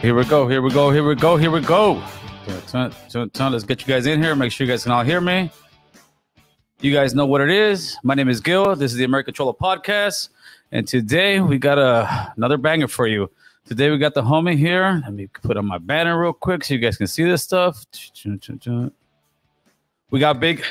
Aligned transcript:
Here 0.00 0.14
we 0.14 0.24
go. 0.24 0.46
Here 0.46 0.62
we 0.62 0.70
go. 0.70 0.92
Here 0.92 1.02
we 1.02 1.16
go. 1.16 1.36
Here 1.36 1.50
we 1.50 1.60
go. 1.60 2.00
Let's 2.46 3.64
get 3.64 3.80
you 3.80 3.86
guys 3.86 4.06
in 4.06 4.22
here. 4.22 4.36
Make 4.36 4.52
sure 4.52 4.64
you 4.64 4.72
guys 4.72 4.84
can 4.84 4.92
all 4.92 5.02
hear 5.02 5.20
me. 5.20 5.50
You 6.80 6.92
guys 6.92 7.16
know 7.16 7.26
what 7.26 7.40
it 7.40 7.50
is. 7.50 7.98
My 8.04 8.14
name 8.14 8.28
is 8.28 8.40
Gil. 8.40 8.76
This 8.76 8.92
is 8.92 8.96
the 8.96 9.02
American 9.02 9.34
Cholo 9.34 9.52
podcast. 9.52 10.28
And 10.70 10.86
today 10.86 11.40
we 11.40 11.58
got 11.58 11.78
a, 11.78 12.32
another 12.36 12.56
banger 12.56 12.86
for 12.86 13.08
you. 13.08 13.28
Today 13.66 13.90
we 13.90 13.98
got 13.98 14.14
the 14.14 14.22
homie 14.22 14.56
here. 14.56 15.02
Let 15.02 15.14
me 15.14 15.26
put 15.26 15.56
on 15.56 15.66
my 15.66 15.78
banner 15.78 16.20
real 16.20 16.32
quick 16.32 16.62
so 16.62 16.74
you 16.74 16.80
guys 16.80 16.96
can 16.96 17.08
see 17.08 17.24
this 17.24 17.42
stuff. 17.42 17.84
We 20.12 20.20
got 20.20 20.38
big, 20.38 20.62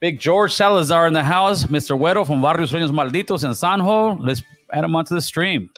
big 0.00 0.18
George 0.18 0.52
Salazar 0.52 1.06
in 1.06 1.12
the 1.12 1.22
house, 1.22 1.66
Mr. 1.66 1.96
Güero 1.96 2.26
from 2.26 2.42
Barrio 2.42 2.66
Sureños 2.66 2.90
Malditos 2.90 3.44
in 3.44 3.52
Sanjo. 3.52 4.18
Let's 4.18 4.42
add 4.72 4.82
him 4.82 4.96
onto 4.96 5.14
the 5.14 5.22
stream. 5.22 5.70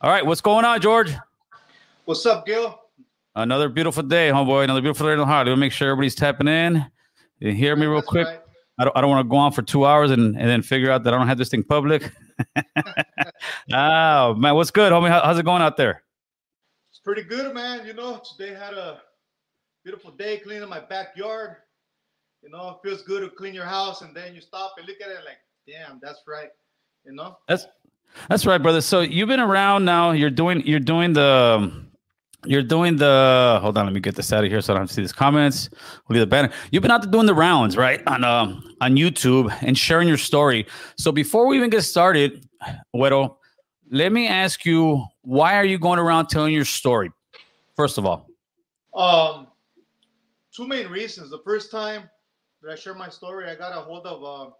All 0.00 0.10
right, 0.10 0.24
what's 0.24 0.40
going 0.40 0.64
on, 0.64 0.80
George? 0.80 1.12
What's 2.06 2.26
up, 2.26 2.44
Gil? 2.44 2.78
Another 3.34 3.70
beautiful 3.70 4.02
day, 4.02 4.28
homeboy. 4.28 4.64
Another 4.64 4.82
beautiful 4.82 5.06
day 5.06 5.14
in 5.14 5.18
the 5.18 5.24
heart. 5.24 5.46
We'll 5.46 5.56
make 5.56 5.72
sure 5.72 5.88
everybody's 5.88 6.14
tapping 6.14 6.48
in. 6.48 6.84
You 7.38 7.52
hear 7.52 7.76
me 7.76 7.86
real 7.86 7.96
That's 7.96 8.08
quick. 8.08 8.26
right. 8.26 8.40
I 8.78 8.84
don't, 8.84 8.94
I 8.94 9.00
don't 9.00 9.08
want 9.08 9.24
to 9.24 9.30
go 9.30 9.36
on 9.36 9.52
for 9.52 9.62
two 9.62 9.86
hours 9.86 10.10
and, 10.10 10.36
and 10.36 10.46
then 10.46 10.60
figure 10.60 10.90
out 10.90 11.02
that 11.04 11.14
I 11.14 11.16
don't 11.18 11.28
have 11.28 11.38
this 11.38 11.48
thing 11.48 11.62
public. 11.64 12.12
oh, 13.72 14.34
man. 14.34 14.54
What's 14.54 14.70
good, 14.70 14.92
homie? 14.92 15.08
How, 15.08 15.22
how's 15.22 15.38
it 15.38 15.46
going 15.46 15.62
out 15.62 15.78
there? 15.78 16.02
It's 16.90 16.98
pretty 16.98 17.22
good, 17.22 17.54
man. 17.54 17.86
You 17.86 17.94
know, 17.94 18.20
today 18.36 18.52
had 18.52 18.74
a 18.74 19.00
beautiful 19.82 20.10
day 20.10 20.40
cleaning 20.40 20.68
my 20.68 20.80
backyard. 20.80 21.56
You 22.42 22.50
know, 22.50 22.68
it 22.68 22.86
feels 22.86 23.02
good 23.02 23.22
to 23.22 23.34
clean 23.34 23.54
your 23.54 23.64
house 23.64 24.02
and 24.02 24.14
then 24.14 24.34
you 24.34 24.42
stop 24.42 24.74
and 24.76 24.86
look 24.86 24.98
at 25.02 25.08
it 25.08 25.24
like, 25.24 25.38
damn, 25.66 26.00
that's 26.02 26.20
right. 26.28 26.50
You 27.06 27.12
know? 27.12 27.38
That's 27.48 27.66
that's 28.28 28.44
right, 28.44 28.62
brother. 28.62 28.82
So 28.82 29.00
you've 29.00 29.28
been 29.28 29.40
around 29.40 29.86
now. 29.86 30.10
You're 30.10 30.28
doing 30.28 30.66
you're 30.66 30.80
doing 30.80 31.14
the 31.14 31.58
um, 31.58 31.90
you're 32.44 32.62
doing 32.62 32.96
the 32.96 33.58
hold 33.60 33.78
on, 33.78 33.86
let 33.86 33.94
me 33.94 34.00
get 34.00 34.14
this 34.14 34.32
out 34.32 34.44
of 34.44 34.50
here 34.50 34.60
so 34.60 34.72
I 34.72 34.76
don't 34.76 34.82
have 34.82 34.88
to 34.88 34.94
see 34.94 35.02
these 35.02 35.12
comments. 35.12 35.70
We'll 36.08 36.18
leave 36.18 36.20
the 36.22 36.26
banner. 36.26 36.50
You've 36.70 36.82
been 36.82 36.90
out 36.90 37.02
there 37.02 37.10
doing 37.10 37.26
the 37.26 37.34
rounds, 37.34 37.76
right? 37.76 38.02
On 38.06 38.24
um 38.24 38.76
on 38.80 38.96
YouTube 38.96 39.56
and 39.62 39.76
sharing 39.76 40.08
your 40.08 40.18
story. 40.18 40.66
So 40.96 41.12
before 41.12 41.46
we 41.46 41.56
even 41.56 41.70
get 41.70 41.82
started, 41.82 42.46
Güero, 42.94 43.36
let 43.90 44.12
me 44.12 44.26
ask 44.26 44.64
you, 44.64 45.04
why 45.22 45.56
are 45.56 45.64
you 45.64 45.78
going 45.78 45.98
around 45.98 46.28
telling 46.28 46.52
your 46.52 46.64
story? 46.64 47.10
First 47.76 47.98
of 47.98 48.06
all. 48.06 48.28
Um, 48.94 49.48
two 50.54 50.66
main 50.66 50.88
reasons. 50.88 51.30
The 51.30 51.42
first 51.44 51.70
time 51.70 52.08
that 52.62 52.72
I 52.72 52.76
shared 52.76 52.96
my 52.96 53.08
story, 53.08 53.48
I 53.50 53.54
got 53.54 53.76
a 53.76 53.80
hold 53.80 54.06
of 54.06 54.22
uh, 54.22 54.50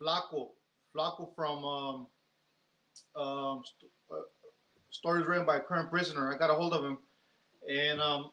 Flaco. 0.00 0.50
Flaco 0.96 1.34
from 1.34 1.64
um, 1.64 2.06
um, 3.16 3.62
stories 4.90 5.26
written 5.26 5.46
by 5.46 5.56
a 5.56 5.60
current 5.60 5.90
prisoner. 5.90 6.32
I 6.32 6.38
got 6.38 6.50
a 6.50 6.54
hold 6.54 6.72
of 6.74 6.84
him, 6.84 6.98
and 7.68 8.00
um, 8.00 8.30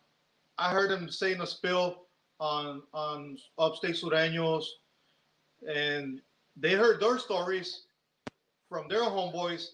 I 0.58 0.72
heard 0.72 0.92
him 0.92 1.10
saying 1.10 1.42
a 1.42 1.48
spill 1.48 2.04
on 2.40 2.82
on 2.94 3.38
upstate 3.58 3.96
Sureños, 3.96 4.66
and 5.74 6.22
they 6.56 6.74
heard 6.74 7.00
their 7.00 7.18
stories 7.20 7.84
from 8.70 8.88
their 8.88 9.02
homeboys, 9.04 9.70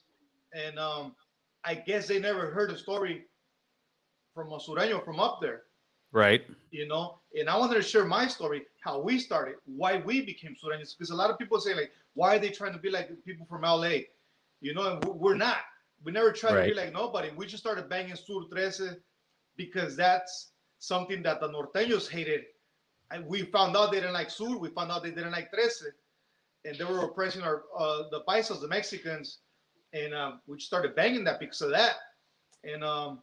and 0.53 0.77
um, 0.77 1.15
I 1.63 1.75
guess 1.75 2.07
they 2.07 2.19
never 2.19 2.51
heard 2.51 2.71
a 2.71 2.77
story 2.77 3.23
from 4.33 4.51
a 4.51 4.57
Sureño 4.57 5.03
from 5.03 5.19
up 5.19 5.39
there 5.41 5.63
Right. 6.11 6.45
you 6.71 6.87
know. 6.87 7.19
And 7.39 7.49
I 7.49 7.57
wanted 7.57 7.75
to 7.75 7.81
share 7.81 8.05
my 8.05 8.27
story, 8.27 8.63
how 8.83 8.99
we 8.99 9.17
started, 9.19 9.55
why 9.65 9.97
we 9.97 10.21
became 10.21 10.55
Sureños, 10.55 10.95
because 10.97 11.09
a 11.11 11.15
lot 11.15 11.29
of 11.31 11.37
people 11.39 11.59
say 11.59 11.73
like, 11.73 11.91
why 12.13 12.35
are 12.35 12.39
they 12.39 12.49
trying 12.49 12.73
to 12.73 12.79
be 12.79 12.89
like 12.91 13.09
people 13.25 13.45
from 13.49 13.61
LA? 13.63 14.01
You 14.61 14.73
know, 14.73 14.91
and 14.93 15.03
we- 15.05 15.11
we're 15.11 15.35
not. 15.35 15.57
We 16.03 16.11
never 16.11 16.31
tried 16.31 16.61
to 16.61 16.67
be 16.69 16.73
like 16.73 16.93
nobody. 16.93 17.31
We 17.35 17.45
just 17.45 17.63
started 17.63 17.89
banging 17.89 18.15
Sur 18.15 18.43
13 18.51 18.97
because 19.55 19.95
that's 19.95 20.51
something 20.79 21.23
that 21.23 21.39
the 21.39 21.49
norteños 21.49 22.09
hated. 22.09 22.41
And 23.11 23.25
we 23.25 23.43
found 23.43 23.77
out 23.77 23.91
they 23.91 23.99
didn't 23.99 24.13
like 24.13 24.29
Sur. 24.29 24.57
We 24.57 24.69
found 24.69 24.91
out 24.91 25.03
they 25.03 25.11
didn't 25.11 25.31
like 25.31 25.49
13, 25.51 25.91
and 26.65 26.77
they 26.77 26.83
were 26.83 27.05
oppressing 27.05 27.41
our 27.41 27.63
uh, 27.77 28.03
the 28.11 28.21
paisas, 28.27 28.59
the 28.59 28.67
Mexicans, 28.67 29.39
and 29.93 30.13
um, 30.13 30.41
we 30.47 30.57
just 30.57 30.67
started 30.67 30.95
banging 30.95 31.23
that 31.25 31.39
because 31.39 31.61
of 31.61 31.69
that. 31.71 31.95
And 32.63 32.83
um, 32.83 33.21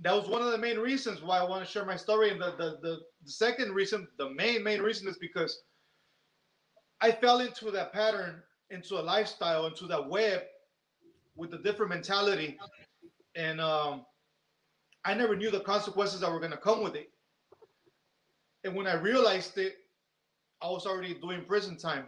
that 0.00 0.14
was 0.14 0.28
one 0.28 0.42
of 0.42 0.50
the 0.52 0.58
main 0.58 0.78
reasons 0.78 1.22
why 1.22 1.38
I 1.38 1.44
want 1.44 1.64
to 1.64 1.70
share 1.70 1.84
my 1.84 1.96
story. 1.96 2.30
And 2.30 2.40
the, 2.40 2.54
the, 2.58 2.78
the, 2.82 2.98
the 3.24 3.30
second 3.30 3.72
reason, 3.72 4.06
the 4.18 4.30
main, 4.30 4.62
main 4.62 4.80
reason 4.80 5.08
is 5.08 5.16
because 5.18 5.62
I 7.00 7.12
fell 7.12 7.40
into 7.40 7.70
that 7.70 7.92
pattern, 7.92 8.42
into 8.70 9.00
a 9.00 9.02
lifestyle, 9.02 9.66
into 9.66 9.86
that 9.86 10.08
web 10.08 10.42
with 11.36 11.54
a 11.54 11.58
different 11.58 11.90
mentality. 11.90 12.58
And 13.34 13.60
um, 13.60 14.04
I 15.04 15.14
never 15.14 15.34
knew 15.34 15.50
the 15.50 15.60
consequences 15.60 16.20
that 16.20 16.30
were 16.30 16.38
going 16.38 16.52
to 16.52 16.58
come 16.58 16.82
with 16.82 16.94
it. 16.94 17.10
And 18.64 18.74
when 18.74 18.86
I 18.86 18.94
realized 18.94 19.58
it, 19.58 19.74
I 20.60 20.68
was 20.68 20.86
already 20.86 21.14
doing 21.14 21.44
prison 21.44 21.76
time. 21.76 22.04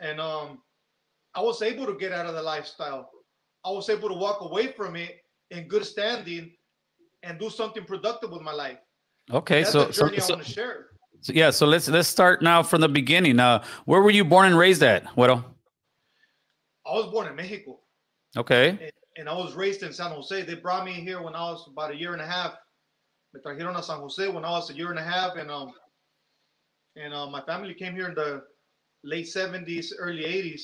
And 0.00 0.20
um, 0.20 0.58
I 1.34 1.40
was 1.40 1.62
able 1.62 1.86
to 1.86 1.94
get 1.94 2.12
out 2.12 2.26
of 2.26 2.34
the 2.34 2.42
lifestyle. 2.42 3.10
I 3.64 3.70
was 3.70 3.88
able 3.88 4.08
to 4.08 4.14
walk 4.14 4.40
away 4.40 4.72
from 4.72 4.96
it 4.96 5.20
in 5.50 5.68
good 5.68 5.84
standing 5.84 6.50
and 7.22 7.38
do 7.38 7.48
something 7.48 7.84
productive 7.84 8.30
with 8.30 8.42
my 8.42 8.52
life. 8.52 8.78
Okay. 9.30 9.62
So, 9.62 9.92
so, 9.92 10.10
I 10.12 10.16
so, 10.18 10.40
share. 10.40 10.86
so 11.20 11.32
yeah, 11.32 11.50
so 11.50 11.66
let's 11.66 11.88
let's 11.88 12.08
start 12.08 12.42
now 12.42 12.64
from 12.64 12.80
the 12.80 12.88
beginning. 12.88 13.38
Uh 13.38 13.62
where 13.84 14.02
were 14.02 14.10
you 14.10 14.24
born 14.24 14.46
and 14.46 14.58
raised 14.58 14.82
at? 14.82 15.04
Güero? 15.04 15.44
I 16.84 16.92
was 16.94 17.12
born 17.12 17.28
in 17.28 17.36
Mexico 17.36 17.81
Okay. 18.36 18.70
and, 18.70 18.92
and 19.16 19.28
I 19.28 19.34
was 19.34 19.54
raised 19.54 19.82
in 19.82 19.92
San 19.92 20.10
Jose. 20.10 20.42
They 20.42 20.54
brought 20.54 20.84
me 20.84 20.92
here 20.92 21.22
when 21.22 21.34
I 21.34 21.50
was 21.50 21.68
about 21.70 21.90
a 21.90 21.96
year 21.96 22.12
and 22.12 22.22
a 22.22 22.26
half. 22.26 22.54
Me 23.34 23.40
trajeron 23.44 23.78
a 23.78 23.82
San 23.82 23.98
Jose 23.98 24.28
when 24.28 24.44
I 24.44 24.50
was 24.50 24.70
a 24.70 24.74
year 24.74 24.90
and 24.90 24.98
a 24.98 25.02
half, 25.02 25.36
and 25.36 25.50
um, 25.50 25.72
and 26.96 27.14
uh, 27.14 27.26
my 27.26 27.40
family 27.42 27.74
came 27.74 27.94
here 27.94 28.08
in 28.08 28.14
the 28.14 28.42
late 29.04 29.26
70s, 29.26 29.86
early 29.98 30.24
80s, 30.24 30.60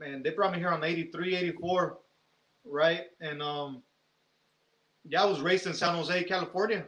and 0.00 0.22
they 0.22 0.30
brought 0.30 0.52
me 0.52 0.58
here 0.58 0.68
on 0.68 0.84
83, 0.84 1.34
84, 1.34 1.98
right? 2.66 3.02
And 3.20 3.42
um, 3.42 3.82
yeah, 5.04 5.22
I 5.22 5.26
was 5.26 5.40
raised 5.40 5.66
in 5.66 5.74
San 5.74 5.94
Jose, 5.94 6.24
California. 6.24 6.84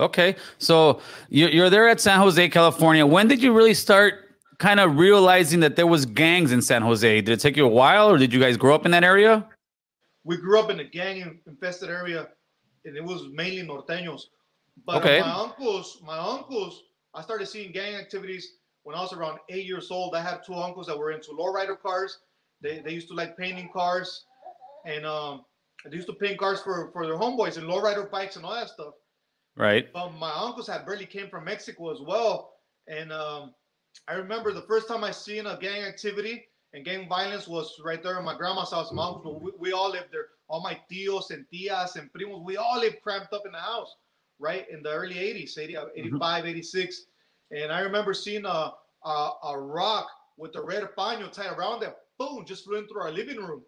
Okay, 0.00 0.36
so 0.58 1.00
you're, 1.28 1.50
you're 1.50 1.70
there 1.70 1.88
at 1.88 2.00
San 2.00 2.18
Jose, 2.18 2.48
California. 2.50 3.04
When 3.04 3.26
did 3.26 3.42
you 3.42 3.52
really 3.52 3.74
start 3.74 4.27
kind 4.58 4.80
of 4.80 4.98
realizing 4.98 5.60
that 5.60 5.76
there 5.76 5.86
was 5.86 6.04
gangs 6.04 6.52
in 6.52 6.60
San 6.62 6.82
Jose? 6.82 7.20
Did 7.20 7.28
it 7.32 7.40
take 7.40 7.56
you 7.56 7.64
a 7.64 7.68
while, 7.68 8.10
or 8.10 8.18
did 8.18 8.32
you 8.32 8.40
guys 8.40 8.56
grow 8.56 8.74
up 8.74 8.84
in 8.84 8.90
that 8.92 9.04
area? 9.04 9.46
we 10.24 10.36
grew 10.36 10.58
up 10.58 10.68
in 10.68 10.80
a 10.80 10.84
gang 10.84 11.40
infested 11.46 11.88
area 11.88 12.28
and 12.84 12.96
it 12.96 13.04
was 13.04 13.28
mainly 13.32 13.62
norteños 13.66 14.22
but 14.84 14.96
Okay. 14.96 15.20
my 15.20 15.30
uncles 15.30 16.02
my 16.04 16.18
uncles 16.18 16.82
i 17.14 17.22
started 17.22 17.46
seeing 17.46 17.72
gang 17.72 17.94
activities 17.94 18.56
when 18.82 18.94
i 18.96 19.00
was 19.00 19.12
around 19.14 19.38
eight 19.48 19.64
years 19.64 19.90
old 19.92 20.14
i 20.14 20.20
had 20.20 20.40
two 20.44 20.52
uncles 20.54 20.86
that 20.88 20.98
were 20.98 21.12
into 21.12 21.30
lowrider 21.30 21.80
cars 21.80 22.18
they, 22.60 22.80
they 22.80 22.90
used 22.92 23.08
to 23.08 23.14
like 23.14 23.38
painting 23.38 23.70
cars 23.72 24.24
and 24.84 25.06
um 25.06 25.44
they 25.88 25.96
used 25.96 26.08
to 26.08 26.14
paint 26.14 26.36
cars 26.36 26.60
for 26.60 26.90
for 26.92 27.06
their 27.06 27.16
homeboys 27.16 27.56
and 27.56 27.66
lowrider 27.66 28.10
bikes 28.10 28.36
and 28.36 28.44
all 28.44 28.54
that 28.54 28.68
stuff 28.68 28.94
Right. 29.56 29.90
but 29.94 30.10
my 30.10 30.32
uncles 30.34 30.66
had 30.66 30.84
barely 30.84 31.06
came 31.06 31.28
from 31.30 31.44
Mexico 31.44 31.90
as 31.90 32.00
well. 32.00 32.52
And 32.86 33.12
um, 33.12 33.54
I 34.06 34.14
remember 34.14 34.52
the 34.52 34.62
first 34.62 34.88
time 34.88 35.04
I 35.04 35.10
seen 35.10 35.46
a 35.46 35.58
gang 35.58 35.82
activity 35.82 36.46
and 36.74 36.84
gang 36.84 37.08
violence 37.08 37.48
was 37.48 37.80
right 37.84 38.02
there 38.02 38.18
in 38.18 38.24
my 38.24 38.36
grandma's 38.36 38.70
house. 38.70 38.92
My 38.92 39.10
we, 39.10 39.52
we 39.58 39.72
all 39.72 39.90
lived 39.90 40.08
there. 40.12 40.26
All 40.48 40.62
my 40.62 40.78
tios 40.90 41.30
and 41.30 41.44
tias 41.52 41.96
and 41.96 42.10
primos, 42.12 42.42
we 42.42 42.56
all 42.56 42.78
lived 42.78 43.02
cramped 43.02 43.32
up 43.32 43.42
in 43.44 43.52
the 43.52 43.58
house, 43.58 43.96
right? 44.38 44.66
In 44.70 44.82
the 44.82 44.90
early 44.90 45.14
80s, 45.14 45.58
80, 45.58 45.76
uh, 45.76 45.84
85, 45.94 46.46
86. 46.46 47.06
And 47.50 47.72
I 47.72 47.80
remember 47.80 48.14
seeing 48.14 48.46
a, 48.46 48.72
a, 49.04 49.30
a 49.44 49.58
rock 49.58 50.08
with 50.36 50.56
a 50.56 50.62
red 50.62 50.88
paño 50.96 51.30
tied 51.30 51.56
around 51.56 51.82
it. 51.82 51.94
Boom, 52.18 52.44
just 52.46 52.64
flew 52.64 52.78
in 52.78 52.86
through 52.88 53.02
our 53.02 53.12
living 53.12 53.36
room. 53.36 53.62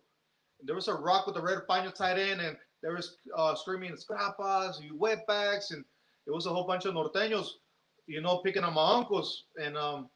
And 0.58 0.68
there 0.68 0.76
was 0.76 0.88
a 0.88 0.94
rock 0.94 1.26
with 1.26 1.36
a 1.36 1.42
red 1.42 1.60
paño 1.68 1.94
tied 1.94 2.18
in, 2.18 2.40
and 2.40 2.56
there 2.82 2.94
was 2.94 3.16
uh, 3.36 3.54
screaming 3.54 3.92
scrapas, 3.92 4.80
you 4.82 4.94
wetbacks, 4.94 5.72
and 5.72 5.84
it 6.26 6.30
was 6.30 6.46
a 6.46 6.50
whole 6.50 6.66
bunch 6.66 6.84
of 6.84 6.94
norteños, 6.94 7.48
you 8.06 8.20
know, 8.20 8.38
picking 8.38 8.64
on 8.64 8.74
my 8.74 8.92
uncles. 8.94 9.44
And 9.62 9.76
um, 9.76 10.08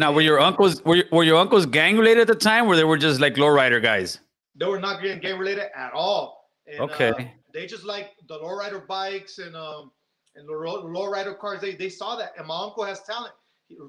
now, 0.00 0.12
were 0.12 0.20
your 0.22 0.40
uncles 0.40 0.82
were 0.84 0.96
your, 0.96 1.04
were 1.12 1.24
your 1.24 1.36
uncles 1.36 1.66
gang 1.66 1.98
related 1.98 2.22
at 2.22 2.26
the 2.28 2.34
time, 2.34 2.66
or 2.66 2.76
they 2.76 2.84
were 2.84 2.98
just 2.98 3.20
like 3.20 3.34
lowrider 3.34 3.82
guys? 3.82 4.18
they 4.54 4.66
were 4.66 4.80
not 4.80 5.00
getting 5.00 5.18
gang 5.18 5.38
related 5.38 5.70
at 5.74 5.92
all. 5.94 6.50
And, 6.66 6.80
uh, 6.80 6.84
Okay. 6.84 7.32
they 7.54 7.66
just 7.66 7.84
like 7.84 8.10
the 8.28 8.38
lowrider 8.38 8.86
bikes 8.86 9.38
and 9.38 9.56
um 9.56 9.90
and 10.34 10.46
the 10.48 10.52
low, 10.52 10.84
lowrider 10.86 11.38
cars. 11.38 11.60
They 11.60 11.74
they 11.74 11.88
saw 11.88 12.16
that, 12.16 12.32
and 12.38 12.46
my 12.46 12.58
uncle 12.62 12.84
has 12.84 13.02
talent. 13.02 13.34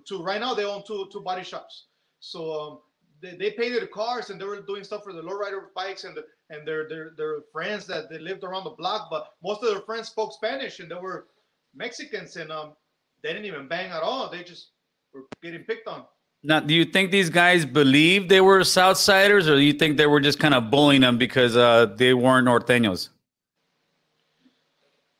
To 0.07 0.23
right 0.23 0.39
now, 0.39 0.53
they 0.53 0.63
own 0.65 0.83
two 0.85 1.07
two 1.11 1.21
body 1.21 1.43
shops. 1.43 1.87
So 2.19 2.39
um, 2.59 2.79
they, 3.21 3.35
they 3.35 3.51
painted 3.51 3.81
the 3.81 3.87
cars 3.87 4.29
and 4.29 4.39
they 4.39 4.45
were 4.45 4.61
doing 4.61 4.83
stuff 4.85 5.03
for 5.03 5.11
the 5.11 5.21
lowrider 5.21 5.73
bikes 5.75 6.05
and 6.05 6.15
the, 6.15 6.23
and 6.49 6.65
their 6.67 6.87
their 6.87 7.11
their 7.17 7.41
friends 7.51 7.85
that 7.87 8.09
they 8.09 8.19
lived 8.19 8.43
around 8.45 8.63
the 8.63 8.69
block. 8.71 9.09
But 9.09 9.33
most 9.43 9.61
of 9.63 9.69
their 9.69 9.81
friends 9.81 10.07
spoke 10.09 10.31
Spanish 10.33 10.79
and 10.79 10.89
they 10.89 10.95
were 10.95 11.27
Mexicans 11.75 12.37
and 12.37 12.51
um 12.51 12.73
they 13.21 13.29
didn't 13.33 13.45
even 13.45 13.67
bang 13.67 13.91
at 13.91 14.03
all. 14.03 14.29
They 14.29 14.43
just 14.43 14.69
were 15.13 15.21
getting 15.41 15.63
picked 15.63 15.87
on. 15.87 16.05
Now, 16.45 16.59
do 16.59 16.73
you 16.73 16.83
think 16.83 17.11
these 17.11 17.29
guys 17.29 17.65
believe 17.65 18.27
they 18.27 18.41
were 18.41 18.59
Southsiders, 18.59 19.47
or 19.47 19.55
do 19.55 19.61
you 19.61 19.73
think 19.73 19.97
they 19.97 20.07
were 20.07 20.19
just 20.19 20.39
kind 20.39 20.53
of 20.53 20.69
bullying 20.69 21.01
them 21.01 21.17
because 21.17 21.55
uh, 21.55 21.85
they 21.97 22.13
weren't 22.13 22.47
Norteños? 22.47 23.09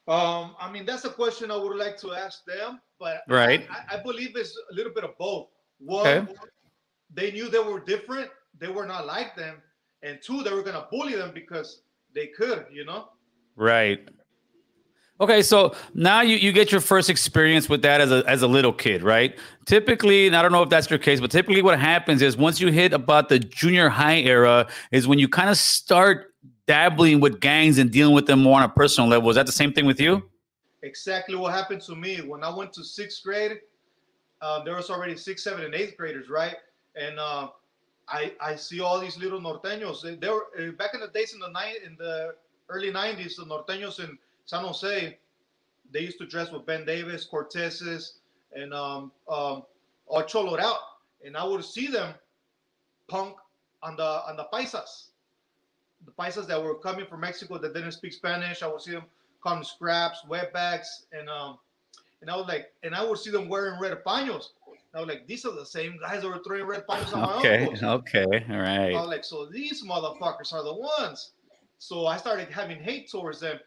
Um, 0.06 0.56
I 0.60 0.69
mean, 0.69 0.86
that's 0.86 1.06
a 1.06 1.10
question 1.10 1.50
I 1.50 1.56
would 1.56 1.78
like 1.78 1.98
to 2.00 2.12
ask 2.12 2.44
them, 2.44 2.81
but 3.00 3.22
right, 3.30 3.66
I, 3.69 3.95
I 3.95 4.04
believe 4.04 4.36
it's 4.36 4.57
a 4.69 4.75
little 4.75 4.92
bit 4.94 5.06
of 5.06 5.18
both. 5.18 5.48
One, 5.80 6.06
okay. 6.06 6.34
they 7.13 7.31
knew 7.31 7.48
they 7.48 7.60
were 7.60 7.80
different; 7.80 8.30
they 8.60 8.68
were 8.68 8.86
not 8.86 9.06
like 9.06 9.34
them, 9.38 9.62
and 10.01 10.19
two, 10.22 10.44
they 10.44 10.51
were 10.51 10.62
gonna 10.62 10.88
bully 10.92 11.16
them 11.16 11.31
because 11.34 11.84
they 12.13 12.28
could, 12.28 12.66
you 12.69 12.84
know. 12.84 13.07
Right. 13.56 14.10
Okay, 15.24 15.42
so 15.42 15.74
now 15.94 16.20
you, 16.20 16.36
you 16.36 16.52
get 16.52 16.70
your 16.70 16.81
first 16.81 17.10
experience 17.10 17.70
with 17.70 17.81
that 17.84 18.02
as 18.02 18.12
a 18.12 18.25
as 18.28 18.42
a 18.42 18.48
little 18.48 18.74
kid, 18.74 19.02
right? 19.02 19.40
Typically, 19.66 20.28
and 20.28 20.36
I 20.36 20.42
don't 20.42 20.52
know 20.52 20.64
if 20.64 20.70
that's 20.70 20.90
your 20.90 21.00
case, 21.00 21.22
but 21.22 21.31
typically 21.31 21.62
what 21.62 21.80
happens 21.80 22.22
is 22.22 22.36
once 22.36 22.60
you 22.60 22.74
hit 22.74 22.92
about 22.92 23.30
the 23.30 23.40
junior 23.40 23.88
high 23.88 24.18
era 24.18 24.68
is 24.92 25.08
when 25.08 25.20
you 25.20 25.30
kind 25.30 25.50
of 25.50 25.56
start 25.56 26.34
dabbling 26.68 27.22
with 27.22 27.40
gangs 27.40 27.78
and 27.78 27.90
dealing 27.90 28.14
with 28.14 28.25
them 28.25 28.44
more 28.44 28.60
on 28.60 28.66
a 28.66 28.70
personal 28.70 29.10
level. 29.10 29.30
Is 29.30 29.38
that 29.38 29.46
the 29.46 29.54
same 29.54 29.72
thing 29.72 29.86
with 29.86 29.98
you? 29.98 30.30
Exactly 30.81 31.38
what 31.38 31.54
happened 31.54 31.80
to 31.84 31.96
me 31.96 32.18
when 32.18 32.44
I 32.44 32.54
went 32.54 32.74
to 32.74 32.84
sixth 32.84 33.24
grade. 33.24 33.60
Uh, 34.42 34.62
there 34.66 34.75
was 34.75 34.90
already 34.90 35.16
sixth, 35.16 35.46
seventh, 35.46 35.64
and 35.64 35.74
eighth 35.74 35.96
graders, 35.96 36.30
right? 36.30 36.58
And 36.98 37.18
uh, 37.18 37.48
I 38.10 38.34
I 38.42 38.58
see 38.58 38.81
all 38.81 39.00
these 39.00 39.18
little 39.18 39.40
norteños. 39.40 40.02
They 40.20 40.30
were 40.30 40.48
uh, 40.60 40.72
back 40.74 40.94
in 40.94 41.00
the 41.00 41.08
days 41.08 41.34
in 41.34 41.40
the 41.40 41.52
night 41.52 41.78
in 41.86 41.96
the 41.98 42.36
early 42.68 42.92
'90s. 42.92 43.38
The 43.38 43.46
norteños 43.46 44.02
in 44.02 44.18
San 44.45 44.63
Jose, 44.63 45.18
they 45.92 46.00
used 46.00 46.18
to 46.19 46.25
dress 46.25 46.51
with 46.51 46.66
Ben 46.66 46.86
Davis, 46.86 47.28
Cortezes, 47.31 48.13
and 48.54 48.74
um, 48.74 49.12
um, 49.30 49.63
or 50.07 50.24
Cholo 50.24 50.60
out, 50.60 50.80
and 51.25 51.36
I 51.38 51.44
would 51.44 51.63
see 51.63 51.88
them 51.88 52.13
punk 53.07 53.36
on 53.81 53.95
the 53.95 54.04
on 54.04 54.38
the 54.38 54.45
paisas 54.54 55.07
the 56.06 56.12
paisas 56.12 56.48
that 56.48 56.62
were 56.62 56.75
coming 56.75 57.06
from 57.06 57.22
Mexico 57.22 57.57
that 57.57 57.74
didn't 57.74 57.92
speak 57.94 58.13
Spanish. 58.13 58.62
I 58.62 58.68
would 58.68 58.81
see 58.81 58.92
them 58.92 59.04
come 59.42 59.63
scraps, 59.63 60.19
wetbacks, 60.30 61.06
and 61.12 61.30
um, 61.30 61.57
and 62.22 62.30
I 62.30 62.36
was 62.36 62.48
like, 62.48 62.72
and 62.84 62.96
I 62.96 63.04
would 63.04 63.18
see 63.19 63.31
them 63.31 63.50
wearing 63.50 63.80
red 63.80 64.04
paños. 64.04 64.50
I 64.96 65.00
was 65.00 65.07
like, 65.07 65.25
these 65.25 65.44
are 65.46 65.54
the 65.54 65.66
same 65.66 65.98
guys 66.00 66.22
that 66.22 66.28
were 66.28 66.42
throwing 66.46 66.66
red 66.66 66.86
paños 66.88 67.13
on 67.13 67.22
my 67.22 67.34
Okay, 67.39 67.62
uncles. 67.63 67.84
okay, 67.84 68.46
all 68.50 68.60
right. 68.60 68.94
I 68.96 69.00
was 69.00 69.07
like, 69.07 69.24
so 69.24 69.46
these 69.48 69.84
motherfuckers 69.84 70.54
are 70.54 70.63
the 70.63 70.74
ones. 70.74 71.31
So 71.80 72.06
I 72.06 72.18
started 72.18 72.50
having 72.50 72.80
hate 72.80 73.10
towards 73.10 73.39
them, 73.39 73.57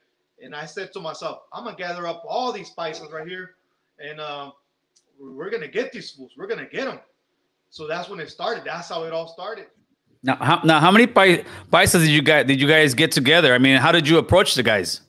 and 0.42 0.54
I 0.54 0.66
said 0.66 0.92
to 0.92 1.00
myself, 1.00 1.40
I'm 1.52 1.64
gonna 1.64 1.76
gather 1.76 2.06
up 2.06 2.24
all 2.28 2.52
these 2.52 2.72
paisas 2.76 3.12
right 3.12 3.26
here, 3.26 3.56
and 3.98 4.20
uh, 4.20 4.50
we're 5.18 5.50
gonna 5.50 5.68
get 5.68 5.92
these 5.92 6.10
fools. 6.10 6.32
We're 6.36 6.46
gonna 6.46 6.68
get 6.68 6.86
them. 6.86 7.00
So 7.70 7.86
that's 7.86 8.08
when 8.08 8.20
it 8.20 8.30
started. 8.30 8.64
That's 8.64 8.88
how 8.88 9.04
it 9.04 9.12
all 9.12 9.28
started. 9.28 9.66
Now, 10.22 10.36
how, 10.36 10.60
now, 10.64 10.80
how 10.80 10.90
many 10.90 11.06
paisas 11.06 12.00
did 12.00 12.08
you 12.08 12.22
guys 12.22 12.46
did 12.46 12.60
you 12.60 12.68
guys 12.68 12.94
get 12.94 13.12
together? 13.12 13.54
I 13.54 13.58
mean, 13.58 13.78
how 13.78 13.92
did 13.92 14.08
you 14.08 14.18
approach 14.18 14.54
the 14.54 14.62
guys? 14.62 15.02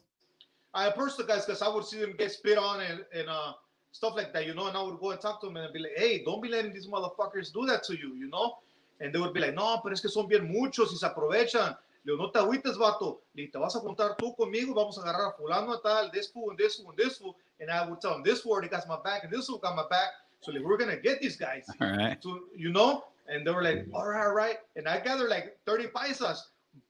I 0.73 0.87
approached 0.87 1.17
the 1.17 1.23
guys 1.23 1.45
because 1.45 1.61
I 1.61 1.69
would 1.69 1.85
see 1.85 1.99
them 1.99 2.13
get 2.17 2.31
spit 2.31 2.57
on 2.57 2.81
and, 2.81 3.03
and 3.13 3.27
uh, 3.27 3.53
stuff 3.91 4.15
like 4.15 4.31
that, 4.33 4.45
you 4.45 4.53
know. 4.53 4.67
And 4.67 4.77
I 4.77 4.83
would 4.83 4.99
go 4.99 5.11
and 5.11 5.19
talk 5.19 5.41
to 5.41 5.47
them 5.47 5.57
and 5.57 5.73
be 5.73 5.79
like, 5.79 5.93
"Hey, 5.97 6.23
don't 6.23 6.41
be 6.41 6.49
letting 6.49 6.73
these 6.73 6.87
motherfuckers 6.87 7.51
do 7.51 7.65
that 7.65 7.83
to 7.85 7.97
you," 7.97 8.13
you 8.15 8.29
know. 8.29 8.57
And 8.99 9.13
they 9.13 9.19
would 9.19 9.33
be 9.33 9.39
like, 9.39 9.55
"No, 9.55 9.79
pero 9.81 9.93
es 9.93 10.01
que 10.01 10.09
son 10.09 10.27
bien 10.27 10.51
muchos 10.51 10.91
y 10.91 10.97
se 10.97 11.07
aprovechan." 11.07 11.75
Le 12.07 12.13
digo, 12.13 12.23
no 12.23 12.31
te 12.31 12.39
agüites, 12.39 12.77
vato. 12.77 13.23
Le 13.33 13.49
te 13.49 13.57
vas 13.57 13.75
a 13.75 13.79
juntar 13.79 14.15
tú 14.15 14.33
conmigo. 14.33 14.73
Vamos 14.73 14.97
a 14.97 15.01
agarrar 15.01 15.27
a 15.27 15.33
fulano 15.33 15.73
a 15.73 15.81
tal, 15.81 16.09
this 16.09 16.29
fool 16.31 16.51
and 16.51 16.57
this 16.57 16.77
fool 16.77 16.91
and 16.91 16.97
this 16.97 17.17
fool. 17.17 17.35
And 17.59 17.69
I 17.69 17.85
would 17.85 17.99
tell 17.99 18.11
them, 18.11 18.23
this 18.23 18.39
fool 18.39 18.61
got 18.61 18.87
my 18.87 18.97
back 19.03 19.25
and 19.25 19.33
this 19.33 19.47
fool 19.47 19.57
got 19.57 19.75
my 19.75 19.85
back. 19.89 20.11
So 20.39 20.53
like, 20.53 20.63
we're 20.63 20.77
gonna 20.77 20.95
get 20.95 21.19
these 21.19 21.35
guys. 21.35 21.65
All 21.81 21.91
right. 21.91 22.17
So 22.23 22.39
you 22.55 22.71
know, 22.71 23.03
and 23.27 23.45
they 23.45 23.51
were 23.51 23.61
like, 23.61 23.87
all 23.93 24.07
right, 24.07 24.25
all 24.25 24.33
right. 24.33 24.55
And 24.77 24.87
I 24.87 25.01
gathered 25.01 25.29
like 25.29 25.57
30 25.65 25.87
paisas. 25.87 26.37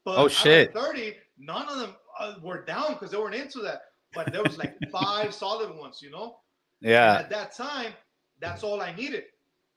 But 0.05 0.19
oh, 0.19 0.27
shit. 0.27 0.71
30, 0.73 1.15
none 1.39 1.67
of 1.67 1.79
them 1.79 1.95
uh, 2.19 2.35
were 2.43 2.63
down 2.63 2.93
because 2.93 3.09
they 3.09 3.17
weren't 3.17 3.33
into 3.33 3.59
that. 3.61 3.85
But 4.13 4.31
there 4.31 4.43
was 4.43 4.59
like 4.59 4.75
five 4.91 5.33
solid 5.33 5.75
ones, 5.75 5.99
you 5.99 6.11
know? 6.11 6.37
Yeah. 6.79 7.15
And 7.15 7.23
at 7.23 7.29
that 7.31 7.55
time, 7.55 7.93
that's 8.39 8.63
all 8.63 8.81
I 8.81 8.93
needed. 8.93 9.23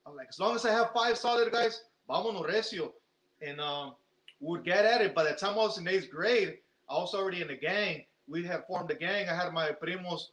I'm 0.06 0.16
like, 0.16 0.28
as 0.28 0.38
long 0.38 0.54
as 0.54 0.66
I 0.66 0.72
have 0.72 0.90
five 0.92 1.16
solid 1.16 1.50
guys, 1.50 1.84
vámonos 2.08 2.46
recio. 2.46 2.92
And 3.40 3.58
um, 3.58 3.94
would 4.40 4.64
get 4.64 4.84
at 4.84 5.00
it. 5.00 5.14
By 5.14 5.24
the 5.24 5.32
time 5.32 5.52
I 5.52 5.56
was 5.56 5.78
in 5.78 5.86
eighth 5.86 6.10
grade, 6.10 6.58
I 6.88 6.94
was 6.94 7.14
already 7.14 7.42
in 7.42 7.48
the 7.48 7.56
gang. 7.56 8.04
We 8.28 8.44
had 8.44 8.66
formed 8.66 8.90
a 8.90 8.94
gang. 8.94 9.28
I 9.28 9.34
had 9.34 9.52
my 9.52 9.70
primos, 9.70 10.28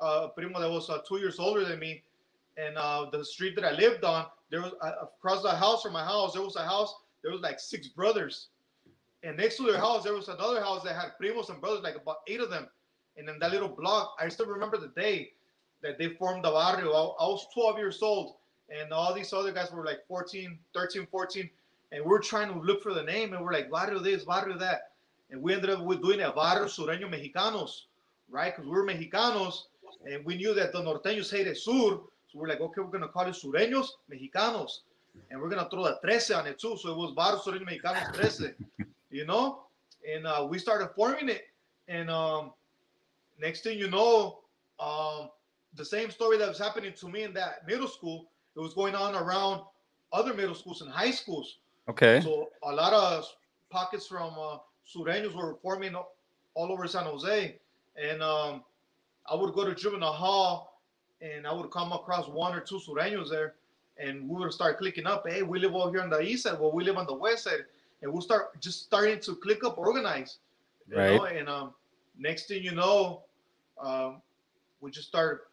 uh, 0.00 0.28
primo 0.28 0.60
that 0.60 0.70
was 0.70 0.88
uh, 0.88 0.98
two 1.06 1.18
years 1.18 1.38
older 1.38 1.64
than 1.64 1.78
me. 1.78 2.02
And 2.56 2.76
uh, 2.76 3.06
the 3.10 3.24
street 3.24 3.54
that 3.56 3.64
I 3.64 3.72
lived 3.72 4.04
on, 4.04 4.26
there 4.50 4.60
was 4.60 4.72
uh, 4.80 4.92
across 5.02 5.42
the 5.42 5.50
house 5.50 5.82
from 5.82 5.92
my 5.92 6.04
house, 6.04 6.34
there 6.34 6.42
was 6.42 6.56
a 6.56 6.64
house, 6.64 6.94
there 7.22 7.32
was 7.32 7.40
like 7.40 7.60
six 7.60 7.88
brothers. 7.88 8.48
And 9.22 9.36
next 9.36 9.56
to 9.56 9.64
their 9.64 9.78
house, 9.78 10.04
there 10.04 10.14
was 10.14 10.28
another 10.28 10.60
house 10.60 10.82
that 10.84 10.94
had 10.94 11.12
primos 11.20 11.50
and 11.50 11.60
brothers, 11.60 11.82
like 11.82 11.96
about 11.96 12.18
eight 12.26 12.40
of 12.40 12.50
them. 12.50 12.68
And 13.16 13.28
in 13.28 13.38
that 13.38 13.50
little 13.50 13.68
block, 13.68 14.16
I 14.18 14.28
still 14.28 14.46
remember 14.46 14.78
the 14.78 14.88
day 14.88 15.32
that 15.82 15.98
they 15.98 16.08
formed 16.08 16.44
the 16.44 16.50
barrio. 16.50 16.90
I, 16.92 17.24
I 17.24 17.28
was 17.28 17.46
12 17.52 17.78
years 17.78 18.02
old, 18.02 18.36
and 18.70 18.92
all 18.92 19.12
these 19.14 19.32
other 19.32 19.52
guys 19.52 19.70
were 19.72 19.84
like 19.84 20.06
14, 20.08 20.58
13, 20.74 21.06
14. 21.10 21.50
And 21.92 22.04
we're 22.04 22.20
trying 22.20 22.52
to 22.52 22.60
look 22.60 22.82
for 22.82 22.94
the 22.94 23.02
name, 23.02 23.32
and 23.32 23.44
we're 23.44 23.52
like, 23.52 23.70
barrio 23.70 23.98
this, 23.98 24.24
barrio 24.24 24.56
that. 24.58 24.92
And 25.30 25.42
we 25.42 25.54
ended 25.54 25.70
up 25.70 25.84
with 25.84 26.02
doing 26.02 26.20
a 26.20 26.32
barrio 26.32 26.66
sureño 26.66 27.08
mexicanos, 27.10 27.82
right? 28.30 28.54
Because 28.54 28.68
we're 28.70 28.84
Mexicanos, 28.84 29.64
and 30.10 30.24
we 30.24 30.36
knew 30.36 30.54
that 30.54 30.72
the 30.72 30.80
norteños 30.80 31.30
hated 31.30 31.56
sur. 31.56 32.00
So 32.28 32.38
we're 32.38 32.48
like, 32.48 32.60
okay, 32.60 32.80
we're 32.80 32.90
gonna 32.90 33.08
call 33.08 33.26
it 33.26 33.34
Sureños 33.34 33.88
Mexicanos, 34.10 34.80
and 35.30 35.40
we're 35.40 35.48
gonna 35.48 35.68
throw 35.68 35.84
the 35.84 35.98
13 36.02 36.36
on 36.36 36.46
it 36.46 36.58
too. 36.58 36.76
So 36.76 36.92
it 36.92 36.96
was 36.96 37.12
Bar 37.12 37.36
Sureños 37.36 37.66
Mexicanos 37.68 38.14
13, 38.14 38.54
you 39.10 39.26
know. 39.26 39.62
And 40.08 40.26
uh, 40.26 40.46
we 40.48 40.58
started 40.58 40.90
forming 40.94 41.28
it, 41.28 41.48
and 41.88 42.08
um, 42.08 42.52
next 43.40 43.62
thing 43.62 43.78
you 43.78 43.90
know, 43.90 44.38
um, 44.78 45.28
the 45.74 45.84
same 45.84 46.10
story 46.10 46.38
that 46.38 46.48
was 46.48 46.58
happening 46.58 46.92
to 46.94 47.08
me 47.08 47.24
in 47.24 47.34
that 47.34 47.66
middle 47.66 47.88
school, 47.88 48.26
it 48.56 48.60
was 48.60 48.74
going 48.74 48.94
on 48.94 49.14
around 49.14 49.62
other 50.12 50.34
middle 50.34 50.54
schools 50.54 50.80
and 50.82 50.90
high 50.90 51.10
schools. 51.10 51.58
Okay. 51.88 52.20
So 52.20 52.48
a 52.62 52.72
lot 52.72 52.92
of 52.92 53.26
pockets 53.70 54.06
from 54.06 54.32
uh, 54.38 54.58
Sureños 54.86 55.34
were 55.34 55.56
forming 55.62 55.94
all 55.94 56.72
over 56.72 56.86
San 56.86 57.04
Jose, 57.04 57.56
and 57.96 58.22
um, 58.22 58.62
I 59.30 59.34
would 59.34 59.54
go 59.54 59.64
to 59.64 59.74
juvenile 59.74 60.12
hall 60.12 60.70
and 61.22 61.46
I 61.46 61.52
would 61.52 61.70
come 61.70 61.92
across 61.92 62.28
one 62.28 62.54
or 62.54 62.60
two 62.60 62.80
sureños 62.80 63.28
there, 63.30 63.54
and 63.98 64.28
we 64.28 64.40
would 64.40 64.52
start 64.52 64.78
clicking 64.78 65.06
up. 65.06 65.28
Hey, 65.28 65.42
we 65.42 65.58
live 65.58 65.74
over 65.74 65.90
here 65.90 66.00
on 66.00 66.10
the 66.10 66.20
east 66.20 66.44
side. 66.44 66.58
Well, 66.58 66.72
we 66.72 66.84
live 66.84 66.96
on 66.96 67.06
the 67.06 67.14
west 67.14 67.44
side, 67.44 67.64
and 68.02 68.12
we'll 68.12 68.22
start 68.22 68.58
just 68.60 68.84
starting 68.84 69.20
to 69.20 69.34
click 69.36 69.62
up, 69.64 69.76
organize. 69.78 70.38
right. 70.90 71.16
Know? 71.16 71.24
And 71.24 71.48
um, 71.48 71.74
next 72.18 72.48
thing 72.48 72.62
you 72.62 72.72
know, 72.72 73.22
um, 73.78 74.22
we 74.80 74.90
just 74.90 75.08
start 75.08 75.48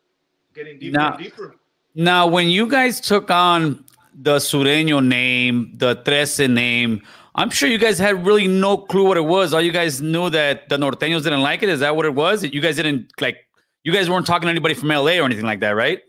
getting 0.54 0.80
deeper 0.80 0.98
now, 0.98 1.14
and 1.14 1.24
deeper. 1.24 1.56
Now, 1.96 2.28
when 2.28 2.48
you 2.48 2.68
guys 2.68 3.02
took 3.02 3.30
on 3.30 3.84
the 4.20 4.38
Sureño 4.38 5.06
name, 5.06 5.72
the 5.76 5.96
Trece 5.98 6.50
name, 6.50 7.02
I'm 7.36 7.52
sure 7.52 7.70
you 7.70 7.78
guys 7.78 8.00
had 8.00 8.26
really 8.26 8.48
no 8.48 8.78
clue 8.78 9.08
what 9.08 9.16
it 9.16 9.26
was. 9.26 9.54
All 9.54 9.62
you 9.62 9.72
guys 9.72 10.02
knew 10.02 10.30
that 10.32 10.70
the 10.70 10.78
Norteños 10.78 11.24
didn't 11.24 11.42
like 11.42 11.62
it. 11.62 11.70
Is 11.70 11.82
that 11.82 11.96
what 11.96 12.06
it 12.06 12.16
was? 12.16 12.44
You 12.44 12.60
guys 12.62 12.78
didn't 12.78 13.12
like 13.22 13.38
you 13.84 13.94
guys 13.94 14.10
weren't 14.10 14.26
talking 14.26 14.48
to 14.48 14.50
anybody 14.50 14.74
from 14.74 14.90
LA 14.90 15.20
or 15.20 15.26
anything 15.26 15.46
like 15.46 15.60
that, 15.60 15.76
right? 15.76 16.02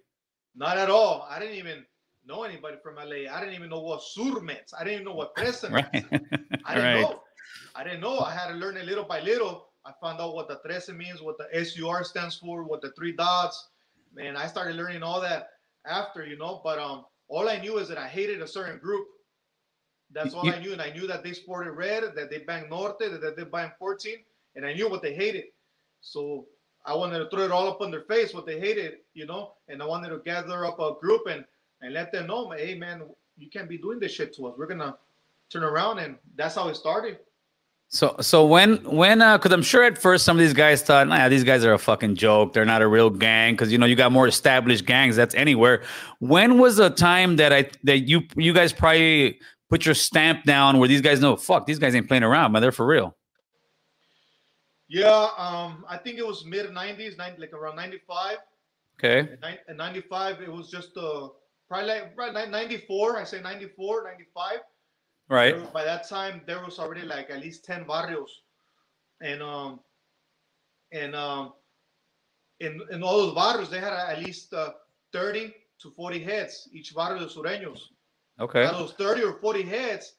Not 0.57 0.79
at 0.79 0.89
all. 0.89 1.29
I 1.31 1.39
didn't 1.39 1.57
even 1.57 1.85
know 2.27 2.45
anybody 2.45 2.79
from 2.83 2.97
LA. 2.97 3.31
I 3.31 3.41
didn't 3.41 3.55
even 3.55 3.69
know 3.69 3.81
what 3.81 4.03
sur 4.03 4.41
meant. 4.41 4.73
I 4.79 4.85
didn't 4.85 4.95
even 4.95 5.05
know 5.05 5.15
what 5.15 5.37
trece 5.37 5.63
meant. 5.71 5.87
Right. 5.93 6.05
I 6.65 6.75
didn't 6.75 6.95
right. 6.95 7.01
know. 7.03 7.21
I 7.75 7.85
didn't 7.85 8.01
know. 8.01 8.21
I 8.21 8.33
had 8.33 8.49
to 8.49 8.55
learn 8.55 8.79
it 8.79 8.87
little 8.87 9.05
by 9.05 9.21
little. 9.21 9.67
I 9.85 9.93
found 10.03 10.21
out 10.21 10.35
what 10.35 10.49
the 10.49 10.59
trece 10.67 10.89
means, 10.89 11.21
what 11.21 11.37
the 11.37 11.65
SUR 11.65 12.05
stands 12.05 12.37
for, 12.37 12.65
what 12.65 12.81
the 12.81 12.91
three 12.93 13.13
dots. 13.13 13.69
Man, 14.15 14.35
I 14.35 14.47
started 14.47 14.77
learning 14.77 15.03
all 15.03 15.21
that 15.21 15.51
after, 15.87 16.27
you 16.27 16.39
know. 16.39 16.63
But 16.65 16.79
um, 16.79 17.05
all 17.29 17.49
I 17.49 17.59
knew 17.59 17.79
is 17.79 17.89
that 17.89 17.99
I 17.99 18.09
hated 18.09 18.43
a 18.43 18.47
certain 18.47 18.79
group. 18.79 19.07
That's 20.11 20.33
all 20.35 20.49
I 20.49 20.59
knew, 20.59 20.73
and 20.73 20.81
I 20.81 20.91
knew 20.91 21.07
that 21.07 21.23
they 21.23 21.35
sported 21.35 21.75
red, 21.75 22.03
that 22.15 22.31
they 22.31 22.39
banged 22.39 22.71
Norte, 22.71 22.99
that 22.99 23.37
they 23.37 23.45
banged 23.45 23.73
14, 23.79 24.17
and 24.57 24.65
I 24.65 24.73
knew 24.73 24.89
what 24.89 25.03
they 25.03 25.13
hated. 25.13 25.45
So 26.01 26.47
I 26.87 26.95
wanted 26.95 27.19
to 27.19 27.29
throw 27.29 27.45
it 27.45 27.51
all 27.51 27.69
up 27.69 27.83
on 27.83 27.91
their 27.91 28.03
face 28.03 28.33
what 28.33 28.47
they 28.47 28.59
hated, 28.59 29.01
you 29.13 29.27
know, 29.27 29.53
and 29.69 29.83
I 29.83 29.87
wanted 29.87 30.09
to 30.09 30.19
gather 30.19 30.65
up 30.65 30.81
a 30.81 30.95
group 30.99 31.27
and 31.27 31.45
and 31.81 31.93
let 31.93 32.13
them 32.13 32.27
know, 32.27 32.51
hey 32.51 32.75
man, 32.75 33.03
you 33.37 33.49
can't 33.49 33.69
be 33.69 33.79
doing 33.79 34.01
this 34.01 34.13
shit 34.13 34.35
to 34.35 34.47
us. 34.49 34.55
We're 34.59 34.67
gonna 34.67 34.97
turn 35.51 35.63
around, 35.63 35.99
and 35.99 36.17
that's 36.37 36.55
how 36.55 36.69
it 36.69 36.77
started. 36.77 37.19
So 37.91 38.17
so 38.21 38.45
when 38.45 38.77
when 38.85 39.23
uh 39.23 39.39
because 39.39 39.51
I'm 39.51 39.63
sure 39.63 39.83
at 39.83 39.97
first 39.97 40.25
some 40.25 40.37
of 40.37 40.41
these 40.41 40.53
guys 40.53 40.83
thought, 40.83 41.09
nah, 41.09 41.29
these 41.31 41.45
guys 41.45 41.65
are 41.65 41.73
a 41.73 41.79
fucking 41.79 42.17
joke. 42.17 42.53
They're 42.53 42.67
not 42.67 42.83
a 42.83 42.87
real 42.87 43.09
gang 43.09 43.55
because 43.55 43.73
you 43.73 43.79
know 43.79 43.87
you 43.87 43.97
got 43.97 44.13
more 44.13 44.29
established 44.29 44.85
gangs. 44.85 45.17
That's 45.17 45.35
anywhere. 45.35 45.83
When 46.19 46.59
was 46.59 46.77
the 46.77 46.91
time 46.91 47.37
that 47.37 47.53
I 47.53 47.71
that 47.85 48.01
you 48.01 48.23
you 48.37 48.53
guys 48.53 48.75
probably 48.75 49.41
put 49.71 49.87
your 49.87 49.95
stamp 49.95 50.45
down 50.45 50.79
where 50.79 50.89
these 50.89 51.01
guys 51.01 51.21
know, 51.21 51.37
fuck, 51.37 51.67
these 51.67 51.79
guys 51.79 51.95
ain't 51.95 52.09
playing 52.09 52.23
around, 52.23 52.53
man. 52.53 52.63
They're 52.63 52.73
for 52.73 52.87
real. 52.87 53.17
Yeah, 54.89 55.29
um, 55.37 55.85
I 55.89 55.99
think 55.99 56.19
it 56.19 56.27
was 56.27 56.45
mid 56.45 56.67
'90s, 56.67 57.19
like 57.39 57.53
around 57.53 57.77
'95. 57.77 58.39
Okay. 58.99 59.31
In 59.69 59.77
'95, 59.77 60.41
it 60.41 60.53
was 60.53 60.71
just 60.71 60.97
uh, 60.97 61.29
probably 61.69 61.89
like 61.89 62.13
right, 62.17 62.51
94, 62.51 63.19
I 63.19 63.25
say 63.25 63.41
94, 63.41 64.05
95. 64.05 64.59
Right. 65.29 65.73
By 65.73 65.85
that 65.85 66.09
time, 66.09 66.41
there 66.47 66.63
was 66.65 66.79
already 66.79 67.03
like 67.03 67.31
at 67.31 67.41
least 67.41 67.65
10 67.65 67.85
barrios. 67.87 68.43
And 69.21 69.43
um 69.43 69.81
and 70.93 71.15
um 71.15 71.53
in, 72.61 72.81
in 72.91 73.03
all 73.03 73.19
those 73.19 73.35
barrios, 73.35 73.71
they 73.71 73.79
had 73.81 73.93
at 73.93 74.19
least 74.19 74.53
uh, 74.53 74.71
30 75.13 75.55
to 75.81 75.91
40 75.91 76.19
heads, 76.25 76.69
each 76.73 76.95
barrio 76.95 77.21
de 77.21 77.27
sureños. 77.27 77.81
Okay. 78.41 78.65
Out 78.65 78.79
those 78.79 78.93
30 78.95 79.23
or 79.23 79.35
40 79.35 79.63
heads, 79.63 80.15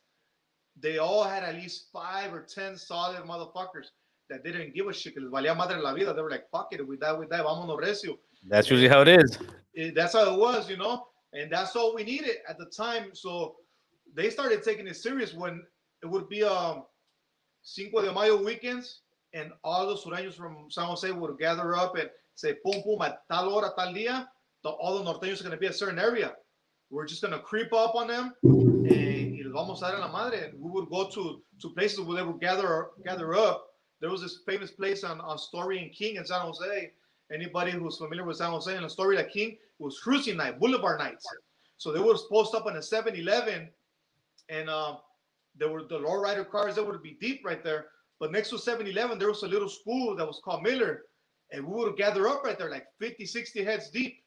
they 0.79 0.97
all 0.99 1.23
had 1.23 1.43
at 1.43 1.55
least 1.55 1.87
five 1.91 2.33
or 2.33 2.41
10 2.41 2.77
solid 2.77 3.23
motherfuckers 3.23 3.87
that 4.29 4.43
didn't 4.43 4.73
give 4.73 4.87
a 4.87 4.93
shit. 4.93 5.17
Les 5.17 5.29
valía 5.29 5.55
madre 5.55 5.81
la 5.81 5.93
vida. 5.93 6.13
They 6.13 6.21
were 6.21 6.29
like, 6.29 6.49
fuck 6.51 6.69
it, 6.71 6.85
we 6.87 6.95
die, 6.97 7.13
we 7.13 7.25
die, 7.25 7.39
vámonos 7.39 7.77
recio. 7.81 8.17
That's 8.47 8.69
usually 8.69 8.87
how 8.87 9.01
it 9.01 9.07
is. 9.09 9.37
It- 9.73 9.95
that's 9.95 10.13
how 10.13 10.33
it 10.33 10.39
was, 10.39 10.69
you 10.69 10.77
know, 10.77 11.07
and 11.33 11.51
that's 11.51 11.75
all 11.75 11.93
we 11.93 12.03
needed 12.03 12.37
at 12.47 12.57
the 12.57 12.65
time. 12.67 13.13
So 13.13 13.57
they 14.15 14.29
started 14.29 14.63
taking 14.63 14.87
it 14.87 14.95
serious 14.95 15.33
when 15.33 15.63
it 16.03 16.07
would 16.07 16.29
be 16.29 16.43
um 16.43 16.83
Cinco 17.61 18.01
de 18.01 18.11
Mayo 18.13 18.41
weekends, 18.43 19.01
and 19.33 19.51
all 19.63 19.87
the 19.87 19.95
sureños 19.95 20.33
from 20.33 20.67
San 20.69 20.85
Jose 20.85 21.11
would 21.11 21.37
gather 21.37 21.75
up 21.75 21.95
and 21.97 22.09
say, 22.35 22.55
"Pum 22.65 22.81
pum, 22.83 23.01
at 23.01 23.27
tal 23.29 23.49
hora, 23.49 23.71
tal 23.77 23.93
día, 23.93 24.27
the, 24.63 24.69
all 24.69 24.97
the 24.97 25.03
norteños 25.03 25.39
are 25.39 25.43
going 25.43 25.51
to 25.51 25.57
be 25.57 25.67
a 25.67 25.73
certain 25.73 25.99
area. 25.99 26.35
We're 26.89 27.05
just 27.05 27.21
going 27.21 27.33
to 27.33 27.39
creep 27.39 27.71
up 27.73 27.95
on 27.95 28.07
them, 28.07 28.33
and 28.43 29.31
y 29.33 29.43
vamos 29.53 29.81
a 29.81 29.91
dar 29.91 29.99
la 29.99 30.11
madre." 30.11 30.45
And 30.45 30.59
we 30.59 30.71
would 30.71 30.89
go 30.89 31.09
to 31.09 31.41
to 31.61 31.69
places 31.71 31.99
where 32.01 32.17
they 32.17 32.23
would 32.23 32.39
gather 32.39 32.87
gather 33.03 33.35
up. 33.35 33.67
There 33.99 34.09
was 34.09 34.21
this 34.21 34.39
famous 34.45 34.71
place 34.71 35.03
on 35.03 35.19
on 35.21 35.37
Story 35.37 35.83
and 35.83 35.91
King 35.91 36.15
in 36.15 36.25
San 36.25 36.41
Jose. 36.41 36.91
Anybody 37.31 37.71
who's 37.71 37.97
familiar 37.97 38.25
with 38.25 38.37
San 38.37 38.49
Jose 38.51 38.73
and 38.73 38.85
the 38.85 38.89
story 38.89 39.15
that 39.17 39.31
King 39.31 39.57
was 39.77 39.99
cruising 39.99 40.37
night, 40.37 40.59
boulevard 40.59 40.97
nights. 40.99 41.27
So 41.77 41.91
they 41.91 41.99
would 41.99 42.17
post 42.29 42.55
up 42.55 42.65
on 42.65 42.75
a 42.75 42.79
7-Eleven, 42.79 43.69
and 44.49 44.69
um, 44.69 44.97
there 45.55 45.69
were 45.69 45.83
the 45.83 45.99
lowrider 45.99 46.49
cars 46.49 46.75
that 46.75 46.85
would 46.85 47.01
be 47.03 47.17
deep 47.19 47.41
right 47.45 47.63
there. 47.63 47.87
But 48.19 48.31
next 48.31 48.49
to 48.49 48.55
7-Eleven, 48.55 49.17
there 49.17 49.29
was 49.29 49.43
a 49.43 49.47
little 49.47 49.69
school 49.69 50.15
that 50.15 50.27
was 50.27 50.41
called 50.43 50.63
Miller, 50.63 51.03
and 51.51 51.65
we 51.65 51.73
would 51.73 51.95
gather 51.95 52.27
up 52.27 52.43
right 52.43 52.57
there, 52.57 52.69
like 52.69 52.85
50, 52.99 53.25
60 53.25 53.63
heads 53.63 53.89
deep, 53.89 54.17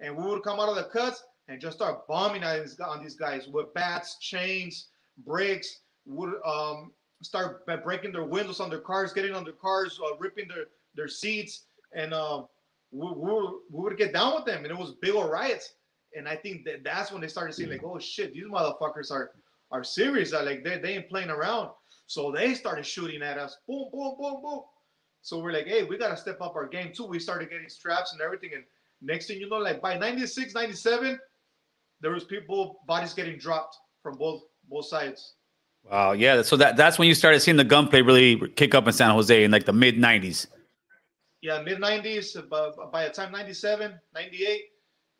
and 0.00 0.16
we 0.16 0.24
would 0.24 0.42
come 0.42 0.60
out 0.60 0.68
of 0.68 0.76
the 0.76 0.84
cuts 0.84 1.22
and 1.48 1.60
just 1.60 1.76
start 1.76 2.06
bombing 2.06 2.44
on 2.44 3.02
these, 3.02 3.14
guys 3.14 3.48
with 3.48 3.72
bats, 3.74 4.18
chains, 4.20 4.88
bricks. 5.24 5.80
Would 6.04 6.34
um, 6.44 6.90
start 7.22 7.64
breaking 7.84 8.12
their 8.12 8.24
windows 8.24 8.58
on 8.58 8.68
their 8.68 8.80
cars, 8.80 9.12
getting 9.12 9.34
on 9.34 9.44
their 9.44 9.52
cars, 9.52 10.00
uh, 10.04 10.16
ripping 10.18 10.48
their 10.48 10.64
their 10.94 11.08
seats, 11.08 11.66
and 11.94 12.12
um, 12.12 12.46
we, 12.90 13.08
we, 13.12 13.32
we 13.70 13.82
would 13.82 13.96
get 13.96 14.12
down 14.12 14.34
with 14.34 14.44
them, 14.44 14.64
and 14.64 14.72
it 14.72 14.76
was 14.76 14.94
big 15.00 15.14
old 15.14 15.30
riots. 15.30 15.74
And 16.16 16.28
I 16.28 16.36
think 16.36 16.64
that 16.66 16.84
that's 16.84 17.10
when 17.10 17.22
they 17.22 17.28
started 17.28 17.54
seeing 17.54 17.70
like, 17.70 17.84
oh 17.84 17.98
shit, 17.98 18.34
these 18.34 18.44
motherfuckers 18.44 19.10
are 19.10 19.30
are 19.72 19.82
serious. 19.82 20.32
Like 20.32 20.62
they 20.62 20.78
they 20.78 20.94
ain't 20.94 21.08
playing 21.08 21.30
around. 21.30 21.70
So 22.06 22.30
they 22.30 22.54
started 22.54 22.86
shooting 22.86 23.22
at 23.22 23.38
us. 23.38 23.56
Boom, 23.66 23.88
boom, 23.92 24.16
boom, 24.20 24.42
boom. 24.42 24.60
So 25.22 25.38
we're 25.38 25.52
like, 25.52 25.66
hey, 25.66 25.82
we 25.84 25.96
gotta 25.98 26.16
step 26.16 26.40
up 26.40 26.54
our 26.54 26.68
game 26.68 26.92
too. 26.94 27.06
We 27.06 27.18
started 27.18 27.50
getting 27.50 27.68
straps 27.68 28.12
and 28.12 28.20
everything. 28.20 28.50
And 28.54 28.64
next 29.00 29.26
thing 29.26 29.38
you 29.40 29.48
know, 29.48 29.56
like 29.58 29.80
by 29.80 29.96
96, 29.96 30.54
97, 30.54 31.18
there 32.00 32.10
was 32.10 32.24
people 32.24 32.80
bodies 32.86 33.14
getting 33.14 33.38
dropped 33.38 33.76
from 34.02 34.16
both 34.18 34.42
both 34.68 34.86
sides. 34.86 35.34
Wow. 35.90 36.12
Yeah. 36.12 36.42
So 36.42 36.56
that 36.56 36.76
that's 36.76 36.98
when 36.98 37.08
you 37.08 37.14
started 37.14 37.40
seeing 37.40 37.56
the 37.56 37.64
gunplay 37.64 38.02
really 38.02 38.36
kick 38.56 38.74
up 38.74 38.86
in 38.86 38.92
San 38.92 39.10
Jose 39.10 39.44
in 39.44 39.50
like 39.50 39.64
the 39.64 39.72
mid 39.72 39.96
'90s. 39.96 40.46
yeah, 41.40 41.60
mid 41.62 41.78
90s, 41.78 42.40
but 42.48 42.92
by 42.92 43.04
the 43.04 43.10
time 43.10 43.32
97, 43.32 43.92
98, 44.14 44.60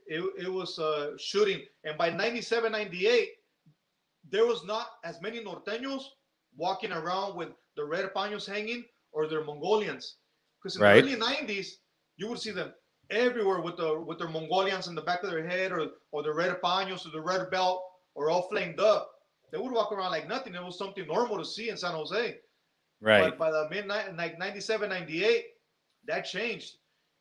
it, 0.07 0.25
it 0.39 0.53
was 0.53 0.79
uh, 0.79 1.13
shooting. 1.19 1.63
And 1.85 1.99
by 1.99 2.11
97, 2.11 2.71
98, 2.71 3.29
there 4.33 4.47
was 4.47 4.65
not 4.65 4.87
as 5.05 5.21
many 5.21 5.39
norteños 5.45 6.03
walking 6.57 6.91
around 6.93 7.37
with 7.37 7.51
the 7.77 7.85
red 7.85 8.13
paños 8.15 8.47
hanging 8.47 8.85
or 9.13 9.29
their 9.29 9.45
Mongolians. 9.45 10.17
Because 10.59 10.77
in 10.77 10.83
Right. 10.83 11.05
the 11.05 11.13
early 11.13 11.21
90s, 11.21 11.79
you 12.17 12.29
would 12.29 12.41
see 12.41 12.51
them 12.51 12.73
everywhere 13.11 13.61
with 13.61 13.77
the 13.77 14.01
with 14.01 14.19
their 14.19 14.29
Mongolians 14.29 14.89
in 14.89 14.95
the 14.95 15.03
back 15.03 15.23
of 15.23 15.31
their 15.31 15.47
head 15.47 15.71
or 15.71 15.91
or 16.13 16.23
the 16.23 16.33
red 16.33 16.61
paños 16.63 17.07
or 17.07 17.11
the 17.11 17.21
red 17.21 17.51
belt 17.51 17.85
or 18.15 18.31
all 18.31 18.49
flamed 18.49 18.81
up. 18.81 19.11
They 19.51 19.59
would 19.59 19.73
walk 19.73 19.93
around 19.93 20.13
like 20.13 20.29
nothing. 20.29 20.55
It 20.55 20.65
was 20.65 20.79
something 20.79 21.07
normal 21.07 21.37
to 21.39 21.45
see 21.45 21.69
in 21.69 21.77
San 21.77 21.93
Jose. 21.93 22.39
Right. 23.03 23.21
But 23.21 23.39
by 23.39 23.51
the 23.51 23.69
midnight, 23.69 24.17
like 24.17 24.39
97, 24.39 24.89
98, 24.89 25.45
that 26.07 26.23
changed 26.23 26.77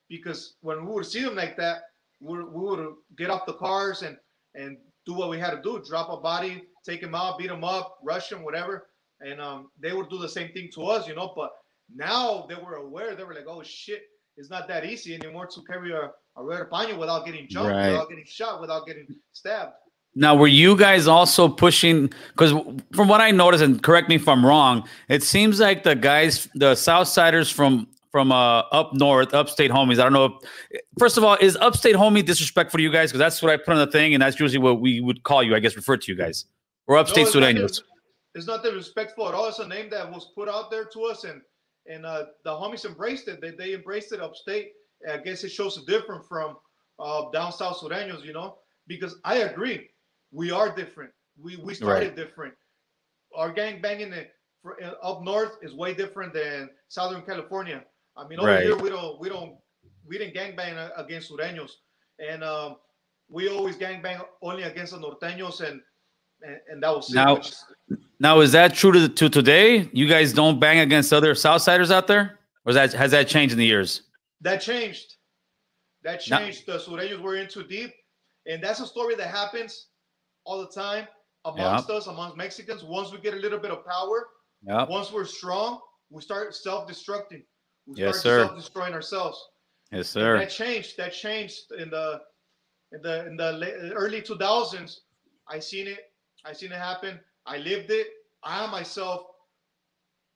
because 0.07 0.55
when 0.61 0.85
we 0.85 0.93
would 0.93 1.05
see 1.05 1.23
them 1.23 1.35
like 1.35 1.57
that, 1.57 1.81
we, 2.21 2.37
we 2.37 2.61
would 2.69 2.93
get 3.17 3.29
off 3.29 3.45
the 3.45 3.53
cars 3.53 4.01
and 4.03 4.17
and 4.55 4.77
do 5.05 5.13
what 5.13 5.29
we 5.29 5.39
had 5.39 5.51
to 5.51 5.61
do: 5.61 5.83
drop 5.85 6.09
a 6.09 6.17
body, 6.17 6.63
take 6.85 7.01
him 7.01 7.15
out, 7.15 7.37
beat 7.37 7.51
him 7.51 7.63
up, 7.63 7.97
rush 8.03 8.31
him, 8.31 8.43
whatever. 8.43 8.87
And 9.21 9.39
um, 9.39 9.69
they 9.79 9.93
would 9.93 10.09
do 10.09 10.17
the 10.17 10.29
same 10.29 10.51
thing 10.51 10.69
to 10.73 10.85
us, 10.85 11.07
you 11.07 11.15
know. 11.15 11.33
But 11.35 11.51
now 11.95 12.45
they 12.49 12.55
were 12.55 12.75
aware. 12.75 13.15
They 13.15 13.23
were 13.23 13.35
like, 13.35 13.45
"Oh 13.47 13.61
shit, 13.63 14.03
it's 14.37 14.49
not 14.49 14.67
that 14.67 14.85
easy 14.85 15.13
anymore 15.13 15.45
to 15.47 15.61
carry 15.63 15.91
a, 15.91 16.11
a 16.37 16.43
red 16.43 16.69
paño 16.71 16.97
without 16.97 17.25
getting 17.25 17.47
jumped, 17.47 17.71
Right. 17.71 17.91
without 17.91 18.09
getting 18.09 18.25
shot, 18.25 18.61
without 18.61 18.87
getting 18.87 19.07
stabbed." 19.31 19.73
Now, 20.15 20.35
were 20.35 20.47
you 20.47 20.75
guys 20.75 21.07
also 21.07 21.47
pushing? 21.47 22.11
Because 22.31 22.51
from 22.93 23.07
what 23.07 23.21
I 23.21 23.31
noticed, 23.31 23.63
and 23.63 23.81
correct 23.81 24.09
me 24.09 24.15
if 24.15 24.27
I'm 24.27 24.45
wrong, 24.45 24.87
it 25.07 25.23
seems 25.23 25.59
like 25.59 25.83
the 25.83 25.95
guys, 25.95 26.49
the 26.55 26.73
Southsiders 26.73 27.51
from 27.53 27.87
from 28.11 28.31
uh, 28.31 28.59
up 28.71 28.93
north, 28.93 29.33
upstate 29.33 29.71
homies. 29.71 29.99
I 29.99 30.03
don't 30.03 30.13
know. 30.13 30.39
If, 30.71 30.81
first 30.99 31.17
of 31.17 31.23
all, 31.23 31.37
is 31.39 31.55
upstate 31.57 31.95
homie 31.95 32.25
disrespectful 32.25 32.79
to 32.79 32.83
you 32.83 32.91
guys? 32.91 33.09
Because 33.11 33.19
that's 33.19 33.41
what 33.41 33.53
I 33.53 33.57
put 33.57 33.69
on 33.69 33.77
the 33.77 33.87
thing, 33.91 34.13
and 34.15 34.21
that's 34.21 34.37
usually 34.39 34.59
what 34.59 34.81
we 34.81 34.99
would 34.99 35.23
call 35.23 35.43
you. 35.43 35.55
I 35.55 35.59
guess 35.59 35.75
refer 35.75 35.95
to 35.95 36.11
you 36.11 36.17
guys 36.17 36.45
or 36.87 36.97
upstate 36.97 37.27
it's 37.27 37.35
not 37.35 37.43
Sureños. 37.43 37.67
dis- 37.67 37.83
It's 38.35 38.47
not 38.47 38.63
disrespectful 38.63 39.27
at 39.27 39.33
all. 39.33 39.47
It's 39.47 39.59
a 39.59 39.67
name 39.67 39.89
that 39.89 40.09
was 40.11 40.31
put 40.35 40.47
out 40.49 40.71
there 40.71 40.85
to 40.85 41.03
us, 41.05 41.23
and 41.23 41.41
and 41.87 42.05
uh, 42.05 42.25
the 42.45 42.51
homies 42.51 42.85
embraced 42.85 43.27
it. 43.27 43.41
They, 43.41 43.51
they 43.51 43.73
embraced 43.73 44.11
it 44.13 44.21
upstate. 44.21 44.71
I 45.11 45.17
guess 45.17 45.43
it 45.43 45.49
shows 45.49 45.77
a 45.77 45.85
different 45.85 46.25
from 46.27 46.57
uh, 46.99 47.29
down 47.31 47.51
south 47.51 47.79
Sureños, 47.79 48.23
you 48.23 48.33
know, 48.33 48.57
because 48.87 49.15
I 49.25 49.37
agree, 49.49 49.89
we 50.31 50.51
are 50.51 50.73
different. 50.75 51.11
We 51.41 51.57
we 51.57 51.73
started 51.73 52.15
different. 52.15 52.53
Our 53.35 53.51
gang 53.51 53.81
banging 53.81 54.13
in, 54.13 54.25
for, 54.61 54.77
in, 54.79 54.91
up 55.01 55.23
north 55.23 55.53
is 55.61 55.73
way 55.73 55.93
different 55.93 56.33
than 56.33 56.69
Southern 56.89 57.21
California. 57.23 57.83
I 58.17 58.27
mean, 58.27 58.39
over 58.39 58.49
Right. 58.49 58.63
here 58.63 58.77
we 58.77 58.89
don't 58.89 59.19
we 59.19 59.27
don't 59.29 59.55
we 60.07 60.17
didn't 60.17 60.33
gang 60.35 60.55
bang 60.55 60.75
against 60.97 61.31
Sureños, 61.31 61.71
and 62.19 62.43
um, 62.43 62.75
we 63.29 63.49
always 63.49 63.75
gang 63.75 64.01
bang 64.01 64.19
only 64.41 64.63
against 64.63 64.93
the 64.93 64.99
Norteños 64.99 65.59
and. 65.61 65.81
And, 66.43 66.59
and 66.69 66.83
that 66.83 66.95
was 66.95 67.09
it, 67.11 67.15
Now- 67.15 67.37
is- 67.37 67.65
Now, 68.19 68.39
is 68.41 68.51
that 68.53 68.73
true 68.75 68.91
to, 68.91 69.09
to 69.09 69.29
today? 69.29 69.89
You 69.93 70.07
guys 70.07 70.31
don't 70.33 70.59
bang 70.59 70.79
against 70.79 71.11
other 71.11 71.33
Southsiders 71.33 71.91
out 71.91 72.07
there, 72.07 72.39
or 72.65 72.69
is 72.69 72.75
that 72.75 72.93
has 72.93 73.11
that 73.11 73.27
changed 73.27 73.51
in 73.53 73.57
the 73.59 73.65
years? 73.65 74.03
That 74.41 74.57
changed. 74.61 75.15
That 76.03 76.19
changed. 76.21 76.65
the 76.67 76.77
Sureños 76.77 77.19
were 77.21 77.35
in 77.35 77.47
too 77.47 77.63
deep. 77.63 77.91
And 78.47 78.63
that's 78.63 78.79
a 78.79 78.85
story 78.87 79.15
that 79.15 79.27
happens 79.27 79.87
all 80.45 80.59
the 80.61 80.67
time 80.69 81.07
amongst 81.45 81.89
us, 81.89 82.07
amongst 82.07 82.37
Mexicans. 82.37 82.83
Once 82.83 83.11
we 83.11 83.19
get 83.19 83.33
a 83.33 83.37
little 83.37 83.59
bit 83.59 83.71
of 83.71 83.85
power, 83.85 84.29
Yeah. 84.65 84.85
once 84.87 85.11
we're 85.11 85.25
strong, 85.25 85.79
we 86.09 86.21
start 86.21 86.55
self-destructing. 86.55 87.43
We 87.87 87.95
Yes, 87.97 88.19
start 88.19 88.23
sir. 88.23 88.45
self-destroying 88.45 88.93
ourselves. 88.93 89.37
Yes, 89.91 89.97
And 89.99 90.05
sir. 90.07 90.39
that 90.39 90.49
changed. 90.49 90.97
That 90.97 91.13
changed 91.13 91.71
in 91.77 91.89
the 91.89 92.21
in 92.93 93.01
the 93.01 93.25
in 93.27 93.35
the 93.37 93.91
early 93.95 94.21
2000s. 94.21 94.99
I 95.49 95.59
seen 95.59 95.87
it. 95.87 96.10
I 96.45 96.53
seen 96.53 96.71
it 96.71 96.77
happen. 96.77 97.19
I 97.45 97.57
lived 97.57 97.91
it. 97.91 98.07
I 98.43 98.65
myself 98.67 99.23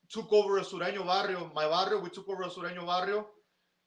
took 0.10 0.32
over 0.32 0.60
a 0.60 0.62
Sureño 0.62 1.06
barrio, 1.06 1.52
my 1.56 1.68
barrio. 1.68 2.00
We 2.00 2.10
took 2.10 2.30
over 2.30 2.44
a 2.44 2.50
Sureño 2.50 2.86
barrio. 2.86 3.28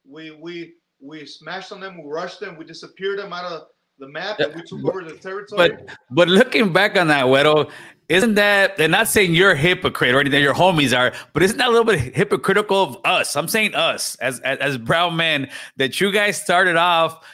We 0.09 0.33
we 0.33 0.75
we 1.01 1.27
smashed 1.27 1.73
on 1.73 1.81
them. 1.81 2.03
We 2.03 2.11
rushed 2.11 2.41
them. 2.41 2.57
We 2.57 2.65
disappeared 2.65 3.19
them 3.19 3.33
out 3.33 3.45
of 3.45 3.63
the 3.99 4.09
map. 4.09 4.39
And 4.41 4.55
we 4.55 4.63
took 4.63 4.85
over 4.85 5.05
the 5.05 5.17
territory. 5.17 5.71
But 5.71 5.97
but 6.11 6.29
looking 6.29 6.73
back 6.73 6.97
on 6.97 7.09
that, 7.09 7.27
Güero, 7.27 7.71
isn't 8.09 8.35
that 8.35 8.81
and 8.81 8.93
not 8.93 9.09
saying 9.09 9.35
you're 9.35 9.53
a 9.53 9.57
hypocrite 9.57 10.15
or 10.15 10.21
anything, 10.21 10.43
your 10.43 10.55
homies 10.55 10.97
are, 10.97 11.13
but 11.33 11.43
isn't 11.43 11.59
that 11.59 11.69
a 11.69 11.71
little 11.71 11.85
bit 11.85 12.15
hypocritical 12.15 12.83
of 12.83 12.99
us? 13.05 13.37
I'm 13.37 13.49
saying 13.49 13.75
us 13.75 14.17
as 14.17 14.41
as, 14.41 14.59
as 14.59 14.79
brown 14.79 15.17
men 15.17 15.51
that 15.77 16.01
you 16.01 16.11
guys 16.11 16.41
started 16.41 16.77
off 16.77 17.25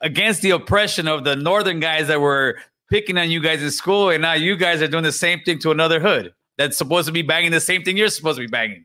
against 0.00 0.42
the 0.42 0.50
oppression 0.50 1.06
of 1.08 1.24
the 1.24 1.36
northern 1.36 1.80
guys 1.80 2.08
that 2.08 2.20
were 2.20 2.58
picking 2.92 3.16
on 3.16 3.30
you 3.30 3.40
guys 3.40 3.62
in 3.62 3.70
school, 3.70 4.10
and 4.10 4.20
now 4.20 4.34
you 4.34 4.54
guys 4.54 4.82
are 4.82 4.86
doing 4.86 5.02
the 5.02 5.10
same 5.10 5.40
thing 5.40 5.58
to 5.58 5.70
another 5.70 5.98
hood 5.98 6.34
that's 6.58 6.76
supposed 6.76 7.06
to 7.06 7.12
be 7.12 7.22
banging 7.22 7.50
the 7.50 7.58
same 7.60 7.82
thing 7.82 7.96
you're 7.96 8.10
supposed 8.10 8.36
to 8.36 8.42
be 8.42 8.50
banging. 8.50 8.84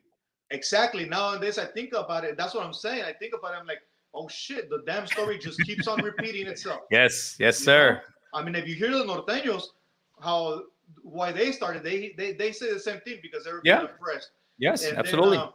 Exactly. 0.50 1.04
Nowadays, 1.04 1.58
I 1.58 1.66
think 1.66 1.92
about 1.92 2.24
it. 2.24 2.38
That's 2.38 2.54
what 2.54 2.64
I'm 2.64 2.72
saying. 2.72 3.04
I 3.04 3.12
think 3.12 3.34
about 3.38 3.52
it. 3.52 3.58
I'm 3.60 3.66
like, 3.66 3.82
oh 4.14 4.26
shit, 4.28 4.70
the 4.70 4.82
damn 4.86 5.06
story 5.06 5.36
just 5.38 5.60
keeps 5.60 5.86
on 5.86 6.02
repeating 6.02 6.46
itself. 6.46 6.80
Yes, 6.90 7.36
yes, 7.38 7.60
You 7.60 7.64
sir. 7.66 7.92
know? 8.32 8.40
I 8.40 8.42
mean, 8.44 8.54
if 8.54 8.66
you 8.66 8.74
hear 8.74 8.90
the 8.90 9.04
norteños, 9.04 9.64
how 10.22 10.62
why 11.02 11.30
they 11.32 11.52
started, 11.52 11.84
they 11.84 12.14
they, 12.16 12.32
they 12.32 12.50
say 12.50 12.72
the 12.72 12.80
same 12.80 13.00
thing 13.00 13.18
because 13.22 13.44
they 13.44 13.52
were 13.52 13.60
Yeah. 13.62 13.80
being 13.80 13.90
oppressed. 13.94 14.30
Yes, 14.58 14.84
And 14.84 14.92
then, 14.92 14.98
absolutely. 15.00 15.36
uh, 15.36 15.48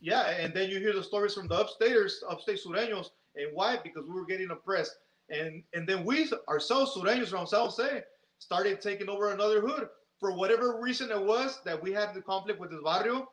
yeah, 0.00 0.30
and 0.42 0.52
then 0.52 0.68
you 0.68 0.80
hear 0.80 0.92
the 0.92 1.02
stories 1.04 1.32
from 1.34 1.46
the 1.46 1.64
upstaters, 1.64 2.14
upstate 2.28 2.58
sureños, 2.66 3.06
and 3.36 3.46
why? 3.54 3.78
Because 3.84 4.04
we 4.08 4.14
were 4.18 4.26
getting 4.26 4.50
oppressed. 4.50 4.96
And 5.30 5.62
and 5.74 5.88
then 5.88 6.04
we 6.04 6.30
ourselves, 6.48 6.92
Sureños 6.94 7.28
from 7.28 7.46
San 7.46 7.60
Jose, 7.60 8.02
started 8.38 8.80
taking 8.80 9.08
over 9.08 9.32
another 9.32 9.60
hood 9.60 9.88
for 10.18 10.34
whatever 10.36 10.78
reason 10.80 11.10
it 11.10 11.20
was 11.20 11.60
that 11.64 11.80
we 11.82 11.92
had 11.92 12.14
the 12.14 12.20
conflict 12.22 12.60
with 12.60 12.70
this 12.70 12.80
barrio. 12.84 13.30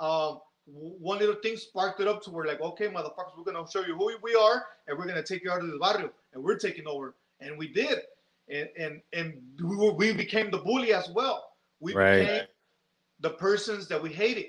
Um, 0.00 0.40
one 0.66 1.18
little 1.18 1.36
thing 1.42 1.56
sparked 1.56 2.00
it 2.00 2.06
up 2.08 2.22
to 2.22 2.30
where 2.30 2.46
like, 2.46 2.60
okay, 2.60 2.86
motherfuckers, 2.88 3.36
we're 3.36 3.50
gonna 3.50 3.68
show 3.70 3.84
you 3.84 3.96
who 3.96 4.16
we 4.22 4.34
are, 4.34 4.64
and 4.86 4.98
we're 4.98 5.06
gonna 5.06 5.22
take 5.22 5.42
you 5.44 5.50
out 5.50 5.60
of 5.60 5.66
this 5.66 5.78
barrio, 5.80 6.10
and 6.34 6.42
we're 6.42 6.58
taking 6.58 6.86
over, 6.86 7.14
and 7.40 7.56
we 7.58 7.68
did, 7.68 7.98
and 8.48 8.68
and 8.78 9.00
and 9.12 9.34
we, 9.62 9.76
were, 9.76 9.92
we 9.92 10.12
became 10.12 10.50
the 10.50 10.58
bully 10.58 10.92
as 10.92 11.08
well. 11.10 11.48
We 11.80 11.94
Right. 11.94 12.20
became 12.20 12.44
the 13.20 13.30
persons 13.30 13.88
that 13.88 14.00
we 14.02 14.10
hated. 14.12 14.46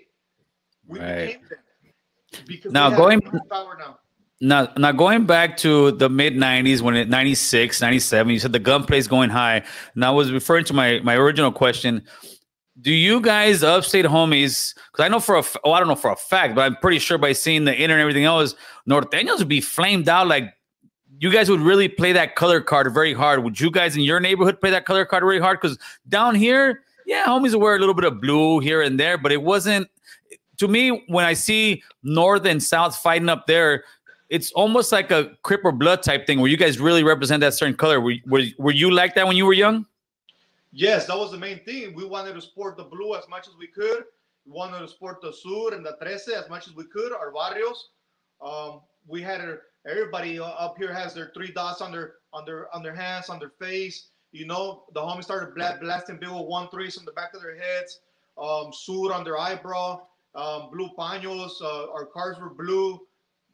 We 0.88 1.00
Right. 1.00 1.26
became 1.28 1.42
them 1.50 1.60
because 2.48 2.72
Now, 2.72 2.90
going- 2.90 3.22
power 3.50 3.78
now. 3.80 4.00
Now, 4.42 4.70
now 4.78 4.92
going 4.92 5.26
back 5.26 5.58
to 5.58 5.92
the 5.92 6.10
mid 6.10 6.34
90s 6.34 6.82
when 6.82 6.96
it 6.96 7.08
96, 7.10 7.82
97, 7.82 8.34
you 8.34 8.40
said 8.40 8.52
the 8.52 8.60
gunplay 8.60 8.98
is 8.98 9.08
going 9.08 9.30
high. 9.30 9.64
And 9.96 10.04
I 10.04 10.12
was 10.12 10.32
referring 10.32 10.66
to 10.66 10.74
my 10.74 11.00
my 11.00 11.16
original 11.16 11.52
question. 11.52 12.04
Do 12.82 12.92
you 12.92 13.22
guys 13.22 13.64
upstate 13.64 14.06
homies? 14.06 14.74
Because 14.92 15.06
I 15.06 15.08
know 15.08 15.20
for 15.20 15.38
a 15.38 15.44
oh, 15.64 15.72
I 15.72 15.80
don't 15.80 15.88
know 15.88 15.96
for 15.96 16.12
a 16.12 16.16
fact, 16.16 16.56
but 16.56 16.62
I'm 16.62 16.76
pretty 16.78 17.00
sure 17.00 17.18
by 17.18 17.34
seeing 17.34 17.66
the 17.66 17.74
internet 17.74 17.98
and 17.98 18.02
everything 18.02 18.26
else, 18.26 18.56
Norteños 18.90 19.40
would 19.40 19.48
be 19.48 19.62
flamed 19.62 20.10
out 20.10 20.28
like 20.28 20.54
you 21.20 21.32
guys 21.32 21.50
would 21.50 21.62
really 21.62 21.88
play 21.88 22.12
that 22.12 22.36
color 22.36 22.60
card 22.60 22.92
very 22.94 23.14
hard. 23.14 23.44
Would 23.44 23.60
you 23.60 23.72
guys 23.72 23.96
in 23.96 24.02
your 24.02 24.20
neighborhood 24.20 24.60
play 24.60 24.72
that 24.72 24.86
color 24.86 25.06
card 25.06 25.24
very 25.24 25.40
hard? 25.40 25.62
Because 25.62 25.78
down 26.10 26.36
here, 26.36 26.84
yeah, 27.06 27.26
homies 27.26 27.56
wear 27.56 27.76
a 27.76 27.80
little 27.80 27.94
bit 27.94 28.06
of 28.06 28.20
blue 28.20 28.60
here 28.60 28.82
and 28.82 29.00
there, 29.00 29.18
but 29.18 29.32
it 29.32 29.42
wasn't 29.42 29.88
to 30.58 30.68
me 30.68 31.04
when 31.08 31.26
I 31.26 31.34
see 31.34 31.84
North 32.04 32.46
and 32.46 32.62
South 32.62 32.96
fighting 32.96 33.30
up 33.30 33.48
there, 33.48 33.84
it's 34.34 34.52
almost 34.54 34.92
like 34.92 35.12
a 35.12 35.38
Crip 35.44 35.62
or 35.64 35.72
Blood 35.72 36.02
type 36.02 36.26
thing 36.26 36.40
where 36.40 36.50
you 36.50 36.58
guys 36.58 36.80
really 36.80 37.04
represent 37.04 37.40
that 37.42 37.54
certain 37.54 37.76
color. 37.76 38.02
Were, 38.02 38.16
were, 38.26 38.42
were 38.58 38.72
you 38.72 38.90
like 38.90 39.14
that 39.14 39.28
when 39.28 39.38
you 39.38 39.46
were 39.46 39.54
young? 39.54 39.86
Yes, 40.72 41.06
that 41.06 41.16
was 41.16 41.32
the 41.32 41.38
main 41.38 41.64
thing. 41.66 41.94
We 41.94 42.04
wanted 42.04 42.34
to 42.34 42.42
sport 42.42 42.76
the 42.76 42.84
blue 42.84 43.14
as 43.14 43.30
much 43.30 43.48
as 43.48 43.54
we 43.60 43.68
could. 43.68 44.06
We 44.48 44.52
wanted 44.52 44.80
to 44.80 44.88
sport 44.88 45.22
the 45.22 45.32
sur 45.32 45.76
and 45.76 45.86
the 45.86 45.96
trece 46.02 46.30
as 46.30 46.50
much 46.50 46.68
as 46.68 46.76
we 46.76 46.86
could. 46.86 47.14
Our 47.14 47.32
barrios. 47.32 47.90
Um, 48.44 48.82
we 49.06 49.22
had 49.22 49.40
a, 49.40 49.58
everybody 49.88 50.40
up 50.40 50.78
here 50.80 50.92
has 50.92 51.14
their 51.14 51.32
three 51.36 51.52
dots 51.52 51.80
on 51.80 51.92
their 51.92 52.16
on 52.34 52.44
their 52.44 52.74
on 52.76 52.82
their 52.82 52.96
hands, 52.96 53.30
on 53.30 53.38
their 53.38 53.54
face. 53.62 54.08
You 54.32 54.48
know, 54.48 54.86
the 54.96 55.00
homies 55.00 55.26
started 55.26 55.54
bla- 55.54 55.78
blasting 55.80 56.18
big 56.18 56.30
old 56.30 56.50
one 56.50 56.70
threes 56.70 56.98
on 56.98 57.06
the 57.06 57.12
back 57.12 57.36
of 57.36 57.42
their 57.44 57.56
heads. 57.56 58.00
Um, 58.36 58.72
sur 58.74 59.14
on 59.14 59.24
their 59.24 59.38
eyebrow. 59.38 60.02
Um, 60.34 60.72
blue 60.72 60.90
paños. 60.98 61.62
Uh, 61.62 61.92
our 61.92 62.08
cars 62.08 62.38
were 62.40 62.50
blue. 62.50 63.00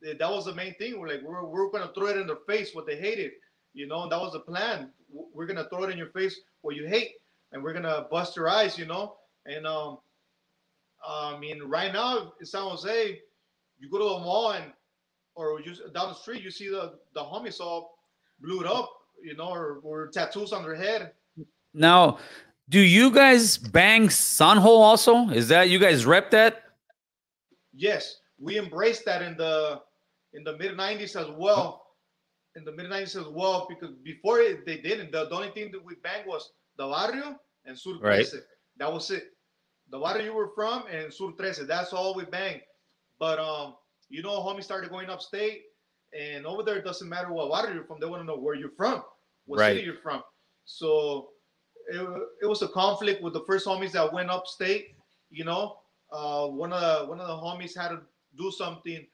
Eh, 0.05 0.13
That 0.17 0.29
was 0.29 0.45
the 0.45 0.53
main 0.55 0.73
thing. 0.75 0.99
We're 0.99 1.07
like, 1.07 1.21
we're, 1.23 1.43
we're 1.45 1.69
gonna 1.71 1.91
throw 1.93 2.07
it 2.07 2.17
in 2.17 2.27
their 2.27 2.37
face 2.47 2.73
what 2.73 2.85
they 2.85 2.95
hated. 2.97 3.31
You 3.73 3.87
know, 3.87 4.03
and 4.03 4.11
that 4.11 4.19
was 4.19 4.33
the 4.33 4.39
plan. 4.39 4.91
We're 5.11 5.45
gonna 5.45 5.67
throw 5.69 5.83
it 5.83 5.91
in 5.91 5.97
your 5.97 6.09
face 6.09 6.39
what 6.61 6.75
you 6.75 6.87
hate, 6.87 7.11
and 7.51 7.63
we're 7.63 7.73
gonna 7.73 8.07
bust 8.09 8.35
your 8.35 8.49
eyes. 8.49 8.77
You 8.77 8.85
know, 8.85 9.15
and 9.45 9.65
um, 9.67 9.99
I 11.07 11.37
mean, 11.37 11.61
right 11.63 11.93
now 11.93 12.33
in 12.39 12.45
San 12.45 12.61
Jose, 12.63 13.19
you 13.79 13.89
go 13.89 13.97
to 13.99 14.03
the 14.03 14.19
mall 14.25 14.51
and 14.51 14.71
or 15.35 15.61
you 15.61 15.73
down 15.93 16.09
the 16.09 16.15
street, 16.15 16.43
you 16.43 16.51
see 16.51 16.69
the 16.69 16.95
the 17.13 17.21
homies 17.21 17.59
all 17.59 17.99
blued 18.41 18.65
up, 18.65 18.89
you 19.21 19.35
know, 19.35 19.49
or, 19.49 19.79
or 19.83 20.07
tattoos 20.07 20.51
on 20.51 20.63
their 20.63 20.75
head. 20.75 21.11
Now, 21.73 22.17
do 22.69 22.79
you 22.79 23.11
guys 23.11 23.57
bang 23.57 24.07
Sanjo 24.07 24.65
also? 24.65 25.29
Is 25.29 25.47
that 25.49 25.69
you 25.69 25.79
guys 25.79 26.05
rep 26.05 26.31
that? 26.31 26.63
Yes, 27.73 28.17
we 28.39 28.57
embrace 28.57 29.03
that 29.03 29.21
in 29.21 29.37
the 29.37 29.81
in 30.33 30.43
the 30.43 30.57
mid 30.57 30.77
'90s 30.77 31.15
as 31.19 31.27
well. 31.37 31.85
In 32.55 32.63
the 32.65 32.71
mid 32.71 32.87
'90s 32.87 33.15
as 33.19 33.27
well, 33.27 33.67
because 33.69 33.95
before 34.03 34.39
it, 34.39 34.65
they 34.65 34.77
didn't. 34.77 35.11
The, 35.11 35.25
the 35.25 35.35
only 35.35 35.49
thing 35.49 35.71
that 35.71 35.83
we 35.83 35.95
banged 36.03 36.27
was 36.27 36.51
the 36.77 36.87
barrio 36.87 37.39
and 37.65 37.77
Sur 37.77 37.99
Right. 38.01 38.25
That 38.77 38.91
was 38.91 39.09
it. 39.11 39.33
The 39.91 39.99
barrio 39.99 40.25
you 40.25 40.33
were 40.33 40.51
from 40.55 40.83
and 40.91 41.13
Sur 41.13 41.31
Trece. 41.31 41.65
That's 41.67 41.93
all 41.93 42.15
we 42.15 42.25
banged. 42.25 42.61
But 43.19 43.39
um, 43.39 43.75
you 44.09 44.21
know, 44.23 44.39
homies 44.41 44.63
started 44.63 44.89
going 44.89 45.09
upstate, 45.09 45.63
and 46.17 46.45
over 46.45 46.63
there 46.63 46.77
it 46.77 46.85
doesn't 46.85 47.07
matter 47.09 47.31
what 47.31 47.51
barrio 47.51 47.75
you're 47.75 47.83
from. 47.85 47.99
They 47.99 48.07
want 48.07 48.21
to 48.21 48.25
know 48.25 48.37
where 48.37 48.55
you're 48.55 48.71
from, 48.77 49.03
what 49.45 49.59
Right. 49.59 49.75
city 49.75 49.85
you're 49.85 49.95
from. 50.01 50.23
So 50.65 51.29
it, 51.91 52.07
it 52.43 52.45
was 52.45 52.61
a 52.61 52.67
conflict 52.67 53.21
with 53.23 53.33
the 53.33 53.43
first 53.45 53.65
homies 53.65 53.91
that 53.93 54.11
went 54.13 54.29
upstate. 54.29 54.95
You 55.31 55.45
know, 55.45 55.77
uh, 56.11 56.47
one 56.47 56.71
of 56.73 56.81
the 56.81 57.07
one 57.09 57.19
of 57.19 57.27
the 57.27 57.33
homies 57.33 57.77
had 57.77 57.89
to 57.89 58.01
do 58.37 58.51
something 58.51 59.05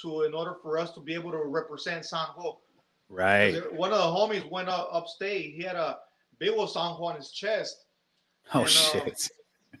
to 0.00 0.22
in 0.22 0.34
order 0.34 0.56
for 0.62 0.78
us 0.78 0.92
to 0.92 1.00
be 1.00 1.14
able 1.14 1.30
to 1.32 1.38
represent 1.38 2.04
San 2.04 2.26
Ho. 2.36 2.60
Right. 3.08 3.60
One 3.74 3.92
of 3.92 3.98
the 3.98 4.04
homies 4.04 4.50
went 4.50 4.68
up 4.68 4.88
upstate. 4.90 5.54
He 5.54 5.62
had 5.62 5.76
a 5.76 5.98
big 6.38 6.50
old 6.50 6.70
Sanjo 6.70 7.00
on 7.00 7.16
his 7.16 7.30
chest. 7.30 7.84
Oh 8.54 8.60
And, 8.60 8.66
uh, 8.66 8.70
shit. 8.70 9.30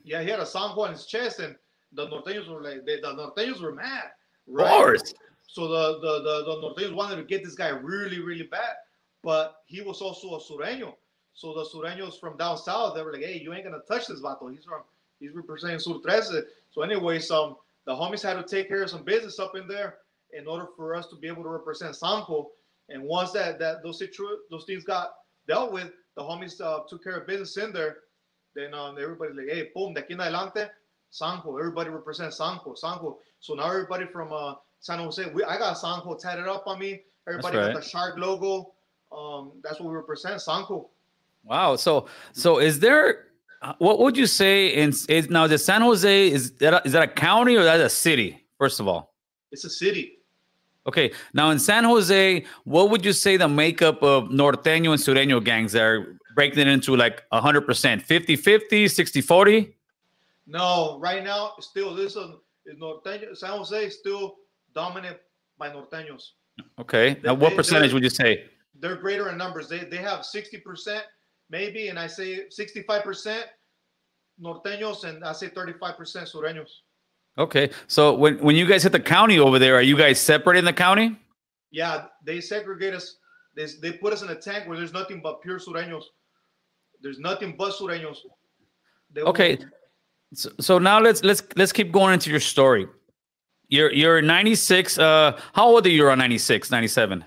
Yeah, 0.04 0.22
he 0.22 0.28
had 0.28 0.40
a 0.40 0.44
Sanjo 0.44 0.78
on 0.78 0.92
his 0.92 1.06
chest, 1.06 1.40
and 1.40 1.56
the 1.92 2.06
norteños 2.08 2.48
were 2.48 2.62
like, 2.62 2.84
they, 2.84 3.00
the 3.00 3.08
norteños 3.14 3.60
were 3.60 3.72
mad. 3.72 4.04
Of 4.48 4.54
Right? 4.54 4.68
course. 4.68 5.14
So 5.46 5.68
the, 5.68 5.98
the 6.00 6.22
the 6.22 6.44
the 6.44 6.56
norteños 6.62 6.94
wanted 6.94 7.16
to 7.16 7.24
get 7.24 7.42
this 7.44 7.54
guy 7.54 7.68
really 7.68 8.20
really 8.20 8.44
bad, 8.44 8.74
but 9.22 9.62
he 9.66 9.80
was 9.80 10.00
also 10.00 10.34
a 10.34 10.40
sureño. 10.40 10.94
So 11.34 11.54
the 11.54 11.64
sureños 11.64 12.20
from 12.20 12.36
down 12.36 12.58
south, 12.58 12.94
they 12.94 13.02
were 13.02 13.12
like, 13.12 13.22
hey, 13.22 13.40
you 13.42 13.54
ain't 13.54 13.64
gonna 13.64 13.80
touch 13.88 14.06
this 14.08 14.20
vato. 14.20 14.50
He's 14.52 14.64
from 14.64 14.82
he's 15.20 15.32
representing 15.32 15.78
Sur 15.78 15.94
Trece. 16.00 16.42
So 16.70 16.82
anyways, 16.82 17.30
um, 17.30 17.56
the 17.86 17.92
homies 17.94 18.22
had 18.22 18.34
to 18.34 18.42
take 18.42 18.68
care 18.68 18.82
of 18.82 18.90
some 18.90 19.04
business 19.04 19.38
up 19.38 19.56
in 19.56 19.66
there 19.66 19.96
in 20.32 20.46
order 20.46 20.66
for 20.76 20.94
us 20.94 21.06
to 21.08 21.16
be 21.16 21.28
able 21.28 21.42
to 21.42 21.48
represent 21.48 21.94
Sanjo. 21.94 22.46
And 22.88 23.02
once 23.02 23.32
that 23.32 23.58
that 23.58 23.82
those 23.82 23.98
situ- 23.98 24.38
those 24.50 24.64
things 24.64 24.84
got 24.84 25.12
dealt 25.46 25.72
with, 25.72 25.90
the 26.16 26.22
homies 26.22 26.60
uh, 26.60 26.80
took 26.88 27.02
care 27.02 27.16
of 27.16 27.26
business 27.26 27.56
in 27.56 27.72
there. 27.72 27.98
Then 28.54 28.74
um, 28.74 28.96
everybody 29.00 29.32
like, 29.34 29.48
hey, 29.48 29.70
boom, 29.74 29.94
de 29.94 30.02
aquí 30.02 30.12
en 30.12 30.20
adelante, 30.20 30.68
Sanjo. 31.12 31.58
Everybody 31.58 31.90
represents 31.90 32.38
Sanjo, 32.38 32.76
Sanjo. 32.78 33.16
So 33.40 33.54
now 33.54 33.68
everybody 33.68 34.06
from 34.06 34.32
uh, 34.32 34.54
San 34.80 34.98
Jose, 34.98 35.24
we, 35.30 35.44
I 35.44 35.58
got 35.58 35.76
Sanjo 35.76 36.18
tatted 36.18 36.46
up 36.46 36.64
on 36.66 36.78
me. 36.78 37.02
Everybody 37.28 37.56
right. 37.56 37.72
got 37.72 37.82
the 37.82 37.88
shark 37.88 38.18
logo. 38.18 38.72
Um, 39.10 39.52
that's 39.62 39.80
what 39.80 39.88
we 39.88 39.94
represent, 39.94 40.36
Sanjo. 40.36 40.88
Wow. 41.44 41.76
So 41.76 42.06
so 42.32 42.58
is 42.58 42.78
there 42.80 43.28
uh, 43.62 43.74
what 43.78 43.98
would 44.00 44.16
you 44.16 44.26
say 44.26 44.74
in 44.74 44.92
is 45.08 45.30
now 45.30 45.46
the 45.46 45.58
San 45.58 45.82
Jose 45.82 46.28
is 46.28 46.52
that 46.52 46.74
a, 46.74 46.82
is 46.86 46.92
that 46.92 47.02
a 47.02 47.08
county 47.08 47.56
or 47.56 47.64
that 47.64 47.80
a 47.80 47.88
city? 47.88 48.44
First 48.58 48.80
of 48.80 48.88
all. 48.88 49.14
It's 49.50 49.64
a 49.64 49.70
city. 49.70 50.18
Okay. 50.86 51.12
Now 51.32 51.50
in 51.50 51.58
San 51.58 51.84
Jose, 51.84 52.44
what 52.64 52.90
would 52.90 53.04
you 53.04 53.12
say 53.12 53.36
the 53.36 53.48
makeup 53.48 54.02
of 54.02 54.24
Norteño 54.24 54.90
and 54.92 55.00
Sureño 55.00 55.42
gangs 55.42 55.74
are 55.76 56.18
breaking 56.34 56.58
it 56.60 56.66
into 56.68 56.96
like 56.96 57.22
100%, 57.32 58.02
50 58.02 58.36
50, 58.36 58.88
60 58.88 59.20
40? 59.20 59.76
No, 60.46 60.98
right 61.00 61.22
now, 61.22 61.52
still, 61.60 61.94
this 61.94 62.16
is 62.16 62.26
Norteño, 62.80 63.36
San 63.36 63.50
Jose 63.50 63.84
is 63.86 63.98
still 63.98 64.36
dominant 64.74 65.18
by 65.56 65.68
Norteños. 65.70 66.30
Okay. 66.78 67.18
Now 67.22 67.34
what 67.34 67.50
they- 67.50 67.56
percentage 67.56 67.92
would 67.92 68.02
you 68.02 68.10
say? 68.10 68.48
They're 68.80 68.96
greater 68.96 69.28
in 69.28 69.38
numbers. 69.38 69.68
They, 69.68 69.80
they 69.84 69.98
have 69.98 70.20
60% 70.20 71.02
maybe, 71.50 71.88
and 71.88 71.98
I 71.98 72.08
say 72.08 72.46
65% 72.48 73.42
Norteños, 74.42 75.04
and 75.04 75.22
I 75.22 75.32
say 75.32 75.48
35% 75.48 75.96
Sureños. 76.32 76.70
Okay. 77.38 77.70
So 77.86 78.14
when, 78.14 78.38
when 78.38 78.56
you 78.56 78.66
guys 78.66 78.82
hit 78.82 78.92
the 78.92 79.00
county 79.00 79.38
over 79.38 79.58
there, 79.58 79.74
are 79.76 79.82
you 79.82 79.96
guys 79.96 80.20
separate 80.20 80.58
in 80.58 80.64
the 80.64 80.72
county? 80.72 81.16
Yeah, 81.70 82.06
they 82.24 82.40
segregate 82.40 82.94
us. 82.94 83.16
They, 83.56 83.66
they 83.80 83.92
put 83.92 84.12
us 84.12 84.22
in 84.22 84.28
a 84.28 84.34
tank 84.34 84.68
where 84.68 84.76
there's 84.76 84.92
nothing 84.92 85.20
but 85.22 85.40
pure 85.42 85.58
Sureños. 85.58 86.04
There's 87.00 87.18
nothing 87.18 87.56
but 87.56 87.72
Sureños. 87.72 88.18
They 89.12 89.22
Okay. 89.22 89.58
So, 90.34 90.50
so 90.60 90.78
now 90.78 90.98
let's 90.98 91.22
let's 91.22 91.42
let's 91.56 91.72
keep 91.72 91.92
going 91.92 92.14
into 92.14 92.30
your 92.30 92.40
story. 92.40 92.86
You're 93.68 93.92
you're 93.92 94.22
96. 94.22 94.98
Uh 94.98 95.38
how 95.52 95.66
old 95.66 95.86
are 95.86 95.90
you 95.90 96.08
on 96.08 96.18
96, 96.18 96.70
97? 96.70 97.24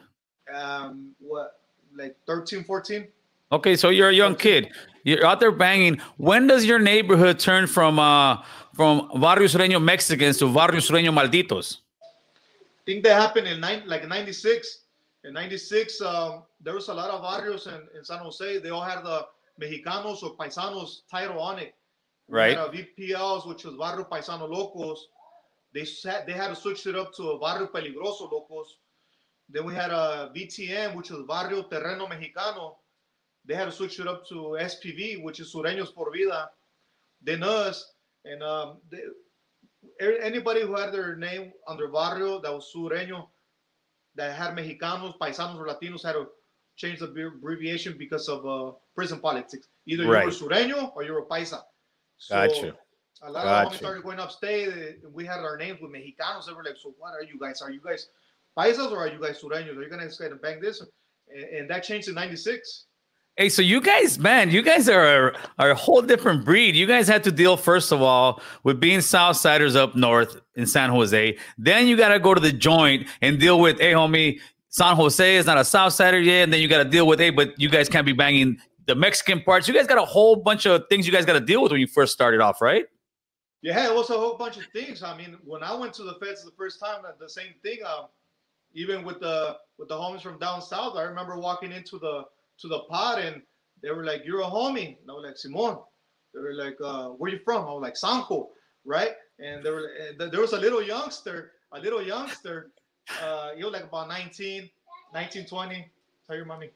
Um, 0.55 1.13
what, 1.19 1.59
like 1.95 2.15
13, 2.25 2.63
14? 2.63 3.07
Okay, 3.51 3.75
so 3.75 3.89
you're 3.89 4.09
a 4.09 4.13
young 4.13 4.35
kid. 4.35 4.71
You're 5.05 5.23
out 5.23 5.39
there 5.39 5.51
banging. 5.51 6.01
When 6.17 6.47
does 6.47 6.65
your 6.65 6.79
neighborhood 6.79 7.39
turn 7.39 7.67
from 7.67 7.99
uh 7.99 8.41
from 8.73 9.09
Barrio 9.21 9.47
Sureño 9.47 9.81
Mexicans 9.81 10.37
to 10.39 10.51
Barrio 10.51 10.81
Sureño 10.81 11.13
Malditos? 11.13 11.77
I 12.01 12.83
think 12.85 13.03
that 13.03 13.21
happened 13.21 13.47
in 13.47 13.59
nine, 13.61 13.83
like 13.85 14.07
96. 14.07 14.81
In 15.23 15.33
96, 15.33 16.01
um, 16.01 16.43
there 16.61 16.73
was 16.73 16.87
a 16.89 16.93
lot 16.93 17.09
of 17.09 17.21
barrios 17.23 17.65
in, 17.65 17.81
in 17.97 18.03
San 18.03 18.19
Jose. 18.19 18.59
They 18.59 18.69
all 18.69 18.83
had 18.83 19.03
the 19.03 19.25
Mexicanos 19.59 20.21
or 20.21 20.35
Paisanos 20.35 21.01
title 21.09 21.39
on 21.39 21.57
it. 21.59 21.73
Right. 22.27 22.57
Had, 22.57 22.71
VPLs, 22.71 23.47
which 23.47 23.63
was 23.63 23.75
Barrio 23.75 24.03
Paisano 24.03 24.45
Locos. 24.45 25.07
They 25.73 25.85
had, 26.03 26.27
they 26.27 26.33
had 26.33 26.49
to 26.49 26.55
switch 26.55 26.85
it 26.85 26.95
up 26.95 27.13
to 27.15 27.31
a 27.31 27.39
Barrio 27.39 27.67
Peligroso 27.67 28.31
Locos. 28.31 28.77
Then 29.49 29.65
we 29.65 29.73
had 29.73 29.91
a 29.91 30.31
VTM, 30.35 30.95
which 30.95 31.09
was 31.09 31.25
Barrio 31.27 31.63
Terreno 31.63 32.07
Mexicano. 32.07 32.75
They 33.47 33.55
had 33.55 33.65
to 33.65 33.71
switch 33.71 33.99
it 33.99 34.07
up 34.07 34.27
to 34.29 34.57
SPV, 34.59 35.23
which 35.23 35.39
is 35.39 35.53
Sureños 35.53 35.93
por 35.93 36.11
Vida. 36.11 36.49
Then 37.21 37.43
us, 37.43 37.93
and 38.25 38.41
um, 38.43 38.77
they, 38.89 39.01
anybody 40.21 40.61
who 40.61 40.75
had 40.75 40.91
their 40.91 41.15
name 41.15 41.53
under 41.67 41.87
barrio 41.87 42.41
that 42.41 42.53
was 42.53 42.71
sureño, 42.75 43.27
that 44.15 44.35
had 44.35 44.55
Mexicanos, 44.55 45.17
Paisanos, 45.19 45.57
or 45.57 45.67
Latinos 45.67 46.03
had 46.03 46.13
to 46.13 46.27
change 46.75 46.99
the 46.99 47.05
abbreviation 47.05 47.95
because 47.97 48.27
of 48.27 48.45
uh, 48.45 48.71
prison 48.95 49.19
politics. 49.19 49.67
Either 49.85 50.07
Right. 50.07 50.21
you 50.21 50.25
were 50.25 50.49
Sureño 50.49 50.91
or 50.95 51.03
you 51.03 51.13
were 51.13 51.25
Paisa. 51.25 51.61
So 52.17 52.35
Gotcha. 52.35 52.77
A 53.21 53.31
lot 53.31 53.43
Gotcha. 53.43 53.67
of 53.67 53.71
homies 53.73 53.77
started 53.77 54.03
going 54.03 54.19
upstate. 54.19 54.97
We 55.11 55.25
had 55.25 55.39
our 55.39 55.57
names 55.57 55.79
with 55.81 55.91
Mexicanos. 55.91 56.45
They 56.47 56.53
were 56.53 56.63
like, 56.63 56.77
"So 56.77 56.93
what 56.97 57.13
are 57.13 57.23
you 57.23 57.39
guys? 57.39 57.61
Are 57.61 57.71
you 57.71 57.79
guys 57.79 58.09
Paisas 58.57 58.91
or 58.91 58.97
are 58.99 59.07
you 59.07 59.19
guys 59.19 59.41
Sureños? 59.41 59.77
Are 59.77 59.83
you 59.83 59.89
gonna 59.89 60.07
go 60.07 60.25
and 60.25 60.41
bang 60.41 60.59
this?" 60.59 60.81
And, 61.29 61.43
and 61.43 61.69
that 61.69 61.83
changed 61.83 62.09
in 62.09 62.15
'96. 62.15 62.87
Hey, 63.37 63.49
so 63.49 63.61
you 63.61 63.81
guys, 63.81 64.17
man, 64.17 64.49
you 64.49 64.61
guys 64.61 64.87
are, 64.87 65.35
are 65.59 65.71
a 65.71 65.75
whole 65.75 66.01
different 66.01 66.45
breed. 66.45 66.73
You 66.73 66.85
guys 66.85 67.05
had 67.05 67.21
to 67.25 67.33
deal, 67.33 67.57
first 67.57 67.91
of 67.91 68.01
all, 68.01 68.41
with 68.63 68.79
being 68.79 68.99
Southsiders 68.99 69.75
up 69.75 69.93
north 69.93 70.39
in 70.55 70.65
San 70.65 70.89
Jose. 70.89 71.37
Then 71.57 71.87
you 71.87 71.97
got 71.97 72.09
to 72.09 72.19
go 72.19 72.33
to 72.33 72.39
the 72.39 72.53
joint 72.53 73.07
and 73.21 73.37
deal 73.37 73.59
with, 73.59 73.77
hey, 73.81 73.91
homie, 73.91 74.39
San 74.69 74.95
Jose 74.95 75.35
is 75.35 75.45
not 75.45 75.57
a 75.57 75.61
Southsider 75.61 76.23
yet. 76.23 76.43
And 76.43 76.53
then 76.53 76.61
you 76.61 76.69
got 76.69 76.83
to 76.83 76.89
deal 76.89 77.07
with, 77.07 77.19
hey, 77.19 77.29
but 77.29 77.59
you 77.59 77.67
guys 77.67 77.89
can't 77.89 78.05
be 78.05 78.13
banging 78.13 78.57
the 78.85 78.95
Mexican 78.95 79.41
parts. 79.41 79.67
You 79.67 79.73
guys 79.73 79.85
got 79.85 79.97
a 79.97 80.05
whole 80.05 80.37
bunch 80.37 80.65
of 80.65 80.85
things 80.87 81.05
you 81.05 81.11
guys 81.11 81.25
got 81.25 81.33
to 81.33 81.41
deal 81.41 81.61
with 81.61 81.73
when 81.73 81.81
you 81.81 81.87
first 81.87 82.13
started 82.13 82.39
off, 82.39 82.61
right? 82.61 82.85
Yeah, 83.61 83.85
it 83.85 83.93
was 83.93 84.09
a 84.11 84.13
whole 84.13 84.37
bunch 84.37 84.55
of 84.55 84.63
things. 84.67 85.03
I 85.03 85.17
mean, 85.17 85.35
when 85.43 85.61
I 85.61 85.73
went 85.73 85.93
to 85.95 86.03
the 86.03 86.13
feds 86.25 86.45
the 86.45 86.51
first 86.51 86.79
time, 86.79 87.03
uh, 87.05 87.11
the 87.19 87.27
same 87.27 87.53
thing. 87.63 87.79
Um, 87.85 88.05
even 88.73 89.03
with 89.03 89.19
the 89.19 89.57
with 89.77 89.89
the 89.89 89.95
homies 89.95 90.21
from 90.21 90.37
down 90.37 90.61
south, 90.61 90.95
I 90.95 91.01
remember 91.01 91.37
walking 91.37 91.73
into 91.73 91.97
the 91.97 92.23
to 92.59 92.67
the 92.67 92.79
pod 92.89 93.19
and 93.19 93.41
they 93.81 93.91
were 93.91 94.03
like, 94.05 94.23
"You're 94.25 94.41
a 94.41 94.45
homie." 94.45 94.97
And 95.01 95.09
I 95.09 95.13
was 95.13 95.23
like, 95.25 95.37
"Simon." 95.37 95.77
They 96.33 96.39
were 96.39 96.53
like, 96.53 96.77
uh, 96.83 97.09
"Where 97.09 97.31
you 97.31 97.39
from?" 97.39 97.63
I 97.67 97.73
was 97.73 97.81
like, 97.81 97.95
"Sanco," 97.95 98.49
right? 98.85 99.11
And 99.39 99.63
there 99.63 99.73
were 99.73 99.89
and 100.19 100.31
there 100.31 100.41
was 100.41 100.53
a 100.53 100.59
little 100.59 100.81
youngster, 100.81 101.51
a 101.71 101.79
little 101.79 102.01
youngster. 102.01 102.71
Uh, 103.21 103.51
he 103.55 103.63
was 103.63 103.73
like 103.73 103.83
about 103.83 104.07
19, 104.07 104.69
19, 105.13 105.45
20. 105.45 105.91
Tell 106.25 106.35
your 106.35 106.45
mommy. 106.45 106.69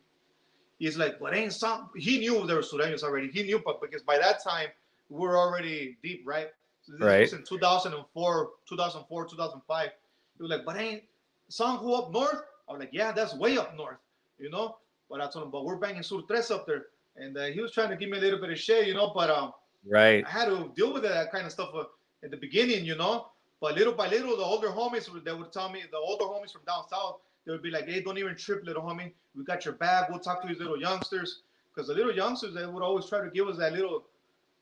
He's 0.78 0.98
like, 0.98 1.20
but 1.20 1.34
ain't 1.36 1.54
some. 1.54 1.90
He 1.98 2.20
knew 2.20 2.46
there 2.46 2.56
were 2.58 2.62
Sureños 2.62 3.04
already. 3.04 3.30
He 3.30 3.44
knew, 3.44 3.62
but 3.66 3.82
because 3.82 4.02
by 4.02 4.18
that 4.18 4.42
time 4.44 4.68
we 5.10 5.20
were 5.20 5.38
already 5.38 5.98
deep, 6.04 6.24
right? 6.26 6.50
So 6.84 6.94
this 6.94 7.02
Right. 7.02 7.22
was 7.22 7.34
in 7.34 7.44
2004, 7.44 8.50
2004, 8.68 9.26
2005. 9.26 9.90
He 10.38 10.44
was 10.44 10.50
like, 10.52 10.66
but 10.66 10.78
ain't 10.78 11.04
Sanjo 11.52 11.98
up 11.98 12.12
north? 12.12 12.42
I 12.68 12.72
was 12.74 12.80
like, 12.80 12.92
yeah, 12.94 13.12
that's 13.12 13.34
way 13.36 13.58
up 13.58 13.76
north, 13.76 13.98
you 14.38 14.50
know. 14.50 14.78
But 15.10 15.22
I 15.22 15.30
told 15.30 15.46
him, 15.46 15.52
but 15.52 15.66
we're 15.66 15.78
banging 15.78 16.04
Sur 16.04 16.22
Tres 16.28 16.52
up 16.52 16.68
there, 16.68 16.86
and 17.16 17.36
uh, 17.38 17.46
he 17.46 17.62
was 17.62 17.72
trying 17.72 17.90
to 17.90 17.96
give 17.98 18.10
me 18.10 18.18
a 18.18 18.22
little 18.22 18.40
bit 18.40 18.52
of 18.52 18.60
shit, 18.60 18.88
you 18.88 18.94
know. 18.94 19.12
But 19.14 19.30
um, 19.30 19.54
Right. 19.88 20.26
I 20.26 20.30
had 20.30 20.46
to 20.50 20.72
deal 20.76 20.94
with 20.94 21.04
that 21.04 21.32
kind 21.32 21.46
of 21.46 21.52
stuff 21.52 21.72
uh, 21.74 21.86
at 22.24 22.32
the 22.32 22.38
beginning, 22.38 22.86
you 22.86 22.96
know. 22.96 23.28
But 23.62 23.76
little 23.76 23.94
by 23.94 24.08
little, 24.10 24.36
the 24.38 24.44
older 24.44 24.68
homies 24.70 25.12
would- 25.12 25.26
they 25.26 25.34
would 25.34 25.52
tell 25.52 25.70
me, 25.70 25.84
the 25.92 25.98
older 25.98 26.26
homies 26.26 26.52
from 26.52 26.62
down 26.68 26.88
south, 26.90 27.22
they 27.46 27.52
would 27.52 27.64
be 27.64 27.72
like, 27.72 27.86
"Hey, 27.86 28.02
don't 28.02 28.18
even 28.18 28.36
trip, 28.36 28.64
little 28.66 28.84
homie. 28.84 29.14
We 29.36 29.44
got 29.44 29.66
your 29.66 29.74
back. 29.76 30.10
We'll 30.10 30.20
talk 30.20 30.42
to 30.42 30.48
these 30.48 30.60
little 30.60 30.80
youngsters." 30.80 31.42
Because 31.74 31.88
the 31.88 31.94
little 31.94 32.14
youngsters, 32.14 32.54
they 32.54 32.66
would 32.66 32.84
always 32.84 33.06
try 33.08 33.24
to 33.24 33.30
give 33.30 33.48
us 33.48 33.58
that 33.58 33.74
little 33.74 34.06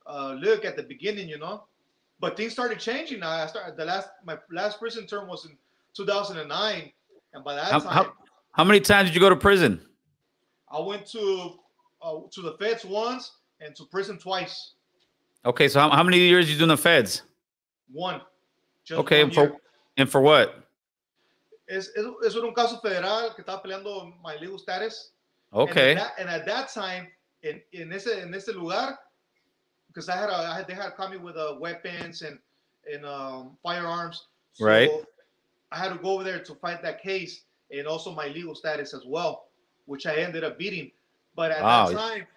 uh, 0.06 0.34
look 0.40 0.64
at 0.66 0.76
the 0.76 0.84
beginning, 0.84 1.28
you 1.28 1.38
know. 1.38 1.64
But 2.20 2.38
things 2.38 2.54
started 2.54 2.80
changing. 2.80 3.20
Now 3.20 3.30
I 3.32 3.48
started 3.48 3.76
the 3.76 3.86
last 3.86 4.10
my 4.24 4.38
last 4.52 4.80
prison 4.80 5.06
term 5.08 5.28
was 5.28 5.46
in 5.46 5.58
2009, 5.96 6.92
and 7.34 7.44
by 7.44 7.56
that 7.56 7.72
How, 7.72 7.80
time, 7.80 7.94
how, 7.94 8.14
how 8.54 8.64
many 8.64 8.80
times 8.80 9.10
did 9.10 9.16
you 9.16 9.22
go 9.22 9.30
to 9.30 9.36
prison? 9.36 9.87
I 10.72 10.80
went 10.82 11.06
to 11.08 11.56
uh, 12.02 12.20
to 12.32 12.42
the 12.42 12.58
feds 12.60 12.86
once 12.86 13.32
and 13.62 13.76
to 13.76 13.86
prison 13.86 14.18
twice. 14.18 14.74
Okay, 15.46 15.68
so 15.68 15.80
how, 15.80 15.90
how 15.90 16.04
many 16.04 16.20
years 16.20 16.52
you 16.52 16.58
doing 16.58 16.70
the 16.70 16.78
feds? 16.78 17.24
One. 17.92 18.22
Just 18.84 19.00
Okay, 19.00 19.24
one 19.24 19.26
and 19.26 19.34
for 19.34 19.58
and 19.98 20.10
for 20.10 20.22
what? 20.22 20.68
es, 21.68 21.92
es, 22.26 22.36
un 22.36 22.54
caso 22.54 22.80
federal 22.80 23.34
que 23.36 23.44
estaba 23.44 23.62
peleando 23.62 24.14
my 24.24 24.36
legal 24.38 24.58
status. 24.58 25.12
Okay. 25.54 25.92
And 25.92 26.00
at 26.00 26.04
that, 26.04 26.20
and 26.20 26.30
at 26.30 26.46
that 26.46 26.74
time, 26.74 27.08
in, 27.44 27.62
in 27.72 27.92
ese 27.94 28.08
en 28.08 28.34
ese 28.34 28.50
lugar, 28.50 28.98
because 29.88 30.10
I 30.10 30.16
had 30.16 30.30
a, 30.30 30.36
I 30.36 30.58
had 30.58 30.68
they 30.68 30.74
had 30.74 30.96
caught 30.96 31.12
me 31.12 31.18
with 31.18 31.38
uh, 31.38 31.56
weapons 31.60 32.22
and 32.22 32.40
and 32.92 33.06
um, 33.06 33.58
firearms. 33.64 34.28
So 34.54 34.66
Right. 34.66 34.90
I 35.72 35.78
had 35.78 35.90
to 35.90 36.00
go 36.00 36.12
over 36.12 36.24
there 36.24 36.42
to 36.42 36.56
fight 36.56 36.82
that 36.84 37.02
case 37.02 37.44
and 37.72 37.86
also 37.86 38.14
my 38.14 38.28
legal 38.28 38.56
status 38.56 38.94
as 38.94 39.04
well, 39.06 39.47
which 39.88 40.06
I 40.06 40.16
ended 40.18 40.44
up 40.44 40.58
beating. 40.60 40.92
But 41.36 41.52
at 41.52 41.64
Wow. 41.64 41.88
that 41.88 41.98
time, 41.98 42.28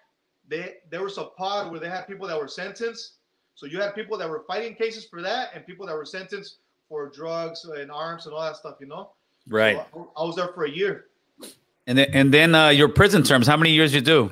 they 0.47 0.77
there 0.89 1.03
was 1.03 1.17
a 1.17 1.25
pod 1.25 1.69
where 1.71 1.79
they 1.79 1.89
had 1.89 2.07
people 2.07 2.27
that 2.27 2.37
were 2.39 2.47
sentenced. 2.47 3.13
So 3.55 3.67
you 3.67 3.79
had 3.79 3.93
people 3.93 4.17
that 4.17 4.27
were 4.29 4.43
fighting 4.47 4.73
cases 4.73 5.05
for 5.05 5.21
that, 5.21 5.51
and 5.53 5.65
people 5.65 5.85
that 5.85 5.95
were 5.95 6.05
sentenced 6.05 6.57
for 6.89 7.07
drugs 7.09 7.63
and 7.65 7.91
arms 7.91 8.25
and 8.25 8.33
all 8.33 8.41
that 8.41 8.55
stuff. 8.55 8.75
You 8.79 8.87
know. 8.87 9.11
Right. 9.47 9.77
So 9.93 10.11
I 10.17 10.21
I 10.21 10.25
was 10.25 10.35
there 10.35 10.49
for 10.49 10.65
a 10.65 10.69
year. 10.69 11.05
And 11.87 11.97
then 11.97 12.07
and 12.13 12.33
then 12.33 12.55
uh, 12.55 12.69
your 12.69 12.89
prison 12.89 13.23
terms. 13.23 13.47
How 13.47 13.57
many 13.57 13.71
years 13.71 13.93
you 13.93 14.01
do? 14.01 14.31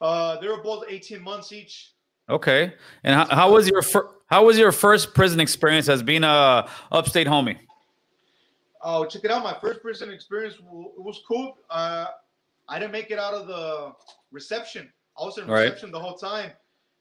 Uh, 0.00 0.40
they 0.40 0.48
were 0.48 0.62
both 0.62 0.84
18 0.88 1.22
months 1.22 1.52
each. 1.52 1.92
Okay. 2.28 2.72
And 3.04 3.14
how, 3.14 3.26
how 3.34 3.52
was 3.52 3.68
your 3.68 3.82
fir- 3.82 4.08
how 4.26 4.44
was 4.44 4.58
your 4.58 4.72
first 4.72 5.14
prison 5.14 5.38
experience 5.40 5.88
as 5.88 6.02
being 6.02 6.24
a 6.24 6.68
upstate 6.90 7.26
homie? 7.26 7.58
Oh, 8.82 9.04
check 9.04 9.24
it 9.24 9.30
out. 9.30 9.44
My 9.44 9.56
first 9.60 9.80
prison 9.80 10.10
experience 10.10 10.56
w- 10.56 10.90
it 10.96 11.02
was 11.02 11.22
cool. 11.26 11.56
Uh, 11.70 12.06
I 12.68 12.78
didn't 12.78 12.92
make 12.92 13.10
it 13.10 13.18
out 13.18 13.34
of 13.34 13.46
the 13.46 13.92
reception. 14.32 14.92
I 15.20 15.24
was 15.24 15.38
in 15.38 15.46
Right. 15.46 15.62
reception 15.64 15.92
the 15.92 16.00
whole 16.00 16.16
time 16.16 16.52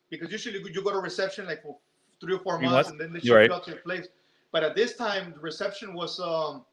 because 0.10 0.32
usually 0.32 0.60
you 0.60 0.84
go 0.84 0.92
to 0.92 1.00
reception 1.00 1.48
like 1.48 1.64
for 1.64 1.78
three 2.20 2.36
or 2.36 2.40
four 2.40 2.58
Three 2.58 2.68
months 2.68 2.90
months? 2.90 2.90
and 2.92 3.00
then 3.00 3.14
they 3.14 3.20
ship 3.20 3.34
right. 3.36 3.50
you 3.50 3.56
out 3.56 3.64
to 3.66 3.72
your 3.72 3.80
place. 3.82 4.08
But 4.52 4.64
at 4.64 4.76
this 4.76 4.96
time, 4.96 5.34
the 5.34 5.40
reception 5.40 5.94
was 5.94 6.20
um, 6.20 6.66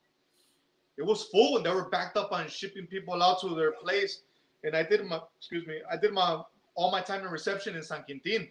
it 0.96 1.02
was 1.06 1.24
full 1.24 1.56
and 1.56 1.64
they 1.64 1.70
were 1.70 1.88
backed 1.88 2.16
up 2.16 2.32
on 2.32 2.48
shipping 2.48 2.86
people 2.86 3.22
out 3.22 3.40
to 3.40 3.54
their 3.54 3.72
place. 3.72 4.22
And 4.64 4.76
I 4.76 4.82
did 4.82 5.04
my 5.06 5.20
excuse 5.38 5.66
me, 5.66 5.80
I 5.90 5.96
did 5.96 6.12
my 6.12 6.42
all 6.74 6.90
my 6.90 7.00
time 7.00 7.24
in 7.24 7.28
reception 7.30 7.76
in 7.76 7.82
San 7.82 8.02
Quentin. 8.02 8.48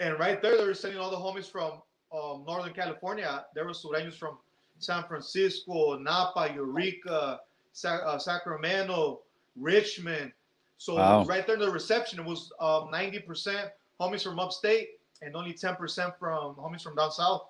And 0.00 0.18
right 0.18 0.42
there, 0.42 0.56
they 0.58 0.64
were 0.66 0.74
sending 0.74 0.98
all 1.00 1.10
the 1.10 1.16
homies 1.16 1.48
from 1.50 1.80
um, 2.12 2.44
Northern 2.46 2.72
California. 2.74 3.46
There 3.54 3.64
were 3.64 3.70
Sureños 3.72 4.14
from 4.18 4.38
San 4.78 5.04
Francisco, 5.04 5.98
Napa, 5.98 6.52
Eureka, 6.54 7.40
Sa- 7.72 7.96
uh, 8.04 8.18
Sacramento, 8.18 9.20
Richmond. 9.56 10.32
So 10.78 10.96
Wow. 10.96 11.24
right 11.24 11.46
there 11.46 11.56
in 11.56 11.60
the 11.60 11.70
reception, 11.70 12.18
it 12.18 12.24
was 12.24 12.52
um, 12.60 12.88
90% 12.92 13.70
homies 14.00 14.22
from 14.22 14.38
upstate 14.38 14.88
and 15.22 15.34
only 15.36 15.52
10% 15.54 16.18
from 16.18 16.54
homies 16.56 16.82
from 16.82 16.96
down 16.96 17.12
south. 17.12 17.46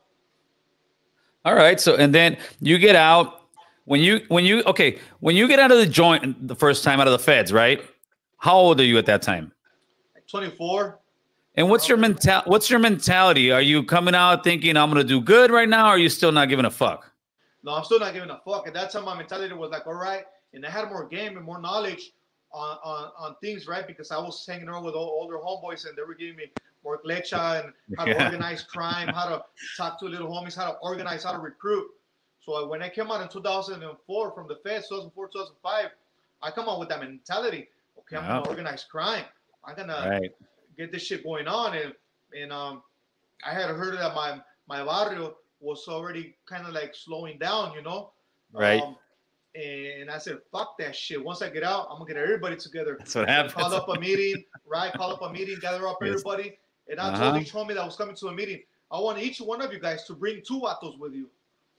All 1.45 1.55
right. 1.55 1.79
So 1.79 1.97
and 1.97 2.15
then 2.15 2.39
you 2.61 2.79
get 2.79 2.97
out 2.97 3.43
when 3.85 4.01
you 4.01 4.23
when 4.29 4.47
you 4.47 4.63
okay 4.65 4.99
when 5.21 5.37
you 5.37 5.47
get 5.47 5.59
out 5.59 5.71
of 5.71 5.77
the 5.77 5.87
joint 5.87 6.49
the 6.49 6.57
first 6.57 6.83
time 6.83 7.01
out 7.01 7.07
of 7.07 7.13
the 7.13 7.19
feds, 7.19 7.53
right? 7.53 7.83
How 8.39 8.57
old 8.57 8.81
are 8.81 8.85
you 8.85 8.97
at 8.97 9.05
that 9.07 9.21
time? 9.21 9.53
Like 10.15 10.27
24. 10.27 10.99
And 11.57 11.69
what's 11.69 11.87
your 11.87 11.99
mental 11.99 12.41
what's 12.47 12.71
your 12.71 12.79
mentality? 12.79 13.53
Are 13.53 13.61
you 13.61 13.83
coming 13.83 14.15
out 14.15 14.43
thinking 14.43 14.75
I'm 14.79 14.89
gonna 14.89 15.05
do 15.05 15.21
good 15.21 15.51
right 15.51 15.69
now? 15.69 15.87
Or 15.89 15.91
are 15.91 15.99
you 15.99 16.09
still 16.09 16.33
not 16.33 16.49
giving 16.49 16.65
a 16.65 16.71
fuck? 16.71 17.11
No, 17.65 17.73
I'm 17.73 17.85
still 17.85 17.99
not 17.99 18.13
giving 18.13 18.29
a 18.31 18.39
fuck. 18.45 18.67
At 18.69 18.75
that 18.75 18.91
time, 18.93 19.07
my 19.07 19.17
mentality 19.17 19.55
was 19.55 19.71
like, 19.71 19.87
all 19.87 19.95
right. 19.95 20.25
And 20.53 20.65
I 20.67 20.71
had 20.71 20.89
more 20.89 21.09
game 21.09 21.37
and 21.37 21.45
more 21.47 21.61
knowledge 21.61 22.13
on, 22.53 22.77
on, 22.85 23.11
on 23.19 23.37
things, 23.43 23.67
right? 23.67 23.87
Because 23.87 24.11
I 24.11 24.19
was 24.19 24.45
hanging 24.47 24.69
around 24.69 24.85
with 24.85 24.95
all 24.95 25.09
older 25.21 25.37
homeboys 25.39 25.89
and 25.89 25.97
they 25.97 26.03
were 26.03 26.15
giving 26.15 26.37
me 26.37 26.45
more 26.85 27.01
lecha 27.07 27.65
and 27.65 27.73
how 27.97 28.05
to 28.05 28.11
Yeah. 28.13 28.25
organize 28.25 28.63
crime, 28.63 29.09
how 29.09 29.29
to 29.31 29.45
talk 29.79 29.99
to 30.01 30.05
little 30.05 30.29
homies, 30.29 30.55
how 30.55 30.71
to 30.73 30.79
organize, 30.79 31.25
how 31.25 31.33
to 31.33 31.39
recruit. 31.39 31.89
So 32.45 32.69
when 32.69 32.83
I 32.83 32.91
came 32.91 33.11
out 33.11 33.23
in 33.23 33.29
2004 33.29 34.33
from 34.33 34.47
the 34.47 34.57
Fed, 34.57 34.83
2004, 34.87 35.29
2005, 35.29 35.91
I 36.43 36.51
come 36.51 36.69
out 36.69 36.79
with 36.79 36.91
that 36.91 37.01
mentality. 37.01 37.69
Okay, 38.01 38.17
I'm 38.17 38.25
Yeah. 38.25 38.29
gonna 38.41 38.47
organize 38.47 38.85
crime. 38.85 39.25
I'm 39.65 39.75
gonna 39.75 40.19
Right. 40.21 40.31
get 40.77 40.93
this 40.93 41.03
shit 41.03 41.25
going 41.25 41.49
on 41.49 41.75
and 41.75 41.95
and 42.37 42.53
um 42.53 42.83
I 43.43 43.55
had 43.55 43.71
heard 43.71 43.95
that 43.97 44.15
my 44.15 44.43
my 44.69 44.85
barrio 44.85 45.37
was 45.65 45.89
already 45.89 46.37
kind 46.47 46.67
of 46.67 46.73
like 46.75 46.95
slowing 46.95 47.39
down, 47.39 47.73
you 47.75 47.83
know. 47.83 48.13
Right. 48.53 48.83
Um, 48.83 48.97
and 49.55 50.11
I 50.11 50.19
said, 50.19 50.39
"Fuck 50.53 50.77
that 50.79 50.95
shit." 50.97 51.23
Once 51.23 51.41
I 51.43 51.49
get 51.49 51.63
out, 51.63 51.87
I'm 51.91 51.99
gonna 51.99 52.13
get 52.13 52.17
everybody 52.17 52.57
together. 52.57 52.97
That's 52.99 53.15
what 53.15 53.29
Call 53.55 53.73
up 53.73 53.89
a 53.89 53.99
meeting, 53.99 54.45
right? 54.67 54.93
Call 54.93 55.13
up 55.13 55.23
a 55.23 55.33
meeting, 55.33 55.59
gather 55.61 55.87
up 55.89 55.99
Yes. 56.03 56.11
everybody, 56.11 56.59
and 56.89 57.01
I 57.01 57.09
Uh-huh. 57.09 57.31
told 57.31 57.43
each 57.43 57.53
homie 57.53 57.75
that 57.75 57.85
was 57.85 57.97
coming 57.97 58.17
to 58.17 58.29
a 58.29 58.33
meeting, 58.35 58.63
I 58.91 58.99
want 58.99 59.19
each 59.19 59.41
one 59.41 59.61
of 59.63 59.73
you 59.73 59.79
guys 59.79 60.05
to 60.05 60.15
bring 60.15 60.43
two 60.47 60.61
atos 60.63 60.99
with 60.99 61.15
you. 61.15 61.31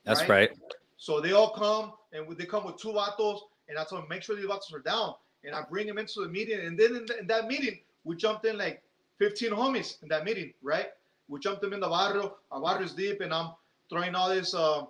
That's 0.04 0.20
right? 0.22 0.50
right. 0.50 0.50
So 0.96 1.20
they 1.20 1.32
all 1.32 1.50
come 1.50 1.92
and 2.12 2.34
they 2.36 2.46
come 2.46 2.64
with 2.64 2.76
two 2.78 2.92
atos. 2.92 3.40
and 3.68 3.78
I 3.78 3.84
told 3.84 4.02
them 4.02 4.08
make 4.08 4.22
sure 4.22 4.36
these 4.36 4.46
atos 4.46 4.72
are 4.74 4.78
down, 4.80 5.14
and 5.44 5.54
I 5.54 5.62
bring 5.62 5.86
them 5.86 5.98
into 5.98 6.20
the 6.22 6.28
meeting, 6.28 6.60
and 6.60 6.78
then 6.78 6.96
in, 6.96 7.06
th- 7.06 7.20
in 7.20 7.26
that 7.26 7.46
meeting 7.46 7.80
we 8.04 8.16
jumped 8.16 8.44
in 8.46 8.56
like 8.56 8.82
15 9.18 9.50
homies 9.50 10.00
in 10.02 10.08
that 10.08 10.24
meeting, 10.24 10.52
right? 10.62 10.88
We 11.28 11.40
jumped 11.40 11.60
them 11.60 11.72
in 11.72 11.80
the 11.80 11.88
barrio, 11.88 12.36
our 12.52 12.60
barrio's 12.62 12.92
deep, 12.94 13.20
and 13.20 13.34
I'm 13.34 13.50
throwing 13.90 14.14
all 14.14 14.30
these 14.34 14.54
uh, 14.54 14.82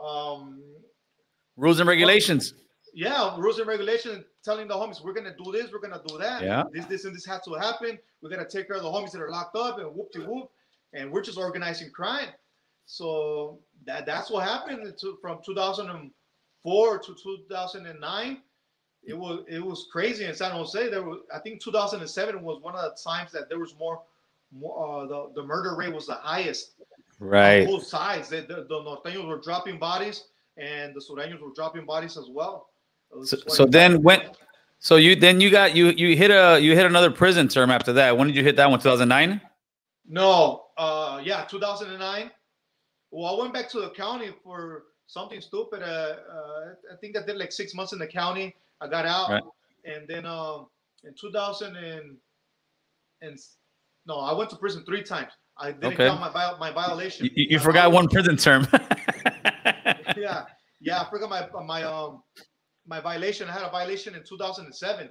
um, 0.00 0.60
Rules 1.56 1.80
and 1.80 1.88
regulations. 1.88 2.54
yeah, 2.94 3.34
rules 3.38 3.58
and 3.58 3.66
regulations, 3.66 4.24
telling 4.44 4.68
the 4.68 4.74
homies 4.74 5.02
we're 5.02 5.14
gonna 5.14 5.34
do 5.42 5.50
this, 5.52 5.72
we're 5.72 5.78
gonna 5.80 6.02
do 6.06 6.18
that, 6.18 6.42
Yeah. 6.42 6.64
this, 6.72 6.84
this, 6.86 7.04
and 7.04 7.14
this 7.14 7.24
has 7.26 7.42
to 7.42 7.54
happen. 7.54 7.98
We're 8.22 8.30
gonna 8.30 8.48
take 8.48 8.66
care 8.68 8.76
of 8.76 8.82
the 8.82 8.90
homies 8.90 9.12
that 9.12 9.20
are 9.22 9.30
locked 9.30 9.56
up, 9.56 9.78
and 9.78 9.94
whoop 9.94 10.10
de 10.12 10.20
whoop, 10.20 10.50
and 10.92 11.10
we're 11.10 11.22
just 11.22 11.38
organizing 11.38 11.90
crime. 11.90 12.28
So 12.84 13.58
that 13.86 14.06
that's 14.06 14.30
what 14.30 14.44
happened 14.46 14.94
to, 15.00 15.18
from 15.20 15.38
2004 15.44 16.98
to 16.98 17.14
2009, 17.14 18.42
it 19.04 19.14
was 19.16 19.44
it 19.48 19.64
was 19.64 19.86
crazy 19.90 20.24
in 20.24 20.34
San 20.34 20.50
Jose. 20.52 20.88
There 20.90 21.02
was 21.02 21.20
I 21.34 21.38
think 21.38 21.60
2007 21.62 22.42
was 22.42 22.60
one 22.62 22.74
of 22.76 22.82
the 22.82 22.96
times 23.02 23.32
that 23.32 23.48
there 23.48 23.58
was 23.58 23.74
more, 23.78 24.02
more 24.52 25.04
uh, 25.04 25.06
the 25.06 25.32
the 25.34 25.42
murder 25.42 25.74
rate 25.74 25.92
was 25.94 26.06
the 26.06 26.14
highest. 26.14 26.72
Right. 27.18 27.66
Both 27.66 27.86
sides, 27.86 28.28
the, 28.28 28.42
the, 28.42 28.66
the 28.68 28.80
norteños 28.82 29.26
were 29.26 29.40
dropping 29.40 29.78
bodies, 29.78 30.24
and 30.58 30.94
the 30.94 31.00
sureños 31.00 31.40
were 31.40 31.52
dropping 31.54 31.86
bodies 31.86 32.16
as 32.16 32.26
well. 32.28 32.68
So, 33.24 33.36
so 33.48 33.64
then 33.64 34.02
when, 34.02 34.20
so 34.78 34.96
you 34.96 35.16
then 35.16 35.40
you 35.40 35.50
got 35.50 35.74
you 35.74 35.88
you 35.90 36.16
hit 36.16 36.30
a 36.30 36.60
you 36.60 36.74
hit 36.74 36.84
another 36.86 37.10
prison 37.10 37.48
term 37.48 37.70
after 37.70 37.92
that. 37.94 38.16
When 38.16 38.26
did 38.26 38.36
you 38.36 38.42
hit 38.42 38.56
that 38.56 38.68
one? 38.68 38.78
2009. 38.78 39.40
No, 40.08 40.66
uh, 40.76 41.20
yeah, 41.24 41.44
2009. 41.44 42.30
Well, 43.10 43.34
I 43.34 43.40
went 43.40 43.54
back 43.54 43.70
to 43.70 43.80
the 43.80 43.90
county 43.90 44.30
for 44.42 44.84
something 45.06 45.40
stupid. 45.40 45.82
Uh, 45.82 46.16
uh, 46.30 46.74
I 46.92 46.96
think 47.00 47.16
I 47.16 47.24
did 47.24 47.36
like 47.36 47.52
six 47.52 47.74
months 47.74 47.92
in 47.92 47.98
the 47.98 48.06
county. 48.06 48.54
I 48.80 48.88
got 48.88 49.06
out, 49.06 49.30
Right. 49.30 49.42
and 49.84 50.06
then 50.06 50.26
um, 50.26 50.66
in 51.04 51.14
2000 51.14 51.76
and, 51.76 52.16
and 53.22 53.38
no, 54.06 54.18
I 54.18 54.32
went 54.32 54.50
to 54.50 54.56
prison 54.56 54.84
three 54.84 55.02
times. 55.02 55.32
I 55.58 55.72
didn't 55.72 56.00
Okay. 56.00 56.04
count 56.04 56.20
my 56.20 56.30
vi- 56.30 56.56
my 56.58 56.70
violation. 56.72 57.28
You, 57.34 57.46
you 57.50 57.58
My 57.58 57.60
forgot 57.60 57.92
one 57.92 58.08
prison 58.08 58.36
term. 58.36 58.66
Yeah, 60.14 60.44
yeah, 60.80 61.00
I 61.02 61.10
forgot 61.10 61.28
my 61.30 61.48
my 61.64 61.82
um 61.84 62.22
my 62.86 63.00
violation. 63.00 63.48
I 63.48 63.52
had 63.52 63.62
a 63.62 63.70
violation 63.70 64.14
in 64.14 64.22
2007. 64.24 65.10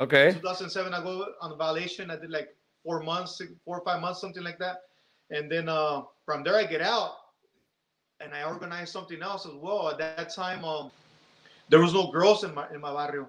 okay. 0.00 0.32
2007, 0.32 0.94
I 0.94 1.02
go 1.02 1.26
on 1.40 1.52
a 1.52 1.56
violation. 1.56 2.10
I 2.10 2.16
did 2.16 2.30
like 2.30 2.48
four 2.82 3.02
months, 3.02 3.40
four 3.64 3.78
or 3.78 3.84
five 3.84 4.00
months, 4.00 4.20
something 4.20 4.42
like 4.42 4.58
that. 4.58 4.76
And 5.30 5.50
then 5.50 5.68
uh, 5.68 6.02
from 6.24 6.42
there, 6.44 6.56
I 6.56 6.64
get 6.64 6.82
out 6.82 7.12
and 8.20 8.34
I 8.34 8.44
organize 8.44 8.90
something 8.92 9.22
else 9.22 9.46
as 9.46 9.54
well. 9.54 9.88
At 9.88 9.98
that 9.98 10.16
time, 10.16 10.48
um, 10.48 10.74
there 11.52 11.64
was 11.66 11.78
no 11.78 11.96
girls 11.96 12.30
in 12.30 12.40
my 12.42 12.56
in 12.60 12.70
my 12.70 12.84
barrio. 12.84 13.28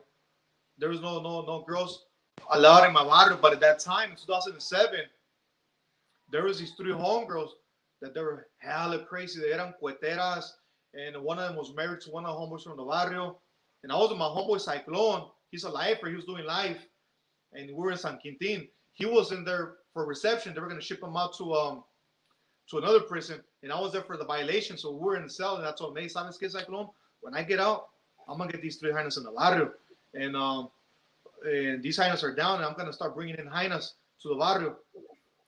There 0.77 0.89
was 0.89 1.01
no 1.01 1.21
no 1.21 1.41
no 1.41 1.63
girls 1.67 2.05
allowed 2.51 2.85
in 2.85 2.93
my 2.93 3.03
barrio. 3.03 3.37
But 3.41 3.53
at 3.53 3.59
that 3.61 3.79
time, 3.79 4.11
in 4.11 4.15
2007, 4.17 4.99
there 6.29 6.43
was 6.43 6.59
these 6.59 6.71
three 6.71 6.91
homegirls 6.91 7.51
that 8.01 8.13
they 8.13 8.21
were 8.21 8.47
hella 8.57 8.99
crazy. 9.05 9.39
They 9.39 9.53
eran 9.53 9.73
cueteras, 9.79 10.53
and 10.93 11.21
one 11.21 11.39
of 11.39 11.47
them 11.47 11.57
was 11.57 11.73
married 11.75 12.01
to 12.01 12.11
one 12.11 12.25
of 12.25 12.35
the 12.35 12.39
homeboys 12.39 12.63
from 12.63 12.77
the 12.77 12.83
barrio. 12.83 13.39
And 13.83 13.91
I 13.91 13.95
was 13.95 14.09
with 14.09 14.17
my 14.17 14.25
homeboy 14.25 14.59
Cyclone. 14.59 15.29
He's 15.51 15.63
a 15.63 15.69
lifer. 15.69 16.09
He 16.09 16.15
was 16.15 16.25
doing 16.25 16.45
life, 16.45 16.85
and 17.53 17.67
we 17.67 17.73
were 17.73 17.91
in 17.91 17.97
San 17.97 18.19
Quentin. 18.19 18.67
He 18.93 19.05
was 19.05 19.31
in 19.31 19.43
there 19.43 19.75
for 19.93 20.05
reception. 20.05 20.53
They 20.53 20.59
were 20.59 20.67
gonna 20.67 20.81
ship 20.81 21.03
him 21.03 21.15
out 21.15 21.35
to 21.37 21.53
um 21.53 21.83
to 22.69 22.77
another 22.79 23.01
prison, 23.01 23.41
and 23.61 23.71
I 23.71 23.79
was 23.79 23.91
there 23.91 24.01
for 24.01 24.17
the 24.17 24.25
violation. 24.25 24.77
So 24.77 24.91
we 24.91 24.99
were 24.99 25.15
in 25.17 25.23
the 25.23 25.29
cell, 25.29 25.57
and 25.57 25.67
I 25.67 25.71
told 25.71 25.95
him, 25.95 26.03
"Hey, 26.03 26.09
¿sabes 26.09 26.39
qué, 26.39 26.49
Cyclone? 26.49 26.89
When 27.21 27.35
I 27.35 27.43
get 27.43 27.59
out, 27.59 27.89
I'm 28.27 28.37
gonna 28.37 28.51
get 28.51 28.61
these 28.61 28.77
three 28.77 28.91
hyenas 28.91 29.17
in 29.17 29.23
the 29.23 29.31
barrio, 29.31 29.71
and 30.13 30.35
um 30.35 30.69
and 31.45 31.83
these 31.83 31.97
hyenas 31.97 32.23
are 32.23 32.33
down, 32.33 32.55
and 32.57 32.65
I'm 32.65 32.75
gonna 32.75 32.93
start 32.93 33.13
bringing 33.15 33.35
in 33.35 33.47
hyenas 33.47 33.95
to 34.21 34.29
the 34.29 34.35
barrio." 34.35 34.77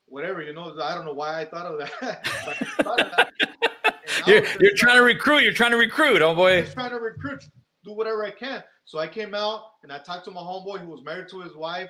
Whatever, 0.07 0.41
you 0.41 0.53
know, 0.53 0.73
I 0.81 0.95
don't 0.95 1.05
know 1.05 1.13
why 1.13 1.41
I 1.41 1.45
thought 1.45 1.65
of 1.65 1.79
that. 1.79 2.25
thought 2.81 3.01
of 3.01 3.11
that. 3.17 3.29
You're, 4.25 4.43
you're 4.59 4.75
trying 4.75 4.97
to 4.97 5.03
recruit. 5.03 5.43
You're 5.43 5.53
trying 5.53 5.71
to 5.71 5.77
recruit. 5.77 6.21
Oh 6.21 6.35
boy. 6.35 6.61
just 6.61 6.73
trying 6.73 6.89
to 6.89 6.99
recruit, 6.99 7.45
do 7.85 7.93
whatever 7.93 8.25
I 8.25 8.31
can. 8.31 8.63
So 8.83 8.99
I 8.99 9.07
came 9.07 9.33
out 9.33 9.61
and 9.83 9.91
I 9.91 9.99
talked 9.99 10.25
to 10.25 10.31
my 10.31 10.41
homeboy 10.41 10.79
who 10.79 10.89
was 10.89 11.03
married 11.03 11.29
to 11.29 11.41
his 11.41 11.55
wife, 11.55 11.89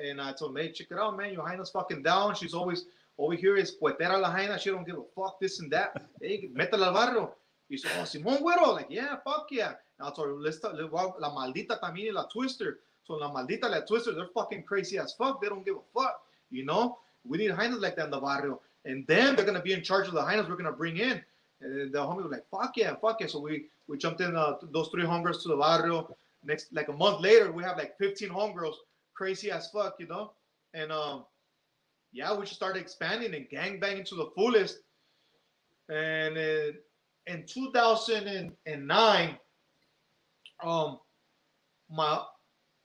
and 0.00 0.20
I 0.20 0.32
told 0.32 0.56
him, 0.56 0.62
"Hey, 0.62 0.72
check 0.72 0.88
it 0.90 0.98
out, 0.98 1.16
man. 1.16 1.32
Your 1.32 1.46
hyna's 1.46 1.70
fucking 1.70 2.02
down. 2.02 2.34
She's 2.34 2.54
always 2.54 2.84
over 3.18 3.34
here 3.34 3.56
is 3.56 3.72
puetera 3.72 4.18
la 4.18 4.30
hyena. 4.30 4.58
She 4.58 4.70
don't 4.70 4.84
give 4.84 4.96
a 4.96 5.04
fuck 5.16 5.40
this 5.40 5.60
and 5.60 5.72
that. 5.72 6.10
Hey, 6.20 6.50
métela 6.54 6.86
al 6.88 6.94
barrio." 6.94 7.34
He 7.68 7.76
said, 7.78 7.92
"Oh, 7.98 8.02
Simón 8.02 8.42
Güero, 8.42 8.74
like 8.74 8.88
yeah, 8.90 9.16
fuck 9.24 9.46
yeah." 9.50 9.74
And 9.98 10.08
I 10.08 10.10
told 10.10 10.28
her, 10.28 10.34
"Let's 10.34 10.60
talk, 10.60 10.74
la 10.74 11.30
maldita 11.30 11.80
también 11.80 12.06
y 12.06 12.12
la 12.12 12.26
twister." 12.26 12.80
So 13.04 13.14
la 13.14 13.32
maldita 13.32 13.70
la 13.70 13.80
twister, 13.80 14.12
they're 14.12 14.28
fucking 14.34 14.64
crazy 14.64 14.98
as 14.98 15.14
fuck. 15.14 15.40
They 15.40 15.48
don't 15.48 15.64
give 15.64 15.76
a 15.76 16.00
fuck, 16.00 16.20
you 16.50 16.64
know. 16.64 16.98
We 17.24 17.38
need 17.38 17.50
hyenas 17.50 17.80
like 17.80 17.96
that 17.96 18.06
in 18.06 18.10
the 18.10 18.20
barrio, 18.20 18.60
and 18.84 19.06
then 19.06 19.36
they're 19.36 19.46
gonna 19.46 19.62
be 19.62 19.72
in 19.72 19.82
charge 19.82 20.08
of 20.08 20.14
the 20.14 20.22
hyenas 20.22 20.48
we're 20.48 20.56
gonna 20.56 20.72
bring 20.72 20.98
in. 20.98 21.22
And 21.60 21.92
the 21.92 21.98
homies 21.98 22.24
were 22.24 22.30
like, 22.30 22.48
"Fuck 22.50 22.76
yeah, 22.76 22.94
fuck 22.96 23.20
yeah!" 23.20 23.28
So 23.28 23.40
we 23.40 23.66
we 23.86 23.98
jumped 23.98 24.20
in 24.20 24.36
uh, 24.36 24.54
those 24.72 24.88
three 24.88 25.04
homegirls 25.04 25.42
to 25.42 25.48
the 25.48 25.56
barrio. 25.56 26.14
Next, 26.44 26.72
like 26.72 26.88
a 26.88 26.92
month 26.92 27.20
later, 27.20 27.52
we 27.52 27.62
have 27.62 27.76
like 27.76 27.96
15 27.98 28.28
homegirls, 28.28 28.74
crazy 29.14 29.50
as 29.50 29.70
fuck, 29.70 29.94
you 30.00 30.08
know. 30.08 30.32
And 30.74 30.90
um, 30.90 31.24
yeah, 32.12 32.34
we 32.34 32.42
just 32.44 32.56
started 32.56 32.80
expanding 32.80 33.34
and 33.34 33.48
gang 33.48 33.78
banging 33.78 34.04
to 34.06 34.14
the 34.16 34.30
fullest. 34.34 34.78
And 35.88 36.36
uh, 36.36 36.72
in 37.26 37.44
2009, 37.46 39.38
um, 40.64 40.98
my 41.90 42.24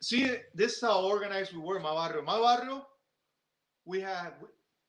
see, 0.02 0.36
this 0.54 0.74
is 0.74 0.82
how 0.82 1.06
organized 1.06 1.54
we 1.54 1.60
were. 1.60 1.80
My 1.80 1.94
barrio, 1.94 2.24
my 2.24 2.40
barrio, 2.40 2.88
we 3.88 4.02
have 4.02 4.34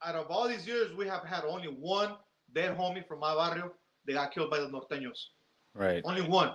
out 0.04 0.14
of 0.14 0.26
all 0.30 0.48
these 0.48 0.66
years, 0.66 0.94
we 0.94 1.06
have 1.06 1.24
had 1.24 1.44
only 1.44 1.68
one 1.68 2.16
dead 2.54 2.76
homie 2.76 3.06
from 3.06 3.20
my 3.20 3.34
barrio. 3.34 3.72
They 4.06 4.12
got 4.12 4.32
killed 4.32 4.50
by 4.50 4.58
the 4.60 4.68
norteños. 4.68 5.18
Right. 5.74 6.02
Only 6.04 6.22
one. 6.22 6.52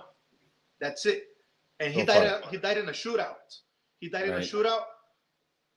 That's 0.80 1.06
it. 1.06 1.24
And 1.80 1.92
he 1.92 2.00
So 2.00 2.06
died. 2.06 2.42
far. 2.42 2.50
He 2.50 2.58
died 2.58 2.78
in 2.78 2.88
a 2.88 2.92
shootout. 2.92 3.36
He 4.00 4.08
died 4.08 4.28
in 4.28 4.34
a 4.34 4.38
shootout. 4.38 4.84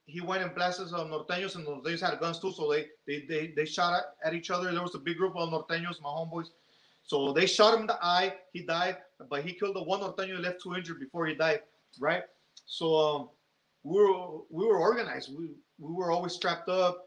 He 0.06 0.22
went 0.22 0.42
in 0.44 0.54
blasted 0.54 0.88
of 0.94 1.08
norteños, 1.08 1.56
and 1.56 1.66
norteños 1.66 2.02
had 2.02 2.20
guns 2.20 2.40
too. 2.40 2.52
So 2.52 2.72
they 2.72 2.88
they 3.08 3.26
they, 3.28 3.54
they 3.56 3.66
shot 3.66 3.94
at, 3.94 4.06
at 4.28 4.34
each 4.34 4.50
other. 4.50 4.72
There 4.72 4.82
was 4.82 4.96
a 4.96 5.00
big 5.00 5.18
group 5.18 5.36
of 5.36 5.50
norteños, 5.50 6.02
my 6.02 6.10
homeboys. 6.10 6.48
So 7.04 7.32
they 7.32 7.46
shot 7.46 7.74
him 7.74 7.82
in 7.82 7.88
the 7.88 7.98
eye. 8.02 8.36
He 8.54 8.64
died, 8.66 8.98
but 9.30 9.44
he 9.44 9.54
killed 9.54 9.76
the 9.76 9.84
one 9.84 10.02
norteño 10.02 10.36
and 10.36 10.44
left 10.44 10.62
two 10.62 10.76
injured 10.76 11.00
before 11.00 11.26
he 11.26 11.36
died. 11.36 11.62
Right. 12.00 12.24
So 12.66 12.96
um, 12.96 13.30
we 13.84 14.02
were 14.02 14.40
we 14.50 14.66
were 14.66 14.78
organized. 14.78 15.30
We 15.38 15.50
we 15.80 15.94
were 15.94 16.12
always 16.12 16.34
strapped 16.34 16.70
up. 16.70 16.98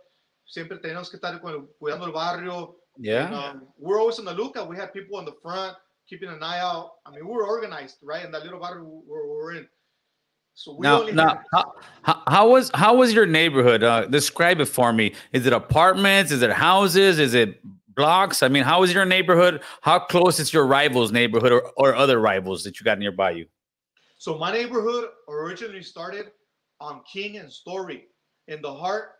Siempre 0.46 0.78
teníamos 0.78 1.10
que 1.10 1.18
estar 1.18 1.40
cu- 1.40 1.68
cuidando 1.80 2.06
el 2.06 2.12
barrio. 2.12 2.76
Yeah. 2.98 3.26
And, 3.26 3.34
um, 3.34 3.68
we're 3.78 3.98
always 4.00 4.18
on 4.18 4.24
the 4.24 4.34
lookout. 4.34 4.68
We 4.68 4.76
had 4.76 4.92
people 4.92 5.16
on 5.16 5.24
the 5.24 5.34
front 5.42 5.76
keeping 6.08 6.28
an 6.28 6.42
eye 6.42 6.60
out. 6.60 6.92
I 7.06 7.10
mean, 7.12 7.26
we 7.26 7.32
were 7.32 7.46
organized, 7.46 7.98
right? 8.02 8.24
In 8.24 8.32
that 8.32 8.42
little 8.42 8.58
barrio 8.60 8.82
we 8.84 9.00
we're, 9.06 9.28
we're 9.28 9.52
in. 9.54 9.68
So 10.54 10.74
we 10.76 10.82
Now, 10.84 11.00
only 11.00 11.12
now, 11.12 11.28
had- 11.28 11.38
how, 11.52 11.72
how, 12.02 12.22
how 12.26 12.48
was 12.50 12.70
how 12.74 12.96
was 12.96 13.12
your 13.14 13.26
neighborhood? 13.26 13.82
Uh, 13.84 14.06
describe 14.06 14.60
it 14.60 14.66
for 14.66 14.92
me. 14.92 15.14
Is 15.32 15.46
it 15.46 15.52
apartments? 15.52 16.32
Is 16.32 16.42
it 16.42 16.50
houses? 16.50 17.18
Is 17.20 17.34
it 17.34 17.60
blocks? 17.94 18.42
I 18.42 18.48
mean, 18.48 18.64
how 18.64 18.82
is 18.82 18.92
your 18.92 19.04
neighborhood? 19.04 19.62
How 19.82 20.00
close 20.00 20.40
is 20.40 20.52
your 20.52 20.66
rivals' 20.66 21.12
neighborhood 21.12 21.52
or, 21.52 21.70
or 21.76 21.94
other 21.94 22.18
rivals 22.20 22.64
that 22.64 22.80
you 22.80 22.84
got 22.84 22.98
nearby 22.98 23.30
you? 23.32 23.46
so 24.18 24.36
my 24.36 24.52
neighborhood 24.52 25.06
originally 25.28 25.82
started 25.82 26.26
on 26.78 27.00
King 27.10 27.38
and 27.38 27.50
Story, 27.50 28.08
in 28.50 28.60
the 28.60 28.74
heart 28.74 29.12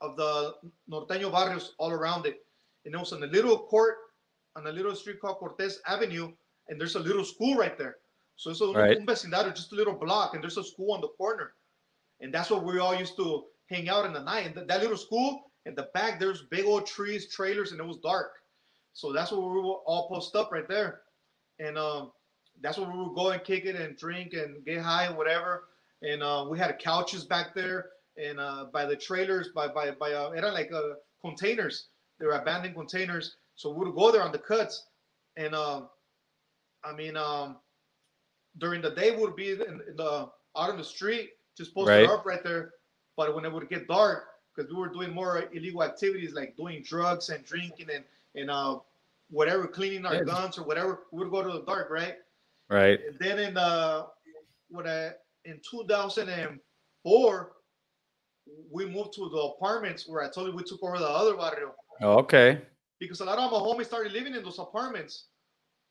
of 0.00 0.16
the 0.16 0.54
norteño 0.90 1.32
barrios 1.32 1.74
all 1.78 1.90
around 1.92 2.26
it. 2.26 2.44
And 2.84 2.94
it 2.94 2.98
was 2.98 3.12
in 3.12 3.22
a 3.22 3.26
little 3.26 3.56
court 3.56 3.96
on 4.56 4.66
a 4.66 4.72
little 4.72 4.94
street 4.94 5.20
called 5.20 5.38
Cortez 5.38 5.80
Avenue, 5.86 6.32
and 6.68 6.78
there's 6.78 6.96
a 6.96 7.00
little 7.00 7.24
school 7.24 7.54
right 7.56 7.78
there. 7.78 7.96
So 8.36 8.50
it's 8.50 8.60
a 8.60 8.64
little 8.64 8.82
Right. 8.82 8.98
vecindario, 9.06 9.54
just 9.54 9.72
a 9.72 9.76
little 9.76 9.94
block, 9.94 10.34
and 10.34 10.42
there's 10.42 10.58
a 10.58 10.64
school 10.64 10.92
on 10.92 11.00
the 11.00 11.08
corner. 11.08 11.54
And 12.20 12.34
that's 12.34 12.50
where 12.50 12.60
we 12.60 12.78
all 12.78 12.94
used 12.94 13.16
to 13.16 13.46
hang 13.70 13.88
out 13.88 14.04
in 14.04 14.12
the 14.12 14.22
night. 14.22 14.46
And 14.46 14.54
th- 14.54 14.66
that 14.66 14.80
little 14.80 14.96
school, 14.96 15.50
in 15.66 15.74
the 15.74 15.88
back, 15.94 16.18
there's 16.20 16.42
big 16.42 16.66
old 16.66 16.86
trees, 16.86 17.32
trailers, 17.32 17.72
and 17.72 17.80
it 17.80 17.86
was 17.86 17.98
dark. 17.98 18.32
So 18.92 19.12
that's 19.12 19.32
where 19.32 19.40
we 19.40 19.60
were 19.60 19.82
all 19.86 20.08
posted 20.08 20.40
up 20.40 20.52
right 20.52 20.68
there. 20.68 21.02
And 21.58 21.78
um, 21.78 22.12
that's 22.60 22.76
where 22.78 22.90
we 22.90 22.98
would 22.98 23.14
go 23.14 23.30
and 23.30 23.42
kick 23.42 23.64
it 23.64 23.76
and 23.76 23.96
drink 23.96 24.34
and 24.34 24.64
get 24.64 24.82
high 24.82 25.04
and 25.04 25.16
whatever. 25.16 25.68
And 26.02 26.22
uh, 26.22 26.46
we 26.50 26.58
had 26.58 26.78
couches 26.78 27.24
back 27.24 27.54
there 27.54 27.93
and 28.16 28.38
uh, 28.38 28.66
by 28.72 28.84
the 28.84 28.96
trailers, 28.96 29.48
by 29.54 29.68
by 29.68 29.90
by 29.92 30.12
uh, 30.12 30.30
era 30.30 30.50
like 30.52 30.72
uh, 30.72 30.94
containers. 31.20 31.88
They 32.18 32.26
were 32.26 32.32
abandoned 32.32 32.74
containers. 32.76 33.36
So 33.56 33.70
we 33.70 33.84
would 33.86 33.94
go 33.94 34.10
there 34.12 34.22
on 34.22 34.32
the 34.32 34.38
cuts. 34.38 34.86
And 35.36 35.54
um, 35.54 35.88
I 36.84 36.92
mean, 36.94 37.16
um, 37.16 37.56
during 38.58 38.80
the 38.82 38.90
day 38.90 39.10
we 39.10 39.18
would 39.22 39.36
be 39.36 39.52
in, 39.52 39.60
in 39.62 39.96
the 39.96 40.28
out 40.56 40.70
on 40.70 40.76
the 40.76 40.84
street, 40.84 41.30
just 41.56 41.74
posted 41.74 41.88
Right. 41.88 42.08
up 42.08 42.24
right 42.24 42.42
there. 42.44 42.72
But 43.16 43.34
when 43.34 43.44
it 43.44 43.52
would 43.52 43.68
get 43.68 43.88
dark, 43.88 44.24
because 44.54 44.70
we 44.70 44.76
were 44.78 44.88
doing 44.88 45.12
more 45.12 45.48
illegal 45.52 45.82
activities 45.82 46.32
like 46.34 46.56
doing 46.56 46.82
drugs 46.84 47.30
and 47.30 47.44
drinking 47.44 47.88
and 47.92 48.04
and 48.36 48.50
uh, 48.50 48.78
whatever, 49.30 49.66
cleaning 49.66 50.04
our 50.06 50.14
Yeah. 50.16 50.24
guns 50.24 50.58
or 50.58 50.64
whatever, 50.64 51.06
we 51.12 51.20
would 51.20 51.30
go 51.30 51.42
to 51.42 51.52
the 51.58 51.64
dark, 51.64 51.90
right? 51.90 52.16
Right. 52.68 53.00
And 53.06 53.18
then 53.18 53.38
in 53.38 53.56
uh, 53.56 54.06
when 54.68 54.86
I 54.86 55.12
in 55.44 55.60
2004, 55.68 57.52
we 58.70 58.86
moved 58.86 59.12
to 59.14 59.28
the 59.28 59.36
apartments 59.38 60.08
where 60.08 60.22
I 60.22 60.28
told 60.30 60.48
you 60.48 60.54
we 60.54 60.62
took 60.62 60.82
over 60.82 60.98
the 60.98 61.08
other 61.08 61.34
barrio 61.36 61.72
Oh, 62.00 62.18
okay. 62.18 62.60
because 62.98 63.20
a 63.20 63.24
lot 63.24 63.38
of 63.38 63.50
my 63.52 63.58
homies 63.58 63.86
started 63.86 64.12
living 64.12 64.34
in 64.34 64.42
those 64.42 64.58
apartments, 64.58 65.24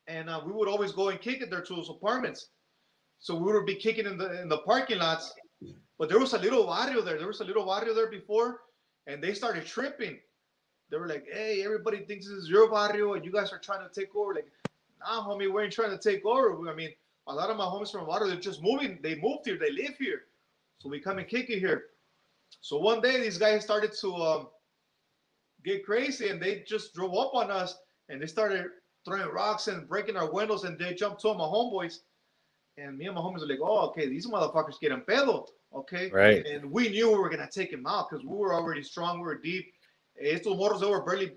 and 0.06 0.28
uh, 0.28 0.40
we 0.44 0.52
would 0.52 0.68
always 0.68 0.92
go 0.92 1.08
and 1.08 1.20
kick 1.20 1.40
it 1.40 1.50
there 1.50 1.62
to 1.62 1.74
those 1.74 1.88
apartments. 1.90 2.48
So 3.20 3.34
we 3.34 3.52
would 3.52 3.64
be 3.66 3.76
kicking 3.76 4.06
in 4.06 4.18
the 4.18 4.42
in 4.42 4.48
the 4.48 4.58
parking 4.58 4.98
lots, 4.98 5.32
but 5.98 6.08
there 6.10 6.18
was 6.18 6.34
a 6.34 6.38
little 6.38 6.66
barrio 6.66 7.00
there. 7.00 7.16
There 7.16 7.26
was 7.26 7.40
a 7.40 7.44
little 7.44 7.64
barrio 7.64 7.94
there 7.94 8.10
before, 8.10 8.60
and 9.06 9.22
they 9.22 9.32
started 9.32 9.64
tripping. 9.64 10.18
They 10.90 10.98
were 10.98 11.08
like, 11.08 11.26
"Hey, 11.32 11.62
everybody 11.64 12.04
thinks 12.04 12.26
this 12.26 12.36
is 12.36 12.48
your 12.50 12.70
barrio, 12.70 13.14
and 13.14 13.24
you 13.24 13.32
guys 13.32 13.50
are 13.52 13.58
trying 13.58 13.88
to 13.88 14.00
take 14.00 14.14
over." 14.14 14.34
Like, 14.34 14.48
nah, 15.00 15.26
homie, 15.26 15.50
we 15.50 15.62
ain't 15.62 15.72
trying 15.72 15.96
to 15.96 15.98
take 15.98 16.26
over. 16.26 16.68
I 16.68 16.74
mean, 16.74 16.90
a 17.26 17.34
lot 17.34 17.48
of 17.48 17.56
my 17.56 17.64
homies 17.64 17.90
from 17.90 18.06
Water, 18.06 18.26
they're 18.26 18.36
just 18.36 18.62
moving. 18.62 18.98
They 19.02 19.14
moved 19.14 19.46
here. 19.46 19.56
They 19.58 19.70
live 19.70 19.96
here. 19.98 20.24
So 20.78 20.90
we 20.90 21.00
come 21.00 21.16
and 21.18 21.26
kick 21.26 21.48
it 21.48 21.60
here. 21.60 21.86
So 22.60 22.78
one 22.78 23.00
day 23.00 23.20
these 23.20 23.38
guys 23.38 23.62
started 23.62 23.92
to 24.00 24.14
um, 24.14 24.48
get 25.64 25.84
crazy 25.84 26.28
and 26.28 26.40
they 26.40 26.64
just 26.66 26.94
drove 26.94 27.14
up 27.14 27.34
on 27.34 27.50
us 27.50 27.76
and 28.08 28.20
they 28.20 28.26
started 28.26 28.66
throwing 29.04 29.28
rocks 29.28 29.68
and 29.68 29.88
breaking 29.88 30.16
our 30.16 30.30
windows 30.30 30.64
and 30.64 30.78
they 30.78 30.94
jumped 30.94 31.20
two 31.20 31.28
of 31.28 31.36
my 31.36 31.44
homeboys. 31.44 31.98
And 32.76 32.98
me 32.98 33.06
and 33.06 33.14
my 33.14 33.20
homies 33.20 33.40
were 33.40 33.46
like, 33.46 33.60
oh, 33.62 33.86
okay, 33.88 34.08
these 34.08 34.26
motherfuckers 34.26 34.80
getting 34.80 35.00
pedo. 35.02 35.46
Okay. 35.74 36.10
Right. 36.10 36.44
And 36.46 36.70
we 36.70 36.88
knew 36.88 37.10
we 37.10 37.18
were 37.18 37.30
gonna 37.30 37.48
take 37.50 37.72
him 37.72 37.86
out 37.86 38.08
because 38.08 38.24
we 38.24 38.36
were 38.36 38.54
already 38.54 38.82
strong, 38.82 39.18
we 39.18 39.24
were 39.24 39.38
deep. 39.38 39.72
Estos 40.20 40.56
morros 40.56 40.80
they 40.80 40.86
were 40.86 41.02
barely 41.02 41.32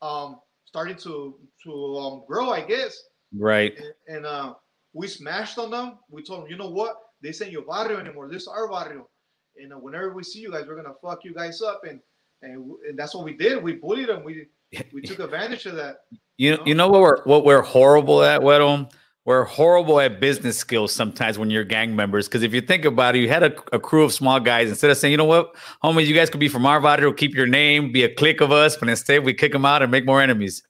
um 0.00 0.40
starting 0.64 0.96
to 0.96 1.38
to 1.64 1.96
um, 1.98 2.24
grow, 2.26 2.50
I 2.50 2.62
guess. 2.62 3.04
Right. 3.36 3.76
And, 3.76 4.16
and 4.16 4.26
uh 4.26 4.54
we 4.94 5.06
smashed 5.06 5.58
on 5.58 5.70
them. 5.70 5.98
We 6.10 6.22
told 6.22 6.42
them, 6.42 6.50
you 6.50 6.56
know 6.56 6.68
what? 6.70 6.96
This 7.20 7.40
ain't 7.40 7.52
your 7.52 7.62
barrio 7.62 7.98
anymore. 7.98 8.28
This 8.28 8.42
is 8.42 8.48
our 8.48 8.68
barrio. 8.68 9.08
And 9.60 9.72
uh, 9.72 9.76
whenever 9.76 10.12
we 10.12 10.22
see 10.22 10.40
you 10.40 10.50
guys, 10.50 10.64
we're 10.66 10.76
gonna 10.76 10.94
fuck 11.02 11.24
you 11.24 11.34
guys 11.34 11.62
up. 11.62 11.82
And 11.88 12.00
and, 12.42 12.72
and 12.88 12.98
that's 12.98 13.14
what 13.14 13.24
we 13.24 13.34
did. 13.34 13.62
We 13.62 13.74
bullied 13.74 14.08
them. 14.08 14.24
We 14.24 14.46
we 14.92 15.02
took 15.02 15.18
advantage 15.20 15.66
of 15.66 15.76
that. 15.76 15.98
You 16.36 16.58
you 16.64 16.74
know 16.74 16.88
what 16.88 17.00
we're 17.00 17.22
what 17.24 17.44
we're 17.44 17.62
horrible 17.62 18.22
at, 18.22 18.40
Güero? 18.40 18.90
We're 19.24 19.44
horrible 19.44 20.00
at 20.00 20.20
business 20.20 20.58
skills 20.58 20.92
sometimes 20.92 21.38
when 21.38 21.48
you're 21.48 21.62
gang 21.62 21.94
members. 21.94 22.26
Because 22.26 22.42
if 22.42 22.52
you 22.52 22.60
think 22.60 22.84
about 22.84 23.14
it, 23.14 23.20
you 23.20 23.28
had 23.28 23.44
a, 23.44 23.54
a, 23.72 23.78
crew 23.78 24.02
of 24.02 24.12
small 24.12 24.40
guys. 24.40 24.68
Instead 24.68 24.90
of 24.90 24.96
saying, 24.96 25.12
you 25.12 25.16
know 25.16 25.24
what, 25.24 25.54
homies, 25.84 26.06
you 26.06 26.14
guys 26.14 26.28
could 26.28 26.40
be 26.40 26.48
from 26.48 26.66
our 26.66 26.80
barrio, 26.80 27.12
keep 27.12 27.32
your 27.32 27.46
name, 27.46 27.92
be 27.92 28.02
a 28.02 28.12
clique 28.12 28.40
of 28.40 28.50
us, 28.50 28.76
but 28.76 28.88
instead 28.88 29.24
we 29.24 29.32
kick 29.32 29.52
them 29.52 29.64
out 29.64 29.80
and 29.80 29.92
make 29.92 30.04
more 30.04 30.20
enemies. 30.20 30.64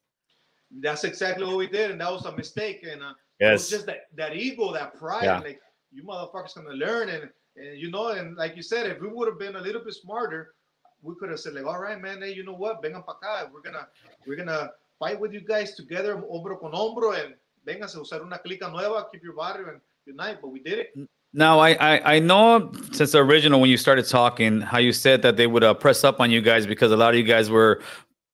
That's 0.80 1.04
exactly 1.04 1.46
what 1.46 1.56
we 1.56 1.66
did, 1.66 1.92
and 1.92 2.00
that 2.02 2.12
was 2.12 2.26
a 2.26 2.36
mistake. 2.36 2.84
And 2.90 3.02
uh, 3.02 3.14
yes. 3.40 3.48
it 3.48 3.52
was 3.52 3.70
just 3.70 3.86
that 3.86 4.00
that 4.16 4.36
ego, 4.36 4.70
that 4.72 4.98
pride, 4.98 5.24
yeah. 5.24 5.38
like 5.38 5.60
you 5.90 6.02
motherfuckers 6.02 6.54
gonna 6.54 6.74
learn, 6.74 7.08
and 7.08 7.30
and 7.56 7.78
you 7.78 7.90
know, 7.90 8.08
and 8.08 8.36
like 8.36 8.56
you 8.56 8.62
said, 8.62 8.86
if 8.86 9.00
we 9.00 9.08
would 9.08 9.28
have 9.28 9.38
been 9.38 9.56
a 9.56 9.60
little 9.60 9.82
bit 9.82 9.94
smarter, 9.94 10.54
we 11.02 11.14
could 11.18 11.30
have 11.30 11.40
said 11.40 11.54
like, 11.54 11.66
all 11.66 11.80
right, 11.80 12.00
man, 12.00 12.22
hey, 12.22 12.32
you 12.32 12.44
know 12.44 12.54
what, 12.54 12.82
vengan 12.82 13.04
para 13.04 13.16
acá, 13.22 13.50
we're 13.52 13.62
gonna 13.62 13.86
we're 14.26 14.36
gonna 14.36 14.70
fight 14.98 15.18
with 15.18 15.32
you 15.32 15.40
guys 15.40 15.74
together, 15.74 16.16
hombro 16.16 16.60
con 16.60 16.72
hombro, 16.72 17.14
and 17.18 17.34
véngase 17.66 17.96
a 17.96 18.00
usar 18.00 18.22
una 18.24 18.38
clica 18.38 18.70
nueva, 18.70 19.06
keep 19.12 19.22
your 19.22 19.34
barrio 19.34 19.68
and 19.68 19.80
unite. 20.06 20.38
But 20.40 20.48
we 20.48 20.60
did 20.60 20.78
it. 20.78 21.08
Now, 21.34 21.60
I, 21.60 21.70
I, 21.70 22.16
I 22.16 22.18
know 22.18 22.72
since 22.92 23.12
the 23.12 23.18
original 23.18 23.58
when 23.58 23.70
you 23.70 23.78
started 23.78 24.06
talking, 24.06 24.60
how 24.60 24.78
you 24.78 24.92
said 24.92 25.22
that 25.22 25.38
they 25.38 25.46
would 25.46 25.64
uh, 25.64 25.72
press 25.72 26.04
up 26.04 26.20
on 26.20 26.30
you 26.30 26.42
guys 26.42 26.66
because 26.66 26.92
a 26.92 26.96
lot 26.96 27.14
of 27.14 27.18
you 27.18 27.24
guys 27.24 27.48
were 27.48 27.80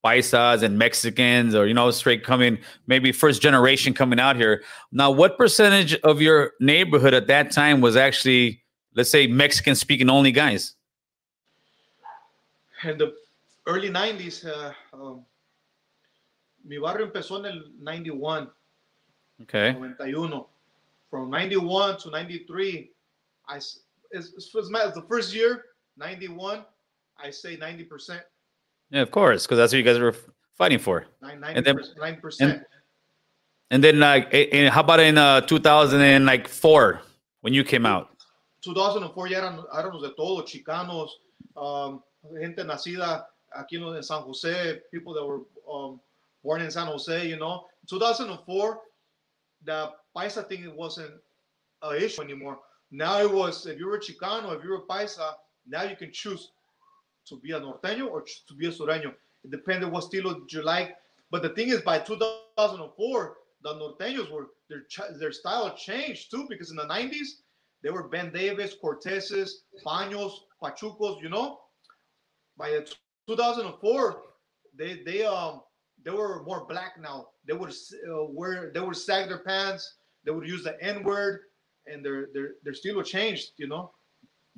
paisas 0.05 0.63
and 0.63 0.77
Mexicans, 0.77 1.55
or 1.55 1.67
you 1.67 1.75
know, 1.75 1.91
straight 1.93 2.25
coming, 2.25 2.59
maybe 2.89 3.13
first 3.13 3.41
generation 3.41 3.95
coming 3.95 4.19
out 4.19 4.35
here. 4.35 4.63
Now, 4.91 5.13
what 5.13 5.39
percentage 5.39 5.95
of 6.01 6.21
your 6.21 6.53
neighborhood 6.61 7.15
at 7.15 7.29
that 7.29 7.53
time 7.53 7.81
was 7.81 7.97
actually, 7.97 8.63
let's 8.99 9.11
say, 9.11 9.27
Mexican 9.27 9.75
speaking 9.75 10.11
only 10.11 10.33
guys? 10.33 10.75
In 12.85 12.99
the 12.99 13.15
early 13.67 13.89
'90s, 13.89 14.45
uh, 14.45 14.73
um, 14.93 15.25
mi 16.65 16.79
barrio 16.79 17.07
empezó 17.07 17.39
en 17.39 17.47
el 17.47 17.63
'91. 17.81 18.51
Okay. 19.43 19.73
91. 19.73 20.45
From 21.11 21.31
91 21.31 21.97
to 22.01 22.11
93, 22.11 22.91
I 23.49 23.57
it's, 23.57 23.81
it's, 24.11 24.33
it's 24.35 24.53
the 24.95 25.05
first 25.09 25.35
year, 25.35 25.65
91, 25.97 26.65
I 27.23 27.31
say 27.31 27.57
90%. 27.57 28.21
Yeah, 28.91 29.03
of 29.03 29.11
course, 29.11 29.47
because 29.47 29.59
that's 29.59 29.73
what 29.73 29.79
you 29.79 29.85
guys 29.85 29.99
were 29.99 30.15
fighting 30.57 30.79
for. 30.79 31.07
90%. 31.23 31.57
And 31.57 31.65
then, 31.65 31.77
9%. 31.77 32.41
And, 32.41 32.65
and 33.71 33.85
then 33.85 34.01
like, 34.01 34.33
in, 34.35 34.71
how 34.71 34.81
about 34.81 35.01
in 35.01 35.17
uh, 35.17 35.43
2004 35.43 37.01
when 37.41 37.55
you 37.55 37.65
came 37.65 37.87
out? 37.87 38.11
2004 38.63 39.31
ya 39.31 39.39
eran, 39.39 39.65
eran 39.73 40.01
de 40.01 40.11
todo, 40.11 40.43
chicanos, 40.43 41.21
um, 41.57 42.03
gente 42.39 42.65
nacida 42.65 43.29
aquí 43.51 43.77
en 43.77 44.03
San 44.03 44.23
Jose, 44.23 44.81
people 44.91 45.15
that 45.15 45.25
were 45.25 45.41
um, 45.71 46.01
born 46.43 46.61
in 46.61 46.71
San 46.71 46.87
Jose, 46.87 47.29
you 47.29 47.37
know. 47.37 47.67
2004, 47.89 48.81
the 49.65 49.93
paisa 50.17 50.49
thing 50.49 50.75
wasn't 50.77 51.13
an 51.83 51.97
issue 51.97 52.23
anymore. 52.23 52.59
Now 52.91 53.21
it 53.21 53.31
was 53.31 53.67
if 53.67 53.79
you 53.79 53.87
were 53.87 53.99
Chicano, 53.99 54.57
if 54.57 54.65
you 54.65 54.71
were 54.71 54.83
paisa, 54.83 55.35
now 55.67 55.83
you 55.83 55.97
can 55.97 56.13
choose 56.13 56.51
to 57.27 57.37
be 57.37 57.53
a 57.53 57.61
norteño 57.61 58.11
or 58.11 58.23
to 58.23 58.55
be 58.55 58.67
a 58.67 58.71
sureño. 58.71 59.15
It 59.45 59.51
depended 59.51 59.91
what 59.91 60.05
style 60.05 60.35
you 60.53 60.63
like. 60.63 60.97
But 61.31 61.43
the 61.43 61.51
thing 61.51 61.69
is, 61.69 61.83
by 61.83 61.99
2004, 61.99 63.37
the 63.63 63.75
norteños 63.75 64.31
were 64.31 64.49
their 64.69 64.85
their 65.19 65.33
style 65.33 65.75
changed 65.75 66.31
too 66.31 66.47
because 66.49 66.71
in 66.71 66.77
the 66.77 66.87
90s 66.87 67.43
they 67.83 67.91
were 67.91 68.09
Ben 68.09 68.33
Davis, 68.33 68.75
Cortezes, 68.83 69.51
Paños, 69.87 70.33
Pachucos. 70.63 71.23
You 71.23 71.29
know, 71.29 71.59
by 72.57 72.71
2004, 73.29 74.23
they 74.77 75.03
they 75.05 75.25
um 75.25 75.61
they 76.05 76.11
were 76.11 76.43
more 76.45 76.67
black 76.69 76.95
now. 77.01 77.27
They 77.47 77.55
would 77.55 77.71
uh, 77.71 78.25
wear, 78.31 78.71
they 78.75 78.81
would 78.81 78.97
sag 78.97 79.29
their 79.29 79.43
pants. 79.45 79.97
They 80.25 80.33
would 80.33 80.47
use 80.47 80.65
the 80.65 80.77
N 80.83 81.03
word, 81.03 81.41
and 81.87 82.05
their 82.05 82.29
their 82.35 82.51
their 82.65 82.75
style 82.75 83.03
changed. 83.03 83.53
You 83.57 83.69
know. 83.69 83.93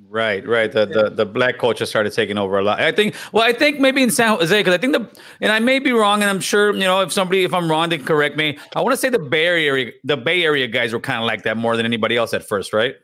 Right, 0.09 0.47
right. 0.47 0.71
The, 0.71 0.87
the 0.87 1.09
the 1.11 1.25
black 1.27 1.59
culture 1.59 1.85
started 1.85 2.13
taking 2.13 2.37
over 2.37 2.57
a 2.57 2.63
lot. 2.63 2.79
I 2.79 2.91
think. 2.91 3.15
Well, 3.31 3.43
I 3.43 3.53
think 3.53 3.79
maybe 3.79 4.01
in 4.01 4.09
San 4.09 4.35
Jose 4.35 4.59
because 4.59 4.73
I 4.73 4.79
think 4.79 4.93
the 4.93 5.21
and 5.41 5.51
I 5.51 5.59
may 5.59 5.77
be 5.77 5.91
wrong, 5.91 6.21
and 6.21 6.29
I'm 6.29 6.39
sure 6.39 6.73
you 6.73 6.79
know 6.79 7.01
if 7.01 7.13
somebody 7.13 7.43
if 7.43 7.53
I'm 7.53 7.69
wrong, 7.69 7.89
they 7.89 7.99
correct 7.99 8.35
me. 8.35 8.57
I 8.75 8.81
want 8.81 8.93
to 8.93 8.97
say 8.97 9.09
the 9.09 9.19
Bay 9.19 9.45
Area 9.45 9.91
the 10.03 10.17
Bay 10.17 10.43
Area 10.43 10.67
guys 10.67 10.91
were 10.91 10.99
kind 10.99 11.19
of 11.19 11.27
like 11.27 11.43
that 11.43 11.55
more 11.55 11.77
than 11.77 11.85
anybody 11.85 12.17
else 12.17 12.33
at 12.33 12.47
first, 12.47 12.73
right? 12.73 12.95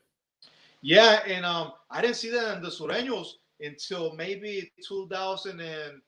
Yeah, 0.81 1.21
and 1.27 1.45
um, 1.45 1.73
I 1.89 2.01
didn't 2.01 2.17
see 2.17 2.29
that 2.31 2.57
in 2.57 2.63
the 2.63 2.69
Sureños 2.69 3.33
until 3.59 4.13
maybe 4.13 4.71
2000 4.85 5.59
and 5.59 6.01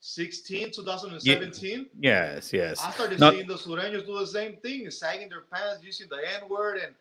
16, 0.00 0.72
2017. 0.72 1.86
Yes, 1.98 2.52
yes. 2.52 2.78
I 2.84 2.90
started 2.90 3.18
seeing 3.18 3.46
the 3.46 3.54
Sureños 3.54 4.04
do 4.04 4.18
the 4.18 4.26
same 4.26 4.56
thing, 4.56 4.90
sagging 4.90 5.30
their 5.30 5.44
pants, 5.52 5.82
using 5.82 6.08
the 6.10 6.16
N 6.16 6.48
word, 6.48 6.78
and 6.78 6.94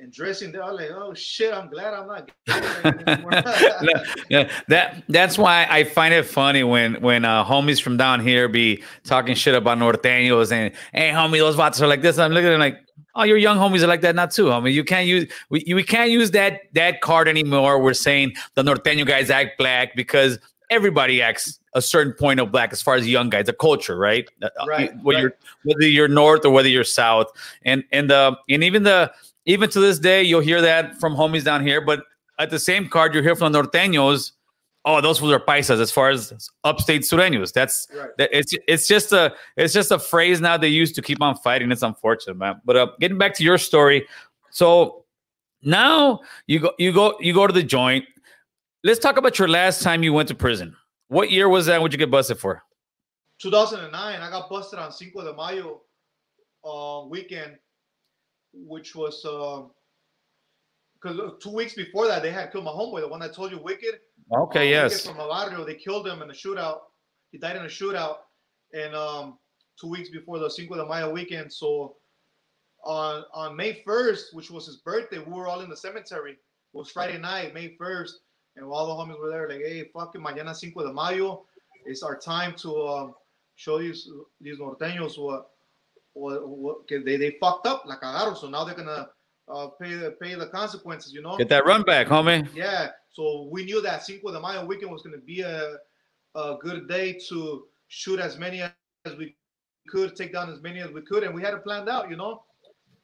and 0.00 0.12
dressing 0.12 0.52
there. 0.52 0.64
I'm 0.64 0.74
like, 0.74 0.90
oh 0.90 1.14
shit, 1.14 1.52
I'm 1.52 1.68
glad 1.68 1.94
I'm 1.94 2.06
not. 2.06 2.30
yeah, 4.30 4.50
that 4.68 5.02
that's 5.08 5.38
why 5.38 5.66
I 5.70 5.84
find 5.84 6.12
it 6.14 6.24
funny 6.24 6.64
when 6.64 6.94
when 7.00 7.24
uh, 7.24 7.44
homies 7.44 7.80
from 7.80 7.96
down 7.96 8.20
here 8.20 8.48
be 8.48 8.82
talking 9.04 9.34
shit 9.34 9.54
about 9.54 9.78
norteños 9.78 10.52
and 10.52 10.74
hey, 10.92 11.10
homie, 11.10 11.38
those 11.38 11.56
vatos 11.56 11.80
are 11.80 11.86
like 11.86 12.02
this. 12.02 12.18
I'm 12.18 12.32
looking 12.32 12.48
at 12.48 12.52
them 12.52 12.60
like, 12.60 12.78
oh, 13.14 13.24
your 13.24 13.36
young 13.36 13.58
homies 13.58 13.82
are 13.82 13.86
like 13.86 14.00
that, 14.02 14.14
not 14.14 14.30
too, 14.30 14.46
homie. 14.46 14.72
You 14.72 14.84
can't 14.84 15.06
use 15.06 15.30
we 15.50 15.64
we 15.74 15.82
can't 15.82 16.10
use 16.10 16.30
that 16.32 16.62
that 16.74 17.00
card 17.00 17.28
anymore. 17.28 17.80
We're 17.80 17.94
saying 17.94 18.34
the 18.54 18.62
norteño 18.62 19.06
guys 19.06 19.30
act 19.30 19.58
black 19.58 19.94
because 19.94 20.38
everybody 20.70 21.20
acts 21.20 21.60
a 21.74 21.82
certain 21.82 22.12
point 22.12 22.40
of 22.40 22.50
black 22.50 22.72
as 22.72 22.82
far 22.82 22.94
as 22.94 23.08
young 23.08 23.30
guys, 23.30 23.48
a 23.48 23.52
culture, 23.52 23.96
right? 23.96 24.28
Uh, 24.42 24.48
right. 24.66 24.90
Whether 25.02 25.16
right. 25.16 25.22
you're 25.22 25.34
whether 25.64 25.88
you're 25.88 26.08
north 26.08 26.44
or 26.44 26.50
whether 26.50 26.68
you're 26.68 26.84
south, 26.84 27.28
and 27.64 27.84
and 27.92 28.10
the 28.10 28.36
and 28.48 28.64
even 28.64 28.82
the 28.82 29.12
even 29.46 29.68
to 29.70 29.80
this 29.80 29.98
day, 29.98 30.22
you'll 30.22 30.40
hear 30.40 30.60
that 30.60 30.98
from 30.98 31.14
homies 31.14 31.44
down 31.44 31.66
here. 31.66 31.80
But 31.80 32.04
at 32.38 32.50
the 32.50 32.58
same 32.58 32.88
card, 32.88 33.14
you 33.14 33.22
hear 33.22 33.36
from 33.36 33.52
the 33.52 33.62
norteños. 33.62 34.32
Oh, 34.84 35.00
those 35.00 35.20
fools 35.20 35.32
are 35.32 35.40
paisas 35.40 35.80
as 35.80 35.92
far 35.92 36.10
as 36.10 36.50
upstate 36.64 37.02
sureños. 37.02 37.52
That's 37.52 37.86
right. 37.94 38.10
that 38.18 38.30
it's 38.32 38.54
it's 38.66 38.88
just 38.88 39.12
a 39.12 39.32
it's 39.56 39.72
just 39.72 39.92
a 39.92 39.98
phrase 39.98 40.40
now 40.40 40.56
they 40.56 40.68
use 40.68 40.92
to 40.92 41.02
keep 41.02 41.22
on 41.22 41.36
fighting. 41.36 41.70
It's 41.70 41.82
unfortunate, 41.82 42.36
man. 42.36 42.60
But 42.64 42.76
uh, 42.76 42.86
getting 42.98 43.16
back 43.16 43.34
to 43.34 43.44
your 43.44 43.58
story, 43.58 44.08
so 44.50 45.04
now 45.62 46.20
you 46.48 46.58
go 46.58 46.72
you 46.78 46.92
go 46.92 47.16
you 47.20 47.32
go 47.32 47.46
to 47.46 47.52
the 47.52 47.62
joint. 47.62 48.04
Let's 48.82 48.98
talk 48.98 49.16
about 49.16 49.38
your 49.38 49.46
last 49.46 49.82
time 49.82 50.02
you 50.02 50.12
went 50.12 50.28
to 50.30 50.34
prison. 50.34 50.76
What 51.06 51.30
year 51.30 51.48
was 51.48 51.66
that? 51.66 51.80
What'd 51.80 51.92
you 51.92 51.98
get 51.98 52.10
busted 52.10 52.38
for? 52.38 52.64
2009. 53.40 54.20
I 54.20 54.30
got 54.30 54.48
busted 54.48 54.78
on 54.78 54.90
Cinco 54.90 55.22
de 55.22 55.34
Mayo 55.34 55.82
uh, 56.64 57.06
weekend, 57.08 57.56
which 58.52 58.94
was 58.94 59.22
because 61.00 61.18
uh, 61.18 61.30
two 61.40 61.52
weeks 61.52 61.74
before 61.74 62.06
that 62.06 62.22
they 62.22 62.30
had 62.30 62.52
killed 62.52 62.64
my 62.64 62.70
homeboy, 62.70 63.00
the 63.00 63.08
one 63.08 63.22
I 63.22 63.28
told 63.28 63.50
you, 63.50 63.58
Wicked. 63.58 63.98
Okay, 64.32 64.68
uh, 64.68 64.82
yes. 64.82 65.06
Wicked 65.06 65.18
from 65.18 65.28
barrio, 65.28 65.64
they 65.64 65.74
killed 65.74 66.06
him 66.06 66.22
in 66.22 66.30
a 66.30 66.34
shootout. 66.34 66.78
He 67.30 67.38
died 67.38 67.56
in 67.56 67.62
a 67.62 67.66
shootout, 67.66 68.16
and 68.72 68.94
um, 68.94 69.38
two 69.80 69.88
weeks 69.88 70.10
before 70.10 70.38
the 70.38 70.50
Cinco 70.50 70.76
de 70.76 70.86
Mayo 70.86 71.10
weekend. 71.12 71.52
So 71.52 71.96
on 72.84 73.24
on 73.32 73.56
May 73.56 73.82
1st, 73.86 74.34
which 74.34 74.50
was 74.50 74.66
his 74.66 74.76
birthday, 74.78 75.18
we 75.18 75.32
were 75.32 75.48
all 75.48 75.60
in 75.60 75.70
the 75.70 75.76
cemetery. 75.76 76.32
It 76.32 76.38
was 76.78 76.90
Friday 76.90 77.18
night, 77.18 77.54
May 77.54 77.76
1st 77.80 78.12
and 78.56 78.66
all 78.66 78.86
the 78.86 78.92
homies 78.92 79.20
were 79.20 79.30
there, 79.30 79.48
like, 79.48 79.60
hey, 79.60 79.88
fucking 79.92 80.20
mañana 80.20 80.54
cinco 80.54 80.86
de 80.86 80.92
mayo, 80.92 81.44
it's 81.86 82.02
our 82.02 82.16
time 82.16 82.54
to 82.54 82.86
um, 82.86 83.14
show 83.56 83.78
these 83.78 84.08
these 84.40 84.58
norteños 84.58 85.18
what, 85.18 85.50
what, 86.14 86.46
what 86.48 86.76
they, 86.88 87.16
they 87.16 87.36
fucked 87.40 87.66
up, 87.66 87.84
la 87.86 87.96
cagaron, 87.98 88.36
so 88.36 88.48
now 88.48 88.64
they're 88.64 88.74
gonna 88.74 89.08
uh, 89.48 89.68
pay 89.80 89.94
the 89.94 90.12
pay 90.20 90.34
the 90.34 90.46
consequences, 90.46 91.12
you 91.12 91.22
know. 91.22 91.36
Get 91.36 91.48
that 91.48 91.66
run 91.66 91.82
back, 91.82 92.06
homie. 92.06 92.48
Yeah, 92.54 92.90
so 93.10 93.48
we 93.50 93.64
knew 93.64 93.80
that 93.82 94.04
Cinco 94.04 94.32
de 94.32 94.40
Mayo 94.40 94.64
weekend 94.66 94.90
was 94.92 95.02
gonna 95.02 95.18
be 95.18 95.40
a 95.40 95.76
a 96.34 96.56
good 96.60 96.88
day 96.88 97.18
to 97.28 97.64
shoot 97.88 98.18
as 98.20 98.38
many 98.38 98.62
as 98.62 99.16
we 99.18 99.36
could, 99.88 100.16
take 100.16 100.32
down 100.32 100.50
as 100.50 100.62
many 100.62 100.80
as 100.80 100.90
we 100.90 101.02
could, 101.02 101.22
and 101.24 101.34
we 101.34 101.42
had 101.42 101.54
it 101.54 101.62
planned 101.64 101.88
out, 101.88 102.08
you 102.08 102.16
know. 102.16 102.42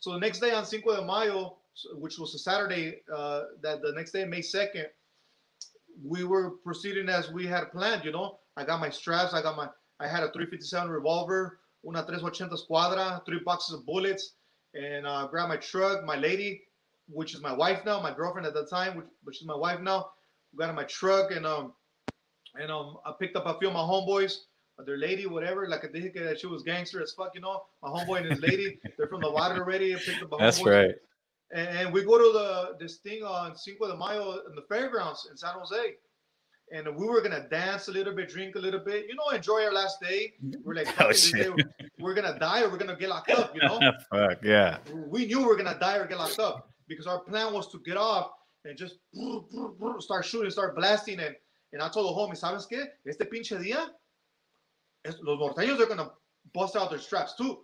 So 0.01 0.13
the 0.13 0.19
next 0.19 0.41
day 0.41 0.53
on 0.53 0.65
Cinco 0.65 0.97
de 0.97 1.05
Mayo, 1.05 1.57
which 1.95 2.19
was 2.19 2.35
a 2.35 2.39
Saturday, 2.39 3.01
uh, 3.15 3.43
that 3.63 3.83
the 3.83 3.93
next 3.93 4.13
day, 4.13 4.25
May 4.25 4.41
2nd, 4.41 4.87
we 6.05 6.25
were 6.25 6.53
proceeding 6.65 7.09
as 7.09 7.31
we 7.31 7.47
had 7.47 7.71
planned, 7.73 8.05
you 8.05 8.13
know. 8.13 8.39
I 8.57 8.65
got 8.65 8.81
my 8.81 8.91
straps, 8.91 9.35
I 9.35 9.43
got 9.43 9.57
my, 9.57 9.69
I 10.01 10.07
had 10.07 10.23
a 10.23 10.33
357 10.33 10.89
revolver, 10.89 11.59
una 11.89 12.05
380 12.05 12.55
escuadra, 12.55 13.24
three 13.24 13.41
boxes 13.41 13.74
of 13.74 13.86
bullets, 13.86 14.34
and 14.74 15.07
uh, 15.07 15.26
grabbed 15.26 15.49
my 15.49 15.57
truck, 15.57 16.05
my 16.05 16.16
lady, 16.16 16.62
which 17.09 17.34
is 17.34 17.41
my 17.41 17.53
wife 17.53 17.84
now, 17.84 18.01
my 18.01 18.12
girlfriend 18.14 18.47
at 18.47 18.55
the 18.55 18.66
time, 18.66 18.97
which, 18.97 19.07
which 19.24 19.41
is 19.41 19.47
my 19.47 19.57
wife 19.57 19.80
now, 19.80 20.11
got 20.57 20.68
in 20.68 20.76
my 20.76 20.84
truck, 20.84 21.30
and 21.30 21.47
um, 21.47 21.72
and 22.55 22.70
um, 22.70 22.99
I 23.05 23.12
picked 23.18 23.36
up 23.36 23.47
a 23.47 23.59
few 23.59 23.68
of 23.68 23.74
my 23.74 23.80
homeboys, 23.80 24.39
their 24.84 24.97
lady, 24.97 25.26
whatever. 25.26 25.68
Like 25.68 25.84
I 25.84 25.89
did 25.89 26.14
that 26.14 26.41
she 26.41 26.47
was 26.47 26.62
gangster 26.62 27.03
as 27.03 27.12
fuck, 27.12 27.32
you 27.34 27.41
know. 27.41 27.62
My 27.82 27.89
homeboy 27.89 28.18
and 28.18 28.26
his 28.30 28.41
lady, 28.41 28.78
they're 28.97 29.09
from 29.09 29.20
the 29.20 29.30
water 29.30 29.62
already. 29.62 29.95
I 29.95 29.99
picked 29.99 30.22
up 30.22 30.30
That's 30.39 30.61
homeboys. 30.61 30.86
right. 30.86 30.95
And, 31.51 31.68
and 31.78 31.93
we 31.93 32.05
go 32.05 32.18
to 32.18 32.39
the 32.39 32.76
this 32.78 32.97
thing 32.97 33.22
on 33.22 33.57
Cinco 33.57 33.89
de 33.89 33.97
Mayo 33.97 34.41
in 34.49 34.55
the 34.55 34.62
fairgrounds 34.68 35.28
in 35.30 35.36
San 35.36 35.55
Jose. 35.55 35.97
And 36.73 36.87
we 36.97 37.07
were 37.07 37.23
gonna 37.23 37.49
dance 37.49 37.89
a 37.89 37.93
little 37.93 38.14
bit, 38.14 38.29
drink 38.29 38.57
a 38.57 38.59
little 38.59 38.81
bit, 38.81 39.07
you 39.09 39.14
know, 39.14 39.29
enjoy 39.35 39.64
our 39.64 39.73
last 39.73 40.01
day. 40.01 40.35
We're 40.64 40.75
like, 40.75 40.87
Oh, 40.89 40.93
"Fuck 40.93 41.05
it, 41.07 41.09
this 41.09 41.29
shit. 41.29 41.57
day 41.57 41.64
we're 41.99 42.14
gonna 42.14 42.39
die 42.39 42.62
or 42.62 42.69
we're 42.71 42.77
gonna 42.77 42.97
get 42.97 43.09
locked 43.09 43.31
up, 43.31 43.55
you 43.55 43.61
know. 43.62 43.81
Fuck 44.11 44.39
yeah. 44.43 44.79
we 45.09 45.27
knew 45.27 45.39
we 45.39 45.45
were 45.47 45.57
gonna 45.57 45.79
die 45.81 45.97
or 45.97 46.07
get 46.07 46.19
locked 46.19 46.39
up 46.39 46.71
because 46.87 47.07
our 47.07 47.21
plan 47.21 47.53
was 47.55 47.71
to 47.73 47.79
get 47.85 47.97
off 47.97 48.31
and 48.64 48.77
just 48.77 48.97
start 50.01 50.25
shooting, 50.25 50.51
start 50.51 50.77
blasting, 50.77 51.21
and 51.21 51.35
and 51.73 51.83
I 51.83 51.89
told 51.89 52.07
the 52.07 52.19
homies, 52.19 52.41
¿sabes 52.41 52.66
qué? 52.71 52.87
Este 53.07 53.21
pinche 53.31 53.59
día, 53.59 53.89
los 55.23 55.39
norteños 55.39 55.81
are 55.81 55.87
gonna 55.87 56.11
bust 56.55 56.77
out 56.77 56.91
their 56.91 56.99
straps 56.99 57.35
too. 57.37 57.61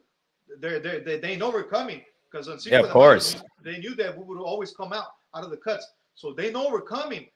They're, 0.61 0.79
they're, 0.81 1.01
they 1.01 1.19
they 1.19 1.37
know 1.37 1.51
we're 1.51 1.65
coming 1.65 2.03
because 2.31 2.49
Yeah, 2.67 2.81
of 2.81 2.91
course. 2.91 3.43
they 3.63 3.79
knew 3.79 3.95
that 3.97 4.17
we 4.17 4.25
would 4.25 4.39
always 4.41 4.73
come 4.75 4.93
out 4.93 5.07
out 5.35 5.45
of 5.45 5.51
the 5.51 5.57
cuts, 5.57 5.87
so 6.15 6.33
they 6.33 6.51
know 6.51 6.69
we're 6.71 6.83
coming. 6.83 7.29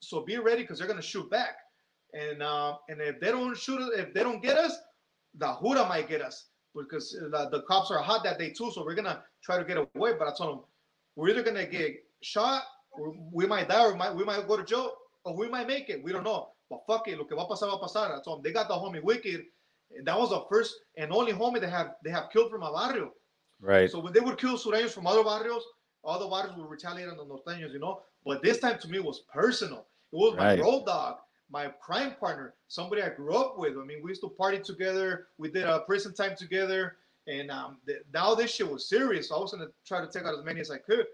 So 0.00 0.20
be 0.24 0.38
ready 0.38 0.62
because 0.62 0.78
they're 0.78 0.88
gonna 0.88 1.02
shoot 1.02 1.28
back, 1.30 1.56
and 2.12 2.42
uh, 2.42 2.76
and 2.88 3.00
if 3.00 3.20
they 3.20 3.30
don't 3.30 3.56
shoot, 3.56 3.80
us- 3.80 3.90
if 3.96 4.14
they 4.14 4.22
don't 4.22 4.42
get 4.42 4.56
us, 4.56 4.76
the 5.34 5.56
jura 5.62 5.86
might 5.88 6.08
get 6.08 6.22
us 6.22 6.46
because 6.74 7.12
the, 7.12 7.48
the 7.50 7.62
cops 7.62 7.90
are 7.90 7.98
hot 7.98 8.22
that 8.24 8.38
day 8.38 8.50
too. 8.50 8.70
So 8.72 8.84
we're 8.84 8.94
gonna 8.94 9.22
try 9.42 9.58
to 9.58 9.64
get 9.64 9.76
away. 9.76 10.12
But 10.18 10.28
I 10.28 10.32
told 10.36 10.58
them 10.58 10.64
we're 11.16 11.30
either 11.30 11.42
gonna 11.42 11.66
get 11.66 11.96
shot, 12.22 12.62
or 12.92 13.14
we 13.32 13.46
might 13.46 13.68
die, 13.68 13.84
or 13.84 13.92
we 13.92 13.98
might 13.98 14.14
we 14.14 14.24
might 14.24 14.46
go 14.46 14.56
to 14.56 14.64
jail, 14.64 14.92
or 15.24 15.36
we 15.36 15.48
might 15.48 15.66
make 15.66 15.88
it. 15.90 16.02
We 16.02 16.12
don't 16.12 16.24
know. 16.24 16.50
But 16.70 16.80
fuck 16.86 17.08
it, 17.08 17.18
lo 17.18 17.24
que 17.24 17.34
va 17.36 17.42
a 17.42 17.48
pasar 17.48 17.68
va 17.68 17.76
a 17.76 17.80
pasar. 17.88 18.18
I 18.18 18.22
told 18.22 18.38
them 18.38 18.42
they 18.44 18.52
got 18.52 18.68
the 18.68 18.74
homie 18.74 19.02
Wicked. 19.02 19.44
That 20.04 20.18
was 20.18 20.30
the 20.30 20.44
first 20.50 20.74
and 20.98 21.10
only 21.12 21.32
homie 21.32 21.60
they 21.60 21.68
have 21.70 21.94
they 22.04 22.10
have 22.10 22.28
killed 22.30 22.50
from 22.50 22.60
my 22.60 22.70
barrio. 22.70 23.12
Right. 23.60 23.90
So 23.90 23.98
when 24.00 24.12
they 24.12 24.20
would 24.20 24.38
kill 24.38 24.56
sureños 24.56 24.90
from 24.90 25.06
other 25.06 25.24
barrios, 25.24 25.62
all 26.04 26.18
the 26.18 26.26
barrios 26.28 26.56
would 26.56 26.70
retaliate 26.70 27.08
on 27.08 27.16
the 27.16 27.24
norteños, 27.24 27.72
you 27.72 27.78
know. 27.78 28.02
But 28.24 28.42
this 28.42 28.58
time 28.58 28.78
to 28.80 28.88
me 28.88 29.00
was 29.00 29.20
personal. 29.32 29.86
It 30.12 30.16
was 30.16 30.34
Right. 30.34 30.58
my 30.58 30.64
road 30.64 30.86
dog, 30.86 31.18
my 31.50 31.68
crime 31.80 32.14
partner, 32.18 32.54
somebody 32.68 33.02
I 33.02 33.10
grew 33.10 33.34
up 33.34 33.58
with. 33.58 33.76
I 33.78 33.84
mean, 33.84 34.02
we 34.02 34.10
used 34.10 34.22
to 34.22 34.28
party 34.30 34.58
together. 34.58 35.28
We 35.38 35.50
did 35.50 35.64
a 35.64 35.80
prison 35.80 36.14
time 36.14 36.36
together, 36.36 36.96
and 37.26 37.50
um, 37.50 37.78
th- 37.86 38.02
now 38.12 38.34
this 38.34 38.50
shit 38.54 38.70
was 38.70 38.88
serious. 38.88 39.28
So 39.28 39.36
I 39.36 39.40
was 39.40 39.52
gonna 39.52 39.68
try 39.86 40.00
to 40.00 40.06
take 40.10 40.24
out 40.24 40.38
as 40.38 40.44
many 40.44 40.60
as 40.60 40.70
I 40.70 40.78
could. 40.78 41.06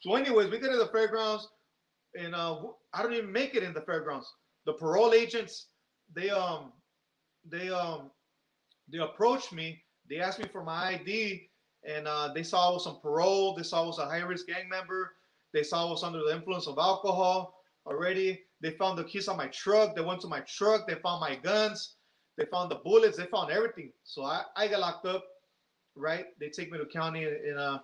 So, 0.00 0.14
anyways, 0.14 0.50
we 0.50 0.58
get 0.58 0.70
to 0.70 0.76
the 0.76 0.88
fairgrounds, 0.88 1.48
and 2.18 2.34
uh, 2.34 2.60
I 2.92 3.02
don't 3.02 3.12
even 3.14 3.30
make 3.32 3.54
it 3.54 3.62
in 3.62 3.72
the 3.72 3.80
fairgrounds. 3.82 4.32
The 4.66 4.72
parole 4.72 5.14
agents, 5.14 5.66
they 6.14 6.30
um, 6.30 6.72
they 7.48 7.70
um, 7.70 8.10
they 8.90 8.98
approached 8.98 9.52
me. 9.52 9.82
They 10.10 10.18
asked 10.20 10.38
me 10.40 10.46
for 10.52 10.62
my 10.64 10.88
ID, 10.94 11.48
and 11.84 12.06
uh, 12.06 12.32
they 12.34 12.42
saw 12.42 12.70
I 12.70 12.72
was 12.72 12.86
on 12.86 13.00
parole. 13.00 13.54
They 13.54 13.62
saw 13.62 13.82
I 13.82 13.86
was 13.86 13.98
a 13.98 14.06
high 14.06 14.20
risk 14.20 14.46
gang 14.46 14.68
member. 14.68 15.14
They 15.52 15.62
saw 15.62 15.86
I 15.86 15.90
was 15.90 16.02
under 16.02 16.20
the 16.20 16.34
influence 16.34 16.66
of 16.66 16.78
alcohol 16.78 17.62
already. 17.86 18.42
They 18.60 18.70
found 18.72 18.98
the 18.98 19.04
keys 19.04 19.28
on 19.28 19.36
my 19.36 19.48
truck. 19.48 19.94
They 19.96 20.02
went 20.02 20.20
to 20.22 20.28
my 20.28 20.40
truck. 20.40 20.86
They 20.86 20.94
found 20.94 21.20
my 21.20 21.34
guns. 21.36 21.96
They 22.38 22.44
found 22.46 22.70
the 22.70 22.76
bullets. 22.76 23.16
They 23.18 23.26
found 23.26 23.50
everything. 23.50 23.92
So 24.04 24.24
I, 24.24 24.42
I 24.56 24.68
got 24.68 24.80
locked 24.80 25.06
up, 25.06 25.24
right? 25.96 26.26
They 26.40 26.48
take 26.48 26.70
me 26.70 26.78
to 26.78 26.86
county 26.86 27.24
and 27.24 27.58
uh, 27.58 27.78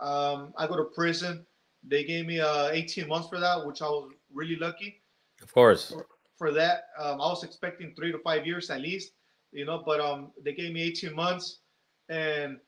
um, 0.00 0.52
I 0.58 0.66
go 0.66 0.76
to 0.76 0.84
prison. 0.94 1.46
They 1.84 2.04
gave 2.04 2.26
me 2.26 2.40
uh, 2.40 2.68
18 2.70 3.08
months 3.08 3.28
for 3.28 3.38
that, 3.38 3.64
which 3.64 3.80
I 3.80 3.86
was 3.86 4.10
really 4.32 4.56
lucky 4.56 5.00
Of 5.42 5.52
course. 5.54 5.94
for 6.36 6.50
that. 6.52 6.88
Um, 6.98 7.20
I 7.20 7.28
was 7.28 7.44
expecting 7.44 7.94
three 7.96 8.12
to 8.12 8.18
five 8.18 8.46
years 8.46 8.68
at 8.70 8.80
least, 8.80 9.12
you 9.52 9.64
know, 9.64 9.82
but 9.86 10.00
um, 10.00 10.32
they 10.44 10.52
gave 10.52 10.72
me 10.72 10.82
18 10.82 11.14
months 11.14 11.60
and 12.08 12.58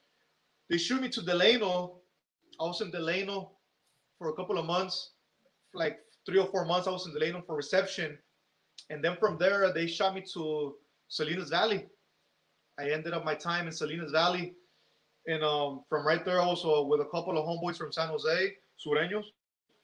they 0.70 0.78
shoot 0.78 1.02
me 1.02 1.08
to 1.10 1.22
Delano. 1.22 1.98
I 2.60 2.64
was 2.64 2.80
in 2.80 2.90
Delano 2.90 3.52
for 4.18 4.30
a 4.30 4.34
couple 4.34 4.56
of 4.56 4.64
months, 4.64 5.10
like 5.74 5.98
three 6.24 6.38
or 6.38 6.46
four 6.46 6.64
months. 6.64 6.86
I 6.86 6.92
was 6.92 7.06
in 7.06 7.12
Delano 7.12 7.42
for 7.46 7.56
reception. 7.56 8.16
And 8.88 9.04
then 9.04 9.16
from 9.18 9.36
there, 9.36 9.72
they 9.72 9.86
shot 9.86 10.14
me 10.14 10.22
to 10.34 10.76
Salinas 11.08 11.50
Valley. 11.50 11.86
I 12.78 12.90
ended 12.90 13.12
up 13.12 13.24
my 13.24 13.34
time 13.34 13.66
in 13.66 13.72
Salinas 13.72 14.12
Valley. 14.12 14.54
And 15.26 15.42
um, 15.42 15.82
from 15.88 16.06
right 16.06 16.24
there, 16.24 16.40
also 16.40 16.86
with 16.86 17.00
a 17.00 17.04
couple 17.06 17.36
of 17.36 17.44
homeboys 17.44 17.76
from 17.76 17.92
San 17.92 18.08
Jose, 18.08 18.54
Sureños. 18.84 19.24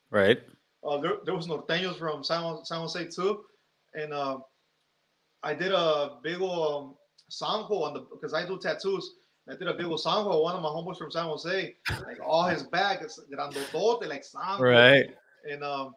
Right. 0.09 0.39
Uh, 0.87 0.97
there, 0.99 1.13
there 1.25 1.35
was 1.35 1.47
norteños 1.47 1.97
from 1.97 2.23
San, 2.23 2.63
San 2.63 2.79
Jose 2.79 3.07
too, 3.07 3.43
and 3.93 4.13
uh, 4.13 4.37
I 5.43 5.53
did 5.53 5.71
a 5.71 6.17
big 6.23 6.39
old 6.39 6.83
um, 6.83 6.95
sanjo 7.29 7.81
on 7.83 7.93
the 7.93 8.01
because 8.01 8.33
I 8.33 8.45
do 8.45 8.57
tattoos. 8.57 9.15
I 9.49 9.55
did 9.55 9.67
a 9.67 9.73
big 9.73 9.85
ol' 9.85 9.97
sanjo. 9.97 10.43
One 10.43 10.55
of 10.55 10.61
my 10.61 10.69
homeboys 10.69 10.97
from 10.97 11.11
San 11.11 11.25
Jose, 11.25 11.75
like 12.05 12.17
all 12.25 12.43
his 12.43 12.63
back, 12.63 13.01
it's 13.01 13.19
grandotote, 13.33 14.07
like 14.07 14.23
sanjo. 14.23 14.59
Right. 14.59 15.07
And 15.49 15.63
um, 15.63 15.93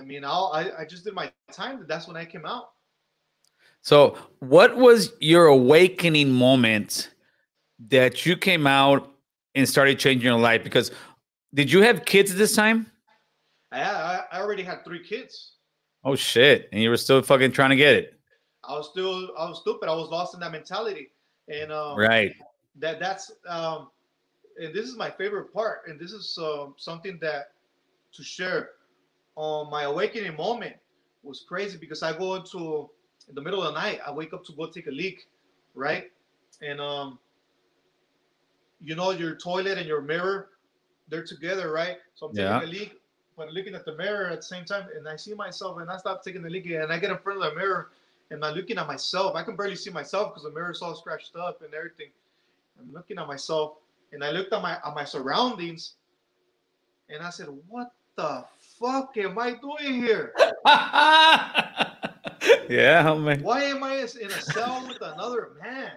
I 0.00 0.04
mean, 0.04 0.24
I'll, 0.24 0.50
I 0.52 0.70
I 0.80 0.84
just 0.84 1.04
did 1.04 1.14
my 1.14 1.32
time. 1.52 1.84
That's 1.88 2.06
when 2.08 2.16
I 2.16 2.24
came 2.24 2.44
out. 2.44 2.70
So, 3.82 4.16
what 4.40 4.76
was 4.76 5.12
your 5.20 5.46
awakening 5.46 6.30
moment 6.30 7.10
that 7.88 8.26
you 8.26 8.36
came 8.36 8.66
out 8.66 9.10
and 9.54 9.68
started 9.68 9.98
changing 9.98 10.26
your 10.26 10.38
life? 10.38 10.62
Because 10.62 10.90
did 11.54 11.72
you 11.72 11.82
have 11.82 12.04
kids 12.04 12.34
this 12.34 12.54
time? 12.54 12.90
I 13.72 13.80
I, 13.82 14.24
I 14.32 14.40
already 14.40 14.64
had 14.64 14.84
three 14.84 15.02
kids. 15.02 15.52
Oh 16.04 16.16
shit! 16.16 16.68
And 16.72 16.82
you 16.82 16.90
were 16.90 16.96
still 16.96 17.22
fucking 17.22 17.52
trying 17.52 17.70
to 17.70 17.76
get 17.76 17.94
it. 17.94 18.20
I 18.64 18.72
was 18.72 18.88
still 18.90 19.30
I 19.38 19.48
was 19.48 19.60
stupid. 19.60 19.88
I 19.88 19.94
was 19.94 20.08
lost 20.08 20.34
in 20.34 20.40
that 20.40 20.52
mentality, 20.52 21.10
and 21.50 21.72
um, 21.72 22.06
Right. 22.06 22.34
that 22.76 23.00
that's 23.00 23.32
um 23.48 23.88
and 24.60 24.74
this 24.74 24.86
is 24.86 24.96
my 24.96 25.10
favorite 25.10 25.52
part 25.52 25.80
and 25.88 26.00
this 26.00 26.12
is 26.12 26.38
um, 26.42 26.74
something 26.78 27.18
that 27.22 27.52
to 28.12 28.22
share 28.24 28.70
on 29.36 29.70
my 29.70 29.84
awakening 29.84 30.36
moment 30.36 30.76
was 31.22 31.44
crazy 31.48 31.78
because 31.78 32.02
i 32.02 32.16
go 32.16 32.34
into 32.36 32.88
in 33.28 33.34
the 33.34 33.42
middle 33.42 33.62
of 33.62 33.74
the 33.74 33.80
night 33.80 34.00
i 34.06 34.12
wake 34.12 34.32
up 34.34 34.44
to 34.44 34.52
go 34.54 34.66
take 34.66 34.86
a 34.86 34.90
leak 34.92 35.26
right 35.74 36.04
and 36.62 36.80
um 36.80 37.18
you 38.80 38.94
know 38.96 39.10
your 39.10 39.34
toilet 39.36 39.78
and 39.78 39.86
your 39.86 40.02
mirror 40.02 40.48
they're 41.08 41.24
together 41.24 41.72
right 41.72 41.98
so 42.14 42.26
i'm 42.26 42.32
taking 42.34 42.58
Yeah. 42.58 42.62
a 42.62 42.66
leak 42.66 42.94
but 43.36 43.52
looking 43.52 43.74
at 43.74 43.84
the 43.84 43.94
mirror 43.96 44.28
at 44.28 44.38
the 44.38 44.42
same 44.42 44.64
time 44.64 44.86
and 44.96 45.08
i 45.08 45.16
see 45.16 45.34
myself 45.34 45.78
and 45.80 45.90
i 45.90 45.96
stop 45.96 46.22
taking 46.22 46.42
the 46.42 46.50
leak 46.50 46.66
and 46.66 46.92
i 46.92 46.98
get 46.98 47.10
in 47.10 47.18
front 47.18 47.42
of 47.42 47.50
the 47.50 47.58
mirror 47.58 47.88
and 48.30 48.44
i'm 48.44 48.54
looking 48.54 48.78
at 48.78 48.86
myself 48.86 49.34
i 49.34 49.42
can 49.42 49.56
barely 49.56 49.76
see 49.76 49.90
myself 49.90 50.30
because 50.30 50.44
the 50.44 50.50
mirror's 50.50 50.82
all 50.82 50.94
scratched 50.94 51.36
up 51.36 51.62
and 51.62 51.74
everything 51.74 52.08
I'm 52.80 52.92
looking 52.92 53.18
at 53.18 53.26
myself 53.26 53.74
and 54.12 54.24
I 54.24 54.30
looked 54.30 54.52
at 54.52 54.62
my 54.62 54.72
at 54.72 54.94
my 54.94 55.04
surroundings 55.04 55.94
and 57.08 57.22
I 57.22 57.30
said, 57.30 57.48
What 57.68 57.92
the 58.16 58.44
fuck 58.78 59.16
am 59.16 59.38
I 59.38 59.52
doing 59.52 60.02
here? 60.02 60.32
yeah, 62.68 63.04
homie. 63.04 63.42
Why 63.42 63.64
am 63.64 63.84
I 63.84 63.96
in 63.96 64.30
a 64.30 64.40
cell 64.40 64.84
with 64.86 65.00
another 65.02 65.52
man? 65.62 65.92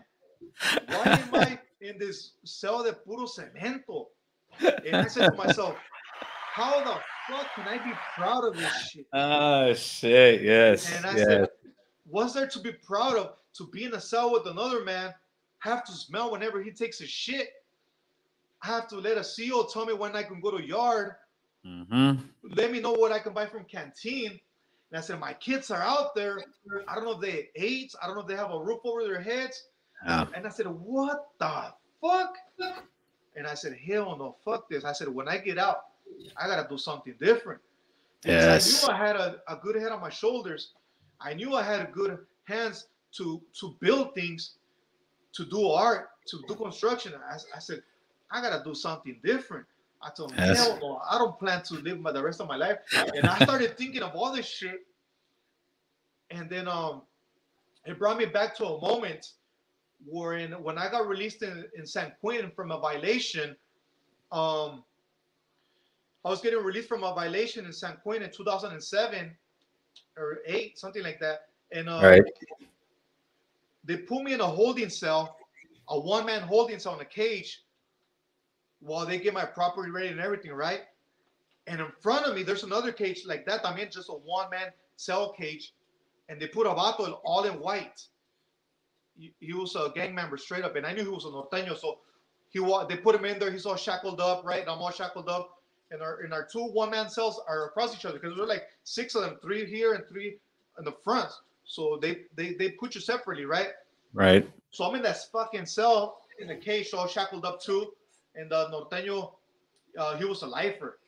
Why 0.87 1.03
am 1.05 1.35
I 1.35 1.59
in 1.81 1.97
this 1.97 2.33
cell 2.43 2.83
de 2.83 2.93
puro 2.93 3.25
cemento? 3.25 4.07
And 4.59 4.95
I 4.95 5.07
said 5.07 5.31
to 5.31 5.37
myself, 5.37 5.77
How 6.53 6.83
the 6.83 6.99
fuck 7.29 7.47
can 7.55 7.67
I 7.67 7.77
be 7.77 7.93
proud 8.15 8.43
of 8.45 8.57
this 8.57 8.89
shit? 8.89 9.07
Oh 9.13 9.73
shit! 9.73 10.41
Yes. 10.41 10.91
And 10.95 11.05
I 11.05 11.15
yes. 11.15 11.25
said, 11.25 11.49
What's 12.05 12.33
there 12.33 12.47
to 12.47 12.59
be 12.59 12.71
proud 12.71 13.15
of 13.15 13.33
to 13.55 13.67
be 13.67 13.85
in 13.85 13.93
a 13.93 14.01
cell 14.01 14.31
with 14.31 14.45
another 14.47 14.83
man, 14.83 15.13
have 15.59 15.83
to 15.85 15.91
smell 15.91 16.31
whenever 16.31 16.61
he 16.61 16.71
takes 16.71 17.01
a 17.01 17.07
shit, 17.07 17.49
I 18.61 18.67
have 18.67 18.87
to 18.89 18.97
let 18.97 19.17
a 19.17 19.23
CO 19.23 19.65
tell 19.71 19.85
me 19.85 19.93
when 19.93 20.15
I 20.15 20.23
can 20.23 20.39
go 20.41 20.51
to 20.57 20.63
yard, 20.65 21.15
Mhm. 21.65 22.29
let 22.43 22.71
me 22.71 22.79
know 22.81 22.91
what 22.93 23.11
I 23.11 23.19
can 23.19 23.33
buy 23.33 23.45
from 23.45 23.63
canteen. 23.65 24.31
And 24.91 24.97
I 24.97 25.01
said, 25.01 25.19
My 25.19 25.33
kids 25.33 25.71
are 25.71 25.81
out 25.81 26.13
there. 26.13 26.43
I 26.87 26.95
don't 26.95 27.05
know 27.05 27.13
if 27.13 27.21
they 27.21 27.49
ate, 27.55 27.95
I 28.01 28.05
don't 28.07 28.15
know 28.15 28.21
if 28.21 28.27
they 28.27 28.35
have 28.35 28.51
a 28.51 28.59
roof 28.59 28.81
over 28.83 29.03
their 29.03 29.21
heads. 29.21 29.67
Yeah. 30.05 30.25
And 30.35 30.45
I 30.45 30.49
said, 30.49 30.67
What 30.67 31.29
the 31.39 31.73
fuck? 32.01 32.35
And 33.35 33.47
I 33.47 33.53
said, 33.53 33.77
Hell 33.77 34.17
no, 34.17 34.35
fuck 34.43 34.69
this. 34.69 34.83
I 34.83 34.91
said, 34.93 35.07
When 35.07 35.27
I 35.29 35.37
get 35.37 35.57
out, 35.57 35.85
I 36.35 36.47
gotta 36.47 36.67
do 36.67 36.77
something 36.77 37.15
different. 37.19 37.61
Because 38.21 38.65
Yes. 38.65 38.83
I 38.83 38.87
knew 38.87 38.93
I 38.93 39.07
had 39.07 39.15
a, 39.15 39.41
a 39.47 39.55
good 39.55 39.75
head 39.75 39.91
on 39.91 40.01
my 40.01 40.09
shoulders. 40.09 40.73
I 41.23 41.33
knew 41.33 41.55
I 41.55 41.63
had 41.63 41.91
good 41.93 42.17
hands 42.45 42.87
to 43.17 43.41
to 43.59 43.75
build 43.79 44.13
things. 44.15 44.55
to 45.33 45.45
do 45.45 45.67
art, 45.69 46.09
to 46.27 46.43
do 46.47 46.53
construction. 46.55 47.13
I, 47.27 47.37
I 47.55 47.59
said, 47.59 47.81
I 48.31 48.39
gotta 48.41 48.63
do 48.63 48.75
something 48.75 49.19
different. 49.23 49.65
I 50.01 50.09
told 50.15 50.31
him, 50.33 50.37
Yes. 50.37 50.57
hell 50.57 50.77
no, 50.81 51.01
I 51.09 51.17
don't 51.17 51.39
plan 51.39 51.63
to 51.63 51.75
live 51.75 51.99
my, 51.99 52.11
the 52.11 52.21
rest 52.21 52.39
of 52.41 52.47
my 52.47 52.55
life. 52.55 52.77
And 53.15 53.25
I 53.27 53.39
started 53.43 53.75
thinking 53.79 54.03
of 54.03 54.15
all 54.15 54.31
this 54.31 54.45
shit. 54.47 54.81
And 56.29 56.49
then 56.49 56.67
um, 56.67 57.01
it 57.85 57.97
brought 57.97 58.17
me 58.17 58.25
back 58.25 58.55
to 58.57 58.65
a 58.65 58.81
moment 58.81 59.31
wherein 60.05 60.51
when 60.61 60.77
I 60.77 60.89
got 60.91 61.07
released 61.07 61.41
in, 61.41 61.65
in 61.77 61.85
San 61.87 62.11
Quentin 62.21 62.51
from 62.51 62.71
a 62.71 62.79
violation, 62.79 63.55
um, 64.31 64.83
I 66.25 66.29
was 66.29 66.41
getting 66.41 66.63
released 66.63 66.89
from 66.89 67.03
a 67.03 67.13
violation 67.15 67.65
in 67.65 67.73
San 67.73 67.97
Quentin 68.03 68.29
in 68.29 68.35
2007 68.35 69.35
or 70.17 70.39
eight, 70.45 70.79
something 70.79 71.03
like 71.03 71.19
that. 71.19 71.47
And 71.71 71.89
uh, 71.89 72.01
Right. 72.01 72.23
they 73.83 73.97
put 73.97 74.23
me 74.23 74.33
in 74.33 74.41
a 74.41 74.47
holding 74.47 74.89
cell, 74.89 75.37
a 75.89 75.99
one-man 75.99 76.41
holding 76.41 76.79
cell 76.79 76.95
in 76.95 77.01
a 77.01 77.05
cage, 77.05 77.63
while 78.79 79.05
they 79.05 79.17
get 79.17 79.33
my 79.33 79.45
property 79.45 79.89
ready 79.89 80.09
and 80.09 80.19
everything, 80.19 80.51
right? 80.51 80.81
And 81.67 81.79
in 81.79 81.87
front 82.01 82.25
of 82.25 82.35
me, 82.35 82.43
there's 82.43 82.63
another 82.63 82.91
cage 82.91 83.23
like 83.25 83.45
that. 83.45 83.65
I 83.65 83.75
mean, 83.75 83.89
just 83.89 84.09
a 84.09 84.13
one-man 84.13 84.71
cell 84.97 85.31
cage, 85.31 85.73
and 86.29 86.39
they 86.39 86.47
put 86.47 86.67
a 86.67 86.69
vato 86.71 87.19
all 87.23 87.45
in 87.45 87.53
white. 87.59 88.03
He, 89.17 89.33
he 89.39 89.53
was 89.53 89.75
a 89.75 89.91
gang 89.95 90.13
member 90.13 90.37
straight 90.37 90.63
up, 90.63 90.75
and 90.75 90.85
I 90.85 90.93
knew 90.93 91.03
he 91.03 91.09
was 91.09 91.25
a 91.25 91.29
norteño, 91.29 91.77
so 91.77 91.99
he 92.49 92.59
they 92.87 92.97
put 92.97 93.15
him 93.15 93.25
in 93.25 93.39
there. 93.39 93.51
He's 93.51 93.65
all 93.65 93.75
shackled 93.75 94.19
up, 94.19 94.43
right? 94.45 94.63
I'm 94.63 94.79
all 94.79 94.91
shackled 94.91 95.29
up, 95.29 95.62
and 95.91 96.01
our 96.01 96.21
and 96.21 96.33
our 96.33 96.45
two 96.45 96.65
one-man 96.65 97.09
cells 97.09 97.41
are 97.47 97.67
across 97.67 97.95
each 97.95 98.05
other 98.05 98.19
because 98.19 98.37
we're 98.37 98.45
like 98.45 98.63
six 98.83 99.15
of 99.15 99.23
them, 99.23 99.37
three 99.41 99.65
here 99.65 99.93
and 99.93 100.03
three 100.07 100.37
in 100.77 100.85
the 100.85 100.93
front. 101.03 101.29
So 101.65 101.97
they 102.01 102.21
they 102.35 102.53
they 102.53 102.71
put 102.71 102.95
you 102.95 103.01
separately, 103.01 103.45
right? 103.45 103.69
Right. 104.13 104.49
So 104.71 104.83
I'm 104.83 104.95
in 104.95 105.01
that 105.03 105.17
fucking 105.31 105.65
cell 105.65 106.19
in 106.39 106.47
the 106.47 106.55
cage, 106.55 106.93
all 106.93 107.07
shackled 107.07 107.45
up 107.45 107.61
too. 107.61 107.93
And 108.35 108.49
the 108.49 108.67
norteño, 108.69 109.33
uh, 109.97 110.17
he 110.17 110.25
was 110.25 110.41
a 110.41 110.47
lifer. 110.47 110.99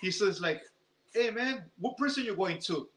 He 0.00 0.10
says 0.10 0.40
like, 0.40 0.62
"Hey 1.12 1.30
man, 1.30 1.64
what 1.78 1.96
prison 1.96 2.24
you 2.24 2.36
going 2.36 2.60
to?" 2.62 2.88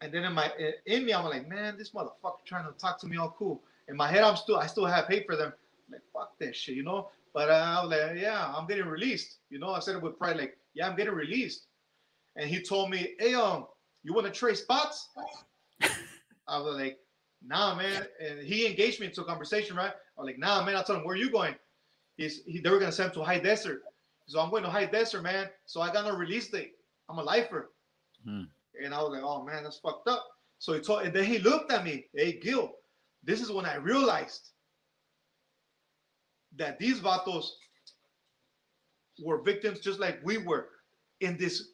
And 0.00 0.12
then 0.12 0.24
in 0.24 0.32
my 0.32 0.52
in 0.86 1.04
me, 1.04 1.12
I'm 1.12 1.24
like, 1.24 1.48
"Man, 1.48 1.76
this 1.76 1.90
motherfucker 1.90 2.44
trying 2.44 2.66
to 2.66 2.78
talk 2.78 3.00
to 3.00 3.06
me 3.06 3.16
all 3.16 3.34
cool." 3.38 3.62
In 3.88 3.96
my 3.96 4.08
head, 4.08 4.22
I'm 4.22 4.36
still 4.36 4.56
I 4.56 4.66
still 4.66 4.86
have 4.86 5.06
hate 5.06 5.26
for 5.26 5.36
them. 5.36 5.52
like 5.90 6.02
fuck 6.12 6.38
that 6.38 6.54
shit, 6.54 6.76
you 6.76 6.82
know. 6.82 7.10
But 7.36 7.50
uh, 7.50 7.52
I 7.52 7.84
was 7.84 7.90
like, 7.90 8.18
"Yeah, 8.18 8.50
I'm 8.56 8.66
getting 8.66 8.86
released." 8.86 9.40
You 9.50 9.58
know, 9.58 9.68
I 9.68 9.80
said 9.80 9.94
it 9.94 10.00
with 10.00 10.18
pride, 10.18 10.38
like, 10.38 10.56
"Yeah, 10.72 10.88
I'm 10.88 10.96
getting 10.96 11.12
released." 11.12 11.66
And 12.34 12.48
he 12.48 12.62
told 12.62 12.88
me, 12.88 13.14
"Hey, 13.18 13.34
um, 13.34 13.66
you 14.02 14.14
want 14.14 14.26
to 14.26 14.32
trade 14.32 14.56
spots?" 14.56 15.10
I 16.48 16.58
was 16.58 16.76
like, 16.76 16.98
nah, 17.44 17.74
man. 17.74 18.06
And 18.26 18.40
he 18.40 18.66
engaged 18.66 19.00
me 19.00 19.06
into 19.08 19.20
a 19.20 19.24
conversation, 19.26 19.76
right? 19.76 19.90
I 19.92 20.20
was 20.20 20.26
like, 20.26 20.38
nah, 20.38 20.64
man. 20.64 20.76
I 20.76 20.82
told 20.82 21.00
him, 21.00 21.04
where 21.04 21.14
are 21.14 21.18
you 21.18 21.30
going? 21.30 21.54
He's 22.16 22.42
he, 22.46 22.58
they 22.58 22.70
were 22.70 22.78
gonna 22.78 22.90
send 22.90 23.10
him 23.10 23.16
to 23.16 23.24
high 23.24 23.38
desert. 23.38 23.82
So 24.24 24.40
I'm 24.40 24.48
going 24.48 24.62
to 24.62 24.70
high 24.70 24.86
desert, 24.86 25.20
man. 25.20 25.50
So 25.66 25.82
I 25.82 25.92
got 25.92 26.06
no 26.06 26.16
release 26.16 26.48
date. 26.48 26.72
I'm 27.10 27.18
a 27.18 27.22
lifer. 27.22 27.70
Hmm. 28.24 28.44
And 28.82 28.94
I 28.94 29.02
was 29.02 29.12
like, 29.12 29.22
oh 29.22 29.44
man, 29.44 29.62
that's 29.62 29.78
fucked 29.78 30.08
up. 30.08 30.26
So 30.58 30.72
he 30.72 30.80
told 30.80 31.02
and 31.02 31.12
then 31.12 31.24
he 31.24 31.38
looked 31.38 31.70
at 31.70 31.84
me, 31.84 32.06
hey 32.14 32.40
Gil, 32.40 32.72
this 33.22 33.42
is 33.42 33.52
when 33.52 33.66
I 33.66 33.76
realized 33.76 34.52
that 36.58 36.78
these 36.78 37.00
vatos 37.00 37.46
were 39.24 39.42
victims 39.42 39.80
just 39.80 39.98
like 39.98 40.20
we 40.24 40.38
were 40.38 40.68
in 41.20 41.36
this 41.36 41.70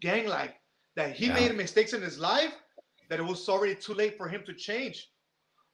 gang 0.00 0.26
life. 0.26 0.52
That 0.94 1.14
he 1.14 1.26
Yeah. 1.26 1.34
made 1.34 1.54
mistakes 1.56 1.92
in 1.92 2.02
his 2.02 2.18
life, 2.18 2.54
that 3.08 3.18
it 3.18 3.22
was 3.22 3.48
already 3.48 3.74
too 3.74 3.94
late 3.94 4.16
for 4.16 4.28
him 4.28 4.44
to 4.46 4.54
change. 4.54 5.10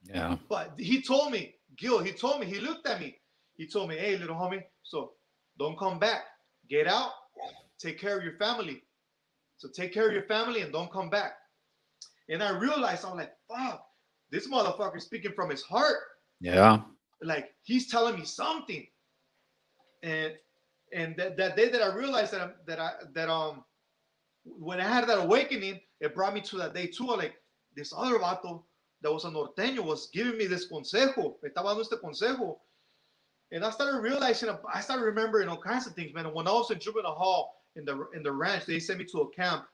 Yeah. 0.04 0.36
But 0.48 0.78
he 0.78 1.00
told 1.02 1.32
me, 1.32 1.54
Gil, 1.76 2.00
he 2.00 2.12
told 2.12 2.40
me, 2.40 2.46
he 2.46 2.58
looked 2.60 2.86
at 2.88 3.00
me. 3.00 3.18
He 3.56 3.66
told 3.68 3.88
me, 3.88 3.96
hey, 3.96 4.16
little 4.16 4.36
homie, 4.36 4.64
so 4.82 5.12
don't 5.58 5.78
come 5.78 5.98
back. 5.98 6.24
Get 6.68 6.86
out, 6.86 7.12
take 7.78 7.98
care 7.98 8.18
of 8.18 8.24
your 8.24 8.36
family. 8.38 8.82
So 9.58 9.68
take 9.68 9.92
care 9.92 10.08
of 10.08 10.12
your 10.12 10.24
family 10.24 10.62
and 10.62 10.72
don't 10.72 10.90
come 10.90 11.08
back. 11.10 11.34
And 12.28 12.42
I 12.42 12.50
realized, 12.50 13.04
I'm 13.04 13.16
like, 13.16 13.32
fuck, 13.48 13.86
this 14.30 14.48
motherfucker 14.48 14.96
is 14.96 15.04
speaking 15.04 15.32
from 15.34 15.50
his 15.50 15.62
heart. 15.62 15.98
Yeah. 16.40 16.82
Like 17.22 17.54
he's 17.62 17.88
telling 17.90 18.16
me 18.16 18.24
something. 18.24 18.86
And 20.02 20.32
and 20.92 21.16
that, 21.16 21.36
that 21.36 21.56
day 21.56 21.68
that 21.68 21.82
I 21.82 21.94
realized 21.94 22.32
that 22.32 22.40
I'm, 22.40 22.52
that 22.66 22.78
I 22.78 22.92
that 23.14 23.28
um 23.28 23.64
when 24.44 24.80
I 24.80 24.88
had 24.88 25.06
that 25.08 25.18
awakening, 25.18 25.80
it 26.00 26.14
brought 26.14 26.34
me 26.34 26.40
to 26.42 26.56
that 26.58 26.74
day 26.74 26.86
too. 26.86 27.06
Like 27.06 27.34
this 27.76 27.92
other 27.96 28.18
vato 28.18 28.64
that 29.02 29.12
was 29.12 29.24
a 29.24 29.28
norteño 29.28 29.84
was 29.84 30.08
giving 30.12 30.38
me 30.38 30.46
this 30.46 30.70
consejo. 30.70 31.34
Estaba 31.44 31.74
dando 31.74 31.80
este 31.80 32.00
consejo. 32.02 32.58
And 33.52 33.64
I 33.64 33.70
started 33.70 33.98
realizing, 33.98 34.48
I 34.72 34.80
started 34.80 35.04
remembering 35.04 35.48
all 35.48 35.60
kinds 35.60 35.86
of 35.86 35.92
things, 35.92 36.14
man. 36.14 36.32
When 36.32 36.48
I 36.48 36.52
was 36.52 36.70
in 36.70 36.78
juvenile 36.78 37.14
hall 37.14 37.64
in 37.76 37.84
the 37.84 38.06
in 38.14 38.22
the 38.22 38.32
ranch, 38.32 38.64
they 38.64 38.78
sent 38.78 38.98
me 38.98 39.04
to 39.06 39.20
a 39.20 39.30
camp, 39.30 39.66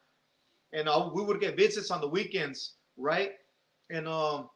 and 0.72 0.88
I, 0.88 1.07
we 1.07 1.22
would 1.22 1.40
get 1.40 1.57
visits 1.57 1.90
on 1.90 2.01
the 2.01 2.09
weekends, 2.09 2.74
right? 2.96 3.32
And 3.90 4.09
um, 4.09 4.51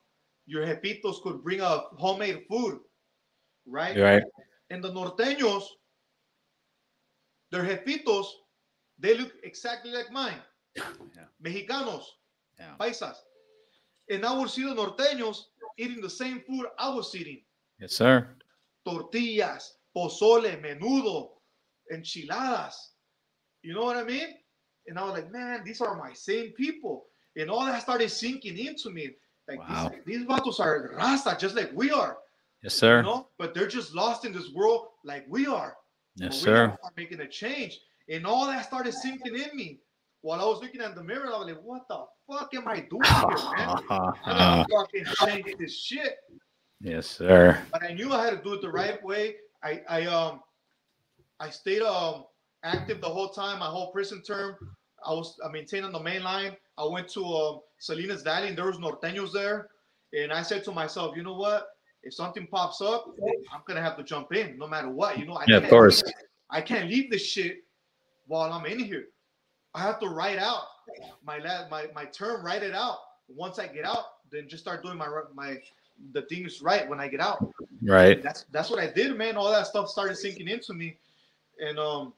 your 0.53 0.67
jefitos 0.67 1.23
could 1.23 1.43
bring 1.43 1.61
a 1.61 1.73
homemade 1.97 2.45
food, 2.49 2.79
right? 3.67 3.97
Right. 3.97 4.23
And 4.71 4.85
the 4.85 4.91
norteños, 4.91 5.65
their 7.51 7.65
jefitos, 7.65 8.27
they 8.99 9.17
look 9.17 9.33
exactly 9.43 9.91
like 9.93 10.11
mine. 10.13 10.41
Yeah. 10.77 10.85
Mexicanos, 11.43 12.05
Yeah. 12.59 12.77
paisas. 12.79 13.17
And 14.11 14.25
I 14.25 14.37
would 14.39 14.51
see 14.51 14.65
the 14.65 14.75
norteños 14.75 15.37
eating 15.79 16.01
the 16.03 16.11
same 16.11 16.41
food 16.47 16.67
I 16.79 16.95
was 16.95 17.15
eating. 17.15 17.43
Yes, 17.81 17.93
sir. 17.95 18.29
tortillas, 18.85 19.79
pozole, 19.97 20.61
menudo, 20.61 21.31
enchiladas. 21.93 22.75
You 23.63 23.75
know 23.75 23.85
what 23.85 23.97
I 23.97 24.03
mean? 24.05 24.29
And 24.89 24.99
I 24.99 25.05
was 25.05 25.13
like, 25.13 25.31
man, 25.31 25.63
these 25.65 25.81
are 25.81 25.97
my 25.97 26.13
same 26.13 26.51
people. 26.53 27.07
And 27.37 27.49
all 27.49 27.65
that 27.65 27.81
started 27.83 28.11
sinking 28.11 28.59
into 28.59 28.91
me. 28.91 29.11
Like 29.49 29.59
Wow. 29.59 29.91
these, 30.07 30.19
these 30.19 30.27
vatos 30.27 30.61
are 30.61 30.93
rasta, 30.97 31.37
just 31.39 31.55
like 31.57 31.71
we 31.75 31.91
are. 31.91 32.19
Yes, 32.63 32.75
You 32.75 32.79
sir. 32.79 33.03
know, 33.03 33.29
but 33.39 33.55
they're 33.55 33.67
just 33.69 33.95
lost 33.95 34.25
in 34.25 34.33
this 34.33 34.51
world 34.53 34.89
like 35.05 35.25
we 35.29 35.47
are. 35.47 35.77
Yes, 36.17 36.41
we 36.41 36.47
sir. 36.47 36.69
gotta 36.69 36.95
making 36.97 37.21
a 37.21 37.29
change. 37.29 37.81
And 38.09 38.27
all 38.27 38.47
that 38.47 38.65
started 38.67 38.93
sinking 38.95 39.35
in 39.37 39.57
me. 39.57 39.81
While 40.21 40.41
I 40.41 40.45
was 40.45 40.61
looking 40.61 40.81
at 40.81 40.95
the 40.95 41.03
mirror, 41.03 41.27
I 41.27 41.39
was 41.39 41.47
like, 41.49 41.63
what 41.63 41.89
the 41.89 42.05
fuck 42.31 42.55
am 42.55 42.69
I 42.69 42.81
doing 42.81 43.03
here, 43.03 43.29
man? 43.57 43.77
I 44.25 44.65
fucking 44.71 45.05
change 45.17 45.47
this 45.59 45.77
shit 45.77 46.17
yes, 46.81 47.07
sir. 47.09 47.61
but 47.73 47.83
I 47.83 47.93
knew 47.93 48.13
I 48.13 48.25
had 48.25 48.31
to 48.31 48.43
do 48.43 48.53
it 48.55 48.63
the 48.63 48.71
right 48.71 49.03
way. 49.03 49.37
I 49.65 49.83
I 49.89 50.07
um 50.07 50.41
I 51.41 51.51
stayed 51.51 51.83
um 51.83 52.25
active 52.63 53.01
the 53.01 53.09
whole 53.09 53.31
time, 53.31 53.59
my 53.59 53.67
whole 53.67 53.91
prison 53.91 54.23
term. 54.23 54.55
I 55.07 55.13
was 55.13 55.39
I 55.45 55.49
maintained 55.49 55.85
on 55.85 55.93
the 55.93 56.01
main 56.01 56.23
line. 56.23 56.57
I 56.79 56.85
went 56.85 57.09
to 57.11 57.25
um, 57.25 57.61
Salinas 57.79 58.23
Valley 58.23 58.49
and 58.49 58.57
there 58.59 58.67
was 58.67 58.79
norteños 58.79 59.33
there, 59.33 59.69
and 60.13 60.33
I 60.33 60.43
said 60.43 60.65
to 60.65 60.73
myself, 60.73 61.17
you 61.17 61.23
know 61.23 61.35
what? 61.35 61.69
If 62.03 62.15
something 62.15 62.47
pops 62.49 62.81
up, 62.81 63.15
I'm 63.53 63.61
gonna 63.67 63.83
have 63.83 63.97
to 63.97 64.03
jump 64.03 64.33
in, 64.35 64.59
no 64.59 64.67
matter 64.67 64.89
what. 64.89 65.19
You 65.19 65.27
know, 65.27 65.35
I 65.35 65.45
Yeah, 65.47 65.57
of 65.59 65.63
can't 65.65 65.71
course. 65.71 66.03
leave- 66.03 66.15
I 66.51 66.61
can't 66.61 66.89
leave 66.89 67.11
this 67.11 67.25
shit 67.25 67.65
while 68.27 68.53
I'm 68.53 68.67
in 68.67 68.79
here. 68.79 69.09
I 69.75 69.81
have 69.81 69.99
to 70.01 70.09
write 70.09 70.39
out 70.39 70.65
my 71.25 71.39
la- 71.39 71.69
my 71.69 71.87
my 71.95 72.05
term, 72.07 72.45
write 72.45 72.63
it 72.63 72.75
out. 72.75 72.99
Once 73.29 73.59
I 73.59 73.67
get 73.69 73.85
out, 73.87 74.05
then 74.31 74.49
just 74.49 74.63
start 74.63 74.83
doing 74.83 74.99
my 74.99 75.09
my 75.35 75.63
the 76.13 76.23
things 76.23 76.61
right 76.63 76.89
when 76.89 76.99
I 76.99 77.07
get 77.07 77.21
out 77.21 77.49
Right. 77.83 78.21
that's 78.23 78.45
that's 78.51 78.71
what 78.71 78.81
I 78.81 78.89
did, 78.89 79.17
man. 79.17 79.37
All 79.37 79.51
that 79.53 79.67
stuff 79.67 79.89
started 79.89 80.17
sinking 80.17 80.49
into 80.49 80.75
me, 80.75 80.99
and 81.61 81.79
um, 81.79 82.13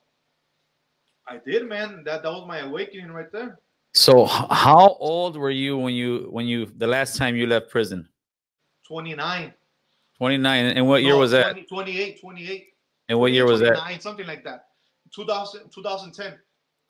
I 1.26 1.38
did, 1.44 1.68
man. 1.68 2.02
That 2.04 2.22
that 2.22 2.30
was 2.30 2.46
my 2.46 2.58
awakening 2.58 3.10
right 3.10 3.30
there. 3.32 3.58
So, 3.94 4.24
how 4.26 4.96
old 4.98 5.36
were 5.36 5.50
you 5.50 5.78
when 5.78 5.94
you 5.94 6.28
when 6.30 6.46
you 6.46 6.66
the 6.66 6.86
last 6.86 7.16
time 7.16 7.36
you 7.36 7.46
left 7.46 7.70
prison? 7.70 8.08
Twenty 8.86 9.14
nine. 9.14 9.54
Twenty 10.18 10.36
nine. 10.36 10.66
And 10.66 10.86
what 10.88 11.02
year 11.02 11.16
was 11.16 11.30
that? 11.30 11.56
28, 11.68 12.20
28. 12.20 12.66
And 13.08 13.18
what 13.18 13.32
year 13.32 13.46
was 13.46 13.60
that? 13.60 13.76
29, 13.76 14.00
Something 14.00 14.26
like 14.26 14.44
that. 14.44 14.66
2000, 15.14 15.70
2010. 15.70 16.38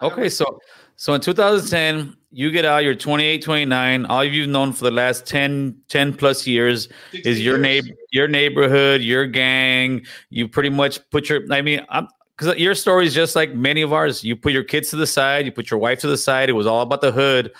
Okay, 0.02 0.28
so 0.28 0.58
so 0.96 1.14
in 1.14 1.20
2010, 1.20 2.16
you 2.30 2.50
get 2.50 2.64
out, 2.64 2.84
you're 2.84 2.94
28, 2.94 3.42
29. 3.42 4.06
All 4.06 4.24
you've 4.24 4.48
known 4.48 4.72
for 4.72 4.84
the 4.84 4.90
last 4.90 5.26
10, 5.26 5.76
10 5.88 6.14
plus 6.14 6.46
years 6.46 6.88
is 7.12 7.40
your 7.40 7.54
years. 7.54 7.62
neighbor, 7.62 7.96
your 8.10 8.28
neighborhood, 8.28 9.02
your 9.02 9.26
gang. 9.26 10.04
You 10.30 10.48
pretty 10.48 10.70
much 10.70 10.98
put 11.10 11.28
your. 11.28 11.42
I 11.50 11.62
mean, 11.62 11.80
I'm 11.88 12.08
because 12.36 12.56
your 12.58 12.74
story 12.74 13.06
is 13.06 13.14
just 13.14 13.36
like 13.36 13.54
many 13.54 13.82
of 13.82 13.92
ours. 13.92 14.24
You 14.24 14.36
put 14.36 14.52
your 14.52 14.64
kids 14.64 14.90
to 14.90 14.96
the 14.96 15.06
side, 15.06 15.46
you 15.46 15.52
put 15.52 15.70
your 15.70 15.78
wife 15.80 16.00
to 16.00 16.06
the 16.08 16.16
side. 16.16 16.48
It 16.48 16.52
was 16.52 16.66
all 16.66 16.82
about 16.82 17.00
the 17.00 17.12
hood. 17.12 17.52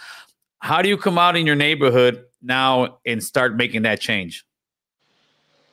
How 0.61 0.83
do 0.83 0.89
you 0.89 0.97
come 0.97 1.19
out 1.19 1.37
in 1.37 1.47
your 1.47 1.57
neighborhood 1.57 2.25
now 2.43 2.99
and 3.07 3.23
start 3.23 3.57
making 3.57 3.83
that 3.83 4.01
change? 4.01 4.45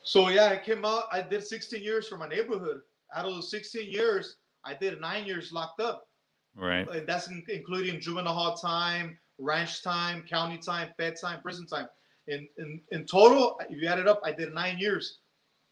So 0.04 0.30
yeah, 0.30 0.46
I 0.46 0.58
came 0.58 0.84
out. 0.86 1.04
I 1.12 1.22
did 1.22 1.44
16 1.46 1.82
years 1.82 2.08
for 2.08 2.18
my 2.18 2.28
neighborhood. 2.28 2.82
Out 3.16 3.26
of 3.26 3.34
those 3.34 3.52
16 3.52 3.90
years, 3.92 4.38
I 4.66 4.74
did 4.74 5.00
nine 5.02 5.26
years 5.26 5.52
locked 5.52 5.80
up. 5.80 6.08
Right. 6.54 6.86
and 6.90 7.08
that's 7.08 7.30
in- 7.30 7.46
including 7.48 8.02
juvenile 8.02 8.34
hall 8.34 8.58
time, 8.58 9.18
ranch 9.40 9.84
time, 9.84 10.22
county 10.30 10.58
time, 10.58 10.90
fed 10.98 11.16
time, 11.20 11.42
prison 11.42 11.66
time. 11.66 11.88
In, 12.28 12.46
in 12.58 12.82
in 12.92 13.06
total, 13.06 13.58
if 13.70 13.82
you 13.82 13.88
add 13.88 14.00
it 14.00 14.08
up, 14.08 14.20
I 14.24 14.34
did 14.34 14.54
nine 14.54 14.78
years 14.78 15.20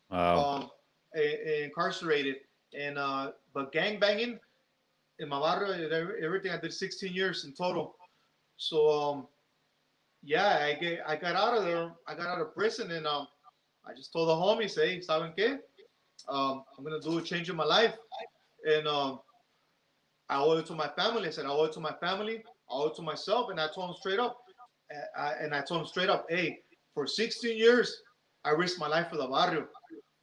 Wow. 0.10 0.40
um, 0.40 0.70
incarcerated. 1.64 2.38
And 2.78 2.98
uh, 2.98 3.32
but 3.54 3.72
gang 3.72 4.00
banging 4.00 4.40
in 5.20 5.30
my 5.30 5.40
barrio, 5.40 5.90
everything 6.24 6.52
I 6.52 6.58
did 6.58 6.74
16 6.74 7.14
years 7.14 7.46
in 7.46 7.54
total. 7.54 7.96
So 8.58 8.90
um, 8.90 9.28
yeah, 10.24 10.66
I 10.66 10.74
get 10.80 11.00
I 11.08 11.16
got 11.16 11.36
out 11.36 11.58
of 11.58 11.64
there. 11.66 11.92
I 12.08 12.16
got 12.16 12.28
out 12.28 12.42
of 12.42 12.54
prison, 12.54 12.92
and 12.92 13.08
um, 13.08 13.28
I 13.86 13.94
just 13.94 14.14
told 14.14 14.30
the 14.30 14.34
homies, 14.34 14.76
hey, 14.76 15.00
¿saben 15.00 15.34
qué? 15.38 15.60
Um, 16.28 16.64
I'm 16.78 16.84
gonna 16.84 17.00
do 17.00 17.18
a 17.18 17.22
change 17.22 17.50
in 17.50 17.56
my 17.56 17.66
life, 17.66 17.96
and 18.66 18.88
um, 18.88 19.20
I 20.30 20.40
owe 20.40 20.58
it 20.58 20.66
to 20.68 20.76
my 20.76 20.90
family. 20.90 21.28
I 21.28 21.32
said 21.32 21.46
I 21.46 21.50
owe 21.50 21.66
it 21.66 21.74
to 21.74 21.80
my 21.80 21.94
family. 22.02 22.44
I 22.70 22.74
owe 22.74 22.88
it 22.88 22.96
to 22.96 23.02
myself, 23.02 23.50
and 23.50 23.60
I 23.60 23.68
told 23.74 23.90
them 23.90 23.96
straight 24.00 24.20
up. 24.20 24.38
I, 25.18 25.34
and 25.40 25.54
I 25.54 25.62
told 25.62 25.82
them 25.82 25.88
straight 25.88 26.10
up, 26.10 26.26
hey, 26.30 26.60
for 26.94 27.06
16 27.06 27.56
years, 27.58 28.02
I 28.44 28.52
risked 28.52 28.80
my 28.80 28.88
life 28.88 29.10
for 29.10 29.18
the 29.18 29.28
barrio. 29.28 29.68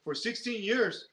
For 0.03 0.13
16 0.13 0.61
years, 0.61 1.07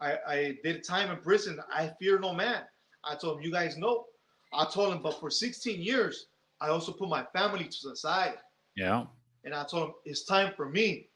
I, 0.00 0.18
I 0.26 0.58
did 0.62 0.84
time 0.84 1.10
in 1.10 1.18
prison. 1.18 1.58
I 1.72 1.90
fear 1.98 2.18
no 2.18 2.32
man. 2.34 2.62
I 3.04 3.14
told 3.14 3.38
them, 3.38 3.44
you 3.44 3.52
guys 3.52 3.76
know. 3.76 4.04
I 4.52 4.64
told 4.64 4.92
him, 4.92 5.02
but 5.02 5.18
for 5.20 5.30
16 5.30 5.80
years, 5.80 6.26
I 6.60 6.68
also 6.68 6.92
put 6.92 7.08
my 7.08 7.24
family 7.34 7.64
to 7.64 7.88
the 7.88 7.96
side. 7.96 8.34
Yeah, 8.76 9.06
And 9.44 9.54
I 9.54 9.64
told 9.64 9.88
him, 9.88 9.94
it's 10.04 10.24
time 10.24 10.52
for 10.56 10.68
me 10.68 11.08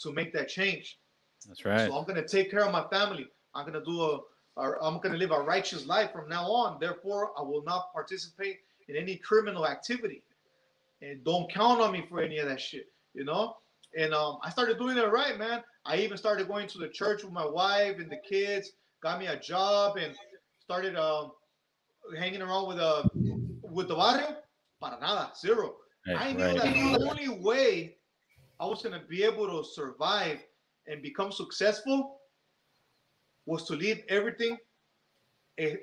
to 0.00 0.12
make 0.12 0.32
that 0.34 0.48
change. 0.48 0.98
that's 1.46 1.64
right. 1.64 1.88
So 1.88 1.96
I'm 1.96 2.04
gonna 2.04 2.26
take 2.26 2.50
care 2.50 2.64
of 2.64 2.72
my 2.72 2.84
family. 2.88 3.26
I'm 3.54 3.66
gonna 3.66 3.84
do 3.84 4.02
a, 4.02 4.20
or 4.56 4.82
I'm 4.82 5.00
gonna 5.00 5.16
live 5.16 5.32
a 5.32 5.40
righteous 5.40 5.86
life 5.86 6.12
from 6.12 6.28
now 6.28 6.44
on. 6.50 6.78
Therefore, 6.80 7.32
I 7.36 7.42
will 7.42 7.64
not 7.64 7.92
participate 7.92 8.58
in 8.88 8.96
any 8.96 9.16
criminal 9.16 9.66
activity, 9.66 10.22
and 11.02 11.24
don't 11.24 11.50
count 11.52 11.80
on 11.80 11.92
me 11.92 12.04
for 12.08 12.20
any 12.20 12.38
of 12.38 12.48
that 12.48 12.60
shit. 12.60 12.86
You 13.14 13.24
know. 13.24 13.56
And 13.96 14.12
um, 14.12 14.38
I 14.42 14.50
started 14.50 14.78
doing 14.78 14.98
it 14.98 15.10
right, 15.10 15.38
man. 15.38 15.62
I 15.86 15.96
even 15.98 16.18
started 16.18 16.48
going 16.48 16.68
to 16.68 16.78
the 16.78 16.88
church 16.88 17.24
with 17.24 17.32
my 17.32 17.46
wife 17.46 17.98
and 17.98 18.10
the 18.10 18.18
kids. 18.28 18.72
Got 19.02 19.18
me 19.18 19.26
a 19.26 19.38
job 19.38 19.96
and 19.96 20.14
started 20.60 20.96
um, 20.96 21.32
hanging 22.18 22.42
around 22.42 22.68
with 22.68 22.78
uh 22.78 23.04
with 23.62 23.88
the 23.88 23.94
barrio. 23.94 24.36
Para 24.80 24.98
nada, 25.00 25.32
zero. 25.38 25.76
I 26.16 26.32
knew 26.32 26.44
right. 26.44 26.56
that 26.56 26.74
the 26.74 27.08
only 27.10 27.28
way 27.28 27.96
I 28.60 28.66
was 28.66 28.82
gonna 28.82 29.02
be 29.08 29.24
able 29.24 29.46
to 29.46 29.68
survive 29.68 30.38
and 30.86 31.02
become 31.02 31.32
successful 31.32 32.20
was 33.46 33.64
to 33.64 33.74
leave 33.74 34.02
everything, 34.08 34.56
eh, 35.58 35.76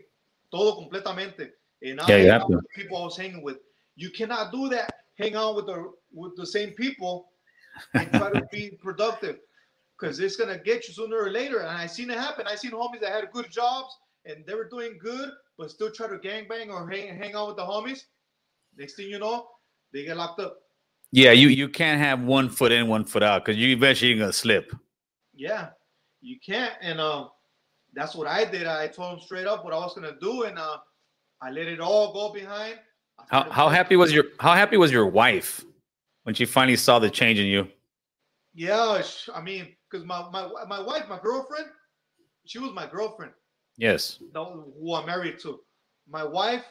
todo 0.51 0.75
completamente. 0.75 1.51
And 1.81 1.99
I 1.99 2.09
Yeah, 2.09 2.17
you 2.17 2.31
have 2.31 2.47
to. 2.47 2.55
the 2.55 2.63
people 2.75 2.97
I 2.97 3.05
was 3.05 3.17
hanging 3.17 3.43
with. 3.43 3.57
You 3.95 4.11
cannot 4.11 4.51
do 4.51 4.69
that. 4.69 4.93
Hang 5.17 5.35
out 5.35 5.55
with 5.55 5.67
the 5.67 5.91
with 6.13 6.35
the 6.35 6.45
same 6.45 6.71
people 6.71 7.31
and 7.93 8.11
try 8.11 8.31
to 8.31 8.45
be 8.51 8.77
productive, 8.83 9.37
because 9.99 10.19
it's 10.19 10.35
gonna 10.35 10.57
get 10.57 10.87
you 10.87 10.93
sooner 10.93 11.17
or 11.17 11.29
later. 11.29 11.59
And 11.59 11.69
I 11.69 11.87
seen 11.87 12.09
it 12.09 12.17
happen. 12.17 12.45
I 12.47 12.55
seen 12.55 12.71
homies 12.71 13.01
that 13.01 13.11
had 13.11 13.31
good 13.31 13.51
jobs 13.51 13.95
and 14.25 14.45
they 14.45 14.53
were 14.53 14.67
doing 14.67 14.97
good, 15.01 15.31
but 15.57 15.71
still 15.71 15.91
try 15.91 16.07
to 16.07 16.17
gangbang 16.17 16.69
or 16.69 16.89
hang 16.89 17.15
hang 17.15 17.35
out 17.35 17.47
with 17.47 17.57
the 17.57 17.63
homies. 17.63 18.01
Next 18.77 18.95
thing 18.95 19.07
you 19.07 19.19
know, 19.19 19.47
they 19.93 20.05
get 20.05 20.17
locked 20.17 20.39
up. 20.39 20.57
Yeah, 21.11 21.31
you 21.31 21.47
you 21.47 21.69
can't 21.69 21.99
have 22.01 22.21
one 22.21 22.49
foot 22.49 22.71
in, 22.71 22.87
one 22.87 23.05
foot 23.05 23.23
out 23.23 23.45
because 23.45 23.59
you 23.59 23.69
eventually 23.69 24.11
you're 24.11 24.19
gonna 24.19 24.33
slip. 24.33 24.71
Yeah, 25.33 25.69
you 26.21 26.37
can't. 26.45 26.73
And 26.81 26.99
uh, 26.99 27.27
that's 27.93 28.15
what 28.15 28.27
I 28.27 28.45
did. 28.45 28.67
I 28.67 28.87
told 28.87 29.13
them 29.13 29.19
straight 29.19 29.47
up 29.47 29.63
what 29.63 29.73
I 29.73 29.77
was 29.77 29.93
gonna 29.93 30.17
do, 30.19 30.43
and 30.43 30.57
uh, 30.57 30.77
I 31.41 31.51
let 31.51 31.67
it 31.67 31.79
all 31.79 32.13
go 32.13 32.33
behind. 32.33 32.79
How 33.29 33.49
how 33.49 33.69
happy 33.69 33.95
was 33.95 34.11
your 34.11 34.25
how 34.39 34.53
happy 34.53 34.77
was 34.77 34.91
your 34.91 35.07
wife 35.07 35.63
when 36.25 36.33
she 36.33 36.43
finally 36.45 36.75
saw 36.75 36.97
the 36.97 37.09
change 37.09 37.39
in 37.39 37.45
you? 37.45 37.67
Yeah, 38.55 39.01
I 39.33 39.41
mean, 39.41 39.67
because 39.89 40.05
my, 40.05 40.27
my 40.31 40.49
my 40.67 40.81
wife, 40.81 41.03
my 41.07 41.19
girlfriend, 41.21 41.67
she 42.45 42.57
was 42.57 42.71
my 42.73 42.87
girlfriend. 42.87 43.31
Yes. 43.77 44.19
Who 44.33 44.93
I'm 44.95 45.05
married 45.05 45.39
to. 45.39 45.59
My 46.09 46.23
wife, 46.23 46.63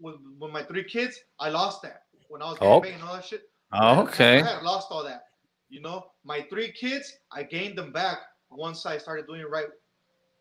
with, 0.00 0.16
with 0.38 0.52
my 0.52 0.62
three 0.62 0.84
kids, 0.84 1.20
I 1.38 1.50
lost 1.50 1.82
that 1.82 2.04
when 2.28 2.40
I 2.42 2.46
was 2.46 2.58
Oh. 2.60 2.80
and 2.82 3.02
all 3.02 3.14
that 3.14 3.24
shit. 3.24 3.50
Oh, 3.72 3.78
I 3.78 3.98
okay. 4.02 4.40
had 4.40 4.62
lost 4.62 4.88
all 4.90 5.04
that. 5.04 5.24
You 5.68 5.80
know, 5.80 6.06
my 6.24 6.42
three 6.42 6.70
kids, 6.72 7.18
I 7.32 7.42
gained 7.42 7.76
them 7.76 7.92
back 7.92 8.18
once 8.50 8.86
I 8.86 8.98
started 8.98 9.26
doing 9.26 9.40
it 9.40 9.50
right. 9.50 9.66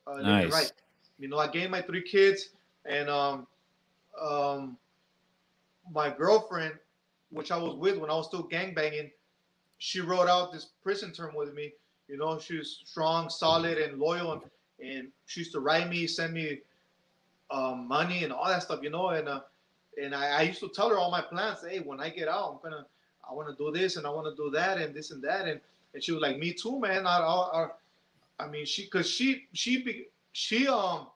Uh, 0.05 0.21
Nice. 0.21 0.51
Right. 0.51 0.71
You 1.17 1.27
know, 1.27 1.37
I 1.37 1.47
gained 1.47 1.71
my 1.71 1.81
three 1.81 2.03
kids, 2.03 2.49
and 2.85 3.09
um, 3.09 3.47
um, 4.21 4.77
my 5.91 6.09
girlfriend, 6.09 6.75
which 7.31 7.51
I 7.51 7.57
was 7.57 7.75
with 7.75 7.97
when 7.97 8.09
I 8.09 8.15
was 8.15 8.27
still 8.27 8.47
gangbanging, 8.47 9.11
she 9.77 9.99
wrote 9.99 10.27
out 10.27 10.51
this 10.51 10.69
prison 10.83 11.11
term 11.11 11.35
with 11.35 11.53
me. 11.53 11.73
You 12.07 12.17
know, 12.17 12.37
she 12.39 12.57
was 12.57 12.81
strong, 12.85 13.29
solid, 13.29 13.77
and 13.77 13.97
loyal, 13.97 14.33
and, 14.33 14.41
and 14.79 15.07
she 15.25 15.41
used 15.41 15.53
to 15.53 15.59
write 15.59 15.89
me, 15.89 16.07
send 16.07 16.33
me 16.33 16.59
um, 17.49 17.87
money 17.87 18.23
and 18.23 18.33
all 18.33 18.47
that 18.47 18.63
stuff. 18.63 18.79
You 18.83 18.89
know, 18.89 19.09
and 19.09 19.27
uh, 19.27 19.41
and 20.01 20.13
I, 20.13 20.39
I 20.39 20.41
used 20.43 20.59
to 20.59 20.69
tell 20.69 20.89
her 20.89 20.97
all 20.97 21.09
my 21.09 21.21
plans. 21.21 21.59
Hey, 21.67 21.79
when 21.79 21.99
I 21.99 22.09
get 22.09 22.27
out, 22.27 22.59
I'm 22.63 22.69
gonna 22.69 22.85
I 23.29 23.33
want 23.33 23.49
to 23.49 23.55
do 23.55 23.71
this 23.71 23.95
and 23.95 24.05
I 24.05 24.09
want 24.09 24.27
to 24.27 24.43
do 24.43 24.49
that 24.51 24.77
and 24.77 24.93
this 24.93 25.11
and 25.11 25.23
that 25.23 25.47
and 25.47 25.59
and 25.93 26.03
she 26.03 26.11
was 26.11 26.21
like 26.21 26.37
me 26.37 26.53
too 26.53 26.79
man 26.79 27.07
I 27.07 27.19
I, 27.19 27.67
I 28.39 28.47
mean 28.47 28.65
she 28.65 28.83
because 28.83 29.09
she 29.09 29.47
she 29.53 30.07
she 30.33 30.67
um 30.67 31.07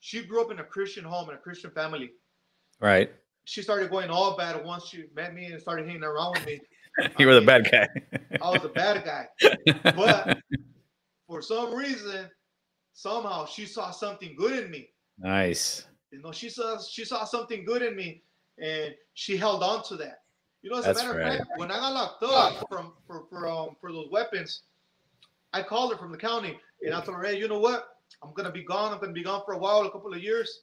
she 0.00 0.24
grew 0.24 0.42
up 0.42 0.50
in 0.50 0.58
a 0.58 0.64
Christian 0.64 1.04
home 1.04 1.30
in 1.30 1.36
a 1.36 1.38
Christian 1.38 1.70
family 1.70 2.12
Right. 2.80 3.12
She 3.44 3.62
started 3.62 3.90
going 3.90 4.10
all 4.10 4.36
bad 4.36 4.64
once 4.64 4.86
she 4.86 5.04
met 5.14 5.34
me 5.34 5.46
and 5.46 5.60
started 5.60 5.86
hanging 5.86 6.04
around 6.04 6.32
with 6.32 6.46
me. 6.46 6.60
You 7.18 7.26
were 7.26 7.34
the 7.34 7.40
bad 7.40 7.70
guy. 7.70 7.88
I 8.42 8.50
was 8.50 8.62
a 8.64 8.68
bad 8.68 9.02
guy. 9.02 9.26
But 9.96 10.38
for 11.26 11.40
some 11.40 11.74
reason 11.74 12.28
somehow 12.92 13.46
she 13.46 13.64
saw 13.64 13.90
something 13.90 14.34
good 14.36 14.62
in 14.62 14.70
me. 14.70 14.90
Nice. 15.18 15.86
you 16.10 16.20
know 16.20 16.32
she 16.32 16.50
saw 16.50 16.78
she 16.78 17.06
saw 17.06 17.24
something 17.24 17.64
good 17.64 17.80
in 17.80 17.96
me 17.96 18.22
and 18.62 18.94
she 19.14 19.38
held 19.38 19.62
on 19.62 19.82
to 19.84 19.96
that. 19.96 20.18
You 20.60 20.70
know 20.70 20.78
as 20.80 20.84
That's 20.84 21.00
a 21.00 21.04
matter 21.06 21.18
right. 21.18 21.32
of 21.32 21.38
fact 21.38 21.50
when 21.56 21.70
i 21.70 21.76
got 21.76 21.94
locked 21.94 22.22
up 22.24 22.66
from 22.68 22.92
for 23.06 23.24
for 23.30 23.48
um 23.48 23.70
for 23.80 23.90
those 23.90 24.08
weapons 24.10 24.64
i 25.54 25.62
called 25.62 25.92
her 25.92 25.98
from 25.98 26.12
the 26.12 26.18
county 26.18 26.58
and 26.82 26.94
i 26.94 27.00
told 27.00 27.16
her 27.16 27.24
hey 27.24 27.38
you 27.38 27.48
know 27.48 27.58
what? 27.58 27.88
I'm 28.22 28.34
gonna 28.34 28.52
be 28.52 28.62
gone. 28.64 28.92
I'm 28.92 29.00
gonna 29.00 29.12
be 29.12 29.24
gone 29.24 29.42
for 29.46 29.54
a 29.54 29.58
while 29.58 29.80
a 29.86 29.90
couple 29.90 30.12
of 30.12 30.22
years 30.22 30.60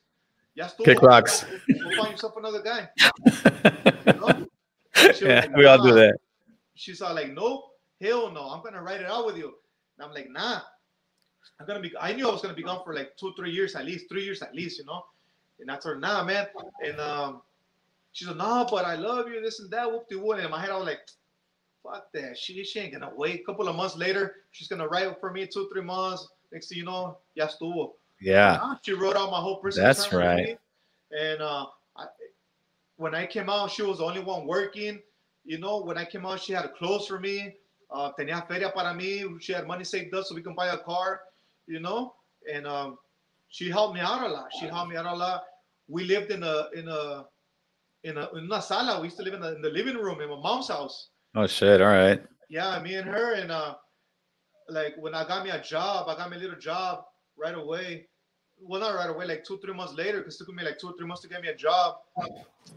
ya 0.55 0.65
estuvo. 0.65 0.85
Kick 0.85 1.01
rocks. 1.01 1.45
go 1.67 1.89
find 1.97 2.11
yourself 2.11 2.37
another 2.37 2.61
guy. 2.61 2.89
You 4.05 4.13
know? 4.13 4.47
Yeah, 5.21 5.41
like, 5.41 5.55
we 5.55 5.65
all 5.65 5.81
do 5.83 5.93
that. 5.93 6.17
she's 6.75 7.01
all 7.01 7.13
like 7.13 7.31
no 7.33 7.63
hell 8.01 8.31
no. 8.31 8.49
I'm 8.49 8.63
gonna 8.63 8.81
write 8.81 9.01
it 9.01 9.07
out 9.07 9.25
with 9.25 9.37
you. 9.37 9.53
And 9.97 10.07
i'm 10.07 10.13
like 10.13 10.29
nah. 10.29 10.61
I'm 11.59 11.67
gonna 11.67 11.79
be 11.79 11.91
i 11.99 12.13
knew 12.13 12.27
i 12.27 12.31
was 12.31 12.41
gonna 12.41 12.53
be 12.53 12.63
gone 12.63 12.81
for 12.83 12.93
like 12.93 13.15
two 13.17 13.33
three 13.37 13.51
years 13.51 13.75
at 13.75 13.85
least 13.85 14.09
three 14.09 14.23
years 14.23 14.41
at 14.41 14.55
least 14.55 14.79
you 14.79 14.85
know? 14.85 15.03
And 15.59 15.69
i 15.69 15.75
told 15.75 15.95
her 15.95 15.99
nah 15.99 16.23
man. 16.23 16.47
And 16.83 16.99
um 16.99 17.41
she's 18.11 18.27
like 18.27 18.37
nah, 18.37 18.67
but 18.69 18.85
i 18.85 18.95
love 18.95 19.27
you 19.29 19.41
this 19.41 19.59
and 19.59 19.69
that 19.71 19.89
whoop 19.91 20.07
de 20.09 20.17
whoop 20.17 20.37
and 20.37 20.45
in 20.45 20.51
my 20.51 20.59
head 20.59 20.71
i 20.71 20.77
was 20.77 20.85
like 20.85 21.01
fuck 21.83 22.11
that 22.13 22.37
she, 22.37 22.63
she 22.63 22.79
ain't 22.79 22.93
gonna 22.93 23.11
wait. 23.15 23.41
A 23.41 23.43
couple 23.43 23.67
of 23.67 23.75
months 23.75 23.95
later 23.95 24.35
she's 24.51 24.67
gonna 24.67 24.87
write 24.87 25.19
for 25.19 25.31
me 25.31 25.47
two 25.47 25.69
three 25.71 25.83
months. 25.83 26.27
Next 26.51 26.69
thing 26.69 26.79
you 26.79 26.85
know 26.85 27.17
ya 27.35 27.47
estuvo 27.47 27.93
Yeah. 28.21 28.75
She 28.83 28.93
wrote 28.93 29.15
out 29.15 29.31
my 29.31 29.39
whole 29.39 29.57
prison 29.57 29.83
That's 29.83 30.11
right. 30.13 30.57
And 31.17 31.41
uh, 31.41 31.65
I, 31.97 32.05
when 32.97 33.15
I 33.15 33.25
came 33.25 33.49
out, 33.49 33.71
she 33.71 33.81
was 33.81 33.99
the 33.99 34.05
only 34.05 34.21
one 34.21 34.45
working. 34.45 35.01
You 35.45 35.57
know, 35.57 35.81
when 35.81 35.97
I 35.97 36.05
came 36.05 36.25
out, 36.25 36.41
she 36.41 36.53
had 36.53 36.71
clothes 36.77 37.07
for 37.07 37.19
me. 37.19 37.55
Uh, 37.91 38.11
tenía 38.19 38.47
feria 38.47 38.69
para 38.69 38.93
mí. 38.93 39.41
She 39.41 39.53
had 39.53 39.65
money 39.65 39.83
saved 39.83 40.13
up 40.13 40.25
so 40.25 40.35
we 40.35 40.43
can 40.43 40.53
buy 40.53 40.67
a 40.67 40.77
car. 40.77 41.21
You 41.65 41.79
know, 41.79 42.13
and 42.51 42.67
um, 42.67 42.97
she 43.47 43.69
helped 43.69 43.95
me 43.95 44.01
out 44.01 44.21
a 44.23 44.27
lot. 44.27 44.49
She 44.59 44.67
helped 44.67 44.91
me 44.91 44.97
out 44.97 45.05
a 45.05 45.15
lot. 45.15 45.43
We 45.87 46.03
lived 46.03 46.31
in 46.31 46.43
a 46.43 46.67
in 46.75 46.87
a 46.87 47.25
in 48.03 48.17
a 48.17 48.29
in 48.33 48.43
una 48.45 48.61
sala. 48.61 48.99
We 48.99 49.07
used 49.07 49.17
to 49.17 49.23
live 49.23 49.33
in 49.33 49.41
the, 49.41 49.55
in 49.55 49.61
the 49.61 49.69
living 49.69 49.95
room 49.95 50.21
in 50.21 50.29
my 50.29 50.35
mom's 50.35 50.67
house 50.67 51.09
Oh 51.35 51.45
shit. 51.47 51.81
All 51.81 51.87
right. 51.87 52.21
yeah, 52.49 52.79
me 52.81 52.95
and 52.95 53.07
her, 53.07 53.33
and 53.33 53.51
uh, 53.51 53.75
like 54.67 54.95
when 54.97 55.13
I 55.13 55.27
got 55.27 55.43
me 55.43 55.51
a 55.51 55.61
job, 55.61 56.09
I 56.09 56.15
got 56.15 56.29
me 56.29 56.37
a 56.37 56.39
little 56.39 56.59
job 56.59 57.03
right 57.37 57.55
away. 57.55 58.07
Well, 58.61 58.81
not 58.81 58.95
right 58.95 59.09
away, 59.09 59.25
like 59.25 59.43
two, 59.43 59.57
three 59.59 59.73
months 59.73 59.93
later, 59.93 60.19
because 60.19 60.39
it 60.39 60.45
took 60.45 60.53
me 60.53 60.63
like 60.63 60.77
two 60.79 60.87
or 60.87 60.93
three 60.93 61.07
months 61.07 61.21
to 61.23 61.29
get 61.29 61.41
me 61.41 61.47
a 61.47 61.55
job. 61.55 61.97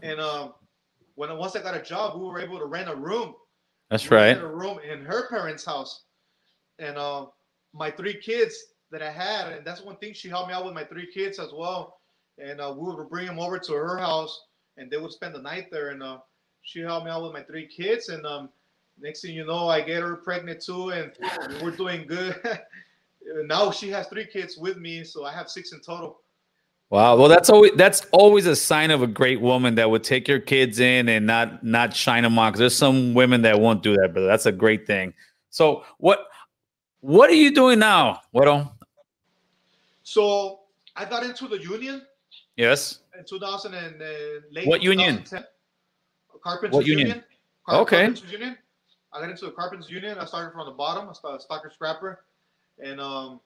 And 0.01 0.19
um, 0.19 0.53
when 1.15 1.35
once 1.37 1.55
I 1.55 1.61
got 1.61 1.75
a 1.75 1.81
job, 1.81 2.19
we 2.19 2.25
were 2.25 2.39
able 2.39 2.59
to 2.59 2.65
rent 2.65 2.89
a 2.89 2.95
room. 2.95 3.35
That's 3.89 4.09
We 4.09 4.17
right. 4.17 4.37
A 4.37 4.47
room 4.47 4.79
in 4.79 5.05
her 5.05 5.27
parents' 5.27 5.65
house, 5.65 6.03
and 6.79 6.97
uh, 6.97 7.27
my 7.73 7.91
three 7.91 8.15
kids 8.15 8.55
that 8.91 9.01
I 9.01 9.11
had, 9.11 9.51
and 9.53 9.65
that's 9.65 9.81
one 9.81 9.97
thing 9.97 10.13
she 10.13 10.29
helped 10.29 10.47
me 10.47 10.53
out 10.53 10.65
with 10.65 10.73
my 10.73 10.83
three 10.83 11.11
kids 11.11 11.39
as 11.39 11.51
well. 11.53 11.99
And 12.39 12.59
uh, 12.59 12.73
we 12.75 12.93
would 12.93 13.09
bring 13.09 13.27
them 13.27 13.39
over 13.39 13.59
to 13.59 13.73
her 13.73 13.97
house, 13.97 14.45
and 14.77 14.89
they 14.89 14.97
would 14.97 15.11
spend 15.11 15.35
the 15.35 15.41
night 15.41 15.69
there. 15.71 15.89
And 15.89 16.01
uh, 16.01 16.19
she 16.63 16.79
helped 16.79 17.05
me 17.05 17.11
out 17.11 17.23
with 17.23 17.33
my 17.33 17.43
three 17.43 17.67
kids, 17.67 18.09
and 18.09 18.25
um, 18.25 18.49
next 18.99 19.21
thing 19.21 19.35
you 19.35 19.45
know, 19.45 19.67
I 19.67 19.81
get 19.81 20.01
her 20.01 20.15
pregnant 20.15 20.61
too, 20.61 20.89
and 20.89 21.11
we're 21.61 21.71
doing 21.71 22.07
good. 22.07 22.39
now 23.45 23.71
she 23.71 23.89
has 23.89 24.07
three 24.07 24.25
kids 24.25 24.57
with 24.57 24.77
me, 24.77 25.03
so 25.03 25.25
I 25.25 25.33
have 25.33 25.49
six 25.49 25.71
in 25.73 25.79
total. 25.81 26.21
Wow. 26.89 27.15
Well, 27.15 27.27
that's 27.27 27.49
always 27.49 27.71
that's 27.75 28.05
always 28.11 28.45
a 28.45 28.55
sign 28.55 28.91
of 28.91 29.01
a 29.01 29.07
great 29.07 29.41
woman 29.41 29.75
that 29.75 29.89
would 29.89 30.03
take 30.03 30.27
your 30.27 30.39
kids 30.39 30.79
in 30.79 31.09
and 31.09 31.25
not 31.25 31.63
not 31.63 31.95
shine 31.95 32.23
them 32.23 32.37
on. 32.37 32.51
Because 32.51 32.59
there's 32.59 32.75
some 32.75 33.13
women 33.13 33.41
that 33.43 33.59
won't 33.59 33.81
do 33.81 33.95
that, 33.97 34.13
but 34.13 34.25
that's 34.27 34.45
a 34.45 34.51
great 34.51 34.85
thing. 34.85 35.13
So 35.49 35.83
what 35.97 36.27
what 36.99 37.29
are 37.29 37.35
you 37.35 37.53
doing 37.53 37.79
now, 37.79 38.21
Güero? 38.33 38.71
So 40.03 40.59
I 40.95 41.05
got 41.05 41.23
into 41.23 41.47
the 41.47 41.57
union 41.57 42.03
Yes. 42.55 42.99
in 43.17 43.25
2000 43.25 43.73
and 43.73 44.01
uh, 44.01 44.05
late. 44.51 44.67
What 44.67 44.83
union? 44.83 45.23
2010. 45.23 45.43
Carpenters 46.43 46.75
What 46.75 46.85
union? 46.85 47.07
Union. 47.07 47.23
Okay. 47.69 47.95
Carpenters 47.97 48.31
Union. 48.31 48.57
I 49.13 49.21
got 49.21 49.29
into 49.29 49.45
the 49.45 49.51
Carpenters 49.51 49.89
Union. 49.89 50.17
I 50.17 50.25
started 50.25 50.53
from 50.53 50.65
the 50.65 50.73
bottom. 50.73 51.09
I 51.09 51.13
started 51.13 51.43
a 51.43 51.47
stocker 51.47 51.71
scrapper, 51.73 52.25
and 52.79 52.99
um, 52.99 53.39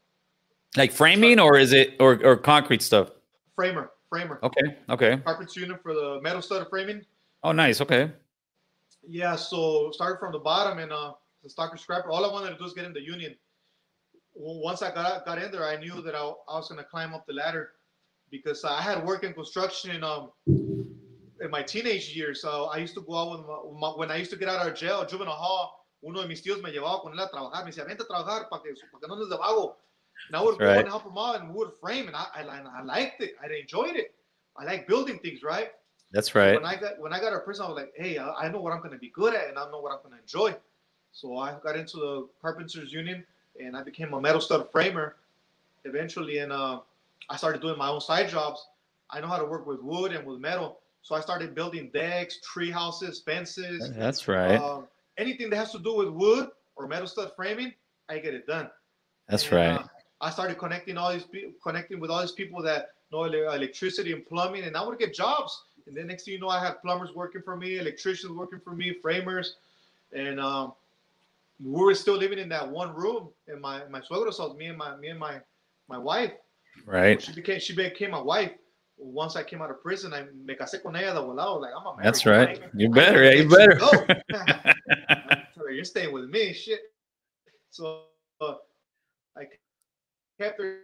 Like 0.76 0.92
framing 0.92 1.40
or 1.40 1.58
is 1.58 1.74
it 1.74 1.96
or 2.00 2.20
or 2.24 2.38
concrete 2.38 2.82
stuff? 2.82 3.12
framer, 3.56 3.92
framer. 4.10 4.40
Okay. 4.44 4.78
Okay. 4.90 5.18
Carpenters 5.18 5.56
Union 5.56 5.80
for 5.82 5.94
the 5.94 6.20
metal 6.22 6.42
stud 6.42 6.68
framing. 6.70 7.02
Oh, 7.44 7.52
nice. 7.52 7.82
Okay. 7.82 8.12
Yeah, 9.08 9.36
so 9.36 9.90
started 9.92 10.20
from 10.20 10.32
the 10.32 10.40
bottom 10.40 10.80
and 10.80 10.92
uh, 10.92 11.14
the 11.44 11.50
stocker 11.50 11.80
scrapper. 11.80 12.10
All 12.12 12.24
I 12.26 12.32
wanted 12.32 12.52
to 12.52 12.58
do 12.58 12.66
is 12.66 12.74
get 12.74 12.86
in 12.86 12.94
the 12.94 13.02
union. 13.02 13.36
Once 14.36 14.82
I 14.84 14.94
got 14.94 15.26
got 15.26 15.42
in 15.42 15.52
there, 15.52 15.66
I 15.66 15.78
knew 15.78 16.02
that 16.02 16.14
I, 16.14 16.20
I 16.20 16.58
was 16.58 16.68
going 16.70 16.78
to 16.78 16.84
climb 16.84 17.14
up 17.16 17.26
the 17.26 17.34
ladder 17.34 17.72
because 18.30 18.64
I 18.64 18.82
had 18.82 19.04
work 19.06 19.24
in 19.24 19.34
construction 19.34 20.04
um, 20.04 20.32
in 20.46 21.50
my 21.50 21.64
teenage 21.64 22.16
years. 22.16 22.42
So 22.42 22.66
I 22.66 22.78
used 22.78 22.94
to 22.96 23.02
go 23.02 23.16
out 23.18 23.32
with 23.32 23.48
my, 23.48 23.58
with 23.64 23.80
my- 23.80 23.90
when 24.00 24.12
I 24.12 24.18
used 24.18 24.30
to 24.32 24.38
get 24.38 24.50
out 24.50 24.68
of 24.68 24.76
jail, 24.76 25.04
juvenile 25.06 25.34
hall. 25.34 25.77
Uno 26.02 26.22
de 26.22 26.28
mis 26.28 26.41
tíos 26.41 26.62
me 26.62 26.72
llevaba 26.72 27.02
con 27.02 27.14
él 27.14 27.20
a 27.20 27.30
trabajar. 27.30 27.64
Me 27.64 27.72
decía, 27.72 27.84
vente 27.86 28.04
a 28.04 28.08
trabajar 28.08 28.48
para 28.50 28.62
que, 28.64 28.74
pa' 28.91 29.00
que 29.00 29.08
no 29.08 29.16
andes 29.16 29.30
de 29.30 29.38
vago. 29.38 29.78
And 30.28 30.36
I 30.36 30.41
would 30.43 30.58
go 30.58 30.66
Right. 30.66 30.80
and 30.80 30.88
help 30.88 31.04
him 31.06 31.18
out 31.18 31.39
and 31.39 31.50
we 31.50 31.56
would 31.56 31.74
frame. 31.80 32.08
And 32.08 32.16
I, 32.16 32.26
I, 32.36 32.41
I 32.41 32.82
liked 32.84 33.22
it. 33.22 33.36
I 33.41 33.48
enjoyed 33.54 33.95
it. 33.95 34.14
I 34.56 34.66
like 34.66 34.88
building 34.88 35.20
things, 35.20 35.43
right? 35.43 35.72
That's 36.12 36.34
right. 36.36 36.56
When 36.56 36.66
I 36.66 36.76
got 36.76 37.00
when 37.00 37.14
I 37.14 37.20
got 37.20 37.34
of 37.34 37.43
prison, 37.43 37.66
I 37.66 37.70
was 37.70 37.76
like, 37.78 37.93
hey, 37.95 38.18
I, 38.18 38.30
I 38.45 38.50
know 38.50 38.60
what 38.62 38.74
I'm 38.74 38.80
going 38.80 38.91
to 38.93 38.98
be 38.98 39.10
good 39.10 39.36
at, 39.36 39.50
and 39.50 39.58
I 39.60 39.70
know 39.70 39.80
what 39.82 39.91
I'm 39.91 40.00
going 40.02 40.16
to 40.16 40.22
enjoy. 40.22 40.56
So 41.12 41.38
I 41.38 41.54
got 41.62 41.76
into 41.76 41.98
the 41.98 42.28
carpenters 42.41 42.91
union, 42.93 43.26
and 43.60 43.76
I 43.76 43.84
became 43.84 44.14
a 44.14 44.22
metal 44.22 44.39
stud 44.41 44.72
framer. 44.72 45.16
Eventually, 45.86 46.39
and 46.39 46.52
uh, 46.52 46.80
I 47.30 47.38
started 47.38 47.62
doing 47.62 47.78
my 47.78 47.88
own 47.89 48.02
side 48.02 48.30
jobs. 48.30 48.66
I 49.10 49.20
know 49.22 49.28
how 49.28 49.38
to 49.38 49.45
work 49.45 49.66
with 49.68 49.82
wood 49.82 50.12
and 50.12 50.26
with 50.26 50.39
metal, 50.39 50.80
so 51.02 51.16
I 51.16 51.22
started 51.22 51.56
building 51.56 51.89
decks, 51.93 52.39
tree 52.41 52.72
houses, 52.72 53.22
fences, 53.22 53.89
That's 53.95 54.28
right. 54.28 54.60
um, 54.60 54.88
anything 55.18 55.49
that 55.49 55.57
has 55.57 55.72
to 55.72 55.80
do 55.80 55.95
with 55.95 56.09
wood 56.09 56.49
or 56.76 56.88
metal 56.88 57.07
stud 57.07 57.32
framing. 57.36 57.74
I 58.09 58.20
get 58.20 58.34
it 58.34 58.47
done. 58.47 58.70
That's 59.28 59.43
And, 59.43 59.53
right. 59.53 59.80
uh, 59.80 59.84
I 60.22 60.30
started 60.30 60.57
connecting 60.57 60.97
all 60.97 61.11
these 61.11 61.24
people, 61.24 61.53
connecting 61.61 61.99
with 61.99 62.09
all 62.09 62.22
these 62.22 62.32
people 62.32 62.61
that 62.63 62.91
know 63.11 63.24
electricity 63.26 64.13
and 64.13 64.26
plumbing, 64.26 64.63
and 64.63 64.76
I 64.76 64.86
would 64.86 64.97
get 64.97 65.13
jobs. 65.13 65.63
And 65.86 65.95
then 65.95 66.07
next 66.07 66.26
thing 66.26 66.34
you 66.34 66.39
know, 66.39 66.49
I 66.49 66.63
had 66.63 66.82
plumbers 66.82 67.13
working 67.15 67.41
for 67.41 67.55
me, 67.55 67.78
electricians 67.78 68.34
working 68.34 68.59
for 68.59 68.72
me, 68.74 68.93
framers, 69.01 69.55
and 70.13 70.39
um, 70.39 70.74
we 71.63 71.72
were 71.72 71.95
still 71.95 72.15
living 72.18 72.39
in 72.39 72.49
that 72.49 72.68
one 72.68 72.93
room 72.93 73.30
in 73.47 73.61
my 73.61 73.86
my 73.89 74.01
suegro's 74.01 74.38
house. 74.38 74.55
Me 74.55 74.68
and 74.68 74.78
my 74.78 74.95
me 74.97 75.09
and 75.09 75.20
my 75.20 75.39
my 75.88 75.97
wife. 75.97 76.32
Right. 76.86 77.22
She 77.22 77.34
became 77.34 77.59
she 77.59 77.76
became 77.76 78.11
my 78.11 78.22
wife. 78.22 78.51
Once 78.98 79.36
I 79.36 79.43
came 79.43 79.62
out 79.62 79.70
of 79.70 79.82
prison, 79.82 80.14
I 80.14 80.24
me 80.45 80.56
casé 80.56 80.82
con 80.82 80.95
ella 80.95 81.14
de 81.14 81.20
volado. 81.20 81.60
Like 81.62 81.72
I'm 81.78 81.86
a 81.86 81.91
married 81.95 82.06
That's 82.06 82.26
right. 82.26 82.62
I- 82.64 82.70
You 82.74 82.89
better. 82.89 83.24
Yeah, 83.24 83.32
you 83.41 83.48
better. 83.50 83.76
go. 83.76 83.91
I 84.34 85.43
told 85.54 85.68
her, 85.68 85.72
You're 85.72 85.86
staying 85.86 86.12
with 86.12 86.30
me, 86.30 86.52
shit. 86.54 86.80
So 87.70 88.02
uh, 88.41 88.56
I 89.38 89.43
kept 90.39 90.60
her, 90.60 90.80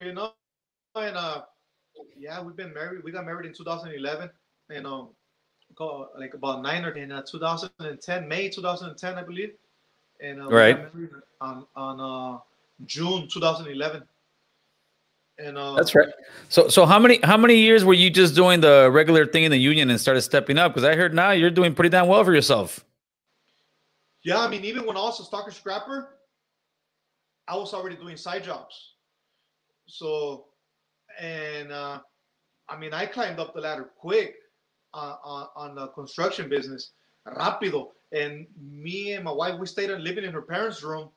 you 0.00 0.12
know, 0.12 0.32
and 0.94 1.16
uh, 1.16 1.42
yeah, 2.16 2.40
we've 2.40 2.54
been 2.56 2.72
married. 2.72 3.02
We 3.02 3.10
got 3.10 3.24
married 3.26 3.46
in 3.46 3.52
2011, 3.54 4.30
and 4.70 4.86
um, 4.86 5.08
like 6.16 6.34
about 6.34 6.62
nine 6.62 6.84
or 6.84 6.90
in 6.92 7.10
uh, 7.10 7.22
2010, 7.22 8.28
May 8.28 8.48
2010, 8.48 9.14
I 9.18 9.22
believe, 9.24 9.54
and 10.20 10.40
uh, 10.42 10.48
Right. 10.48 10.78
married 10.94 11.10
on 11.40 11.66
on 11.74 12.00
uh, 12.00 12.38
June 12.86 13.26
2011. 13.28 14.04
And 15.38 15.58
uh, 15.58 15.74
That's 15.74 15.94
right. 15.94 16.08
So 16.48 16.68
so 16.68 16.86
how 16.86 16.98
many 16.98 17.18
how 17.24 17.36
many 17.36 17.56
years 17.56 17.84
were 17.84 17.94
you 17.94 18.08
just 18.08 18.34
doing 18.34 18.60
the 18.60 18.88
regular 18.90 19.26
thing 19.26 19.42
in 19.42 19.50
the 19.50 19.58
union 19.58 19.90
and 19.90 20.00
started 20.00 20.22
stepping 20.22 20.58
up? 20.58 20.72
Because 20.72 20.84
I 20.84 20.94
heard 20.94 21.12
now 21.12 21.32
you're 21.32 21.50
doing 21.50 21.74
pretty 21.74 21.88
damn 21.90 22.06
well 22.06 22.22
for 22.24 22.32
yourself. 22.32 22.84
Yeah, 24.22 24.40
I 24.40 24.48
mean, 24.48 24.64
even 24.64 24.86
when 24.86 24.96
I 24.96 25.00
was 25.00 25.20
a 25.20 25.24
stocker 25.24 25.52
scrapper, 25.52 26.16
I 27.48 27.56
was 27.56 27.74
already 27.74 27.96
doing 27.96 28.16
side 28.16 28.44
jobs. 28.44 28.94
So, 29.86 30.46
and 31.20 31.70
uh, 31.70 32.00
I 32.68 32.78
mean, 32.78 32.94
I 32.94 33.06
climbed 33.06 33.38
up 33.38 33.54
the 33.54 33.60
ladder 33.60 33.90
quick 33.98 34.36
uh, 34.94 35.16
on, 35.22 35.48
on 35.56 35.74
the 35.74 35.88
construction 35.88 36.48
business, 36.48 36.92
rápido. 37.26 37.88
And 38.12 38.46
me 38.58 39.12
and 39.12 39.24
my 39.24 39.32
wife, 39.32 39.58
we 39.58 39.66
stayed 39.66 39.90
living 39.90 40.24
in 40.24 40.32
her 40.32 40.42
parents' 40.42 40.82
room. 40.82 41.10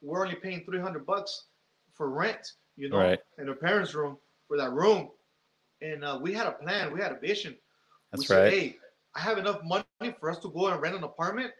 We're 0.00 0.24
only 0.24 0.36
paying 0.36 0.64
300 0.64 1.06
bucks 1.06 1.46
for 1.94 2.10
rent, 2.10 2.52
you 2.78 2.88
know, 2.88 2.96
Right. 2.98 3.18
in 3.38 3.48
her 3.48 3.54
parents' 3.54 3.94
room 3.94 4.16
for 4.46 4.56
that 4.56 4.72
room. 4.72 5.10
And 5.82 6.04
uh, 6.04 6.18
we 6.22 6.32
had 6.32 6.46
a 6.46 6.52
plan, 6.52 6.92
we 6.94 7.00
had 7.00 7.12
a 7.12 7.18
vision. 7.18 7.52
we 7.52 7.58
That's 8.12 8.26
said, 8.28 8.44
right. 8.44 8.52
hey, 8.52 8.76
I 9.14 9.20
have 9.20 9.38
enough 9.38 9.60
money 9.64 10.14
for 10.18 10.30
us 10.30 10.38
to 10.38 10.48
go 10.50 10.68
and 10.68 10.80
rent 10.80 10.96
an 10.96 11.04
apartment, 11.04 11.52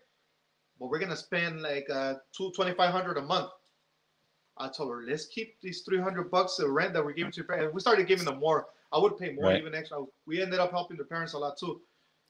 but 0.78 0.88
we're 0.88 0.98
gonna 1.00 1.16
spend 1.16 1.60
like 1.60 1.86
uh 1.90 2.14
two 2.36 2.52
twenty 2.52 2.72
five 2.74 2.92
hundred 2.92 3.16
a 3.18 3.22
month. 3.22 3.50
I 4.58 4.68
told 4.68 4.90
her, 4.90 5.02
let's 5.06 5.26
keep 5.26 5.60
these 5.60 5.82
three 5.82 6.00
hundred 6.00 6.30
bucks 6.30 6.58
of 6.58 6.70
rent 6.70 6.92
that 6.94 7.04
we're 7.04 7.12
giving 7.12 7.32
to 7.32 7.36
your 7.36 7.46
parents. 7.46 7.74
We 7.74 7.80
started 7.80 8.06
giving 8.06 8.24
them 8.24 8.38
more. 8.38 8.66
I 8.92 8.98
would 8.98 9.18
pay 9.18 9.32
more, 9.32 9.46
Right. 9.46 9.60
even 9.60 9.74
extra. 9.74 10.04
We 10.26 10.40
ended 10.40 10.60
up 10.60 10.70
helping 10.70 10.96
the 10.96 11.04
parents 11.04 11.34
a 11.34 11.38
lot 11.38 11.58
too. 11.58 11.80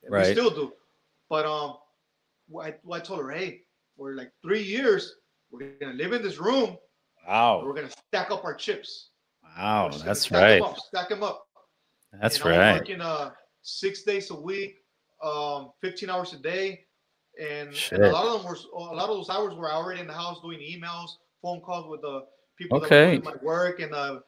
And 0.02 0.12
Right. 0.12 0.26
We 0.26 0.32
still 0.32 0.50
do. 0.50 0.72
But 1.28 1.46
um, 1.46 1.76
I, 2.60 2.74
I 2.90 3.00
told 3.00 3.20
her, 3.20 3.30
hey, 3.30 3.62
for 3.96 4.14
like 4.14 4.32
three 4.42 4.62
years, 4.62 5.16
we're 5.50 5.72
gonna 5.80 5.94
live 5.94 6.12
in 6.12 6.22
this 6.22 6.38
room. 6.38 6.76
Wow. 7.28 7.62
We're 7.64 7.74
gonna 7.74 7.90
stack 8.08 8.30
up 8.30 8.44
our 8.44 8.54
chips. 8.54 9.10
Wow. 9.56 9.84
We're 9.84 9.90
just 9.90 10.00
gonna 10.00 10.10
That's 10.10 10.20
stack 10.22 10.42
right. 10.42 10.62
up, 10.62 10.78
stack 10.78 11.08
them 11.10 11.22
up. 11.22 11.46
That's 12.20 12.36
and 12.40 12.46
right. 12.50 12.78
working 12.80 13.00
uh 13.00 13.30
six 13.62 14.02
days 14.02 14.30
a 14.30 14.34
week, 14.34 14.76
um, 15.22 15.72
15 15.82 16.08
hours 16.08 16.32
a 16.32 16.38
day, 16.38 16.84
and, 17.38 17.68
and 17.92 18.02
a 18.04 18.10
lot 18.10 18.26
of 18.26 18.42
them 18.42 18.50
were 18.50 18.56
a 18.74 18.94
lot 18.94 19.10
of 19.10 19.16
those 19.16 19.28
hours 19.30 19.54
were 19.54 19.70
already 19.70 20.00
in 20.00 20.06
the 20.06 20.12
house 20.12 20.40
doing 20.40 20.58
emails, 20.60 21.10
phone 21.42 21.60
calls 21.60 21.86
with 21.88 22.00
the 22.00 22.24
people 22.56 22.78
Okay. 22.78 23.18
that 23.18 23.24
were 23.24 23.32
my 23.32 23.36
work 23.42 23.80
and 23.80 23.92
uh, 23.94 24.20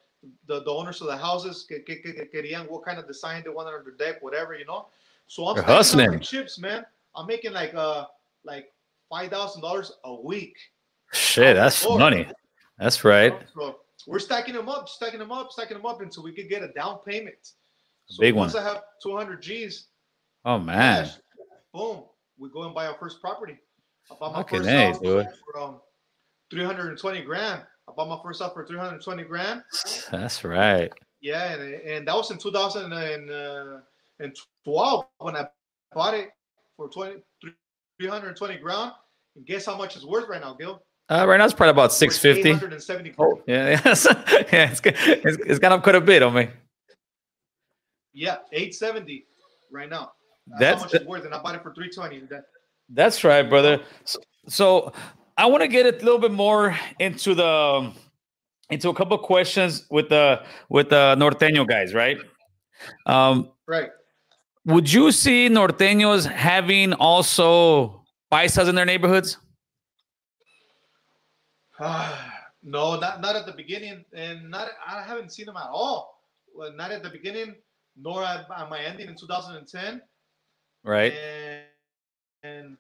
the 0.47 0.63
the 0.65 0.71
owners 0.71 1.01
of 1.01 1.07
the 1.07 1.17
houses 1.17 1.65
que, 1.67 1.79
que, 1.81 1.97
que, 2.03 2.13
que 2.13 2.27
querían 2.27 2.69
what 2.69 2.85
kind 2.85 2.99
of 2.99 3.07
design 3.07 3.43
they 3.43 3.51
wanted 3.51 3.71
on 3.71 3.83
their 3.85 3.95
deck, 3.95 4.23
whatever 4.23 4.55
you 4.55 4.67
know. 4.67 4.89
So 5.27 5.47
I'm 5.49 5.57
You're 5.57 5.65
stacking 5.65 5.71
up 5.73 5.77
hustling. 5.79 6.21
chips, 6.21 6.59
man. 6.59 6.85
I'm 7.17 7.27
making 7.27 7.53
like 7.55 7.73
uh 7.75 8.05
like 8.45 8.71
five 9.09 9.31
thousand 9.31 9.63
dollars 9.63 9.91
a 10.05 10.15
week. 10.21 10.57
Shit, 11.13 11.57
that's 11.57 11.83
Lord. 11.85 11.99
money. 12.01 12.27
That's 12.81 13.05
right. 13.05 13.35
So 13.55 13.77
we're 14.07 14.19
stacking 14.19 14.55
them 14.55 14.69
up, 14.71 14.89
stacking 14.89 15.19
them 15.21 15.31
up, 15.31 15.53
stacking 15.53 15.77
them 15.77 15.85
up 15.87 16.01
until 16.01 16.23
we 16.25 16.33
could 16.35 16.49
get 16.49 16.63
a 16.63 16.69
down 16.73 16.99
payment. 17.07 17.37
So 18.07 18.21
big 18.21 18.35
once 18.35 18.55
one. 18.55 18.65
I 18.65 18.69
have 18.69 18.83
200 19.03 19.41
G's, 19.43 19.89
Oh 20.45 20.59
man. 20.59 21.05
cash, 21.05 21.15
boom, 21.73 22.05
we 22.39 22.49
go 22.51 22.63
and 22.65 22.75
buy 22.75 22.87
our 22.87 22.97
first 22.99 23.21
property. 23.21 23.57
I 24.11 24.15
bought 24.19 24.33
my 24.33 24.39
Fucking 24.39 24.59
first 24.61 24.71
house 24.71 24.99
dude. 24.99 25.29
for 25.53 25.61
um, 25.61 25.81
320 26.51 27.21
grand. 27.23 27.63
I 27.89 27.93
bought 27.95 28.09
my 28.09 28.19
first 28.25 28.41
house 28.43 28.53
for 28.55 28.67
320 28.67 29.23
grand. 29.25 29.63
That's 30.11 30.43
right. 30.43 30.91
Yeah, 31.21 31.53
and, 31.53 31.63
and 31.75 32.09
that 32.09 32.17
was 32.17 32.31
in 32.31 32.39
2012 32.39 35.05
when 35.19 35.37
I 35.37 35.47
bought 35.93 36.15
it 36.15 36.31
for 36.77 36.89
20, 36.89 37.17
320 38.01 38.57
grand. 38.59 38.93
And 39.37 39.47
guess 39.47 39.67
how 39.67 39.77
much 39.77 39.95
it's 39.97 40.07
worth 40.07 40.29
right 40.29 40.41
now, 40.41 40.55
Gil? 40.55 40.83
Uh, 41.11 41.27
right 41.27 41.39
now 41.39 41.45
it's 41.45 41.55
probably 41.55 41.71
about 41.71 41.93
six 41.93 42.19
fifty. 42.19 42.51
870 42.51 43.15
Oh 43.19 43.43
yeah, 43.47 43.71
yeah, 43.85 43.95
yeah. 44.53 44.71
It's, 44.71 44.81
it's, 44.85 45.39
it's 45.45 45.59
gone 45.59 45.73
up 45.73 45.83
quite 45.83 45.97
a 45.97 46.01
bit 46.01 46.23
on 46.23 46.35
me. 46.35 46.49
Yeah, 48.13 48.37
870 48.53 49.27
right 49.73 49.91
now. 49.91 50.13
That's, 50.47 50.61
That's 50.61 50.79
how 50.79 50.87
much 50.87 50.95
it's 50.95 51.05
worth, 51.05 51.25
and 51.25 51.35
I 51.35 51.43
bought 51.43 51.55
it 51.55 51.63
for 51.63 51.75
320. 51.75 52.27
That, 52.27 52.45
That's 52.89 53.23
right, 53.25 53.43
brother. 53.43 53.83
So, 54.05 54.21
so 54.49 54.93
I 55.37 55.47
want 55.47 55.63
to 55.63 55.69
get 55.69 55.87
a 55.87 55.97
little 56.05 56.19
bit 56.19 56.33
more 56.33 56.77
into 56.99 57.35
the 57.35 57.93
into 58.71 58.89
a 58.89 58.95
couple 58.95 59.17
of 59.17 59.23
questions 59.23 59.87
with 59.91 60.09
the 60.09 60.43
with 60.69 60.91
the 60.91 61.17
norteño 61.17 61.67
guys, 61.67 61.93
right? 61.93 62.19
Um, 63.07 63.51
right. 63.67 63.91
would 64.65 64.91
you 64.91 65.13
see 65.13 65.49
norteños 65.49 66.25
having 66.25 66.93
also 66.95 68.05
paisas 68.33 68.69
in 68.69 68.75
their 68.75 68.87
neighborhoods? 68.87 69.39
No, 72.63 72.99
not 72.99 73.21
not 73.21 73.37
at 73.37 73.47
the 73.47 73.53
beginning, 73.53 74.05
and 74.13 74.51
not 74.51 74.69
I 74.87 75.03
haven't 75.03 75.33
seen 75.33 75.47
them 75.47 75.57
at 75.57 75.69
all. 75.71 76.21
Well, 76.55 76.73
not 76.73 76.91
at 76.91 77.03
the 77.03 77.11
beginning, 77.11 77.55
nor 77.97 78.25
at, 78.25 78.47
at 78.57 78.69
my 78.69 78.81
ending 78.81 79.09
in 79.09 79.17
2010. 79.17 80.03
Right. 80.85 81.13
And, 81.13 81.65
and 82.43 82.77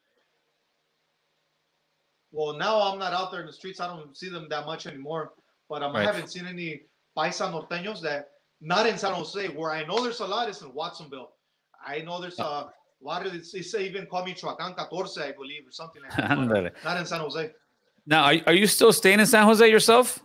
well, 2.32 2.56
now 2.56 2.80
I'm 2.80 2.98
not 2.98 3.12
out 3.12 3.30
there 3.30 3.40
in 3.40 3.46
the 3.46 3.52
streets. 3.52 3.80
I 3.80 3.86
don't 3.86 4.16
see 4.16 4.28
them 4.28 4.46
that 4.50 4.66
much 4.66 4.86
anymore. 4.86 5.32
But 5.68 5.82
um, 5.82 5.94
I 5.94 6.02
haven't 6.02 6.30
seen 6.30 6.46
any 6.46 6.82
paisa 7.16 7.50
norteños 7.50 8.00
that 8.02 8.30
not 8.60 8.86
in 8.86 8.98
San 8.98 9.14
Jose. 9.14 9.48
Where 9.48 9.70
I 9.70 9.84
know 9.84 10.02
there's 10.02 10.20
a 10.20 10.26
lot 10.26 10.48
is 10.48 10.62
in 10.62 10.72
Watsonville. 10.74 11.30
I 11.84 12.00
know 12.00 12.20
there's 12.20 12.38
a 12.38 12.70
lot 13.00 13.26
of 13.26 13.34
it's, 13.34 13.54
it's 13.54 13.74
even 13.74 14.06
called 14.06 14.26
Michoacan 14.26 14.74
14, 14.74 15.22
I 15.22 15.32
believe, 15.32 15.66
or 15.66 15.72
something 15.72 16.02
like 16.02 16.16
that. 16.16 16.30
not 16.84 16.98
in 16.98 17.06
San 17.06 17.20
Jose. 17.20 17.50
Now, 18.06 18.24
are, 18.24 18.34
are 18.48 18.52
you 18.54 18.66
still 18.66 18.92
staying 18.92 19.20
in 19.20 19.26
San 19.26 19.44
Jose 19.44 19.66
yourself? 19.68 20.18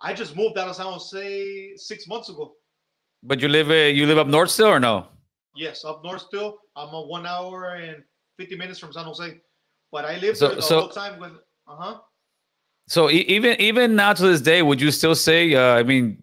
I 0.00 0.12
just 0.14 0.36
moved 0.36 0.58
out 0.58 0.68
of 0.68 0.76
San 0.76 0.86
Jose 0.86 1.72
six 1.76 2.06
months 2.06 2.28
ago. 2.28 2.54
But 3.22 3.40
you 3.40 3.48
live 3.48 3.70
uh, 3.70 3.74
you 3.74 4.06
live 4.06 4.18
up 4.18 4.28
north 4.28 4.50
still 4.50 4.68
or 4.68 4.78
no? 4.80 5.06
Yes, 5.56 5.84
up 5.84 6.02
north 6.04 6.22
still. 6.22 6.58
I'm 6.76 6.94
a 6.94 7.02
one 7.02 7.26
hour 7.26 7.74
and 7.74 8.02
fifty 8.38 8.54
minutes 8.56 8.78
from 8.78 8.92
San 8.92 9.04
Jose, 9.04 9.40
but 9.90 10.04
I 10.04 10.18
live 10.18 10.36
So- 10.36 10.46
there 10.48 10.56
the 10.56 10.62
so- 10.62 10.80
whole 10.80 10.88
time 10.88 11.18
with. 11.18 11.32
Uh 11.66 11.76
huh. 11.76 11.98
So 12.86 13.10
e- 13.10 13.24
even 13.28 13.60
even 13.60 13.96
now 13.96 14.12
to 14.12 14.22
this 14.22 14.40
day, 14.40 14.62
would 14.62 14.80
you 14.80 14.90
still 14.92 15.14
say? 15.16 15.54
Uh, 15.54 15.74
I 15.74 15.82
mean, 15.82 16.22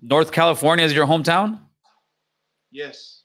North 0.00 0.32
California 0.32 0.84
is 0.84 0.92
your 0.94 1.06
hometown. 1.06 1.60
Yes. 2.70 3.22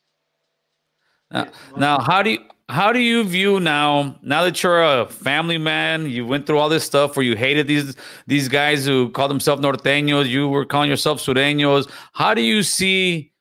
Now, 1.31 1.45
Yes, 1.45 1.53
now, 1.77 1.99
how 1.99 2.21
do 2.21 2.31
you 2.31 2.39
how 2.67 2.91
do 2.91 2.99
you 2.99 3.23
view 3.23 3.59
now? 3.59 4.17
Now 4.23 4.43
that 4.43 4.61
you're 4.63 4.81
a 4.81 5.07
family 5.07 5.57
man, 5.57 6.09
you 6.09 6.25
went 6.25 6.47
through 6.47 6.57
all 6.57 6.69
this 6.69 6.83
stuff 6.83 7.15
where 7.15 7.25
you 7.25 7.35
hated 7.35 7.67
these 7.67 7.95
these 8.25 8.49
guys 8.49 8.85
who 8.85 9.09
called 9.09 9.29
themselves 9.29 9.61
norteños. 9.61 10.27
You 10.27 10.47
were 10.47 10.65
calling 10.65 10.89
yourself 10.89 11.19
sureños. 11.19 11.89
How 12.13 12.33
do 12.33 12.41
you 12.41 12.63
see 12.63 13.31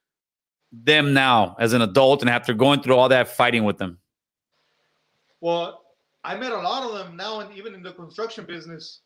them 0.73 1.15
now 1.15 1.57
as 1.59 1.73
an 1.73 1.81
adult 1.81 2.21
and 2.21 2.29
after 2.29 2.53
going 2.53 2.83
through 2.83 2.97
all 2.97 3.09
that 3.09 3.29
fighting 3.29 3.65
with 3.65 3.79
them? 3.79 3.99
Well, 5.41 5.85
I 6.23 6.37
met 6.37 6.53
a 6.53 6.61
lot 6.61 6.83
of 6.83 6.93
them 6.93 7.17
now, 7.17 7.41
and 7.41 7.57
even 7.57 7.75
in 7.75 7.83
the 7.83 7.93
construction 7.93 8.45
business, 8.45 9.01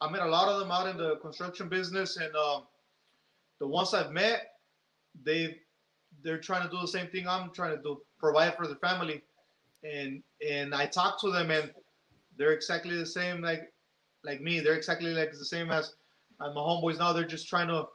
I 0.00 0.10
met 0.10 0.20
a 0.20 0.28
lot 0.28 0.48
of 0.48 0.60
them 0.60 0.70
out 0.70 0.88
in 0.88 0.98
the 0.98 1.16
construction 1.16 1.68
business, 1.68 2.18
and 2.18 2.34
um, 2.36 2.64
the 3.60 3.66
ones 3.66 3.94
I've 3.94 4.12
met, 4.12 4.56
they 5.22 5.56
they're 6.22 6.38
trying 6.38 6.68
to 6.68 6.74
do 6.74 6.80
the 6.80 6.88
same 6.88 7.08
thing 7.08 7.26
I'm 7.28 7.50
trying 7.50 7.76
to 7.76 7.82
do, 7.82 8.00
provide 8.18 8.56
for 8.56 8.66
their 8.66 8.76
family, 8.76 9.22
and 9.84 10.22
and 10.46 10.74
I 10.74 10.86
talk 10.86 11.20
to 11.20 11.30
them, 11.30 11.50
and 11.50 11.70
they're 12.36 12.52
exactly 12.52 12.96
the 12.96 13.06
same 13.06 13.40
like 13.42 13.72
like 14.24 14.40
me. 14.40 14.60
They're 14.60 14.74
exactly 14.74 15.12
like 15.12 15.32
the 15.32 15.44
same 15.44 15.70
as 15.70 15.94
my 16.40 16.48
homeboys 16.48 16.98
now. 16.98 17.12
They're 17.12 17.24
just 17.24 17.48
trying 17.48 17.68
to 17.68 17.86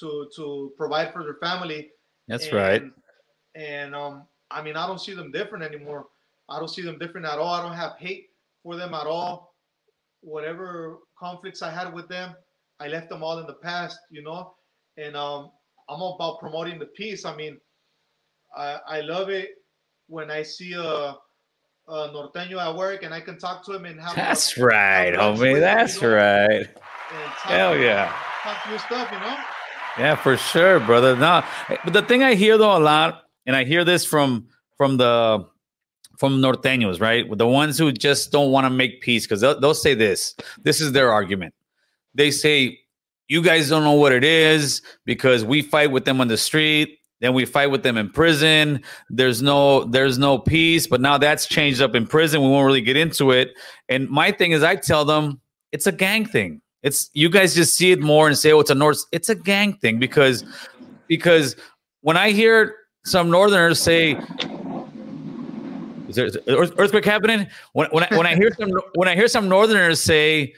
to 0.00 0.28
to 0.36 0.72
provide 0.76 1.12
for 1.12 1.22
their 1.22 1.34
family. 1.34 1.90
That's 2.28 2.46
and, 2.46 2.54
right. 2.54 2.82
And 3.54 3.94
um, 3.94 4.26
I 4.50 4.62
mean, 4.62 4.76
I 4.76 4.86
don't 4.86 5.00
see 5.00 5.14
them 5.14 5.30
different 5.30 5.64
anymore. 5.64 6.06
I 6.48 6.58
don't 6.58 6.68
see 6.68 6.82
them 6.82 6.98
different 6.98 7.26
at 7.26 7.38
all. 7.38 7.54
I 7.54 7.62
don't 7.62 7.76
have 7.76 7.96
hate 7.98 8.28
for 8.62 8.76
them 8.76 8.94
at 8.94 9.06
all. 9.06 9.54
Whatever 10.20 10.98
conflicts 11.18 11.62
I 11.62 11.70
had 11.70 11.92
with 11.92 12.08
them, 12.08 12.34
I 12.80 12.88
left 12.88 13.08
them 13.08 13.22
all 13.22 13.38
in 13.38 13.46
the 13.46 13.54
past, 13.54 13.98
you 14.10 14.22
know. 14.22 14.54
And 14.96 15.16
um, 15.16 15.50
I'm 15.88 16.00
about 16.00 16.40
promoting 16.40 16.78
the 16.78 16.86
peace. 16.86 17.24
I 17.24 17.34
mean, 17.36 17.58
I, 18.56 18.78
I 18.86 19.00
love 19.00 19.28
it 19.28 19.50
when 20.06 20.30
I 20.30 20.42
see 20.42 20.74
a, 20.74 21.16
a 21.88 22.08
norteño 22.08 22.58
at 22.58 22.74
work 22.76 23.02
and 23.02 23.12
I 23.12 23.20
can 23.20 23.38
talk 23.38 23.64
to 23.66 23.72
him 23.72 23.84
and 23.84 24.00
have 24.00 24.14
That's 24.14 24.56
a, 24.56 24.64
right, 24.64 25.14
homie. 25.14 25.60
That's 25.60 25.96
you 25.96 26.08
know? 26.08 26.14
right. 26.14 26.66
Hell 27.42 27.76
yeah. 27.76 28.12
talk 28.42 28.70
new 28.70 28.78
stuff, 28.78 29.10
you 29.12 29.18
know. 29.20 29.36
Yeah, 29.98 30.16
for 30.16 30.36
sure, 30.36 30.80
brother. 30.80 31.14
No, 31.14 31.44
but 31.84 31.92
the 31.92 32.02
thing 32.02 32.22
I 32.22 32.34
hear 32.34 32.58
though 32.58 32.76
a 32.76 32.80
lot, 32.80 33.24
and 33.46 33.54
I 33.54 33.64
hear 33.64 33.84
this 33.84 34.04
from 34.04 34.48
from 34.76 34.96
the 34.96 35.46
from 36.18 36.40
norteños, 36.40 37.00
right? 37.00 37.26
The 37.36 37.46
ones 37.46 37.78
who 37.78 37.92
just 37.92 38.32
don't 38.32 38.50
want 38.50 38.64
to 38.64 38.70
make 38.70 39.02
peace 39.02 39.24
because 39.24 39.40
they'll, 39.40 39.60
they'll 39.60 39.74
say 39.74 39.94
this. 39.94 40.34
This 40.62 40.80
is 40.80 40.92
their 40.92 41.12
argument. 41.12 41.54
They 42.14 42.30
say, 42.32 42.80
"You 43.28 43.42
guys 43.42 43.68
don't 43.68 43.84
know 43.84 43.92
what 43.92 44.12
it 44.12 44.24
is 44.24 44.82
because 45.04 45.44
we 45.44 45.62
fight 45.62 45.92
with 45.92 46.04
them 46.04 46.20
on 46.20 46.28
the 46.28 46.38
street." 46.38 46.98
Then 47.20 47.32
we 47.32 47.44
fight 47.44 47.68
with 47.68 47.82
them 47.82 47.96
in 47.96 48.10
prison. 48.10 48.82
There's 49.08 49.40
no 49.40 49.84
there's 49.84 50.18
no 50.18 50.38
peace, 50.38 50.86
but 50.86 51.00
now 51.00 51.16
that's 51.16 51.46
changed 51.46 51.80
up 51.80 51.94
in 51.94 52.06
prison. 52.06 52.42
We 52.42 52.48
won't 52.48 52.66
really 52.66 52.82
get 52.82 52.96
into 52.96 53.30
it. 53.30 53.54
And 53.88 54.08
my 54.10 54.30
thing 54.30 54.52
is 54.52 54.62
I 54.62 54.76
tell 54.76 55.04
them 55.04 55.40
it's 55.72 55.86
a 55.86 55.92
gang 55.92 56.26
thing. 56.26 56.60
It's 56.82 57.10
you 57.14 57.30
guys 57.30 57.54
just 57.54 57.76
see 57.76 57.92
it 57.92 58.00
more 58.00 58.26
and 58.26 58.36
say, 58.36 58.52
"Oh, 58.52 58.60
it's 58.60 58.70
a 58.70 58.74
north." 58.74 59.04
It's 59.10 59.30
a 59.30 59.34
gang 59.34 59.72
thing 59.74 59.98
because 59.98 60.44
because 61.08 61.56
when 62.02 62.16
I 62.16 62.30
hear 62.30 62.76
some 63.04 63.30
Northerners 63.30 63.80
say, 63.80 64.18
"Is 66.08 66.16
there 66.16 66.26
is 66.26 66.34
there 66.34 66.56
earthquake 66.56 67.06
happening?" 67.06 67.46
When 67.72 67.88
when 67.90 68.04
I, 68.04 68.16
when 68.16 68.26
I 68.26 68.34
hear 68.34 68.52
some 68.58 68.70
when 68.96 69.08
I 69.08 69.14
hear 69.14 69.28
some 69.28 69.48
Northerners 69.48 70.02
say, 70.02 70.52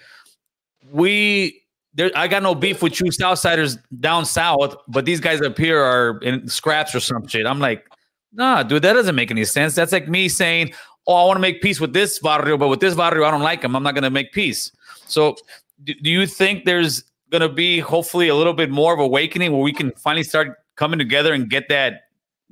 "We." 0.90 1.62
There, 1.96 2.10
I 2.14 2.28
got 2.28 2.42
no 2.42 2.54
beef 2.54 2.82
with 2.82 3.00
you 3.00 3.06
Southsiders 3.06 3.78
down 4.00 4.26
south, 4.26 4.76
but 4.86 5.06
these 5.06 5.18
guys 5.18 5.40
up 5.40 5.56
here 5.56 5.80
are 5.80 6.18
in 6.18 6.46
scraps 6.46 6.94
or 6.94 7.00
some 7.00 7.26
shit. 7.26 7.46
I'm 7.46 7.58
like, 7.58 7.88
nah, 8.34 8.62
dude, 8.62 8.82
that 8.82 8.92
doesn't 8.92 9.14
make 9.14 9.30
any 9.30 9.46
sense. 9.46 9.74
That's 9.74 9.92
like 9.92 10.06
me 10.06 10.28
saying, 10.28 10.74
oh, 11.06 11.14
I 11.14 11.24
want 11.24 11.38
to 11.38 11.40
make 11.40 11.62
peace 11.62 11.80
with 11.80 11.94
this 11.94 12.18
barrio, 12.18 12.58
but 12.58 12.68
with 12.68 12.80
this 12.80 12.94
barrio, 12.94 13.26
I 13.26 13.30
don't 13.30 13.40
like 13.40 13.62
them. 13.62 13.74
I'm 13.74 13.82
not 13.82 13.94
going 13.94 14.04
to 14.04 14.10
make 14.10 14.30
peace. 14.32 14.70
So, 15.06 15.36
do, 15.84 15.94
do 15.94 16.10
you 16.10 16.26
think 16.26 16.66
there's 16.66 17.02
going 17.30 17.40
to 17.40 17.48
be 17.48 17.80
hopefully 17.80 18.28
a 18.28 18.34
little 18.34 18.52
bit 18.52 18.70
more 18.70 18.92
of 18.92 19.00
awakening 19.00 19.52
where 19.52 19.62
we 19.62 19.72
can 19.72 19.90
finally 19.92 20.22
start 20.22 20.58
coming 20.76 20.98
together 20.98 21.32
and 21.32 21.48
get 21.48 21.66
that 21.70 22.02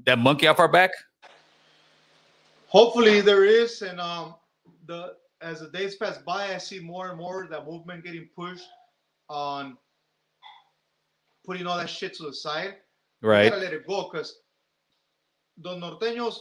that 0.06 0.18
monkey 0.18 0.46
off 0.46 0.58
our 0.58 0.68
back? 0.68 0.90
Hopefully 2.68 3.20
there 3.20 3.44
is, 3.44 3.82
and 3.82 4.00
um, 4.00 4.36
the 4.86 5.16
as 5.42 5.60
the 5.60 5.68
days 5.68 5.96
pass 5.96 6.16
by, 6.16 6.54
I 6.54 6.58
see 6.58 6.80
more 6.80 7.10
and 7.10 7.18
more 7.18 7.46
that 7.50 7.66
movement 7.66 8.04
getting 8.04 8.26
pushed 8.34 8.64
on 9.28 9.76
putting 11.46 11.66
all 11.66 11.76
that 11.78 11.90
shit 11.90 12.14
to 12.14 12.24
the 12.24 12.32
side. 12.32 12.76
Right. 13.22 13.48
gotta 13.50 13.62
let 13.62 13.72
it 13.72 13.86
go 13.86 14.08
because 14.10 14.40
the 15.62 15.70
norteños 15.76 16.36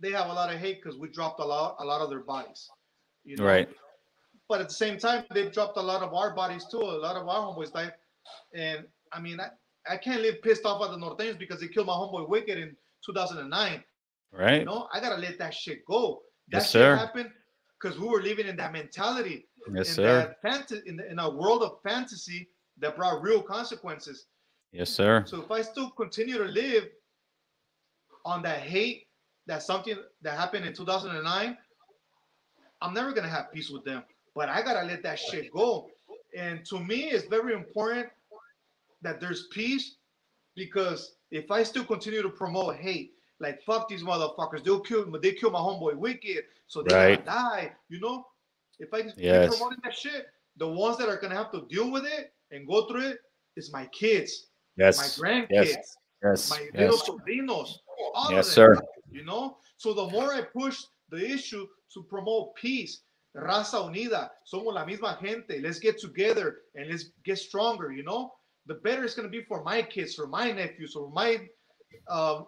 they 0.00 0.10
have 0.10 0.28
a 0.30 0.32
lot 0.32 0.52
of 0.52 0.58
hate 0.58 0.82
because 0.82 0.98
we 0.98 1.08
dropped 1.08 1.38
a 1.40 1.44
lot 1.44 1.76
a 1.78 1.84
lot 1.84 2.00
of 2.00 2.10
their 2.10 2.20
bodies. 2.20 2.68
You 3.24 3.36
know? 3.36 3.44
Right. 3.44 3.68
But 4.48 4.60
at 4.60 4.68
the 4.68 4.74
same 4.74 4.98
time, 4.98 5.24
they've 5.32 5.52
dropped 5.52 5.76
a 5.76 5.80
lot 5.80 6.02
of 6.02 6.12
our 6.12 6.34
bodies 6.34 6.66
too. 6.70 6.80
A 6.80 6.98
lot 7.06 7.14
of 7.16 7.28
our 7.28 7.54
homeboys 7.54 7.72
died. 7.72 7.92
And 8.54 8.84
I 9.12 9.20
mean, 9.20 9.38
I, 9.38 9.48
I 9.88 9.96
can't 9.96 10.22
live 10.22 10.42
pissed 10.42 10.64
off 10.64 10.82
at 10.82 10.90
the 10.90 10.96
norteños 10.96 11.38
because 11.38 11.60
they 11.60 11.68
killed 11.68 11.86
my 11.86 11.92
homeboy 11.92 12.28
Wicked 12.28 12.58
in 12.58 12.76
2009. 13.06 13.84
Right. 14.32 14.60
You 14.60 14.64
know, 14.64 14.88
I 14.92 15.00
gotta 15.00 15.20
let 15.20 15.38
that 15.38 15.54
shit 15.54 15.84
go. 15.86 16.22
That 16.50 16.58
Yes, 16.58 16.64
shit 16.66 16.72
sir. 16.80 16.96
happened 16.96 17.30
because 17.80 17.98
we 17.98 18.08
were 18.08 18.22
living 18.22 18.46
in 18.48 18.56
that 18.56 18.72
mentality, 18.72 19.46
Yes, 19.72 19.88
in 19.88 19.94
sir. 19.94 20.36
that 20.42 20.42
fanta- 20.42 20.84
in, 20.84 20.96
the, 20.96 21.10
in 21.10 21.18
a 21.18 21.28
world 21.30 21.62
of 21.62 21.78
fantasy 21.82 22.48
that 22.78 22.96
brought 22.96 23.22
real 23.22 23.42
consequences. 23.42 24.26
Yes, 24.72 24.90
sir. 24.90 25.24
So 25.26 25.40
if 25.42 25.50
I 25.50 25.62
still 25.62 25.90
continue 25.90 26.38
to 26.38 26.44
live 26.44 26.88
on 28.24 28.42
that 28.42 28.60
hate, 28.60 29.06
that 29.46 29.62
something 29.62 29.96
that 30.22 30.38
happened 30.38 30.64
in 30.64 30.72
2009, 30.72 31.56
I'm 32.82 32.94
never 32.94 33.12
gonna 33.12 33.28
have 33.28 33.52
peace 33.52 33.70
with 33.70 33.84
them. 33.84 34.02
But 34.34 34.48
I 34.48 34.62
gotta 34.62 34.86
let 34.86 35.02
that 35.02 35.18
shit 35.18 35.50
go. 35.52 35.88
And 36.36 36.64
to 36.66 36.78
me, 36.78 37.10
it's 37.10 37.26
very 37.26 37.52
important 37.54 38.08
that 39.02 39.20
there's 39.20 39.48
peace 39.48 39.96
because 40.54 41.16
if 41.30 41.50
I 41.50 41.62
still 41.62 41.84
continue 41.84 42.22
to 42.22 42.28
promote 42.30 42.76
hate, 42.76 43.14
like 43.40 43.62
fuck 43.64 43.88
these 43.88 44.02
motherfuckers, 44.02 44.62
they'll 44.64 44.80
kill 44.80 45.10
they 45.20 45.32
kill 45.32 45.50
my 45.50 45.58
homeboy 45.58 45.94
Wicked, 45.96 46.44
so 46.68 46.82
they 46.82 46.94
Right. 46.94 47.24
gotta 47.24 47.38
die. 47.38 47.72
You 47.88 48.00
know, 48.00 48.26
if 48.80 48.92
I 48.92 49.02
keep 49.02 49.14
Yes. 49.18 49.56
promoting 49.56 49.78
that 49.84 49.94
shit, 49.94 50.26
the 50.56 50.66
ones 50.66 50.96
that 50.98 51.08
are 51.08 51.16
gonna 51.18 51.36
have 51.36 51.52
to 51.52 51.66
deal 51.68 51.90
with 51.90 52.04
it 52.06 52.32
and 52.50 52.66
go 52.66 52.86
through 52.88 53.08
it 53.08 53.18
is 53.56 53.72
my 53.72 53.86
kids, 53.86 54.48
Yes. 54.76 54.96
my 54.96 55.08
grandkids, 55.28 55.50
Yes. 55.50 55.96
Yes. 56.22 56.50
my 56.50 56.68
little 56.74 56.98
sobrinos, 56.98 57.78
all 58.14 58.30
Yes, 58.32 58.48
of 58.48 58.52
sir. 58.54 58.76
you 59.10 59.24
know. 59.24 59.58
So 59.76 59.92
the 59.94 60.06
more 60.08 60.32
I 60.34 60.42
push 60.42 60.82
the 61.10 61.24
issue 61.24 61.66
to 61.94 62.02
promote 62.04 62.54
peace, 62.56 63.02
raza 63.36 63.78
unida, 63.84 64.30
somos 64.44 64.74
la 64.74 64.84
misma 64.84 65.18
gente. 65.22 65.60
Let's 65.60 65.78
get 65.78 65.98
together 65.98 66.62
and 66.74 66.88
let's 66.90 67.10
get 67.24 67.38
stronger. 67.38 67.92
You 67.92 68.02
know, 68.02 68.32
the 68.66 68.74
better 68.74 69.04
it's 69.04 69.14
gonna 69.14 69.28
be 69.28 69.44
for 69.44 69.62
my 69.62 69.82
kids, 69.82 70.14
for 70.14 70.26
my 70.26 70.52
nephews, 70.52 70.94
or 70.96 71.10
my 71.10 71.48
um, 72.08 72.46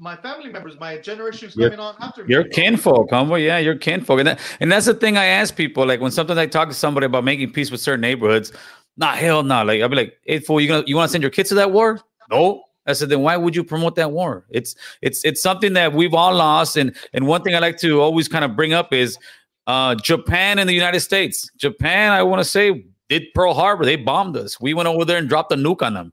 my 0.00 0.16
family 0.16 0.50
members, 0.50 0.80
my 0.80 0.96
generations 0.96 1.54
coming 1.54 1.78
on 1.78 1.94
after 2.00 2.24
me. 2.24 2.32
Your 2.32 2.44
kinfolk, 2.44 3.10
homeboy. 3.10 3.44
Yeah, 3.44 3.58
your 3.58 3.76
kinfolk. 3.76 4.18
And, 4.18 4.28
that, 4.28 4.40
and 4.58 4.72
that's 4.72 4.86
the 4.86 4.94
thing 4.94 5.18
I 5.18 5.26
ask 5.26 5.54
people. 5.54 5.86
Like 5.86 6.00
when 6.00 6.10
sometimes 6.10 6.38
I 6.38 6.46
talk 6.46 6.68
to 6.68 6.74
somebody 6.74 7.04
about 7.06 7.22
making 7.22 7.52
peace 7.52 7.70
with 7.70 7.80
certain 7.80 8.00
neighborhoods, 8.00 8.50
nah, 8.96 9.12
hell 9.12 9.42
no. 9.42 9.62
Like 9.62 9.82
I'll 9.82 9.90
be 9.90 9.96
like, 9.96 10.18
hey 10.24 10.40
fool, 10.40 10.60
you 10.60 10.68
gonna 10.68 10.84
you 10.86 10.96
want 10.96 11.08
to 11.08 11.12
send 11.12 11.22
your 11.22 11.30
kids 11.30 11.50
to 11.50 11.54
that 11.56 11.70
war? 11.70 12.00
No. 12.30 12.64
I 12.86 12.94
said, 12.94 13.10
then 13.10 13.20
why 13.20 13.36
would 13.36 13.54
you 13.54 13.62
promote 13.62 13.94
that 13.96 14.10
war? 14.10 14.46
It's 14.48 14.74
it's 15.02 15.22
it's 15.24 15.42
something 15.42 15.74
that 15.74 15.92
we've 15.92 16.14
all 16.14 16.34
lost. 16.34 16.78
And 16.78 16.96
and 17.12 17.26
one 17.26 17.42
thing 17.42 17.54
I 17.54 17.58
like 17.58 17.76
to 17.78 18.00
always 18.00 18.26
kind 18.26 18.44
of 18.44 18.56
bring 18.56 18.72
up 18.72 18.92
is 18.94 19.18
uh 19.66 19.94
Japan 19.96 20.58
and 20.58 20.68
the 20.68 20.74
United 20.74 21.00
States. 21.00 21.50
Japan, 21.58 22.12
I 22.12 22.22
want 22.22 22.40
to 22.40 22.44
say, 22.44 22.86
did 23.10 23.24
Pearl 23.34 23.52
Harbor. 23.52 23.84
They 23.84 23.96
bombed 23.96 24.36
us. 24.38 24.58
We 24.60 24.72
went 24.72 24.88
over 24.88 25.04
there 25.04 25.18
and 25.18 25.28
dropped 25.28 25.52
a 25.52 25.56
nuke 25.56 25.82
on 25.82 25.92
them. 25.92 26.12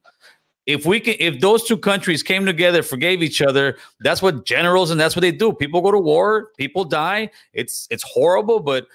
If 0.68 0.86
we 0.86 0.99
can, 0.99 1.15
if 1.20 1.39
those 1.39 1.63
two 1.63 1.78
countries 1.78 2.22
came 2.22 2.45
together, 2.45 2.84
forgave 2.84 3.24
each 3.24 3.41
other, 3.41 3.78
that's 4.01 4.22
what 4.22 4.45
generals 4.45 4.91
and 4.91 4.99
that's 4.99 5.15
what 5.15 5.22
they 5.22 5.32
do. 5.32 5.53
People 5.53 5.82
go 5.82 5.91
to 5.91 5.99
war, 5.99 6.51
people 6.57 6.84
die. 6.84 7.32
It's 7.53 7.88
it's 7.89 8.03
horrible, 8.03 8.59
but 8.59 8.86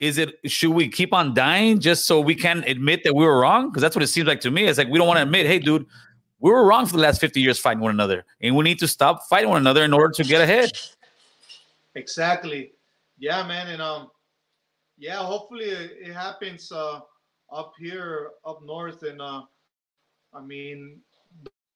is 0.00 0.18
it 0.18 0.34
should 0.46 0.70
we 0.70 0.88
keep 0.88 1.12
on 1.12 1.34
dying 1.34 1.78
just 1.78 2.06
so 2.06 2.20
we 2.20 2.34
can 2.34 2.64
admit 2.66 3.04
that 3.04 3.14
we 3.14 3.24
were 3.24 3.38
wrong? 3.38 3.68
Because 3.68 3.82
that's 3.82 3.94
what 3.94 4.02
it 4.02 4.08
seems 4.08 4.26
like 4.26 4.40
to 4.40 4.50
me. 4.50 4.64
It's 4.64 4.78
like 4.78 4.88
we 4.88 4.98
don't 4.98 5.06
want 5.06 5.18
to 5.18 5.22
admit, 5.22 5.46
hey, 5.46 5.58
dude, 5.58 5.86
we 6.40 6.50
were 6.50 6.64
wrong 6.66 6.86
for 6.86 6.96
the 6.96 7.02
last 7.02 7.20
50 7.20 7.40
years 7.40 7.58
fighting 7.58 7.80
one 7.80 7.90
another. 7.90 8.24
And 8.40 8.56
we 8.56 8.64
need 8.64 8.78
to 8.80 8.88
stop 8.88 9.26
fighting 9.28 9.50
one 9.50 9.60
another 9.62 9.84
in 9.84 9.92
order 9.92 10.12
to 10.12 10.24
get 10.24 10.40
ahead. 10.40 10.72
Exactly. 11.94 12.72
Yeah, 13.18 13.46
man. 13.46 13.68
And 13.68 13.80
um, 13.80 14.10
yeah, 14.98 15.18
hopefully 15.18 15.66
it, 15.66 16.12
happens 16.12 16.70
uh 16.72 17.00
up 17.52 17.72
here, 17.78 18.30
up 18.44 18.60
north, 18.64 19.02
and 19.04 19.20
uh 19.20 19.42
I 20.34 20.40
mean 20.42 21.00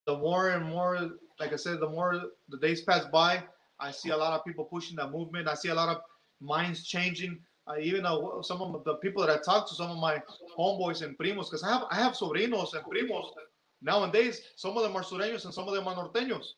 the 0.07 0.17
more 0.17 0.51
and 0.51 0.65
more, 0.67 1.11
like 1.39 1.53
I 1.53 1.57
said, 1.57 1.81
the 1.81 1.89
more 1.89 2.21
the 2.49 2.59
days 2.59 2.81
pass 2.83 3.05
by, 3.13 3.45
I 3.79 3.91
see 3.91 4.09
a 4.11 4.17
lot 4.17 4.33
of 4.33 4.45
people 4.45 4.65
pushing 4.65 4.97
that 4.97 5.11
movement. 5.13 5.47
I 5.49 5.55
see 5.55 5.69
a 5.69 5.75
lot 5.75 5.89
of 5.95 6.03
minds 6.41 6.87
changing. 6.87 7.39
Uh, 7.69 7.77
even 7.79 8.07
uh, 8.07 8.41
some 8.43 8.63
of 8.63 8.83
the 8.85 8.95
people 8.97 9.25
that 9.27 9.31
I 9.31 9.39
talk 9.43 9.69
to, 9.69 9.75
some 9.75 9.91
of 9.91 9.99
my 9.99 10.23
homeboys 10.59 11.03
and 11.03 11.17
primos, 11.19 11.45
because 11.51 11.63
I 11.63 11.71
have 11.73 11.85
I 11.91 11.97
have 11.97 12.15
sobrinos 12.15 12.73
and 12.75 12.85
primos 12.85 13.27
nowadays. 13.83 14.41
Some 14.57 14.77
of 14.77 14.83
them 14.83 14.97
are 14.97 15.03
sureños 15.03 15.45
and 15.45 15.53
some 15.53 15.69
of 15.69 15.75
them 15.75 15.87
are 15.87 15.95
norteños. 15.95 16.55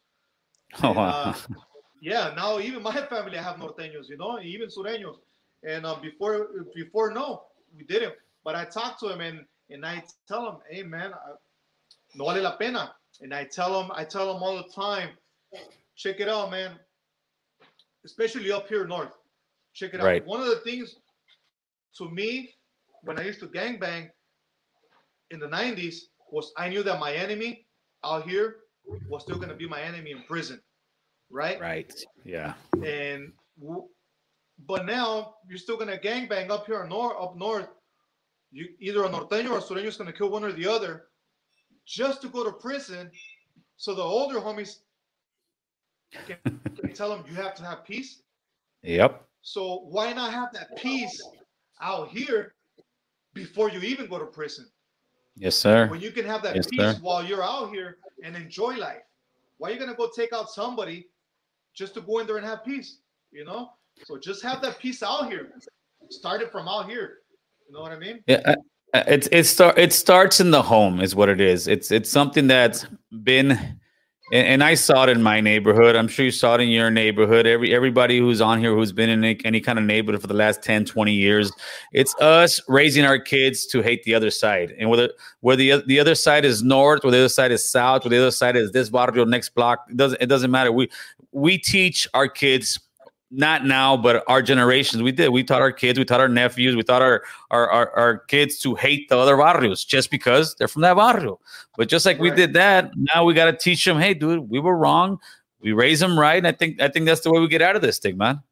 Oh, 0.82 0.92
And, 0.92 0.94
wow. 0.94 1.14
uh, 1.14 1.34
yeah, 2.01 2.32
now 2.36 2.59
even 2.61 2.82
my 2.82 2.94
family 3.07 3.36
I 3.36 3.42
have 3.42 3.57
norteños, 3.57 4.09
you 4.09 4.16
know, 4.16 4.38
even 4.40 4.68
sureños. 4.68 5.16
And 5.64 5.84
uh, 5.84 5.96
before 6.01 6.48
before 6.74 7.12
no, 7.12 7.42
we 7.76 7.84
didn't. 7.84 8.14
But 8.44 8.55
I 8.55 8.64
talk 8.64 8.98
to 9.01 9.09
them 9.09 9.20
and 9.20 9.44
and 9.70 9.84
I 9.84 10.05
tell 10.28 10.44
them, 10.44 10.59
hey 10.70 10.82
man, 10.82 11.12
I, 11.12 11.32
no 12.14 12.26
vale 12.26 12.42
la 12.42 12.56
pena. 12.56 12.94
And 13.20 13.34
I 13.34 13.44
tell 13.44 13.72
them, 13.72 13.90
I 13.94 14.04
tell 14.04 14.32
them 14.32 14.42
all 14.42 14.56
the 14.56 14.72
time, 14.72 15.11
check 15.96 16.20
it 16.20 16.28
out, 16.28 16.50
man. 16.50 16.72
Especially 18.04 18.50
up 18.50 18.66
here 18.68 18.86
north, 18.86 19.12
check 19.74 19.92
it 19.94 20.00
out. 20.00 20.26
One 20.26 20.40
of 20.40 20.46
the 20.46 20.56
things 20.56 20.96
to 21.98 22.08
me 22.08 22.54
when 23.02 23.18
I 23.18 23.24
used 23.24 23.40
to 23.40 23.46
gangbang 23.46 24.08
in 25.30 25.38
the 25.38 25.46
90s 25.46 25.96
was 26.30 26.52
I 26.56 26.68
knew 26.68 26.82
that 26.82 26.98
my 26.98 27.12
enemy 27.12 27.66
out 28.04 28.28
here 28.28 28.56
was 29.08 29.22
still 29.22 29.36
going 29.36 29.48
to 29.48 29.54
be 29.54 29.68
my 29.68 29.80
enemy 29.82 30.12
in 30.12 30.22
prison, 30.22 30.61
right? 31.30 31.61
Right. 31.61 31.92
Yeah. 32.24 32.54
And 32.84 33.32
but 34.66 34.86
now 34.86 35.34
you're 35.48 35.58
still 35.58 35.76
going 35.76 35.90
to 35.90 35.98
gangbang 35.98 36.50
up 36.50 36.66
here 36.66 36.86
north, 36.86 37.16
up 37.20 37.36
north. 37.36 37.68
You 38.52 38.68
either 38.80 39.04
a 39.04 39.08
norteño 39.08 39.50
or 39.50 39.58
a 39.58 39.61
sureño 39.61 39.86
is 39.86 39.96
going 39.96 40.11
to 40.11 40.16
kill 40.16 40.30
one 40.30 40.44
or 40.44 40.52
the 40.52 40.66
other, 40.66 41.09
just 41.87 42.22
to 42.22 42.28
go 42.28 42.45
to 42.45 42.53
prison. 42.53 43.11
So 43.76 43.95
the 43.95 44.03
older 44.03 44.41
homies 44.41 44.78
can, 46.26 46.37
can 46.45 46.93
tell 46.93 47.09
them 47.09 47.24
you 47.28 47.35
have 47.35 47.55
to 47.57 47.64
have 47.64 47.85
peace. 47.85 48.22
Yep. 48.83 49.24
So 49.43 49.81
why 49.89 50.12
not 50.12 50.33
have 50.33 50.53
that 50.53 50.76
peace 50.76 51.22
out 51.81 52.09
here 52.09 52.55
before 53.33 53.70
you 53.70 53.81
even 53.81 54.07
go 54.07 54.18
to 54.18 54.26
prison? 54.26 54.66
Yes, 55.37 55.57
sir. 55.57 55.87
when 55.89 56.01
you 56.01 56.11
can 56.11 56.26
have 56.26 56.43
that 56.43 56.57
Yes, 56.57 56.66
peace 56.66 56.81
sir. 56.81 56.99
while 57.01 57.24
you're 57.24 57.43
out 57.43 57.72
here 57.72 57.99
and 58.22 58.37
enjoy 58.37 58.76
life. 58.76 59.03
Why 59.57 59.70
are 59.70 59.72
you 59.72 59.78
gonna 59.78 59.95
go 59.95 60.11
take 60.14 60.33
out 60.33 60.51
somebody 60.51 61.09
just 61.74 61.95
to 61.95 62.01
go 62.01 62.18
in 62.18 62.26
there 62.26 62.37
and 62.37 62.47
have 62.47 62.64
peace? 62.64 62.99
You 63.33 63.45
know, 63.45 63.70
so 64.05 64.18
just 64.18 64.43
have 64.43 64.61
that 64.62 64.78
peace 64.78 65.03
out 65.03 65.31
here. 65.31 65.53
Start 66.11 66.43
it 66.43 66.51
from 66.51 66.68
out 66.68 66.91
here. 66.91 67.18
You 67.66 67.74
know 67.74 67.81
what 67.81 67.93
I 67.93 67.99
mean? 67.99 68.22
Yeah, 68.26 68.55
Uh, 68.93 69.05
it's 69.07 69.28
it 69.30 69.45
start 69.45 69.78
it 69.78 69.93
starts 69.93 70.41
in 70.41 70.51
the 70.51 70.62
home 70.62 71.01
is 71.01 71.14
what 71.14 71.28
it 71.28 71.41
is. 71.41 71.68
It's 71.68 71.91
it's 71.91 72.11
something 72.11 72.47
that's 72.47 72.86
been 73.22 73.76
and, 74.32 74.62
I 74.62 74.74
saw 74.74 75.05
it 75.05 75.09
in 75.09 75.22
my 75.22 75.41
neighborhood. 75.41 75.97
I'm 75.97 76.07
sure 76.07 76.24
you 76.24 76.30
saw 76.30 76.55
it 76.55 76.61
in 76.61 76.68
your 76.68 76.91
neighborhood. 76.91 77.47
Every 77.47 77.74
everybody 77.74 78.18
who's 78.18 78.41
on 78.41 78.61
here 78.61 78.74
who's 78.74 78.93
been 78.93 79.09
in 79.09 79.24
any, 79.24 79.61
kind 79.61 79.78
of 79.78 79.84
neighborhood 79.84 80.20
for 80.20 80.28
the 80.28 80.34
last 80.34 80.62
10, 80.62 80.84
20 80.84 81.12
years, 81.12 81.51
it's 81.93 82.14
us 82.20 82.61
raising 82.68 83.05
our 83.05 83.18
kids 83.18 83.66
to 83.66 83.82
hate 83.82 84.05
the 84.05 84.14
other 84.14 84.30
side. 84.30 84.74
And 84.78 84.88
whether 84.88 85.11
whether 85.41 85.59
the, 85.59 85.82
the 85.86 85.99
other 85.99 86.14
side 86.14 86.45
is 86.45 86.62
north, 86.62 87.03
whether 87.03 87.16
the 87.16 87.24
other 87.24 87.28
side 87.28 87.51
is 87.51 87.68
south, 87.68 88.05
whether 88.05 88.16
the 88.16 88.22
other 88.22 88.30
side 88.30 88.57
is 88.57 88.70
this 88.70 88.88
barrio, 88.88 89.24
next 89.24 89.49
block, 89.51 89.86
it 89.91 89.97
doesn't 89.97 90.22
it 90.22 90.26
doesn't 90.26 90.51
matter. 90.51 90.70
We 90.70 90.88
we 91.32 91.59
teach 91.59 92.07
our 92.14 92.28
kids 92.28 92.78
not 93.31 93.64
now, 93.64 93.97
but 93.97 94.24
our 94.26 94.43
generations, 94.43 95.03
we 95.03 95.12
did. 95.12 95.28
We 95.28 95.45
taught 95.45 95.62
our 95.62 95.72
kids, 95.72 95.99
we 95.99 96.05
taught 96.05 96.20
our 96.20 96.28
nephews, 96.28 96.74
we 96.74 96.83
taught 96.83 97.03
our 97.03 97.22
our, 97.51 97.70
our, 97.70 97.91
our 97.97 98.18
kids 98.18 98.59
to 98.61 98.74
hate 98.74 99.09
the 99.09 99.16
other 99.16 99.37
barrios 99.37 99.85
just 99.85 100.11
because 100.11 100.55
they're 100.57 100.68
from 100.68 100.83
that 100.83 100.95
barrio. 100.95 101.39
But 101.76 101.89
just 101.89 102.05
like 102.07 102.18
we 102.18 102.31
did 102.31 102.53
that, 102.55 102.91
now 102.97 103.24
we 103.24 103.35
got 103.35 103.47
to 103.47 103.53
teach 103.53 103.85
them, 103.85 103.99
hey, 103.99 104.14
dude, 104.14 104.51
we 104.51 104.59
were 104.59 104.76
wrong. 104.76 105.20
We 105.61 105.72
raise 105.72 106.01
them 106.01 106.18
right. 106.18 106.39
And 106.39 106.47
I 106.47 106.53
think 106.53 106.81
I 106.81 106.89
think 106.89 107.07
that's 107.07 107.20
the 107.20 107.31
way 107.31 107.41
we 107.41 107.49
get 107.49 107.62
out 107.62 107.76
of 107.76 107.83
this 107.83 107.99
thing, 107.99 108.16
man. 108.16 108.43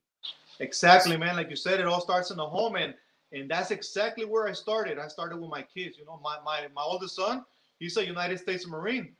Exactly, 0.60 1.16
man. 1.16 1.36
Like 1.36 1.50
you 1.50 1.56
said, 1.56 1.80
it 1.80 1.86
all 1.86 2.00
starts 2.00 2.30
in 2.30 2.36
the 2.36 2.46
home, 2.46 2.76
and 2.76 2.94
and 3.32 3.50
that's 3.50 3.70
exactly 3.70 4.24
where 4.24 4.46
I 4.48 4.52
started. 4.52 4.98
I 4.98 5.08
started 5.08 5.38
with 5.38 5.50
my 5.50 5.62
kids. 5.62 5.98
You 5.98 6.04
know, 6.04 6.20
my 6.22 6.38
my 6.44 6.66
my 6.74 6.82
oldest 6.82 7.16
son, 7.16 7.44
he's 7.78 7.96
a 7.96 8.04
United 8.04 8.38
States 8.38 8.66
Marine. 8.66 9.12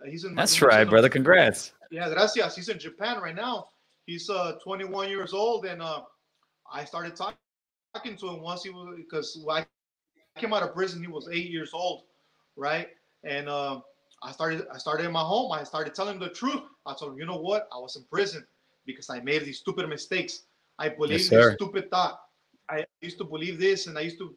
Uh, 0.00 0.08
he's 0.08 0.24
in. 0.24 0.34
That's 0.34 0.54
he's 0.54 0.62
right, 0.62 0.82
in- 0.82 0.88
brother. 0.88 1.08
Congrats. 1.08 1.72
Yeah, 1.90 2.08
gracias. 2.08 2.56
He's 2.56 2.68
in 2.68 2.78
Japan 2.78 3.20
right 3.20 3.34
now. 3.34 3.68
He's 4.06 4.28
uh 4.28 4.52
21 4.62 5.08
years 5.08 5.32
old, 5.32 5.64
and 5.66 5.80
uh, 5.82 6.02
I 6.70 6.84
started 6.84 7.16
talk- 7.16 7.38
talking 7.94 8.16
to 8.18 8.28
him 8.28 8.42
once 8.42 8.62
he 8.64 8.70
was 8.70 8.94
because 8.96 9.38
I 9.50 9.64
came 10.36 10.52
out 10.52 10.62
of 10.62 10.74
prison. 10.74 11.00
He 11.00 11.08
was 11.08 11.28
eight 11.32 11.50
years 11.50 11.70
old, 11.72 12.02
right? 12.56 12.88
And 13.24 13.48
uh, 13.48 13.80
I 14.22 14.32
started 14.32 14.66
I 14.72 14.78
started 14.78 15.06
in 15.06 15.12
my 15.12 15.22
home. 15.22 15.52
I 15.52 15.64
started 15.64 15.94
telling 15.94 16.14
him 16.14 16.20
the 16.20 16.28
truth. 16.30 16.62
I 16.86 16.94
told 16.94 17.12
him, 17.12 17.18
you 17.18 17.26
know 17.26 17.38
what? 17.38 17.66
I 17.72 17.78
was 17.78 17.96
in 17.96 18.04
prison 18.12 18.44
because 18.84 19.08
I 19.08 19.20
made 19.20 19.44
these 19.44 19.58
stupid 19.60 19.88
mistakes. 19.88 20.42
I 20.78 20.90
believed 20.90 21.24
sir. 21.24 21.46
this 21.48 21.54
stupid 21.54 21.90
thought. 21.90 22.20
I 22.68 22.84
used 23.00 23.18
to 23.18 23.24
believe 23.24 23.58
this, 23.58 23.86
and 23.86 23.96
I 23.96 24.02
used 24.02 24.18
to 24.18 24.34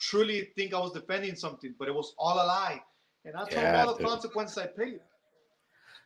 truly 0.00 0.50
think 0.56 0.74
I 0.74 0.78
was 0.78 0.92
defending 0.92 1.36
something, 1.36 1.74
but 1.78 1.88
it 1.88 1.94
was 1.94 2.14
all 2.18 2.34
a 2.36 2.46
lie. 2.46 2.80
And 3.24 3.36
I 3.36 3.40
told 3.40 3.52
him 3.52 3.62
Yeah, 3.62 3.84
all 3.84 3.92
the 3.92 3.98
dude. 3.98 4.06
consequences 4.08 4.58
I 4.58 4.66
paid. 4.66 5.00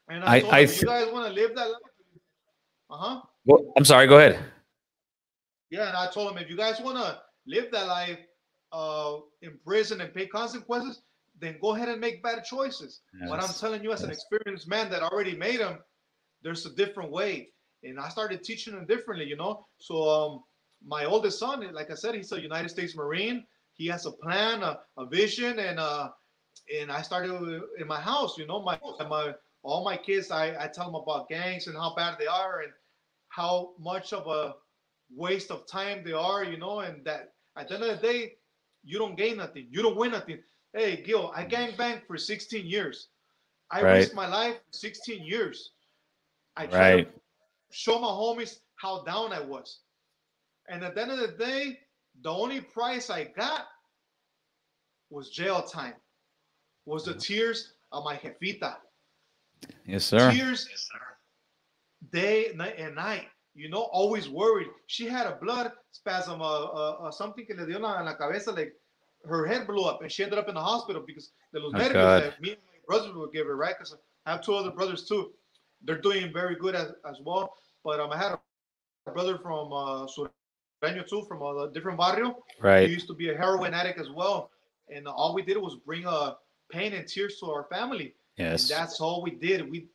And 0.08 0.24
I- 0.24 0.36
I, 0.36 0.40
told 0.40 0.54
I 0.54 0.60
him, 0.62 0.68
th- 0.68 0.80
you 0.82 0.88
guys 0.88 1.12
want 1.12 1.26
to 1.28 1.32
live 1.32 1.54
that 1.54 1.68
life? 1.68 1.91
Uh 2.92 2.96
huh. 2.96 3.20
Well, 3.46 3.72
I'm 3.76 3.86
sorry. 3.86 4.06
Go 4.06 4.18
ahead. 4.18 4.38
Yeah, 5.70 5.88
and 5.88 5.96
I 5.96 6.10
told 6.10 6.30
him 6.30 6.36
if 6.36 6.50
you 6.50 6.56
guys 6.56 6.78
want 6.78 6.98
to 6.98 7.20
live 7.46 7.72
that 7.72 7.86
life 7.86 8.18
uh, 8.70 9.16
in 9.40 9.58
prison 9.64 10.02
and 10.02 10.12
pay 10.12 10.26
consequences, 10.26 11.00
then 11.40 11.56
go 11.62 11.74
ahead 11.74 11.88
and 11.88 11.98
make 11.98 12.22
bad 12.22 12.44
choices. 12.44 13.00
But 13.26 13.42
I'm 13.42 13.48
telling 13.54 13.82
you, 13.82 13.92
as 13.92 14.02
an 14.02 14.10
experienced 14.10 14.68
man 14.68 14.90
that 14.90 15.02
already 15.02 15.34
made 15.34 15.60
them, 15.60 15.78
there's 16.42 16.66
a 16.66 16.74
different 16.74 17.10
way. 17.10 17.48
And 17.82 17.98
I 17.98 18.10
started 18.10 18.44
teaching 18.44 18.74
them 18.74 18.86
differently, 18.86 19.26
you 19.26 19.36
know. 19.36 19.66
So 19.78 20.08
um, 20.08 20.44
my 20.86 21.06
oldest 21.06 21.38
son, 21.38 21.66
like 21.72 21.90
I 21.90 21.94
said, 21.94 22.14
he's 22.14 22.30
a 22.32 22.40
United 22.40 22.68
States 22.68 22.94
Marine. 22.94 23.46
He 23.72 23.86
has 23.86 24.04
a 24.04 24.12
plan, 24.12 24.62
a, 24.62 24.80
a 24.98 25.06
vision, 25.06 25.58
and 25.58 25.80
uh, 25.80 26.10
and 26.78 26.92
I 26.92 27.00
started 27.00 27.32
in 27.78 27.86
my 27.86 28.00
house. 28.00 28.36
You 28.36 28.46
know, 28.46 28.62
my 28.62 28.78
my 29.08 29.32
all 29.62 29.82
my 29.82 29.96
kids, 29.96 30.30
I 30.30 30.62
I 30.62 30.68
tell 30.68 30.84
them 30.84 30.96
about 30.96 31.30
gangs 31.30 31.66
and 31.66 31.76
how 31.76 31.94
bad 31.94 32.16
they 32.18 32.26
are 32.26 32.60
and 32.60 32.72
how 33.34 33.70
much 33.78 34.12
of 34.12 34.26
a 34.26 34.54
waste 35.14 35.50
of 35.50 35.66
time 35.66 36.02
they 36.04 36.12
are. 36.12 36.44
You 36.44 36.58
know, 36.58 36.80
and 36.80 37.04
that 37.04 37.32
at 37.56 37.68
the 37.68 37.74
end 37.74 37.84
of 37.84 38.00
the 38.00 38.06
day, 38.06 38.32
you 38.84 38.98
don't 38.98 39.16
gain 39.16 39.36
nothing. 39.38 39.66
You 39.70 39.82
don't 39.82 39.96
win 39.96 40.12
nothing. 40.12 40.38
Hey, 40.74 41.02
Gil, 41.02 41.32
I 41.34 41.44
mm. 41.44 41.48
gang 41.50 41.76
banged 41.76 42.02
for 42.06 42.16
16 42.16 42.66
years. 42.66 43.08
I 43.70 43.82
Right. 43.82 43.92
risked 43.98 44.14
my 44.14 44.26
life 44.26 44.60
16 44.72 45.24
years. 45.24 45.72
I 46.56 46.66
tried 46.66 46.94
Right. 46.94 47.14
to 47.14 47.20
show 47.70 47.98
my 47.98 48.08
homies 48.08 48.60
how 48.76 49.02
down 49.04 49.32
I 49.32 49.40
was. 49.40 49.80
And 50.68 50.84
at 50.84 50.94
the 50.94 51.02
end 51.02 51.10
of 51.12 51.18
the 51.18 51.28
day, 51.28 51.80
the 52.20 52.30
only 52.30 52.60
price 52.60 53.10
I 53.10 53.24
got 53.24 53.68
was 55.10 55.30
jail 55.30 55.62
time, 55.62 55.94
was 56.84 57.04
the 57.04 57.14
tears 57.14 57.74
of 57.92 58.04
my 58.04 58.16
jefita. 58.16 58.76
Yes, 59.84 60.04
sir. 60.04 60.32
Tears 60.32 60.68
day, 62.12 62.52
night, 62.54 62.74
and 62.78 62.94
night. 62.94 63.26
You 63.54 63.68
know, 63.68 63.82
always 63.92 64.28
worried. 64.30 64.68
She 64.86 65.06
had 65.06 65.26
a 65.26 65.36
blood 65.42 65.72
spasm, 65.90 66.40
uh, 66.40 66.44
uh, 66.44 66.96
uh, 67.04 67.10
something 67.10 67.44
que 67.44 67.54
le 67.54 67.66
dio 67.66 67.76
en 67.76 67.82
la, 67.82 67.98
en 67.98 68.06
la 68.06 68.14
cabeza, 68.14 68.50
like 68.52 68.72
her 69.26 69.46
head 69.46 69.66
blew 69.66 69.84
up, 69.84 70.00
and 70.02 70.10
she 70.10 70.22
ended 70.24 70.38
up 70.38 70.48
in 70.48 70.54
the 70.54 70.60
hospital 70.60 71.02
because 71.06 71.32
the 71.52 71.60
los 71.60 71.72
Oh, 71.74 71.92
God. 71.92 72.22
that 72.22 72.40
me 72.40 72.50
and 72.52 72.58
my 72.66 72.78
brothers 72.86 73.14
would 73.14 73.32
give 73.32 73.46
her, 73.46 73.56
right? 73.56 73.74
Because 73.76 73.94
I 74.26 74.30
have 74.32 74.40
two 74.42 74.54
other 74.54 74.70
brothers 74.70 75.06
too. 75.06 75.32
They're 75.84 76.00
doing 76.00 76.32
very 76.32 76.56
good 76.56 76.74
as, 76.74 76.92
as 77.08 77.18
well. 77.24 77.54
But 77.84 78.00
um, 78.00 78.10
I 78.10 78.16
had 78.16 78.32
a 79.06 79.10
brother 79.12 79.36
from 79.38 79.72
uh, 79.72 80.06
Sureño 80.06 81.06
too, 81.08 81.24
from 81.28 81.42
a 81.42 81.70
different 81.72 81.98
barrio. 81.98 82.36
He 82.56 82.62
Right. 82.66 82.88
used 82.88 83.06
to 83.08 83.14
be 83.14 83.30
a 83.30 83.36
heroin 83.36 83.74
addict 83.74 84.00
as 84.00 84.10
well, 84.10 84.50
and 84.88 85.06
all 85.06 85.34
we 85.34 85.42
did 85.42 85.56
was 85.58 85.76
bring 85.84 86.06
uh, 86.06 86.34
pain 86.70 86.92
and 86.94 87.06
tears 87.06 87.38
to 87.40 87.46
our 87.50 87.64
family. 87.64 88.14
Yes. 88.38 88.70
And 88.70 88.78
that's 88.80 89.00
all 89.00 89.22
we 89.22 89.32
did. 89.32 89.68
We 89.70 89.88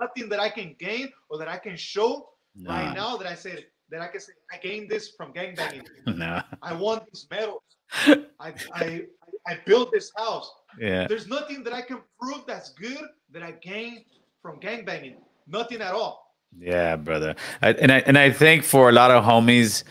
nothing 0.00 0.28
that 0.28 0.40
I 0.40 0.48
can 0.48 0.74
gain 0.78 1.10
or 1.28 1.38
that 1.38 1.48
I 1.48 1.58
can 1.58 1.76
show 1.76 2.28
right 2.66 2.94
now 2.94 3.16
that 3.16 3.26
I 3.26 3.34
said 3.34 3.64
that 3.90 4.00
I 4.00 4.08
can 4.08 4.20
say 4.20 4.32
I 4.52 4.56
gained 4.58 4.90
this 4.90 5.12
from 5.16 5.32
gangbanging. 5.32 5.86
Nah. 6.06 6.42
I 6.62 6.72
won 6.72 7.00
these 7.12 7.26
medals. 7.30 7.62
I, 8.40 8.54
I 8.72 9.02
I 9.46 9.58
built 9.66 9.90
this 9.92 10.10
house. 10.16 10.50
Yeah. 10.80 11.06
There's 11.06 11.26
nothing 11.26 11.62
that 11.64 11.72
I 11.72 11.82
can 11.82 12.00
prove 12.20 12.44
that's 12.46 12.70
good 12.70 13.04
that 13.32 13.42
I 13.42 13.52
gained 13.52 14.04
from 14.42 14.58
gangbanging. 14.58 15.16
Nothing 15.46 15.82
at 15.82 15.94
all. 15.94 16.34
Yeah, 16.58 16.96
brother. 16.96 17.34
I, 17.62 17.72
and 17.72 17.92
I 17.92 17.98
and 18.00 18.18
I 18.18 18.30
think 18.30 18.64
for 18.64 18.88
a 18.88 18.92
lot 18.92 19.10
of 19.10 19.24
homies, 19.24 19.84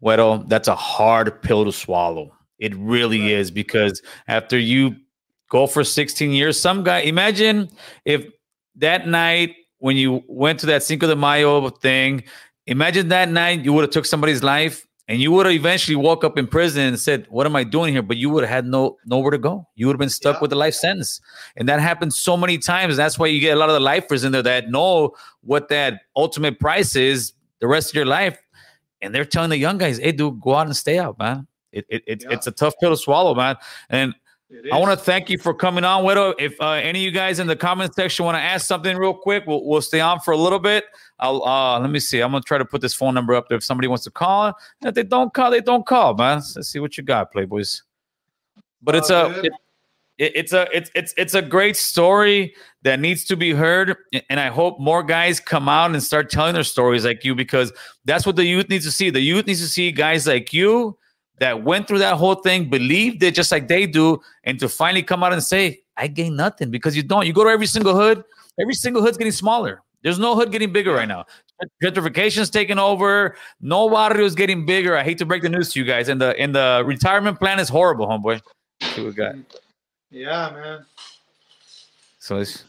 Well, 0.00 0.38
that's 0.38 0.68
a 0.68 0.74
hard 0.74 1.42
pill 1.42 1.64
to 1.64 1.72
swallow. 1.72 2.32
It 2.58 2.74
really 2.76 3.20
right. 3.20 3.30
is 3.32 3.50
because 3.50 4.02
after 4.28 4.58
you 4.58 4.96
go 5.50 5.66
for 5.66 5.82
16 5.82 6.30
years, 6.30 6.60
some 6.60 6.84
guy, 6.84 7.00
imagine 7.00 7.68
if 8.04 8.26
that 8.76 9.06
night 9.06 9.56
when 9.78 9.96
you 9.96 10.22
went 10.28 10.60
to 10.60 10.66
that 10.66 10.82
Cinco 10.82 11.06
de 11.06 11.16
Mayo 11.16 11.68
thing, 11.70 12.24
imagine 12.66 13.08
that 13.08 13.30
night 13.30 13.64
you 13.64 13.72
would 13.72 13.82
have 13.82 13.90
took 13.90 14.06
somebody's 14.06 14.42
life 14.42 14.86
and 15.10 15.20
you 15.20 15.32
would 15.32 15.44
have 15.46 15.54
eventually 15.54 15.96
woke 15.96 16.22
up 16.22 16.38
in 16.38 16.46
prison 16.46 16.82
and 16.82 17.00
said, 17.00 17.26
"What 17.30 17.44
am 17.44 17.56
I 17.56 17.64
doing 17.64 17.92
here?" 17.92 18.02
But 18.02 18.16
you 18.16 18.30
would 18.30 18.44
have 18.44 18.50
had 18.50 18.66
no 18.66 18.96
nowhere 19.04 19.32
to 19.32 19.38
go. 19.38 19.66
You 19.74 19.88
would 19.88 19.94
have 19.94 19.98
been 19.98 20.08
stuck 20.08 20.36
yeah. 20.36 20.40
with 20.42 20.52
a 20.52 20.56
life 20.56 20.74
sentence, 20.74 21.20
and 21.56 21.68
that 21.68 21.80
happens 21.80 22.16
so 22.16 22.36
many 22.36 22.58
times. 22.58 22.96
That's 22.96 23.18
why 23.18 23.26
you 23.26 23.40
get 23.40 23.56
a 23.56 23.58
lot 23.58 23.68
of 23.68 23.74
the 23.74 23.80
lifers 23.80 24.22
in 24.22 24.30
there 24.30 24.42
that 24.44 24.70
know 24.70 25.16
what 25.40 25.68
that 25.68 26.02
ultimate 26.14 26.60
price 26.60 26.94
is 26.94 27.32
the 27.58 27.66
rest 27.66 27.90
of 27.90 27.96
your 27.96 28.06
life, 28.06 28.38
and 29.00 29.12
they're 29.12 29.24
telling 29.24 29.50
the 29.50 29.58
young 29.58 29.78
guys, 29.78 29.98
"Hey, 29.98 30.12
dude, 30.12 30.40
go 30.40 30.54
out 30.54 30.68
and 30.68 30.76
stay 30.76 30.96
out, 30.96 31.18
man." 31.18 31.48
It, 31.72 31.86
it, 31.88 32.04
it 32.06 32.22
yeah. 32.22 32.30
it's 32.30 32.46
a 32.46 32.52
tough 32.52 32.74
pill 32.78 32.90
to 32.90 32.96
swallow, 32.96 33.34
man. 33.34 33.56
And 33.88 34.14
I 34.72 34.78
want 34.78 34.98
to 34.98 35.04
thank 35.04 35.30
you 35.30 35.38
for 35.38 35.54
coming 35.54 35.84
on, 35.84 36.02
Güero. 36.02 36.34
If 36.38 36.60
uh, 36.60 36.70
any 36.70 37.00
of 37.00 37.04
you 37.04 37.10
guys 37.12 37.38
in 37.38 37.46
the 37.46 37.54
comment 37.54 37.94
section 37.94 38.24
want 38.24 38.36
to 38.36 38.40
ask 38.40 38.66
something 38.66 38.96
real 38.96 39.14
quick, 39.14 39.46
we'll, 39.46 39.64
we'll 39.64 39.80
stay 39.80 40.00
on 40.00 40.18
for 40.18 40.32
a 40.32 40.36
little 40.36 40.58
bit. 40.58 40.86
I'll 41.20 41.44
uh, 41.44 41.78
let 41.78 41.90
me 41.90 42.00
see. 42.00 42.20
I'm 42.20 42.32
gonna 42.32 42.42
try 42.42 42.58
to 42.58 42.64
put 42.64 42.80
this 42.80 42.94
phone 42.94 43.14
number 43.14 43.34
up 43.34 43.48
there 43.48 43.58
if 43.58 43.64
somebody 43.64 43.86
wants 43.86 44.04
to 44.04 44.10
call. 44.10 44.46
And 44.46 44.88
if 44.88 44.94
they 44.94 45.04
don't 45.04 45.32
call, 45.32 45.52
they 45.52 45.60
don't 45.60 45.86
call, 45.86 46.14
man. 46.14 46.42
Let's 46.56 46.68
see 46.68 46.80
what 46.80 46.96
you 46.96 47.04
got, 47.04 47.32
Playboys. 47.32 47.82
But 48.82 48.96
it's 48.96 49.10
uh, 49.10 49.32
a 49.32 49.40
it, 49.44 49.52
it, 50.18 50.32
it's 50.34 50.52
a 50.52 50.66
it's 50.76 50.90
it's 50.96 51.14
it's 51.16 51.34
a 51.34 51.42
great 51.42 51.76
story 51.76 52.54
that 52.82 52.98
needs 52.98 53.24
to 53.26 53.36
be 53.36 53.52
heard, 53.52 53.96
and 54.28 54.40
I 54.40 54.48
hope 54.48 54.80
more 54.80 55.04
guys 55.04 55.38
come 55.38 55.68
out 55.68 55.92
and 55.92 56.02
start 56.02 56.28
telling 56.28 56.54
their 56.54 56.64
stories 56.64 57.04
like 57.04 57.24
you 57.24 57.36
because 57.36 57.72
that's 58.04 58.26
what 58.26 58.34
the 58.34 58.44
youth 58.44 58.68
needs 58.68 58.84
to 58.84 58.90
see. 58.90 59.10
The 59.10 59.20
youth 59.20 59.46
needs 59.46 59.60
to 59.60 59.68
see 59.68 59.92
guys 59.92 60.26
like 60.26 60.52
you 60.52 60.98
that 61.40 61.64
went 61.64 61.88
through 61.88 61.98
that 61.98 62.14
whole 62.14 62.36
thing, 62.36 62.70
believed 62.70 63.22
it 63.22 63.34
just 63.34 63.50
like 63.50 63.66
they 63.66 63.86
do, 63.86 64.20
and 64.44 64.60
to 64.60 64.68
finally 64.68 65.02
come 65.02 65.24
out 65.24 65.32
and 65.32 65.42
say, 65.42 65.80
I 65.96 66.06
gain 66.06 66.36
nothing 66.36 66.70
because 66.70 66.96
you 66.96 67.02
don't. 67.02 67.26
You 67.26 67.32
go 67.32 67.44
to 67.44 67.50
every 67.50 67.66
single 67.66 67.94
hood, 67.94 68.22
every 68.60 68.74
single 68.74 69.02
hood's 69.02 69.16
getting 69.18 69.32
smaller. 69.32 69.82
There's 70.02 70.18
no 70.18 70.34
hood 70.34 70.52
getting 70.52 70.72
bigger 70.72 70.92
right 70.92 71.08
now. 71.08 71.26
Gentrification's 71.82 72.48
taking 72.48 72.78
over. 72.78 73.36
No 73.60 73.90
barrio 73.90 74.24
is 74.24 74.34
getting 74.34 74.64
bigger. 74.64 74.96
I 74.96 75.02
hate 75.02 75.18
to 75.18 75.26
break 75.26 75.42
the 75.42 75.48
news 75.48 75.72
to 75.72 75.80
you 75.80 75.84
guys. 75.84 76.08
And 76.08 76.20
the 76.20 76.34
and 76.38 76.54
the 76.54 76.82
retirement 76.86 77.38
plan 77.38 77.58
is 77.58 77.68
horrible, 77.68 78.06
homeboy. 78.06 78.40
See 78.82 79.02
what 79.02 79.08
we 79.08 79.12
got. 79.12 79.34
Yeah, 80.10 80.50
man. 80.54 80.86
So 82.18 82.38
it's 82.38 82.64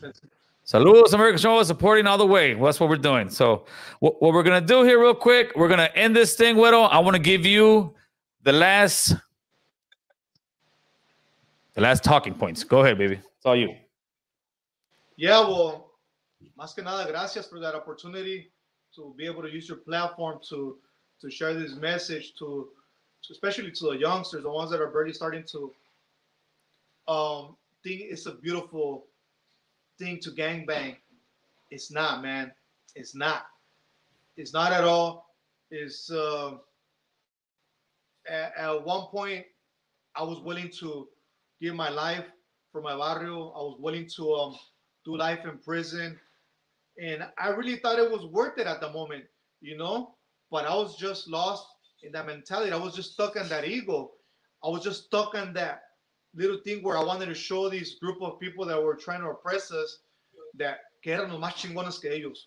Saludos, 0.66 1.14
American 1.14 1.40
Show, 1.40 1.62
supporting 1.64 2.08
all 2.08 2.18
the 2.18 2.26
way. 2.26 2.56
Well, 2.56 2.66
that's 2.66 2.80
what 2.80 2.90
we're 2.90 2.96
doing. 2.98 3.30
So, 3.30 3.66
what, 4.00 4.22
what 4.22 4.34
we're 4.34 4.44
gonna 4.44 4.62
do 4.62 4.84
here, 4.84 5.02
real 5.02 5.14
quick, 5.14 5.52
we're 5.56 5.68
gonna 5.68 5.90
end 5.96 6.16
this 6.16 6.36
thing, 6.36 6.56
Güero. 6.56 6.74
Oh, 6.74 6.84
I 6.84 7.00
want 7.00 7.16
to 7.16 7.22
give 7.22 7.46
you 7.46 7.94
the 8.44 8.52
last 8.52 9.16
the 11.74 11.82
last 11.82 12.04
talking 12.04 12.34
points. 12.34 12.64
Go 12.64 12.82
ahead, 12.82 12.98
baby. 12.98 13.16
It's 13.16 13.46
all 13.46 13.56
you. 13.56 13.76
Yeah, 15.16 15.40
well, 15.42 15.92
más 16.58 16.74
que 16.76 16.84
nada, 16.84 17.10
gracias 17.10 17.48
for 17.48 17.60
that 17.60 17.76
opportunity 17.76 18.52
to 18.96 19.14
be 19.18 19.26
able 19.26 19.42
to 19.42 19.50
use 19.50 19.68
your 19.68 19.78
platform 19.78 20.40
to 20.50 20.78
to 21.22 21.30
share 21.30 21.54
this 21.54 21.76
message 21.76 22.34
to, 22.40 22.70
to 23.22 23.32
especially 23.32 23.72
to 23.72 23.92
the 23.92 23.98
youngsters, 23.98 24.44
the 24.44 24.50
ones 24.50 24.72
that 24.72 24.82
are 24.82 24.88
barely 24.88 25.14
starting 25.14 25.44
to 25.44 25.72
um 27.08 27.56
think 27.84 28.02
it's 28.02 28.26
a 28.26 28.32
beautiful 28.32 29.06
thing 29.98 30.20
to 30.20 30.32
gangbang. 30.32 30.96
It's 31.70 31.92
not, 31.92 32.22
man. 32.22 32.52
It's 32.96 33.16
not. 33.16 33.46
It's 34.36 34.54
not 34.54 34.74
at 34.74 34.84
all. 34.84 35.36
It's 35.70 36.12
uh 36.12 36.58
at, 38.32 38.54
at 38.58 38.86
one 38.86 39.08
point, 39.08 39.46
I 40.16 40.24
was 40.24 40.40
willing 40.40 40.70
to 40.80 41.08
give 41.62 41.76
my 41.76 41.90
life 41.90 42.26
for 42.72 42.82
my 42.82 42.96
barrio. 42.96 43.50
I 43.50 43.60
was 43.60 43.78
willing 43.80 44.08
to 44.16 44.34
um, 44.34 44.56
do 45.06 45.18
life 45.18 45.40
in 45.46 45.58
prison. 45.58 46.20
And 47.02 47.26
I 47.38 47.50
really 47.50 47.78
thought 47.78 48.00
it 48.00 48.10
was 48.10 48.26
worth 48.26 48.58
it 48.58 48.68
at 48.68 48.82
the 48.82 48.92
moment, 48.92 49.26
you 49.62 49.78
know? 49.78 50.16
But 50.50 50.66
I 50.66 50.74
was 50.74 50.98
just 50.98 51.28
lost 51.28 51.66
in 52.04 52.12
that 52.14 52.26
mentality. 52.26 52.72
I 52.72 52.78
was 52.78 52.96
just 52.96 53.14
stuck 53.14 53.36
in 53.36 53.48
that 53.50 53.66
ego. 53.66 54.12
I 54.64 54.70
was 54.70 54.84
just 54.84 55.06
stuck 55.06 55.36
in 55.36 55.54
that 55.54 55.84
little 56.34 56.58
thing 56.58 56.84
where 56.84 56.98
I 56.98 57.04
wanted 57.04 57.28
to 57.28 57.34
show 57.34 57.70
these 57.70 57.96
group 57.96 58.22
of 58.22 58.40
people 58.40 58.66
that 58.66 58.82
were 58.82 58.96
trying 58.96 59.22
to 59.22 59.30
oppress 59.30 59.72
us 59.72 60.00
that 60.58 60.80
que 61.04 61.14
eran 61.14 61.32
los 61.32 61.42
más 61.42 61.56
chingones 61.56 62.00
que 62.00 62.12
ellos, 62.12 62.44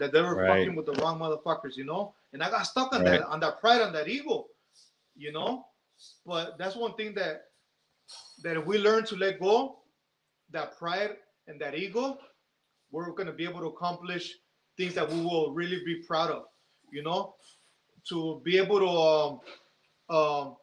that 0.00 0.12
they 0.12 0.20
were 0.20 0.34
right. 0.34 0.48
fucking 0.48 0.74
with 0.74 0.86
the 0.86 0.92
wrong 0.94 1.18
motherfuckers, 1.18 1.76
you 1.76 1.84
know? 1.84 2.14
And 2.32 2.42
I 2.42 2.50
got 2.50 2.66
stuck 2.66 2.92
on 2.92 3.04
right. 3.04 3.20
that, 3.20 3.26
on 3.26 3.40
that 3.40 3.60
pride, 3.60 3.82
on 3.82 3.92
that 3.92 4.08
ego 4.08 4.46
you 5.16 5.32
know. 5.32 5.66
But 6.26 6.58
that's 6.58 6.76
one 6.76 6.94
thing 6.94 7.14
that 7.14 7.42
that 8.42 8.56
if 8.56 8.66
we 8.66 8.78
learn 8.78 9.04
to 9.06 9.16
let 9.16 9.40
go, 9.40 9.78
that 10.50 10.76
pride 10.78 11.16
and 11.46 11.60
that 11.60 11.74
ego, 11.74 12.18
we're 12.90 13.10
going 13.12 13.26
to 13.26 13.32
be 13.32 13.44
able 13.44 13.60
to 13.60 13.66
accomplish 13.66 14.34
things 14.76 14.94
that 14.94 15.08
we 15.10 15.20
will 15.20 15.52
really 15.52 15.82
be 15.84 16.02
proud 16.06 16.30
of. 16.30 16.44
You 16.92 17.02
know, 17.02 17.34
to 18.08 18.40
be 18.44 18.58
able 18.58 18.78
to 18.80 20.14
um, 20.14 20.16
um, 20.16 20.56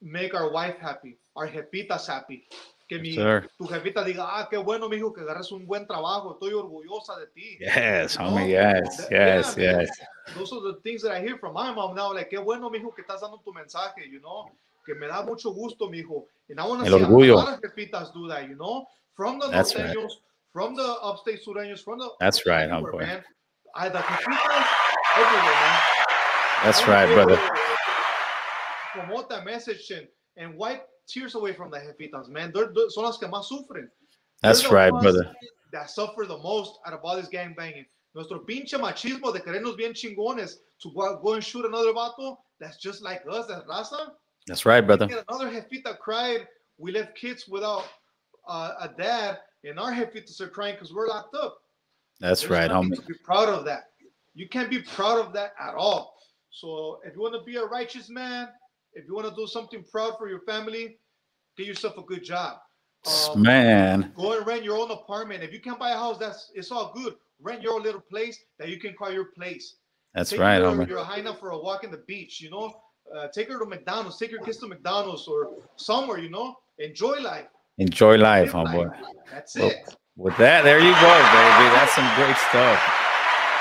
make 0.00 0.34
our 0.34 0.50
wife 0.50 0.76
happy, 0.78 1.18
our 1.34 1.48
jefitas 1.48 2.06
happy. 2.06 2.44
Que 2.88 3.00
mi, 3.00 3.16
tu 3.16 3.66
jefita 3.66 4.04
diga, 4.04 4.26
ah, 4.28 4.46
qué 4.48 4.58
bueno, 4.58 4.88
mijo, 4.88 5.12
que 5.12 5.22
agarras 5.22 5.50
un 5.50 5.66
buen 5.66 5.86
trabajo. 5.88 6.34
Estoy 6.34 6.52
orgullosa 6.52 7.18
de 7.18 7.26
ti. 7.26 7.58
Yes, 7.58 8.16
homie, 8.16 8.50
yes, 8.50 9.08
yes, 9.10 9.56
yeah, 9.56 9.80
yes. 9.80 9.90
Those 10.36 10.52
are 10.52 10.60
the 10.60 10.80
things 10.82 11.02
that 11.02 11.10
I 11.10 11.20
hear 11.20 11.36
from 11.36 11.54
my 11.54 11.72
mom 11.72 11.96
now. 11.96 12.12
Like, 12.12 12.30
qué 12.30 12.38
bueno, 12.38 12.70
mijo, 12.70 12.94
que 12.94 13.02
estás 13.02 13.22
dando 13.22 13.40
tu 13.44 13.52
mensaje, 13.52 14.08
you 14.08 14.20
know. 14.20 14.52
Que 14.84 14.94
me 14.94 15.08
da 15.08 15.24
mucho 15.24 15.52
gusto, 15.52 15.88
mijo. 15.88 16.26
And 16.48 16.60
I 16.60 16.66
want 16.66 16.84
to 16.84 16.86
see 16.86 17.04
orgullo. 17.04 17.32
a 17.32 17.36
lot 17.36 17.54
of 17.54 17.60
jefitas 17.60 18.12
do 18.14 18.28
that, 18.28 18.48
you 18.48 18.54
know. 18.54 18.86
From 19.16 19.40
the 19.40 19.48
That's 19.48 19.72
norteños, 19.72 19.96
right. 19.96 20.10
from 20.52 20.76
the 20.76 20.96
upstate 21.02 21.40
sureños, 21.44 21.82
from 21.82 21.98
the 21.98 22.08
That's 22.20 22.46
right, 22.46 22.70
homeboy. 22.70 23.00
Man. 23.00 23.24
I 23.74 23.88
the 23.88 23.98
jefitas 23.98 24.66
everywhere, 25.16 25.42
man. 25.42 25.80
That's 26.62 26.86
right, 26.86 27.06
brother. 27.12 27.40
Promote 28.92 29.28
that 29.30 29.44
message 29.44 29.90
and, 29.90 30.06
and 30.36 30.56
white 30.56 30.82
tears 31.08 31.34
away 31.34 31.52
from 31.52 31.70
the 31.70 31.78
jefitas, 31.78 32.28
man. 32.28 32.52
They're, 32.54 32.72
they're, 32.74 32.90
son 32.90 33.04
las 33.04 33.18
que 33.18 33.28
más 33.28 33.48
sufren. 33.48 33.88
That's 34.42 34.70
right, 34.70 34.90
brother. 34.90 35.34
That 35.72 35.90
suffer 35.90 36.26
the 36.26 36.38
most 36.38 36.78
out 36.86 36.92
of 36.92 37.00
all 37.02 37.16
this 37.16 37.28
gang 37.28 37.54
banging. 37.56 37.86
Nuestro 38.14 38.38
pinche 38.40 38.74
machismo 38.74 39.32
de 39.32 39.40
querernos 39.40 39.76
bien 39.76 39.92
chingones 39.92 40.56
to 40.80 40.92
go, 40.94 41.18
go 41.22 41.34
and 41.34 41.44
shoot 41.44 41.64
another 41.64 41.92
vato 41.92 42.36
that's 42.58 42.78
just 42.78 43.02
like 43.02 43.22
us, 43.30 43.46
that 43.46 43.66
raza. 43.66 44.12
That's 44.46 44.64
right, 44.64 44.80
brother. 44.80 45.06
Another 45.28 45.50
jefita 45.50 45.98
cried. 45.98 46.46
We 46.78 46.92
left 46.92 47.16
kids 47.16 47.46
without 47.48 47.84
uh, 48.48 48.72
a 48.80 48.88
dad, 48.88 49.38
and 49.64 49.78
our 49.78 49.92
jefitas 49.92 50.40
are 50.40 50.48
crying 50.48 50.74
because 50.74 50.92
we're 50.92 51.08
locked 51.08 51.34
up. 51.34 51.58
That's 52.20 52.42
There's 52.42 52.50
right, 52.50 52.70
homie. 52.70 52.96
To 52.96 53.02
be 53.02 53.14
proud 53.24 53.48
of 53.48 53.64
that. 53.66 53.90
You 54.34 54.48
can't 54.48 54.70
be 54.70 54.80
proud 54.80 55.18
of 55.18 55.32
that 55.32 55.52
at 55.60 55.74
all. 55.74 56.14
So 56.50 57.00
if 57.04 57.14
you 57.14 57.20
want 57.20 57.34
to 57.34 57.42
be 57.42 57.56
a 57.56 57.64
righteous 57.64 58.08
man, 58.08 58.48
if 58.96 59.06
you 59.06 59.14
want 59.14 59.28
to 59.28 59.34
do 59.34 59.46
something 59.46 59.84
proud 59.92 60.14
for 60.18 60.28
your 60.28 60.40
family, 60.40 60.98
get 61.56 61.66
yourself 61.66 61.98
a 61.98 62.02
good 62.02 62.24
job. 62.24 62.56
Um, 63.06 63.42
man, 63.42 64.12
go 64.16 64.36
and 64.36 64.46
rent 64.46 64.64
your 64.64 64.78
own 64.78 64.90
apartment. 64.90 65.44
If 65.44 65.52
you 65.52 65.60
can't 65.60 65.78
buy 65.78 65.90
a 65.90 65.96
house, 65.96 66.18
that's 66.18 66.50
it's 66.54 66.72
all 66.72 66.92
good. 66.94 67.14
Rent 67.40 67.62
your 67.62 67.74
own 67.74 67.82
little 67.82 68.00
place 68.00 68.40
that 68.58 68.68
you 68.68 68.80
can 68.80 68.94
call 68.94 69.12
your 69.12 69.26
place. 69.26 69.76
That's 70.14 70.30
take 70.30 70.40
right, 70.40 70.58
your, 70.58 70.72
homie. 70.72 70.88
Your 70.88 71.04
hyena 71.04 71.34
for 71.34 71.50
a 71.50 71.58
walk 71.58 71.84
in 71.84 71.90
the 71.90 72.02
beach. 72.08 72.40
You 72.40 72.50
know, 72.50 72.74
uh, 73.14 73.28
take 73.28 73.48
her 73.50 73.58
to 73.58 73.66
McDonald's. 73.66 74.18
Take 74.18 74.30
your 74.30 74.42
kids 74.42 74.56
to 74.58 74.66
McDonald's 74.66 75.28
or 75.28 75.50
somewhere. 75.76 76.18
You 76.18 76.30
know, 76.30 76.56
enjoy 76.78 77.20
life. 77.20 77.46
Enjoy 77.78 78.16
life, 78.16 78.52
homeboy. 78.52 78.90
That's 79.30 79.54
well, 79.54 79.68
it. 79.68 79.94
With 80.16 80.36
that, 80.38 80.64
there 80.64 80.78
you 80.78 80.92
go, 80.92 81.12
baby. 81.12 81.68
That's 81.76 81.94
some 81.94 82.10
great 82.16 82.36
stuff. 82.48 83.05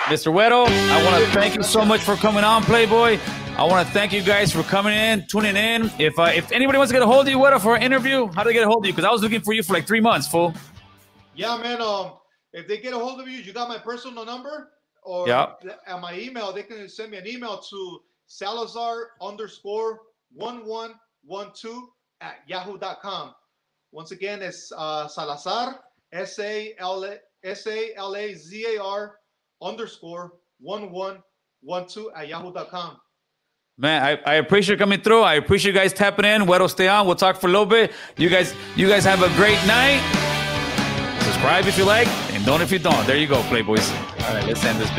Mr. 0.06 0.32
Güero, 0.32 0.68
I 0.68 1.03
want 1.03 1.26
to 1.26 1.32
thank 1.32 1.56
you 1.56 1.64
so 1.64 1.84
much 1.84 2.02
for 2.02 2.15
coming 2.15 2.44
on, 2.44 2.61
Playboy. 2.61 3.18
I 3.57 3.64
want 3.64 3.88
to 3.88 3.91
thank 3.91 4.14
you 4.14 4.22
guys 4.22 4.52
for 4.52 4.61
coming 4.61 4.94
in, 4.94 5.26
tuning 5.27 5.56
in. 5.56 5.90
If 5.98 6.19
uh, 6.19 6.26
if 6.26 6.52
anybody 6.52 6.77
wants 6.77 6.91
to 6.91 6.94
get 6.94 7.02
a 7.02 7.07
hold 7.07 7.26
of 7.26 7.32
you, 7.32 7.40
Güero, 7.40 7.60
for 7.60 7.76
an 7.76 7.82
interview, 7.82 8.27
how 8.27 8.44
do 8.44 8.49
they 8.49 8.53
get 8.53 8.64
a 8.64 8.68
hold 8.68 8.86
of 8.86 8.88
you? 8.88 8.94
Because 8.94 9.03
I 9.03 9.11
was 9.11 9.23
looking 9.23 9.41
for 9.41 9.53
you 9.53 9.64
for 9.64 9.73
like 9.73 9.88
three 9.88 9.99
months, 9.99 10.27
fool. 10.27 10.53
Yeah, 11.34 11.57
man. 11.57 11.82
Um, 11.82 12.14
if 12.53 12.68
they 12.68 12.77
get 12.77 12.94
a 12.94 12.99
hold 12.99 13.19
of 13.19 13.27
you, 13.27 13.40
you 13.40 13.52
got 13.52 13.68
my 13.68 13.80
personal 13.80 14.26
number 14.26 14.69
or 15.02 15.27
yeah. 15.27 15.53
at 15.88 15.99
my 15.99 16.15
email, 16.15 16.53
they 16.53 16.61
can 16.61 16.88
send 16.88 17.10
me 17.10 17.18
an 17.18 17.27
email 17.27 17.57
to 17.57 17.99
Salazar 18.27 19.07
underscore 19.19 20.02
one 20.32 20.68
one 20.68 20.94
one 21.23 21.52
two 21.60 21.90
at 22.22 22.36
yahoo.com. 22.45 23.34
Once 23.91 24.11
again, 24.11 24.44
it's 24.44 24.72
uh, 24.77 25.07
Salazar 25.07 25.80
S 26.14 26.38
A 26.38 26.76
L 26.77 27.11
S 27.44 27.65
A 27.65 27.95
L 27.95 28.15
A 28.15 28.36
Z 28.36 28.76
A 28.76 28.84
R 28.84 29.15
underscore 29.61 30.34
one 30.60 30.91
one 30.91 31.23
one 31.61 31.88
two 31.88 32.11
at 32.15 32.27
yahoo.com. 32.27 32.98
Man, 33.77 34.02
I, 34.03 34.32
I 34.32 34.36
appreciate 34.36 34.76
you 34.76 34.80
coming 34.80 35.02
through. 35.02 35.22
I 35.22 35.34
appreciate 35.34 35.73
you 35.73 35.80
guys 35.80 35.91
tapping 35.91 36.23
in. 36.23 36.45
We'll 36.45 36.69
stay 36.69 36.88
on. 36.88 37.06
We'll 37.06 37.15
talk 37.18 37.36
for 37.36 37.48
a 37.48 37.49
little 37.49 37.65
bit. 37.65 37.91
You 38.18 38.30
guys, 38.30 38.53
you 38.77 38.88
guys 38.88 39.03
have 39.03 39.22
a 39.22 39.27
great 39.36 39.60
night. 39.68 40.02
Subscribe 41.23 41.65
if 41.65 41.77
you 41.77 41.84
like, 41.84 42.07
and 42.32 42.45
don't 42.45 42.61
if 42.61 42.72
you 42.72 42.80
don't. 42.80 43.06
There 43.06 43.18
you 43.18 43.27
go, 43.27 43.41
Playboys. 43.44 43.91
All 44.27 44.34
right, 44.34 44.45
let's 44.48 44.64
end 44.64 44.80
this. 44.80 44.90